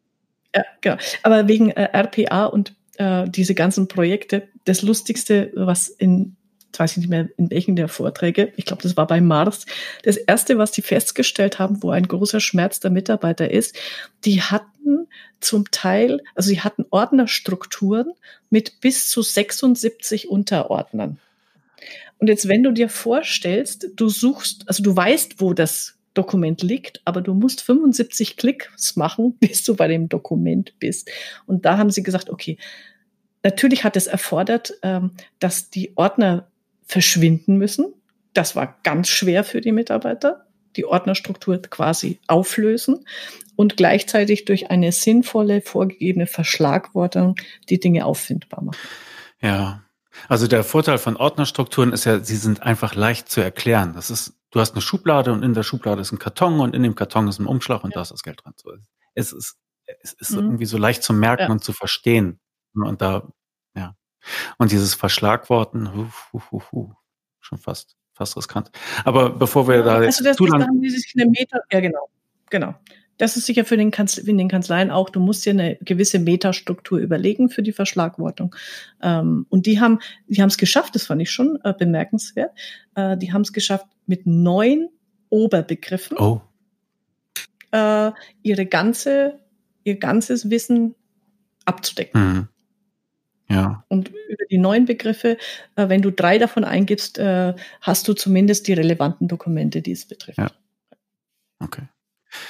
ja. 0.54 0.64
genau. 0.80 0.96
Aber 1.22 1.46
wegen 1.46 1.70
äh, 1.70 1.88
RPA 1.92 2.46
und 2.46 2.74
äh, 2.96 3.28
diese 3.28 3.54
ganzen 3.54 3.86
Projekte, 3.88 4.48
das 4.64 4.82
Lustigste, 4.82 5.52
was 5.54 5.88
in 5.88 6.36
ich 6.72 6.78
weiß 6.78 6.96
nicht 6.96 7.08
mehr 7.08 7.28
in 7.36 7.50
welchen 7.50 7.76
der 7.76 7.88
Vorträge, 7.88 8.52
ich 8.56 8.64
glaube, 8.64 8.82
das 8.82 8.96
war 8.96 9.06
bei 9.06 9.20
Mars, 9.20 9.66
das 10.02 10.16
erste, 10.16 10.58
was 10.58 10.70
die 10.70 10.82
festgestellt 10.82 11.58
haben, 11.58 11.82
wo 11.82 11.90
ein 11.90 12.06
großer 12.06 12.40
Schmerz 12.40 12.80
der 12.80 12.90
Mitarbeiter 12.90 13.50
ist, 13.50 13.76
die 14.24 14.42
hatten 14.42 15.08
zum 15.40 15.70
Teil, 15.70 16.22
also 16.34 16.48
sie 16.48 16.60
hatten 16.60 16.84
Ordnerstrukturen 16.90 18.12
mit 18.50 18.80
bis 18.80 19.10
zu 19.10 19.22
76 19.22 20.28
Unterordnern. 20.28 21.18
Und 22.18 22.28
jetzt, 22.28 22.48
wenn 22.48 22.62
du 22.62 22.72
dir 22.72 22.88
vorstellst, 22.88 23.88
du 23.96 24.08
suchst, 24.08 24.68
also 24.68 24.82
du 24.82 24.94
weißt, 24.94 25.40
wo 25.40 25.54
das 25.54 25.96
Dokument 26.12 26.62
liegt, 26.62 27.00
aber 27.04 27.22
du 27.22 27.34
musst 27.34 27.62
75 27.62 28.36
Klicks 28.36 28.96
machen, 28.96 29.36
bis 29.40 29.64
du 29.64 29.74
bei 29.74 29.88
dem 29.88 30.08
Dokument 30.08 30.74
bist. 30.78 31.10
Und 31.46 31.64
da 31.64 31.78
haben 31.78 31.90
sie 31.90 32.02
gesagt, 32.02 32.30
okay, 32.30 32.58
natürlich 33.42 33.84
hat 33.84 33.96
es 33.96 34.06
erfordert, 34.06 34.74
ähm, 34.82 35.12
dass 35.38 35.70
die 35.70 35.96
Ordner 35.96 36.49
verschwinden 36.90 37.56
müssen. 37.56 37.94
Das 38.34 38.56
war 38.56 38.78
ganz 38.82 39.08
schwer 39.08 39.44
für 39.44 39.60
die 39.60 39.72
Mitarbeiter, 39.72 40.46
die 40.76 40.84
Ordnerstruktur 40.84 41.62
quasi 41.62 42.18
auflösen 42.26 43.04
und 43.56 43.76
gleichzeitig 43.76 44.44
durch 44.44 44.70
eine 44.70 44.90
sinnvolle, 44.90 45.60
vorgegebene 45.60 46.26
Verschlagwortung 46.26 47.36
die 47.68 47.78
Dinge 47.78 48.06
auffindbar 48.06 48.64
machen. 48.64 48.78
Ja. 49.40 49.84
Also 50.28 50.48
der 50.48 50.64
Vorteil 50.64 50.98
von 50.98 51.16
Ordnerstrukturen 51.16 51.92
ist 51.92 52.04
ja, 52.04 52.18
sie 52.18 52.36
sind 52.36 52.62
einfach 52.62 52.96
leicht 52.96 53.28
zu 53.28 53.40
erklären. 53.40 53.92
Das 53.94 54.10
ist, 54.10 54.34
du 54.50 54.58
hast 54.58 54.72
eine 54.72 54.82
Schublade 54.82 55.32
und 55.32 55.44
in 55.44 55.54
der 55.54 55.62
Schublade 55.62 56.00
ist 56.00 56.10
ein 56.10 56.18
Karton 56.18 56.58
und 56.58 56.74
in 56.74 56.82
dem 56.82 56.96
Karton 56.96 57.28
ist 57.28 57.38
ein 57.38 57.46
Umschlag 57.46 57.84
und 57.84 57.90
ja. 57.90 57.96
da 57.96 58.02
ist 58.02 58.10
das 58.10 58.22
Geld 58.22 58.40
dran. 58.42 58.54
Es 59.14 59.32
ist, 59.32 59.56
es 60.02 60.12
ist 60.14 60.32
mhm. 60.32 60.38
irgendwie 60.38 60.66
so 60.66 60.76
leicht 60.76 61.04
zu 61.04 61.12
merken 61.12 61.44
ja. 61.44 61.50
und 61.50 61.62
zu 61.62 61.72
verstehen. 61.72 62.40
Und 62.74 63.00
da 63.00 63.28
und 64.58 64.72
dieses 64.72 64.94
Verschlagworten, 64.94 65.94
hu, 65.94 66.06
hu, 66.32 66.40
hu, 66.50 66.62
hu, 66.72 66.92
schon 67.40 67.58
fast, 67.58 67.96
fast 68.12 68.36
riskant. 68.36 68.70
Aber 69.04 69.30
bevor 69.30 69.68
wir 69.68 69.82
da 69.82 70.02
jetzt 70.02 70.18
also 70.18 70.24
das 70.24 70.36
zu 70.36 70.46
lang... 70.46 70.62
haben 70.62 70.80
die 70.80 70.90
sich 70.90 71.12
eine 71.16 71.30
Meta, 71.30 71.60
ja 71.72 71.80
genau, 71.80 72.08
genau. 72.50 72.74
Das 73.20 73.36
ist 73.36 73.44
sicher 73.44 73.66
für 73.66 73.76
den, 73.76 73.90
Kanzle, 73.90 74.22
in 74.22 74.38
den 74.38 74.48
Kanzleien 74.48 74.90
auch. 74.90 75.10
Du 75.10 75.20
musst 75.20 75.44
dir 75.44 75.50
eine 75.50 75.76
gewisse 75.82 76.18
Metastruktur 76.18 76.98
überlegen 76.98 77.50
für 77.50 77.62
die 77.62 77.72
Verschlagwortung. 77.72 78.56
Ähm, 79.02 79.44
und 79.50 79.66
die 79.66 79.78
haben, 79.78 79.98
die 80.26 80.40
haben 80.40 80.48
es 80.48 80.56
geschafft. 80.56 80.94
Das 80.94 81.04
fand 81.04 81.20
ich 81.20 81.30
schon 81.30 81.58
äh, 81.62 81.74
bemerkenswert. 81.74 82.50
Äh, 82.94 83.18
die 83.18 83.30
haben 83.30 83.42
es 83.42 83.52
geschafft 83.52 83.84
mit 84.06 84.26
neun 84.26 84.88
Oberbegriffen. 85.28 86.16
Oh. 86.16 86.40
Äh, 87.72 88.12
ihre 88.42 88.64
ganze, 88.64 89.38
ihr 89.84 89.98
ganzes 89.98 90.48
Wissen 90.48 90.94
abzudecken. 91.66 92.20
Mhm. 92.22 92.48
Ja. 93.50 93.84
Und 93.88 94.08
über 94.08 94.44
die 94.48 94.58
neuen 94.58 94.84
Begriffe, 94.84 95.36
äh, 95.74 95.88
wenn 95.88 96.02
du 96.02 96.12
drei 96.12 96.38
davon 96.38 96.64
eingibst, 96.64 97.18
äh, 97.18 97.54
hast 97.80 98.06
du 98.06 98.14
zumindest 98.14 98.68
die 98.68 98.72
relevanten 98.72 99.26
Dokumente, 99.26 99.82
die 99.82 99.92
es 99.92 100.06
betrifft. 100.06 100.38
Ja. 100.38 100.50
Okay. 101.58 101.82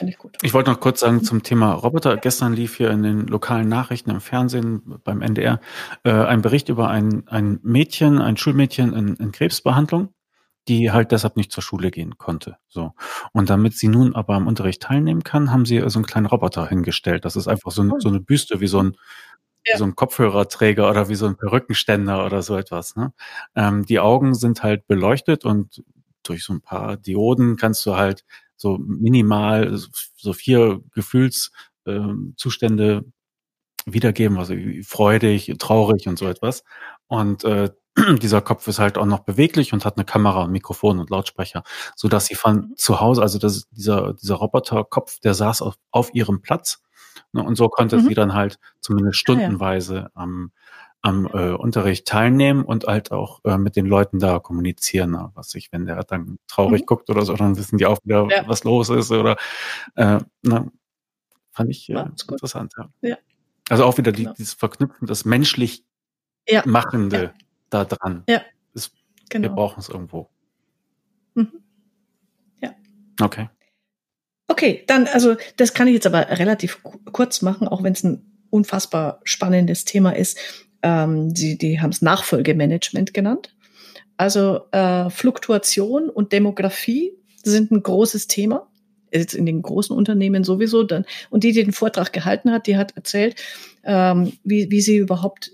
Ich 0.07 0.19
gut. 0.19 0.37
Ich 0.43 0.53
wollte 0.53 0.71
noch 0.71 0.81
kurz 0.81 1.01
sagen 1.01 1.25
zum 1.25 1.43
Thema 1.43 1.73
Roboter. 1.73 2.19
Gestern 2.19 2.53
lief 2.53 2.77
hier 2.77 2.91
in 2.91 3.03
den 3.03 3.27
lokalen 3.27 3.69
Nachrichten 3.69 4.11
im 4.11 4.21
Fernsehen 4.21 5.01
beim 5.05 5.23
NDR 5.23 5.59
äh, 6.05 6.11
ein 6.13 6.43
Bericht 6.43 6.69
über 6.69 6.91
ein, 6.91 7.27
ein 7.29 7.61
Mädchen, 7.63 8.19
ein 8.21 8.37
Schulmädchen 8.37 8.93
in, 8.93 9.17
in 9.17 9.33
Krebsbehandlung, 9.33 10.13
die 10.69 10.91
halt 10.91 11.13
deshalb 11.13 11.37
nicht 11.37 11.51
zur 11.51 11.63
Schule 11.63 11.91
gehen 11.91 12.19
konnte. 12.19 12.59
So. 12.69 12.93
Und 13.33 13.49
damit 13.49 13.75
sie 13.75 13.89
nun 13.89 14.15
aber 14.15 14.35
am 14.35 14.47
Unterricht 14.47 14.83
teilnehmen 14.83 15.25
kann, 15.25 15.51
haben 15.51 15.65
sie 15.65 15.83
so 15.87 15.99
einen 15.99 16.07
kleinen 16.07 16.27
Roboter 16.27 16.67
hingestellt. 16.67 17.25
Das 17.25 17.37
ist 17.37 17.49
einfach 17.49 17.71
so, 17.71 17.83
ein, 17.83 17.95
so 18.01 18.09
eine 18.09 18.21
Büste 18.21 18.61
wie 18.61 18.67
so 18.67 18.83
ein, 18.83 18.97
ja. 19.67 19.77
so 19.77 19.85
ein 19.85 19.95
Kopfhörerträger 19.95 20.89
oder 20.89 21.09
wie 21.09 21.15
so 21.15 21.27
ein 21.27 21.37
Perückenständer 21.37 22.25
oder 22.25 22.43
so 22.43 22.57
etwas. 22.57 22.97
Ne? 22.97 23.13
Ähm, 23.55 23.85
die 23.85 24.01
Augen 24.01 24.35
sind 24.35 24.63
halt 24.63 24.87
beleuchtet 24.87 25.45
und 25.45 25.85
durch 26.23 26.45
so 26.45 26.53
ein 26.53 26.61
paar 26.61 26.97
Dioden 26.97 27.57
kannst 27.57 27.85
du 27.87 27.97
halt 27.97 28.25
so 28.57 28.79
minimal 28.79 29.77
so 30.17 30.33
vier 30.33 30.81
Gefühlszustände 30.93 32.97
äh, 32.97 33.03
wiedergeben, 33.87 34.39
also 34.39 34.55
freudig, 34.85 35.55
traurig 35.59 36.07
und 36.07 36.19
so 36.19 36.29
etwas. 36.29 36.65
Und 37.07 37.45
äh, 37.45 37.71
dieser 38.23 38.43
Kopf 38.43 38.69
ist 38.69 38.79
halt 38.79 38.99
auch 38.99 39.07
noch 39.07 39.21
beweglich 39.21 39.73
und 39.73 39.85
hat 39.85 39.97
eine 39.97 40.05
Kamera, 40.05 40.47
Mikrofon 40.47 41.01
und 41.01 41.11
Lautsprecher, 41.11 41.63
so 41.97 42.09
dass 42.09 42.27
sie 42.27 42.35
von 42.35 42.57
mhm. 42.57 42.75
zu 42.77 43.01
Hause, 43.01 43.23
also 43.23 43.39
das, 43.39 43.69
dieser 43.71 44.15
dieser 44.15 44.37
Roboterkopf, 44.37 45.21
der 45.21 45.35
saß 45.35 45.63
auf, 45.63 45.75
auf 45.91 46.15
ihrem 46.15 46.43
Platz 46.43 46.83
Ne, 47.33 47.43
und 47.43 47.57
so 47.57 47.69
konnte 47.69 47.99
mhm. 47.99 48.09
sie 48.09 48.15
dann 48.15 48.35
halt 48.35 48.59
zumindest 48.81 49.19
stundenweise 49.19 49.99
ah, 49.99 50.03
ja. 50.03 50.11
am, 50.15 50.53
am 51.03 51.27
äh, 51.27 51.53
Unterricht 51.53 52.07
teilnehmen 52.07 52.65
und 52.65 52.87
halt 52.87 53.13
auch 53.13 53.41
äh, 53.45 53.59
mit 53.59 53.77
den 53.77 53.87
Leuten 53.87 54.19
da 54.19 54.39
kommunizieren. 54.39 55.13
Ne? 55.13 55.31
Was 55.35 55.55
ich, 55.55 55.73
wenn 55.73 55.87
der 55.87 56.03
dann 56.05 56.39
traurig 56.47 56.83
mhm. 56.83 56.87
guckt 56.87 57.11
oder 57.11 57.25
so, 57.25 57.35
dann 57.35 57.57
wissen 57.57 57.79
die 57.79 57.87
auch 57.87 57.99
wieder, 58.05 58.29
ja. 58.31 58.47
was 58.47 58.65
los 58.65 58.91
ist. 58.91 59.11
Oder 59.11 59.37
äh, 59.97 60.19
ne, 60.43 60.71
fand 61.53 61.71
ich 61.71 61.89
äh, 61.89 62.05
interessant, 62.29 62.75
ja. 62.77 62.89
ja. 63.01 63.17
Also 63.69 63.85
auch 63.85 63.97
wieder 63.99 64.13
die, 64.13 64.25
genau. 64.25 64.35
dieses 64.35 64.55
Verknüpfen, 64.55 65.07
das 65.07 65.25
menschlich 65.25 65.85
Machende 66.65 67.33
da 67.71 67.85
dran. 67.85 68.25
Ja. 68.29 68.43
Ist, 68.75 68.93
genau. 69.29 69.49
Wir 69.49 69.55
brauchen 69.55 69.79
es 69.79 69.89
irgendwo. 69.89 70.29
Mhm. 71.35 71.63
Ja. 72.61 72.71
Okay. 73.21 73.49
Okay, 74.51 74.83
dann, 74.89 75.07
also 75.07 75.37
das 75.57 75.75
kann 75.75 75.87
ich 75.87 75.95
jetzt 75.95 76.09
aber 76.09 76.29
relativ 76.29 76.83
kurz 77.13 77.41
machen, 77.41 77.69
auch 77.69 77.85
wenn 77.85 77.93
es 77.93 78.03
ein 78.03 78.21
unfassbar 78.51 79.21
spannendes 79.23 79.85
Thema 79.85 80.11
ist. 80.11 80.37
Ähm, 80.83 81.33
die 81.33 81.57
die 81.57 81.81
haben 81.81 81.91
es 81.91 82.03
Nachfolgemanagement 82.03 83.15
genannt. 83.15 83.55
Also 84.17 84.63
äh, 84.73 85.09
Fluktuation 85.09 86.11
und 86.11 86.33
Demografie 86.33 87.13
sind 87.45 87.71
ein 87.71 87.81
großes 87.81 88.27
Thema. 88.27 88.67
Jetzt 89.13 89.35
in 89.35 89.47
den 89.47 89.63
großen 89.63 89.97
Unternehmen 89.97 90.43
sowieso. 90.43 90.83
Dann, 90.83 91.05
und 91.31 91.45
die, 91.45 91.53
die 91.53 91.63
den 91.63 91.73
Vortrag 91.73 92.13
gehalten 92.13 92.51
hat, 92.51 92.67
die 92.67 92.77
hat 92.77 92.97
erzählt, 92.97 93.37
ähm, 93.85 94.33
wie, 94.43 94.69
wie 94.73 94.81
sie 94.81 94.97
überhaupt 94.97 95.53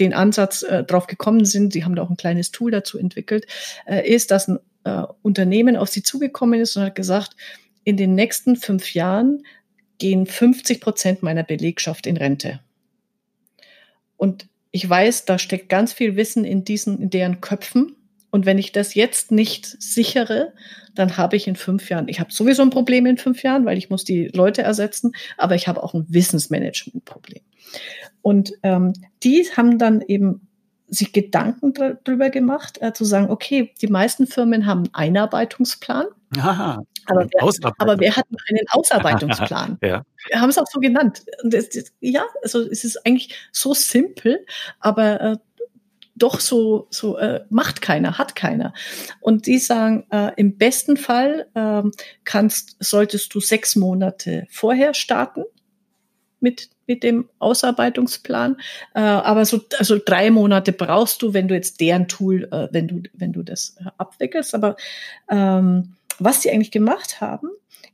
den 0.00 0.14
Ansatz 0.14 0.64
äh, 0.64 0.82
drauf 0.82 1.06
gekommen 1.06 1.44
sind, 1.44 1.72
sie 1.72 1.84
haben 1.84 1.94
da 1.94 2.02
auch 2.02 2.10
ein 2.10 2.16
kleines 2.16 2.50
Tool 2.50 2.72
dazu 2.72 2.98
entwickelt, 2.98 3.46
äh, 3.86 4.04
ist, 4.12 4.32
dass 4.32 4.48
ein 4.48 4.58
äh, 4.82 5.04
Unternehmen 5.22 5.76
auf 5.76 5.90
sie 5.90 6.02
zugekommen 6.02 6.60
ist 6.60 6.76
und 6.76 6.82
hat 6.82 6.96
gesagt, 6.96 7.36
in 7.84 7.96
den 7.96 8.14
nächsten 8.14 8.56
fünf 8.56 8.94
Jahren 8.94 9.44
gehen 9.98 10.26
50 10.26 10.80
Prozent 10.80 11.22
meiner 11.22 11.42
Belegschaft 11.42 12.06
in 12.06 12.16
Rente. 12.16 12.60
Und 14.16 14.48
ich 14.70 14.88
weiß, 14.88 15.26
da 15.26 15.38
steckt 15.38 15.68
ganz 15.68 15.92
viel 15.92 16.16
Wissen 16.16 16.44
in 16.44 16.64
diesen, 16.64 17.00
in 17.00 17.10
deren 17.10 17.40
Köpfen. 17.40 17.96
Und 18.30 18.46
wenn 18.46 18.58
ich 18.58 18.72
das 18.72 18.94
jetzt 18.94 19.30
nicht 19.30 19.66
sichere, 19.66 20.54
dann 20.94 21.16
habe 21.18 21.36
ich 21.36 21.46
in 21.46 21.56
fünf 21.56 21.90
Jahren, 21.90 22.08
ich 22.08 22.20
habe 22.20 22.32
sowieso 22.32 22.62
ein 22.62 22.70
Problem 22.70 23.04
in 23.06 23.18
fünf 23.18 23.42
Jahren, 23.42 23.64
weil 23.64 23.78
ich 23.78 23.90
muss 23.90 24.04
die 24.04 24.28
Leute 24.28 24.62
ersetzen, 24.62 25.12
aber 25.36 25.54
ich 25.54 25.68
habe 25.68 25.82
auch 25.82 25.92
ein 25.94 26.06
Wissensmanagement-Problem. 26.08 27.42
Und 28.22 28.52
ähm, 28.62 28.94
die 29.22 29.46
haben 29.56 29.78
dann 29.78 30.00
eben 30.00 30.48
sich 30.92 31.12
Gedanken 31.12 31.72
darüber 31.72 32.30
gemacht, 32.30 32.80
äh, 32.82 32.92
zu 32.92 33.04
sagen, 33.04 33.30
okay, 33.30 33.72
die 33.80 33.86
meisten 33.86 34.26
Firmen 34.26 34.66
haben 34.66 34.84
einen 34.92 35.16
Einarbeitungsplan. 35.16 36.06
Aha, 36.36 36.82
aber, 37.06 37.26
wer, 37.32 37.72
aber 37.78 37.98
wer 37.98 38.16
hat 38.16 38.30
noch 38.30 38.40
einen 38.48 38.66
Ausarbeitungsplan? 38.70 39.78
ja. 39.82 40.04
Wir 40.28 40.40
haben 40.40 40.50
es 40.50 40.58
auch 40.58 40.66
so 40.70 40.80
genannt. 40.80 41.24
Das, 41.44 41.70
das, 41.70 41.92
ja, 42.00 42.24
also 42.42 42.60
es 42.60 42.84
ist 42.84 43.04
eigentlich 43.06 43.34
so 43.52 43.74
simpel, 43.74 44.44
aber 44.80 45.20
äh, 45.20 45.36
doch 46.14 46.40
so, 46.40 46.88
so 46.90 47.16
äh, 47.16 47.44
macht 47.48 47.80
keiner, 47.80 48.18
hat 48.18 48.36
keiner. 48.36 48.74
Und 49.20 49.46
die 49.46 49.58
sagen, 49.58 50.06
äh, 50.10 50.32
im 50.36 50.58
besten 50.58 50.96
Fall 50.96 51.46
äh, 51.54 51.82
kannst, 52.24 52.76
solltest 52.80 53.34
du 53.34 53.40
sechs 53.40 53.76
Monate 53.76 54.46
vorher 54.50 54.92
starten 54.94 55.44
mit, 56.42 56.68
mit 56.86 57.02
dem 57.02 57.28
Ausarbeitungsplan. 57.38 58.56
Äh, 58.94 59.00
aber 59.00 59.44
so, 59.44 59.60
also 59.78 59.98
drei 60.04 60.30
Monate 60.30 60.72
brauchst 60.72 61.22
du, 61.22 61.34
wenn 61.34 61.48
du 61.48 61.54
jetzt 61.54 61.80
deren 61.80 62.08
Tool, 62.08 62.48
äh, 62.50 62.68
wenn 62.72 62.88
du, 62.88 63.02
wenn 63.14 63.32
du 63.32 63.42
das 63.42 63.76
äh, 63.80 63.88
abwickelst. 63.98 64.54
Aber 64.54 64.76
ähm, 65.30 65.94
was 66.18 66.40
die 66.40 66.50
eigentlich 66.50 66.70
gemacht 66.70 67.20
haben, 67.20 67.48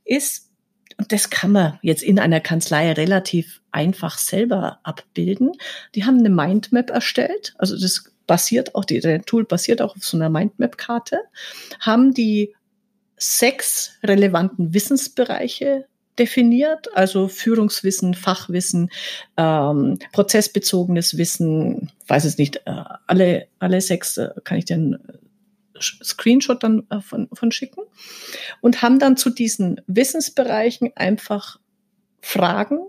ist, 0.04 0.50
und 0.96 1.12
das 1.12 1.30
kann 1.30 1.52
man 1.52 1.78
jetzt 1.82 2.02
in 2.02 2.18
einer 2.18 2.40
Kanzlei 2.40 2.92
relativ 2.92 3.60
einfach 3.70 4.18
selber 4.18 4.80
abbilden. 4.82 5.52
Die 5.94 6.04
haben 6.04 6.18
eine 6.18 6.30
Mindmap 6.30 6.90
erstellt. 6.90 7.54
Also 7.58 7.78
das 7.78 8.12
basiert 8.26 8.74
auch, 8.74 8.84
die, 8.84 9.00
der 9.00 9.22
Tool 9.22 9.44
basiert 9.44 9.82
auch 9.82 9.96
auf 9.96 10.04
so 10.04 10.16
einer 10.16 10.28
Mindmap-Karte, 10.28 11.20
haben 11.80 12.14
die 12.14 12.54
sechs 13.16 13.98
relevanten 14.04 14.74
Wissensbereiche 14.74 15.86
definiert, 16.18 16.94
also 16.96 17.28
Führungswissen, 17.28 18.14
Fachwissen, 18.14 18.90
ähm, 19.36 19.98
prozessbezogenes 20.12 21.16
Wissen, 21.16 21.92
weiß 22.06 22.24
es 22.24 22.38
nicht, 22.38 22.56
äh, 22.66 22.84
alle, 23.06 23.46
alle 23.58 23.80
sechs 23.80 24.16
äh, 24.16 24.30
kann 24.44 24.58
ich 24.58 24.64
dir 24.64 24.98
Screenshot 25.80 26.62
dann 26.62 26.86
äh, 26.90 27.00
von, 27.00 27.28
von 27.32 27.52
schicken 27.52 27.82
und 28.60 28.82
haben 28.82 28.98
dann 28.98 29.16
zu 29.16 29.30
diesen 29.30 29.80
Wissensbereichen 29.86 30.92
einfach 30.96 31.58
Fragen 32.20 32.80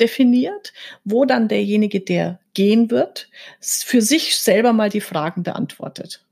definiert, 0.00 0.72
wo 1.04 1.24
dann 1.24 1.48
derjenige, 1.48 2.00
der 2.00 2.40
gehen 2.54 2.90
wird, 2.90 3.28
für 3.60 4.02
sich 4.02 4.36
selber 4.38 4.72
mal 4.72 4.88
die 4.88 5.00
Fragen 5.00 5.42
beantwortet. 5.42 6.24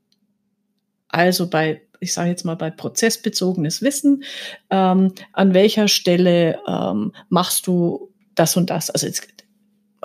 Also 1.07 1.49
bei, 1.49 1.81
ich 1.99 2.13
sage 2.13 2.29
jetzt 2.29 2.45
mal 2.45 2.55
bei 2.55 2.69
prozessbezogenes 2.69 3.81
Wissen, 3.81 4.23
ähm, 4.69 5.13
an 5.33 5.53
welcher 5.53 5.87
Stelle 5.87 6.59
ähm, 6.67 7.13
machst 7.29 7.67
du 7.67 8.13
das 8.35 8.57
und 8.57 8.69
das? 8.69 8.89
Also 8.89 9.07
jetzt 9.07 9.27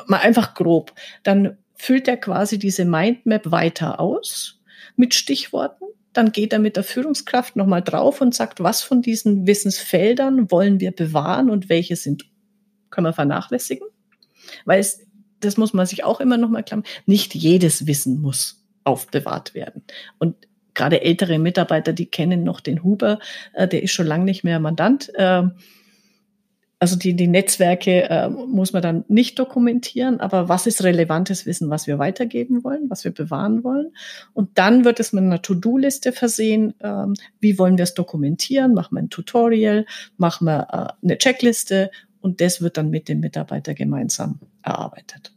mal 0.06 0.18
einfach 0.18 0.54
grob. 0.54 0.92
Dann 1.22 1.58
füllt 1.74 2.08
er 2.08 2.16
quasi 2.16 2.58
diese 2.58 2.84
Mindmap 2.84 3.50
weiter 3.50 4.00
aus 4.00 4.60
mit 4.96 5.14
Stichworten. 5.14 5.84
Dann 6.12 6.32
geht 6.32 6.52
er 6.52 6.58
mit 6.58 6.76
der 6.76 6.84
Führungskraft 6.84 7.56
nochmal 7.56 7.82
drauf 7.82 8.20
und 8.20 8.34
sagt, 8.34 8.62
was 8.62 8.82
von 8.82 9.02
diesen 9.02 9.46
Wissensfeldern 9.46 10.50
wollen 10.50 10.80
wir 10.80 10.92
bewahren 10.92 11.50
und 11.50 11.68
welche 11.68 11.96
sind, 11.96 12.24
können 12.90 13.06
wir 13.06 13.12
vernachlässigen. 13.14 13.86
Weil 14.64 14.80
es, 14.80 15.00
das 15.40 15.56
muss 15.56 15.72
man 15.72 15.86
sich 15.86 16.04
auch 16.04 16.20
immer 16.20 16.36
nochmal 16.36 16.62
klar 16.62 16.82
nicht 17.06 17.34
jedes 17.34 17.86
Wissen 17.86 18.20
muss 18.20 18.62
aufbewahrt 18.84 19.54
werden. 19.54 19.82
Und 20.18 20.36
gerade 20.74 21.02
ältere 21.02 21.38
Mitarbeiter, 21.38 21.92
die 21.92 22.06
kennen 22.06 22.44
noch 22.44 22.60
den 22.60 22.82
Huber, 22.82 23.18
äh, 23.52 23.68
der 23.68 23.82
ist 23.82 23.92
schon 23.92 24.06
lange 24.06 24.24
nicht 24.24 24.44
mehr 24.44 24.60
Mandant. 24.60 25.12
Äh, 25.14 25.44
also 26.82 26.96
die, 26.96 27.14
die 27.14 27.28
Netzwerke 27.28 28.10
äh, 28.10 28.28
muss 28.28 28.72
man 28.72 28.82
dann 28.82 29.04
nicht 29.06 29.38
dokumentieren, 29.38 30.18
aber 30.18 30.48
was 30.48 30.66
ist 30.66 30.82
relevantes 30.82 31.46
Wissen, 31.46 31.70
was 31.70 31.86
wir 31.86 32.00
weitergeben 32.00 32.64
wollen, 32.64 32.90
was 32.90 33.04
wir 33.04 33.12
bewahren 33.12 33.62
wollen? 33.62 33.92
Und 34.32 34.58
dann 34.58 34.84
wird 34.84 34.98
es 34.98 35.12
mit 35.12 35.22
einer 35.22 35.40
To-Do-Liste 35.40 36.10
versehen. 36.10 36.74
Ähm, 36.80 37.14
wie 37.38 37.56
wollen 37.56 37.78
wir 37.78 37.84
es 37.84 37.94
dokumentieren? 37.94 38.74
Machen 38.74 38.96
wir 38.96 39.02
ein 39.02 39.10
Tutorial, 39.10 39.86
machen 40.16 40.46
wir 40.46 40.66
äh, 40.72 41.04
eine 41.06 41.18
Checkliste 41.18 41.92
und 42.20 42.40
das 42.40 42.60
wird 42.62 42.76
dann 42.76 42.90
mit 42.90 43.08
dem 43.08 43.20
Mitarbeiter 43.20 43.74
gemeinsam 43.74 44.40
erarbeitet. 44.62 45.32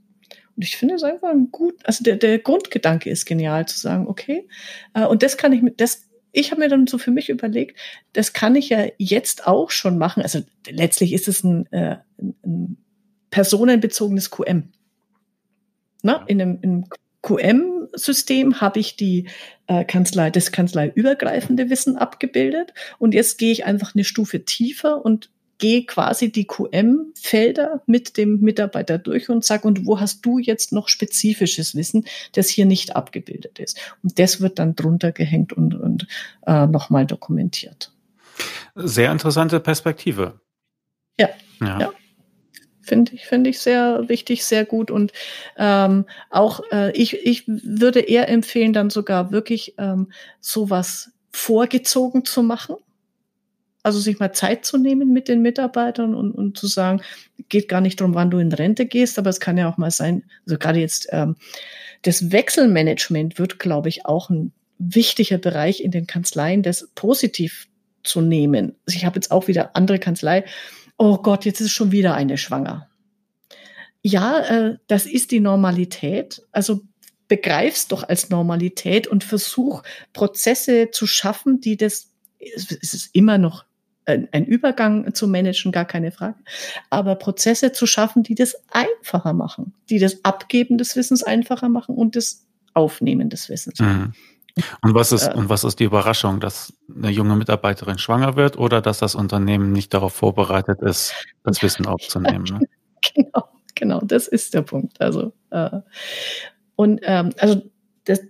Und 0.55 0.63
ich 0.63 0.77
finde 0.77 0.95
es 0.95 1.03
einfach 1.03 1.29
ein 1.29 1.51
gut, 1.51 1.75
also 1.83 2.03
der, 2.03 2.15
der 2.15 2.39
Grundgedanke 2.39 3.09
ist 3.09 3.25
genial 3.25 3.67
zu 3.67 3.77
sagen, 3.77 4.07
okay, 4.07 4.47
äh, 4.93 5.05
und 5.05 5.23
das 5.23 5.37
kann 5.37 5.53
ich 5.53 5.61
mit, 5.61 5.81
das 5.81 6.05
ich 6.35 6.51
habe 6.51 6.61
mir 6.61 6.69
dann 6.69 6.85
so 6.85 6.97
für 6.97 7.11
mich 7.11 7.29
überlegt, 7.29 7.77
das 8.11 8.33
kann 8.33 8.55
ich 8.55 8.69
ja 8.69 8.85
jetzt 8.97 9.47
auch 9.47 9.71
schon 9.71 9.97
machen. 9.97 10.21
Also 10.21 10.41
letztlich 10.67 11.13
ist 11.13 11.29
es 11.29 11.43
ein, 11.43 11.71
äh, 11.71 11.97
ein 12.17 12.77
personenbezogenes 13.29 14.31
QM. 14.31 14.71
Na, 16.03 16.23
in 16.27 16.41
einem, 16.41 16.59
in 16.61 16.69
einem 16.69 16.85
QM-System 17.21 18.61
habe 18.61 18.79
ich 18.79 18.97
die 18.97 19.27
äh, 19.67 19.85
Kanzlei, 19.85 20.29
das 20.29 20.51
kanzleiübergreifende 20.51 21.69
Wissen 21.69 21.95
abgebildet 21.95 22.73
und 22.99 23.13
jetzt 23.13 23.37
gehe 23.37 23.51
ich 23.51 23.65
einfach 23.65 23.95
eine 23.95 24.03
Stufe 24.03 24.43
tiefer 24.45 25.03
und 25.03 25.31
gehe 25.57 25.85
quasi 25.85 26.31
die 26.31 26.45
QM-Felder 26.47 27.81
mit 27.85 28.17
dem 28.17 28.41
Mitarbeiter 28.41 28.97
durch 28.97 29.29
und 29.29 29.43
sage, 29.43 29.67
und 29.67 29.85
wo 29.85 29.99
hast 29.99 30.25
du 30.25 30.39
jetzt 30.39 30.73
noch 30.73 30.89
spezifisches 30.89 31.75
Wissen, 31.75 32.05
das 32.33 32.49
hier 32.49 32.65
nicht 32.65 32.95
abgebildet 32.95 33.59
ist? 33.59 33.79
Und 34.03 34.19
das 34.19 34.41
wird 34.41 34.59
dann 34.59 34.75
drunter 34.75 35.11
gehängt 35.11 35.53
und, 35.53 35.75
und 35.75 36.07
äh, 36.45 36.67
nochmal 36.67 37.05
dokumentiert. 37.05 37.91
Sehr 38.75 39.11
interessante 39.11 39.59
Perspektive. 39.59 40.39
Ja, 41.19 41.29
ja. 41.61 41.79
ja. 41.79 41.91
Finde 42.81 43.13
ich, 43.13 43.25
finde 43.25 43.49
ich 43.49 43.59
sehr 43.59 44.07
wichtig, 44.09 44.45
sehr 44.45 44.63
gut. 44.63 44.91
Und 44.91 45.11
ähm, 45.57 46.05
auch 46.29 46.61
äh, 46.71 46.91
ich, 46.91 47.25
ich 47.25 47.43
würde 47.47 47.99
eher 48.01 48.29
empfehlen, 48.29 48.73
dann 48.73 48.91
sogar 48.91 49.31
wirklich 49.31 49.73
ähm, 49.79 50.11
sowas 50.39 51.11
vorgezogen 51.31 52.25
zu 52.25 52.43
machen 52.43 52.75
also 53.85 53.99
sich 53.99 54.19
mal 54.19 54.33
Zeit 54.33 54.65
zu 54.65 54.77
nehmen 54.77 55.13
mit 55.13 55.27
den 55.27 55.43
Mitarbeitern 55.43 56.15
und, 56.15 56.31
und 56.31 56.57
zu 56.57 56.65
sagen, 56.65 57.01
geht 57.49 57.69
gar 57.69 57.81
nicht 57.81 58.01
darum, 58.01 58.15
wann 58.15 58.31
du 58.31 58.39
in 58.39 58.51
Rente 58.51 58.87
gehst, 58.87 59.19
aber 59.19 59.29
es 59.29 59.39
kann 59.39 59.57
ja 59.57 59.69
auch 59.69 59.77
mal 59.77 59.91
sein, 59.91 60.23
also 60.45 60.57
gerade 60.57 60.79
jetzt 60.79 61.07
ähm, 61.11 61.35
das 62.01 62.31
Wechselmanagement 62.31 63.37
wird, 63.37 63.59
glaube 63.59 63.89
ich, 63.89 64.05
auch 64.05 64.29
ein 64.29 64.53
wichtiger 64.79 65.37
Bereich 65.37 65.81
in 65.81 65.91
den 65.91 66.07
Kanzleien, 66.07 66.63
das 66.63 66.89
positiv 66.95 67.67
zu 68.03 68.21
nehmen. 68.21 68.75
Also 68.87 68.97
ich 68.97 69.05
habe 69.05 69.15
jetzt 69.15 69.31
auch 69.31 69.47
wieder 69.47 69.75
andere 69.75 69.99
Kanzlei. 69.99 70.45
Oh 70.97 71.17
Gott, 71.17 71.45
jetzt 71.45 71.61
ist 71.61 71.71
schon 71.71 71.91
wieder 71.91 72.15
eine 72.15 72.37
schwanger. 72.37 72.89
Ja, 74.01 74.39
äh, 74.39 74.77
das 74.87 75.05
ist 75.05 75.31
die 75.31 75.39
Normalität. 75.39 76.41
Also 76.51 76.81
begreif's 77.27 77.87
doch 77.87 78.03
als 78.03 78.29
Normalität 78.29 79.07
und 79.07 79.23
versuch 79.23 79.83
Prozesse 80.13 80.89
zu 80.91 81.05
schaffen, 81.05 81.61
die 81.61 81.77
das 81.77 82.11
es 82.39 82.93
ist 82.93 83.09
immer 83.13 83.37
noch 83.37 83.64
ein 84.05 84.45
Übergang 84.45 85.13
zu 85.13 85.27
managen, 85.27 85.71
gar 85.71 85.85
keine 85.85 86.11
Frage. 86.11 86.35
Aber 86.89 87.15
Prozesse 87.15 87.71
zu 87.71 87.87
schaffen, 87.87 88.23
die 88.23 88.35
das 88.35 88.55
einfacher 88.71 89.33
machen, 89.33 89.73
die 89.89 89.99
das 89.99 90.23
Abgeben 90.23 90.77
des 90.77 90.95
Wissens 90.95 91.23
einfacher 91.23 91.69
machen 91.69 91.95
und 91.95 92.15
das 92.15 92.45
Aufnehmen 92.73 93.29
des 93.29 93.49
Wissens. 93.49 93.79
Mhm. 93.79 94.13
Und 94.81 94.93
was 94.93 95.11
ist, 95.11 95.27
äh, 95.27 95.33
und 95.33 95.49
was 95.49 95.63
ist 95.63 95.79
die 95.79 95.83
Überraschung, 95.83 96.39
dass 96.39 96.73
eine 96.93 97.09
junge 97.09 97.35
Mitarbeiterin 97.35 97.97
schwanger 97.97 98.35
wird 98.35 98.57
oder 98.57 98.81
dass 98.81 98.99
das 98.99 99.15
Unternehmen 99.15 99.73
nicht 99.73 99.93
darauf 99.93 100.13
vorbereitet 100.13 100.81
ist, 100.81 101.13
das 101.43 101.61
Wissen 101.61 101.85
aufzunehmen? 101.85 102.45
Ne? 102.45 102.67
genau, 103.13 103.49
genau, 103.75 103.99
das 104.01 104.27
ist 104.27 104.53
der 104.53 104.61
Punkt. 104.61 105.01
Also, 105.01 105.33
äh, 105.49 105.81
und 106.75 107.01
ähm, 107.03 107.31
also 107.37 107.63
das, 108.05 108.21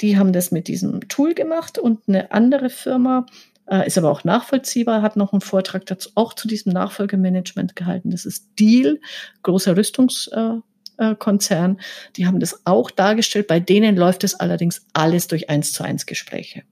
die 0.00 0.18
haben 0.18 0.32
das 0.32 0.52
mit 0.52 0.68
diesem 0.68 1.06
Tool 1.08 1.34
gemacht 1.34 1.78
und 1.78 2.00
eine 2.08 2.32
andere 2.32 2.70
Firma 2.70 3.26
ist 3.66 3.96
aber 3.96 4.10
auch 4.10 4.24
nachvollziehbar, 4.24 5.02
hat 5.02 5.16
noch 5.16 5.32
einen 5.32 5.40
Vortrag 5.40 5.86
dazu, 5.86 6.10
auch 6.14 6.34
zu 6.34 6.48
diesem 6.48 6.72
Nachfolgemanagement 6.72 7.76
gehalten. 7.76 8.10
Das 8.10 8.26
ist 8.26 8.48
Deal, 8.58 9.00
großer 9.42 9.76
Rüstungskonzern. 9.76 10.62
Äh, 10.98 11.80
äh, 11.80 11.84
Die 12.16 12.26
haben 12.26 12.40
das 12.40 12.60
auch 12.66 12.90
dargestellt. 12.90 13.46
Bei 13.46 13.60
denen 13.60 13.96
läuft 13.96 14.24
es 14.24 14.34
allerdings 14.34 14.86
alles 14.92 15.28
durch 15.28 15.48
eins 15.48 15.72
zu 15.72 15.82
eins 15.82 16.04
Gespräche. 16.06 16.62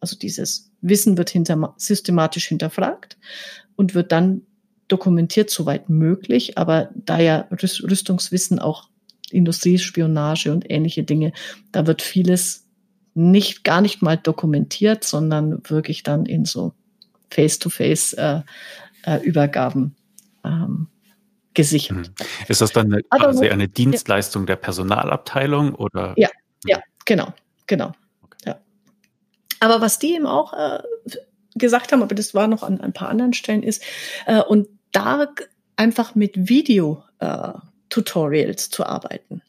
Also 0.00 0.16
dieses 0.16 0.72
Wissen 0.80 1.16
wird 1.16 1.30
hinter, 1.30 1.74
systematisch 1.76 2.48
hinterfragt 2.48 3.18
und 3.76 3.94
wird 3.94 4.10
dann 4.12 4.42
dokumentiert, 4.88 5.50
soweit 5.50 5.88
möglich. 5.88 6.58
Aber 6.58 6.90
da 6.94 7.20
ja 7.20 7.48
Rüstungswissen 7.52 8.58
auch 8.58 8.88
Industriespionage 9.30 10.50
und 10.50 10.68
ähnliche 10.68 11.04
Dinge, 11.04 11.32
da 11.70 11.86
wird 11.86 12.02
vieles 12.02 12.66
nicht 13.14 13.64
gar 13.64 13.80
nicht 13.80 14.02
mal 14.02 14.16
dokumentiert, 14.16 15.04
sondern 15.04 15.62
wirklich 15.68 16.02
dann 16.02 16.26
in 16.26 16.44
so 16.44 16.72
Face-to-Face 17.30 18.14
äh, 18.14 18.40
äh, 19.04 19.22
Übergaben 19.22 19.94
ähm, 20.44 20.88
gesichert. 21.54 21.96
Mhm. 21.96 22.12
Ist 22.48 22.60
das 22.60 22.72
dann 22.72 22.92
eine, 22.92 23.02
quasi 23.02 23.48
eine 23.48 23.68
Dienstleistung 23.68 24.42
ja. 24.42 24.46
der 24.46 24.56
Personalabteilung 24.56 25.74
oder? 25.74 26.14
Ja, 26.16 26.28
ja, 26.64 26.80
genau, 27.04 27.32
genau. 27.66 27.92
Okay. 28.22 28.38
Ja. 28.46 28.58
Aber 29.60 29.80
was 29.80 29.98
die 29.98 30.14
eben 30.14 30.26
auch 30.26 30.52
äh, 30.52 30.82
gesagt 31.54 31.92
haben, 31.92 32.02
aber 32.02 32.14
das 32.14 32.34
war 32.34 32.48
noch 32.48 32.62
an, 32.62 32.80
ein 32.80 32.92
paar 32.92 33.08
anderen 33.08 33.32
Stellen 33.32 33.62
ist, 33.62 33.82
äh, 34.26 34.42
und 34.42 34.68
da 34.92 35.28
einfach 35.76 36.14
mit 36.14 36.48
Video-Tutorials 36.48 38.66
äh, 38.66 38.70
zu 38.70 38.86
arbeiten 38.86 39.42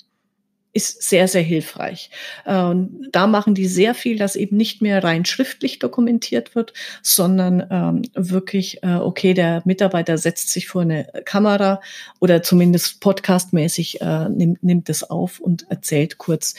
ist 0.74 1.04
sehr, 1.04 1.28
sehr 1.28 1.42
hilfreich. 1.42 2.10
Ähm, 2.46 3.08
da 3.12 3.28
machen 3.28 3.56
die 3.56 3.68
sehr 3.68 3.94
viel, 3.94 4.18
dass 4.18 4.36
eben 4.36 4.56
nicht 4.56 4.82
mehr 4.82 5.04
rein 5.04 5.26
schriftlich 5.26 5.80
dokumentiert 5.80 6.56
wird, 6.56 6.74
sondern 7.02 7.68
ähm, 7.70 8.02
wirklich, 8.14 8.82
äh, 8.84 8.96
okay, 8.96 9.34
der 9.34 9.62
Mitarbeiter 9.66 10.18
setzt 10.18 10.50
sich 10.50 10.68
vor 10.68 10.84
eine 10.84 11.08
Kamera 11.26 11.82
oder 12.20 12.42
zumindest 12.42 13.02
podcastmäßig 13.02 14.02
äh, 14.02 14.30
nimmt, 14.30 14.64
nimmt 14.64 14.90
es 14.90 15.04
auf 15.04 15.40
und 15.40 15.70
erzählt 15.70 16.18
kurz, 16.18 16.56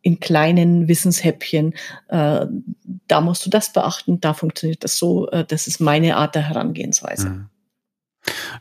in 0.00 0.20
kleinen 0.20 0.86
Wissenshäppchen. 0.86 1.74
Äh, 2.08 2.46
da 3.08 3.20
musst 3.20 3.44
du 3.44 3.50
das 3.50 3.72
beachten, 3.72 4.20
da 4.20 4.32
funktioniert 4.32 4.84
das 4.84 4.96
so. 4.96 5.26
Das 5.26 5.66
ist 5.66 5.80
meine 5.80 6.16
Art 6.16 6.34
der 6.36 6.48
Herangehensweise. 6.48 7.30
Mhm. 7.30 7.48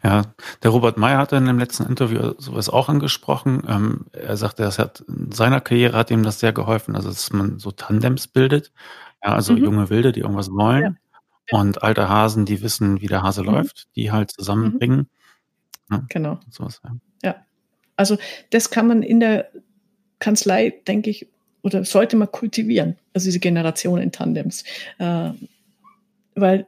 Ja, 0.04 0.24
der 0.64 0.72
Robert 0.72 0.98
Meyer 0.98 1.18
hat 1.18 1.34
in 1.34 1.46
dem 1.46 1.60
letzten 1.60 1.86
Interview 1.86 2.34
sowas 2.38 2.70
auch 2.70 2.90
angesprochen. 2.90 3.64
Ähm, 3.68 4.06
er 4.14 4.38
sagte, 4.38 4.64
das 4.64 4.80
hat 4.80 5.02
in 5.08 5.32
seiner 5.32 5.62
Karriere 5.62 5.98
hat 5.98 6.12
ihm 6.12 6.24
das 6.24 6.40
sehr 6.40 6.54
geholfen, 6.54 6.96
also 6.96 7.10
dass 7.10 7.32
man 7.32 7.60
so 7.60 7.72
Tandems 7.72 8.28
bildet. 8.28 8.72
Ja, 9.24 9.34
also 9.34 9.54
mhm. 9.54 9.64
junge 9.64 9.90
Wilde, 9.90 10.12
die 10.12 10.22
irgendwas 10.22 10.52
wollen. 10.52 10.98
Ja. 11.52 11.60
Und 11.60 11.82
alte 11.82 12.10
Hasen, 12.10 12.46
die 12.46 12.62
wissen, 12.62 13.02
wie 13.02 13.08
der 13.08 13.24
Hase 13.24 13.42
mhm. 13.42 13.50
läuft, 13.50 13.88
die 13.96 14.12
halt 14.12 14.32
zusammenbringen. 14.32 15.10
Mhm. 15.90 15.96
Ja, 15.96 16.04
genau. 16.10 16.40
Sowas, 16.50 16.82
ja. 16.84 16.96
ja. 17.24 17.36
Also 17.96 18.18
das 18.52 18.70
kann 18.70 18.88
man 18.88 19.02
in 19.02 19.20
der 19.20 19.50
Kanzlei, 20.20 20.82
denke 20.88 21.10
ich, 21.10 21.28
oder 21.62 21.84
sollte 21.84 22.16
man 22.16 22.32
kultivieren, 22.32 22.98
also 23.14 23.26
diese 23.26 23.40
Generation 23.40 24.00
in 24.00 24.12
Tandems. 24.12 24.64
Äh, 25.00 25.32
weil 26.36 26.68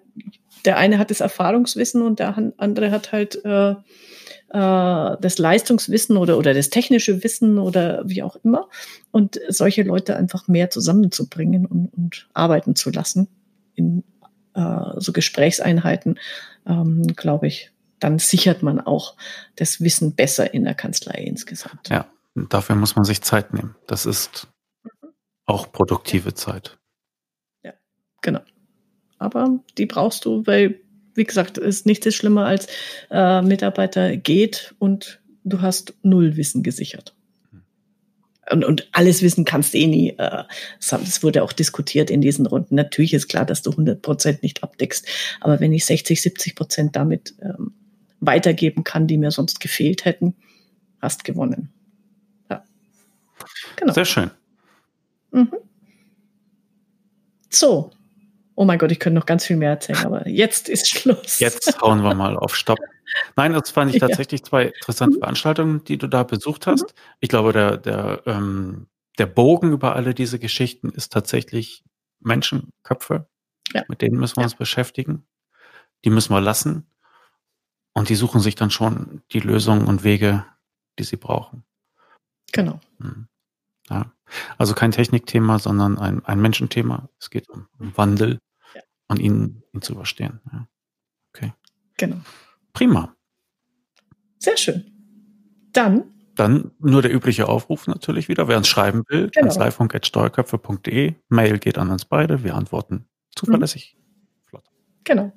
der 0.65 0.77
eine 0.77 0.97
hat 0.97 1.11
das 1.11 1.21
Erfahrungswissen 1.21 2.01
und 2.01 2.19
der 2.19 2.53
andere 2.57 2.91
hat 2.91 3.11
halt 3.11 3.43
äh, 3.45 3.71
äh, 3.71 5.17
das 5.21 5.37
Leistungswissen 5.37 6.17
oder, 6.17 6.37
oder 6.37 6.53
das 6.53 6.69
technische 6.69 7.23
Wissen 7.23 7.59
oder 7.59 8.01
wie 8.05 8.23
auch 8.23 8.35
immer. 8.43 8.67
Und 9.11 9.39
solche 9.47 9.83
Leute 9.83 10.15
einfach 10.15 10.47
mehr 10.47 10.69
zusammenzubringen 10.69 11.65
und, 11.65 11.93
und 11.93 12.29
arbeiten 12.33 12.75
zu 12.75 12.89
lassen 12.89 13.27
in 13.75 14.03
äh, 14.55 14.91
so 14.97 15.13
Gesprächseinheiten, 15.13 16.19
ähm, 16.65 17.03
glaube 17.15 17.47
ich, 17.47 17.71
dann 17.99 18.17
sichert 18.17 18.63
man 18.63 18.79
auch 18.79 19.15
das 19.55 19.81
Wissen 19.81 20.15
besser 20.15 20.53
in 20.53 20.63
der 20.63 20.73
Kanzlei 20.73 21.21
insgesamt. 21.21 21.89
Ja, 21.89 22.07
dafür 22.35 22.75
muss 22.75 22.95
man 22.95 23.05
sich 23.05 23.21
Zeit 23.21 23.53
nehmen. 23.53 23.75
Das 23.87 24.05
ist 24.05 24.47
auch 25.45 25.71
produktive 25.71 26.33
Zeit. 26.33 26.77
Ja, 27.63 27.73
genau. 28.21 28.41
Aber 29.19 29.59
die 29.77 29.85
brauchst 29.85 30.25
du, 30.25 30.45
weil, 30.47 30.79
wie 31.13 31.25
gesagt, 31.25 31.57
ist 31.57 31.85
nichts 31.85 32.15
schlimmer 32.15 32.45
als 32.45 32.67
äh, 33.11 33.41
Mitarbeiter 33.41 34.17
geht 34.17 34.73
und 34.79 35.19
du 35.43 35.61
hast 35.61 35.93
null 36.01 36.37
Wissen 36.37 36.63
gesichert. 36.63 37.13
Und, 38.51 38.65
und 38.65 38.89
alles 38.93 39.21
wissen 39.21 39.45
kannst 39.45 39.75
eh 39.75 39.85
nie. 39.85 40.09
Äh, 40.17 40.43
das 40.89 41.21
wurde 41.21 41.43
auch 41.43 41.53
diskutiert 41.53 42.09
in 42.09 42.21
diesen 42.21 42.47
Runden. 42.47 42.75
Natürlich 42.75 43.13
ist 43.13 43.27
klar, 43.27 43.45
dass 43.45 43.61
du 43.61 43.71
100 43.71 44.01
Prozent 44.01 44.41
nicht 44.41 44.63
abdeckst. 44.63 45.05
Aber 45.39 45.59
wenn 45.59 45.71
ich 45.71 45.85
60, 45.85 46.19
70 46.19 46.55
Prozent 46.55 46.95
damit 46.95 47.35
ähm, 47.41 47.73
weitergeben 48.19 48.83
kann, 48.83 49.05
die 49.05 49.17
mir 49.17 49.31
sonst 49.31 49.59
gefehlt 49.59 50.05
hätten, 50.05 50.35
hast 50.99 51.23
gewonnen. 51.23 51.69
Ja. 52.49 52.63
Genau. 53.75 53.93
Sehr 53.93 54.05
schön. 54.05 54.31
Mhm. 55.31 55.51
So. 57.49 57.91
Oh 58.59 58.65
mein 58.65 58.77
Gott, 58.77 58.91
ich 58.91 58.99
könnte 58.99 59.17
noch 59.17 59.25
ganz 59.25 59.45
viel 59.45 59.55
mehr 59.55 59.69
erzählen, 59.69 60.05
aber 60.05 60.27
jetzt 60.27 60.67
ist 60.67 60.89
Schluss. 60.89 61.39
Jetzt 61.39 61.81
hauen 61.81 62.03
wir 62.03 62.13
mal 62.13 62.35
auf 62.35 62.57
Stopp. 62.57 62.77
Nein, 63.37 63.53
das 63.53 63.71
fand 63.71 63.89
ich 63.95 64.01
tatsächlich 64.01 64.41
ja. 64.41 64.47
zwei 64.47 64.65
interessante 64.65 65.15
mhm. 65.15 65.21
Veranstaltungen, 65.21 65.83
die 65.85 65.97
du 65.97 66.07
da 66.07 66.23
besucht 66.23 66.67
hast. 66.67 66.83
Mhm. 66.83 67.01
Ich 67.21 67.29
glaube, 67.29 67.53
der, 67.53 67.77
der, 67.77 68.21
ähm, 68.25 68.87
der 69.17 69.27
Bogen 69.27 69.71
über 69.71 69.95
alle 69.95 70.13
diese 70.13 70.39
Geschichten 70.39 70.89
ist 70.89 71.13
tatsächlich 71.13 71.85
Menschenköpfe. 72.19 73.29
Ja. 73.71 73.85
Mit 73.87 74.01
denen 74.01 74.19
müssen 74.19 74.35
wir 74.35 74.41
ja. 74.41 74.47
uns 74.47 74.55
beschäftigen. 74.55 75.25
Die 76.03 76.09
müssen 76.09 76.33
wir 76.33 76.41
lassen. 76.41 76.85
Und 77.93 78.09
die 78.09 78.15
suchen 78.15 78.41
sich 78.41 78.55
dann 78.55 78.71
schon 78.71 79.21
die 79.31 79.39
Lösungen 79.39 79.87
und 79.87 80.03
Wege, 80.03 80.45
die 80.99 81.05
sie 81.05 81.15
brauchen. 81.15 81.63
Genau. 82.51 82.81
Mhm. 82.97 83.29
Ja. 83.89 84.11
Also 84.57 84.73
kein 84.73 84.91
Technikthema, 84.91 85.59
sondern 85.59 85.97
ein, 85.97 86.25
ein 86.25 86.41
Menschenthema. 86.41 87.07
Es 87.21 87.29
geht 87.29 87.47
um, 87.47 87.69
um 87.79 87.95
Wandel. 87.95 88.37
Und 89.09 89.19
ihn, 89.19 89.63
ihn 89.73 89.81
zu 89.81 89.93
überstehen. 89.93 90.39
Ja. 90.51 90.67
Okay. 91.33 91.53
Genau. 91.97 92.17
Prima. 92.73 93.15
Sehr 94.37 94.57
schön. 94.57 94.85
Dann. 95.73 96.05
Dann 96.35 96.71
nur 96.79 97.01
der 97.01 97.13
übliche 97.13 97.49
Aufruf 97.49 97.87
natürlich 97.87 98.29
wieder. 98.29 98.47
Wer 98.47 98.57
uns 98.57 98.69
schreiben 98.69 99.03
will, 99.09 99.29
genau. 99.29 99.47
kanzleifunk.steuerköpfe.de. 99.47 101.15
Mail 101.27 101.59
geht 101.59 101.77
an 101.77 101.89
uns 101.89 102.05
beide. 102.05 102.43
Wir 102.43 102.55
antworten 102.55 103.05
zuverlässig. 103.35 103.97
Mhm. 103.97 104.49
Flott. 104.49 104.63
Genau. 105.03 105.33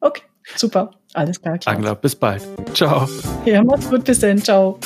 Okay. 0.00 0.22
Super. 0.54 0.92
Alles 1.14 1.40
klar. 1.40 1.58
Klaus. 1.58 1.74
Angler, 1.74 1.94
bis 1.96 2.14
bald. 2.14 2.46
Ciao. 2.74 3.08
Ja, 3.44 3.62
macht's 3.62 3.90
gut. 3.90 4.04
Bis 4.04 4.20
dann. 4.20 4.38
Ciao. 4.38 4.78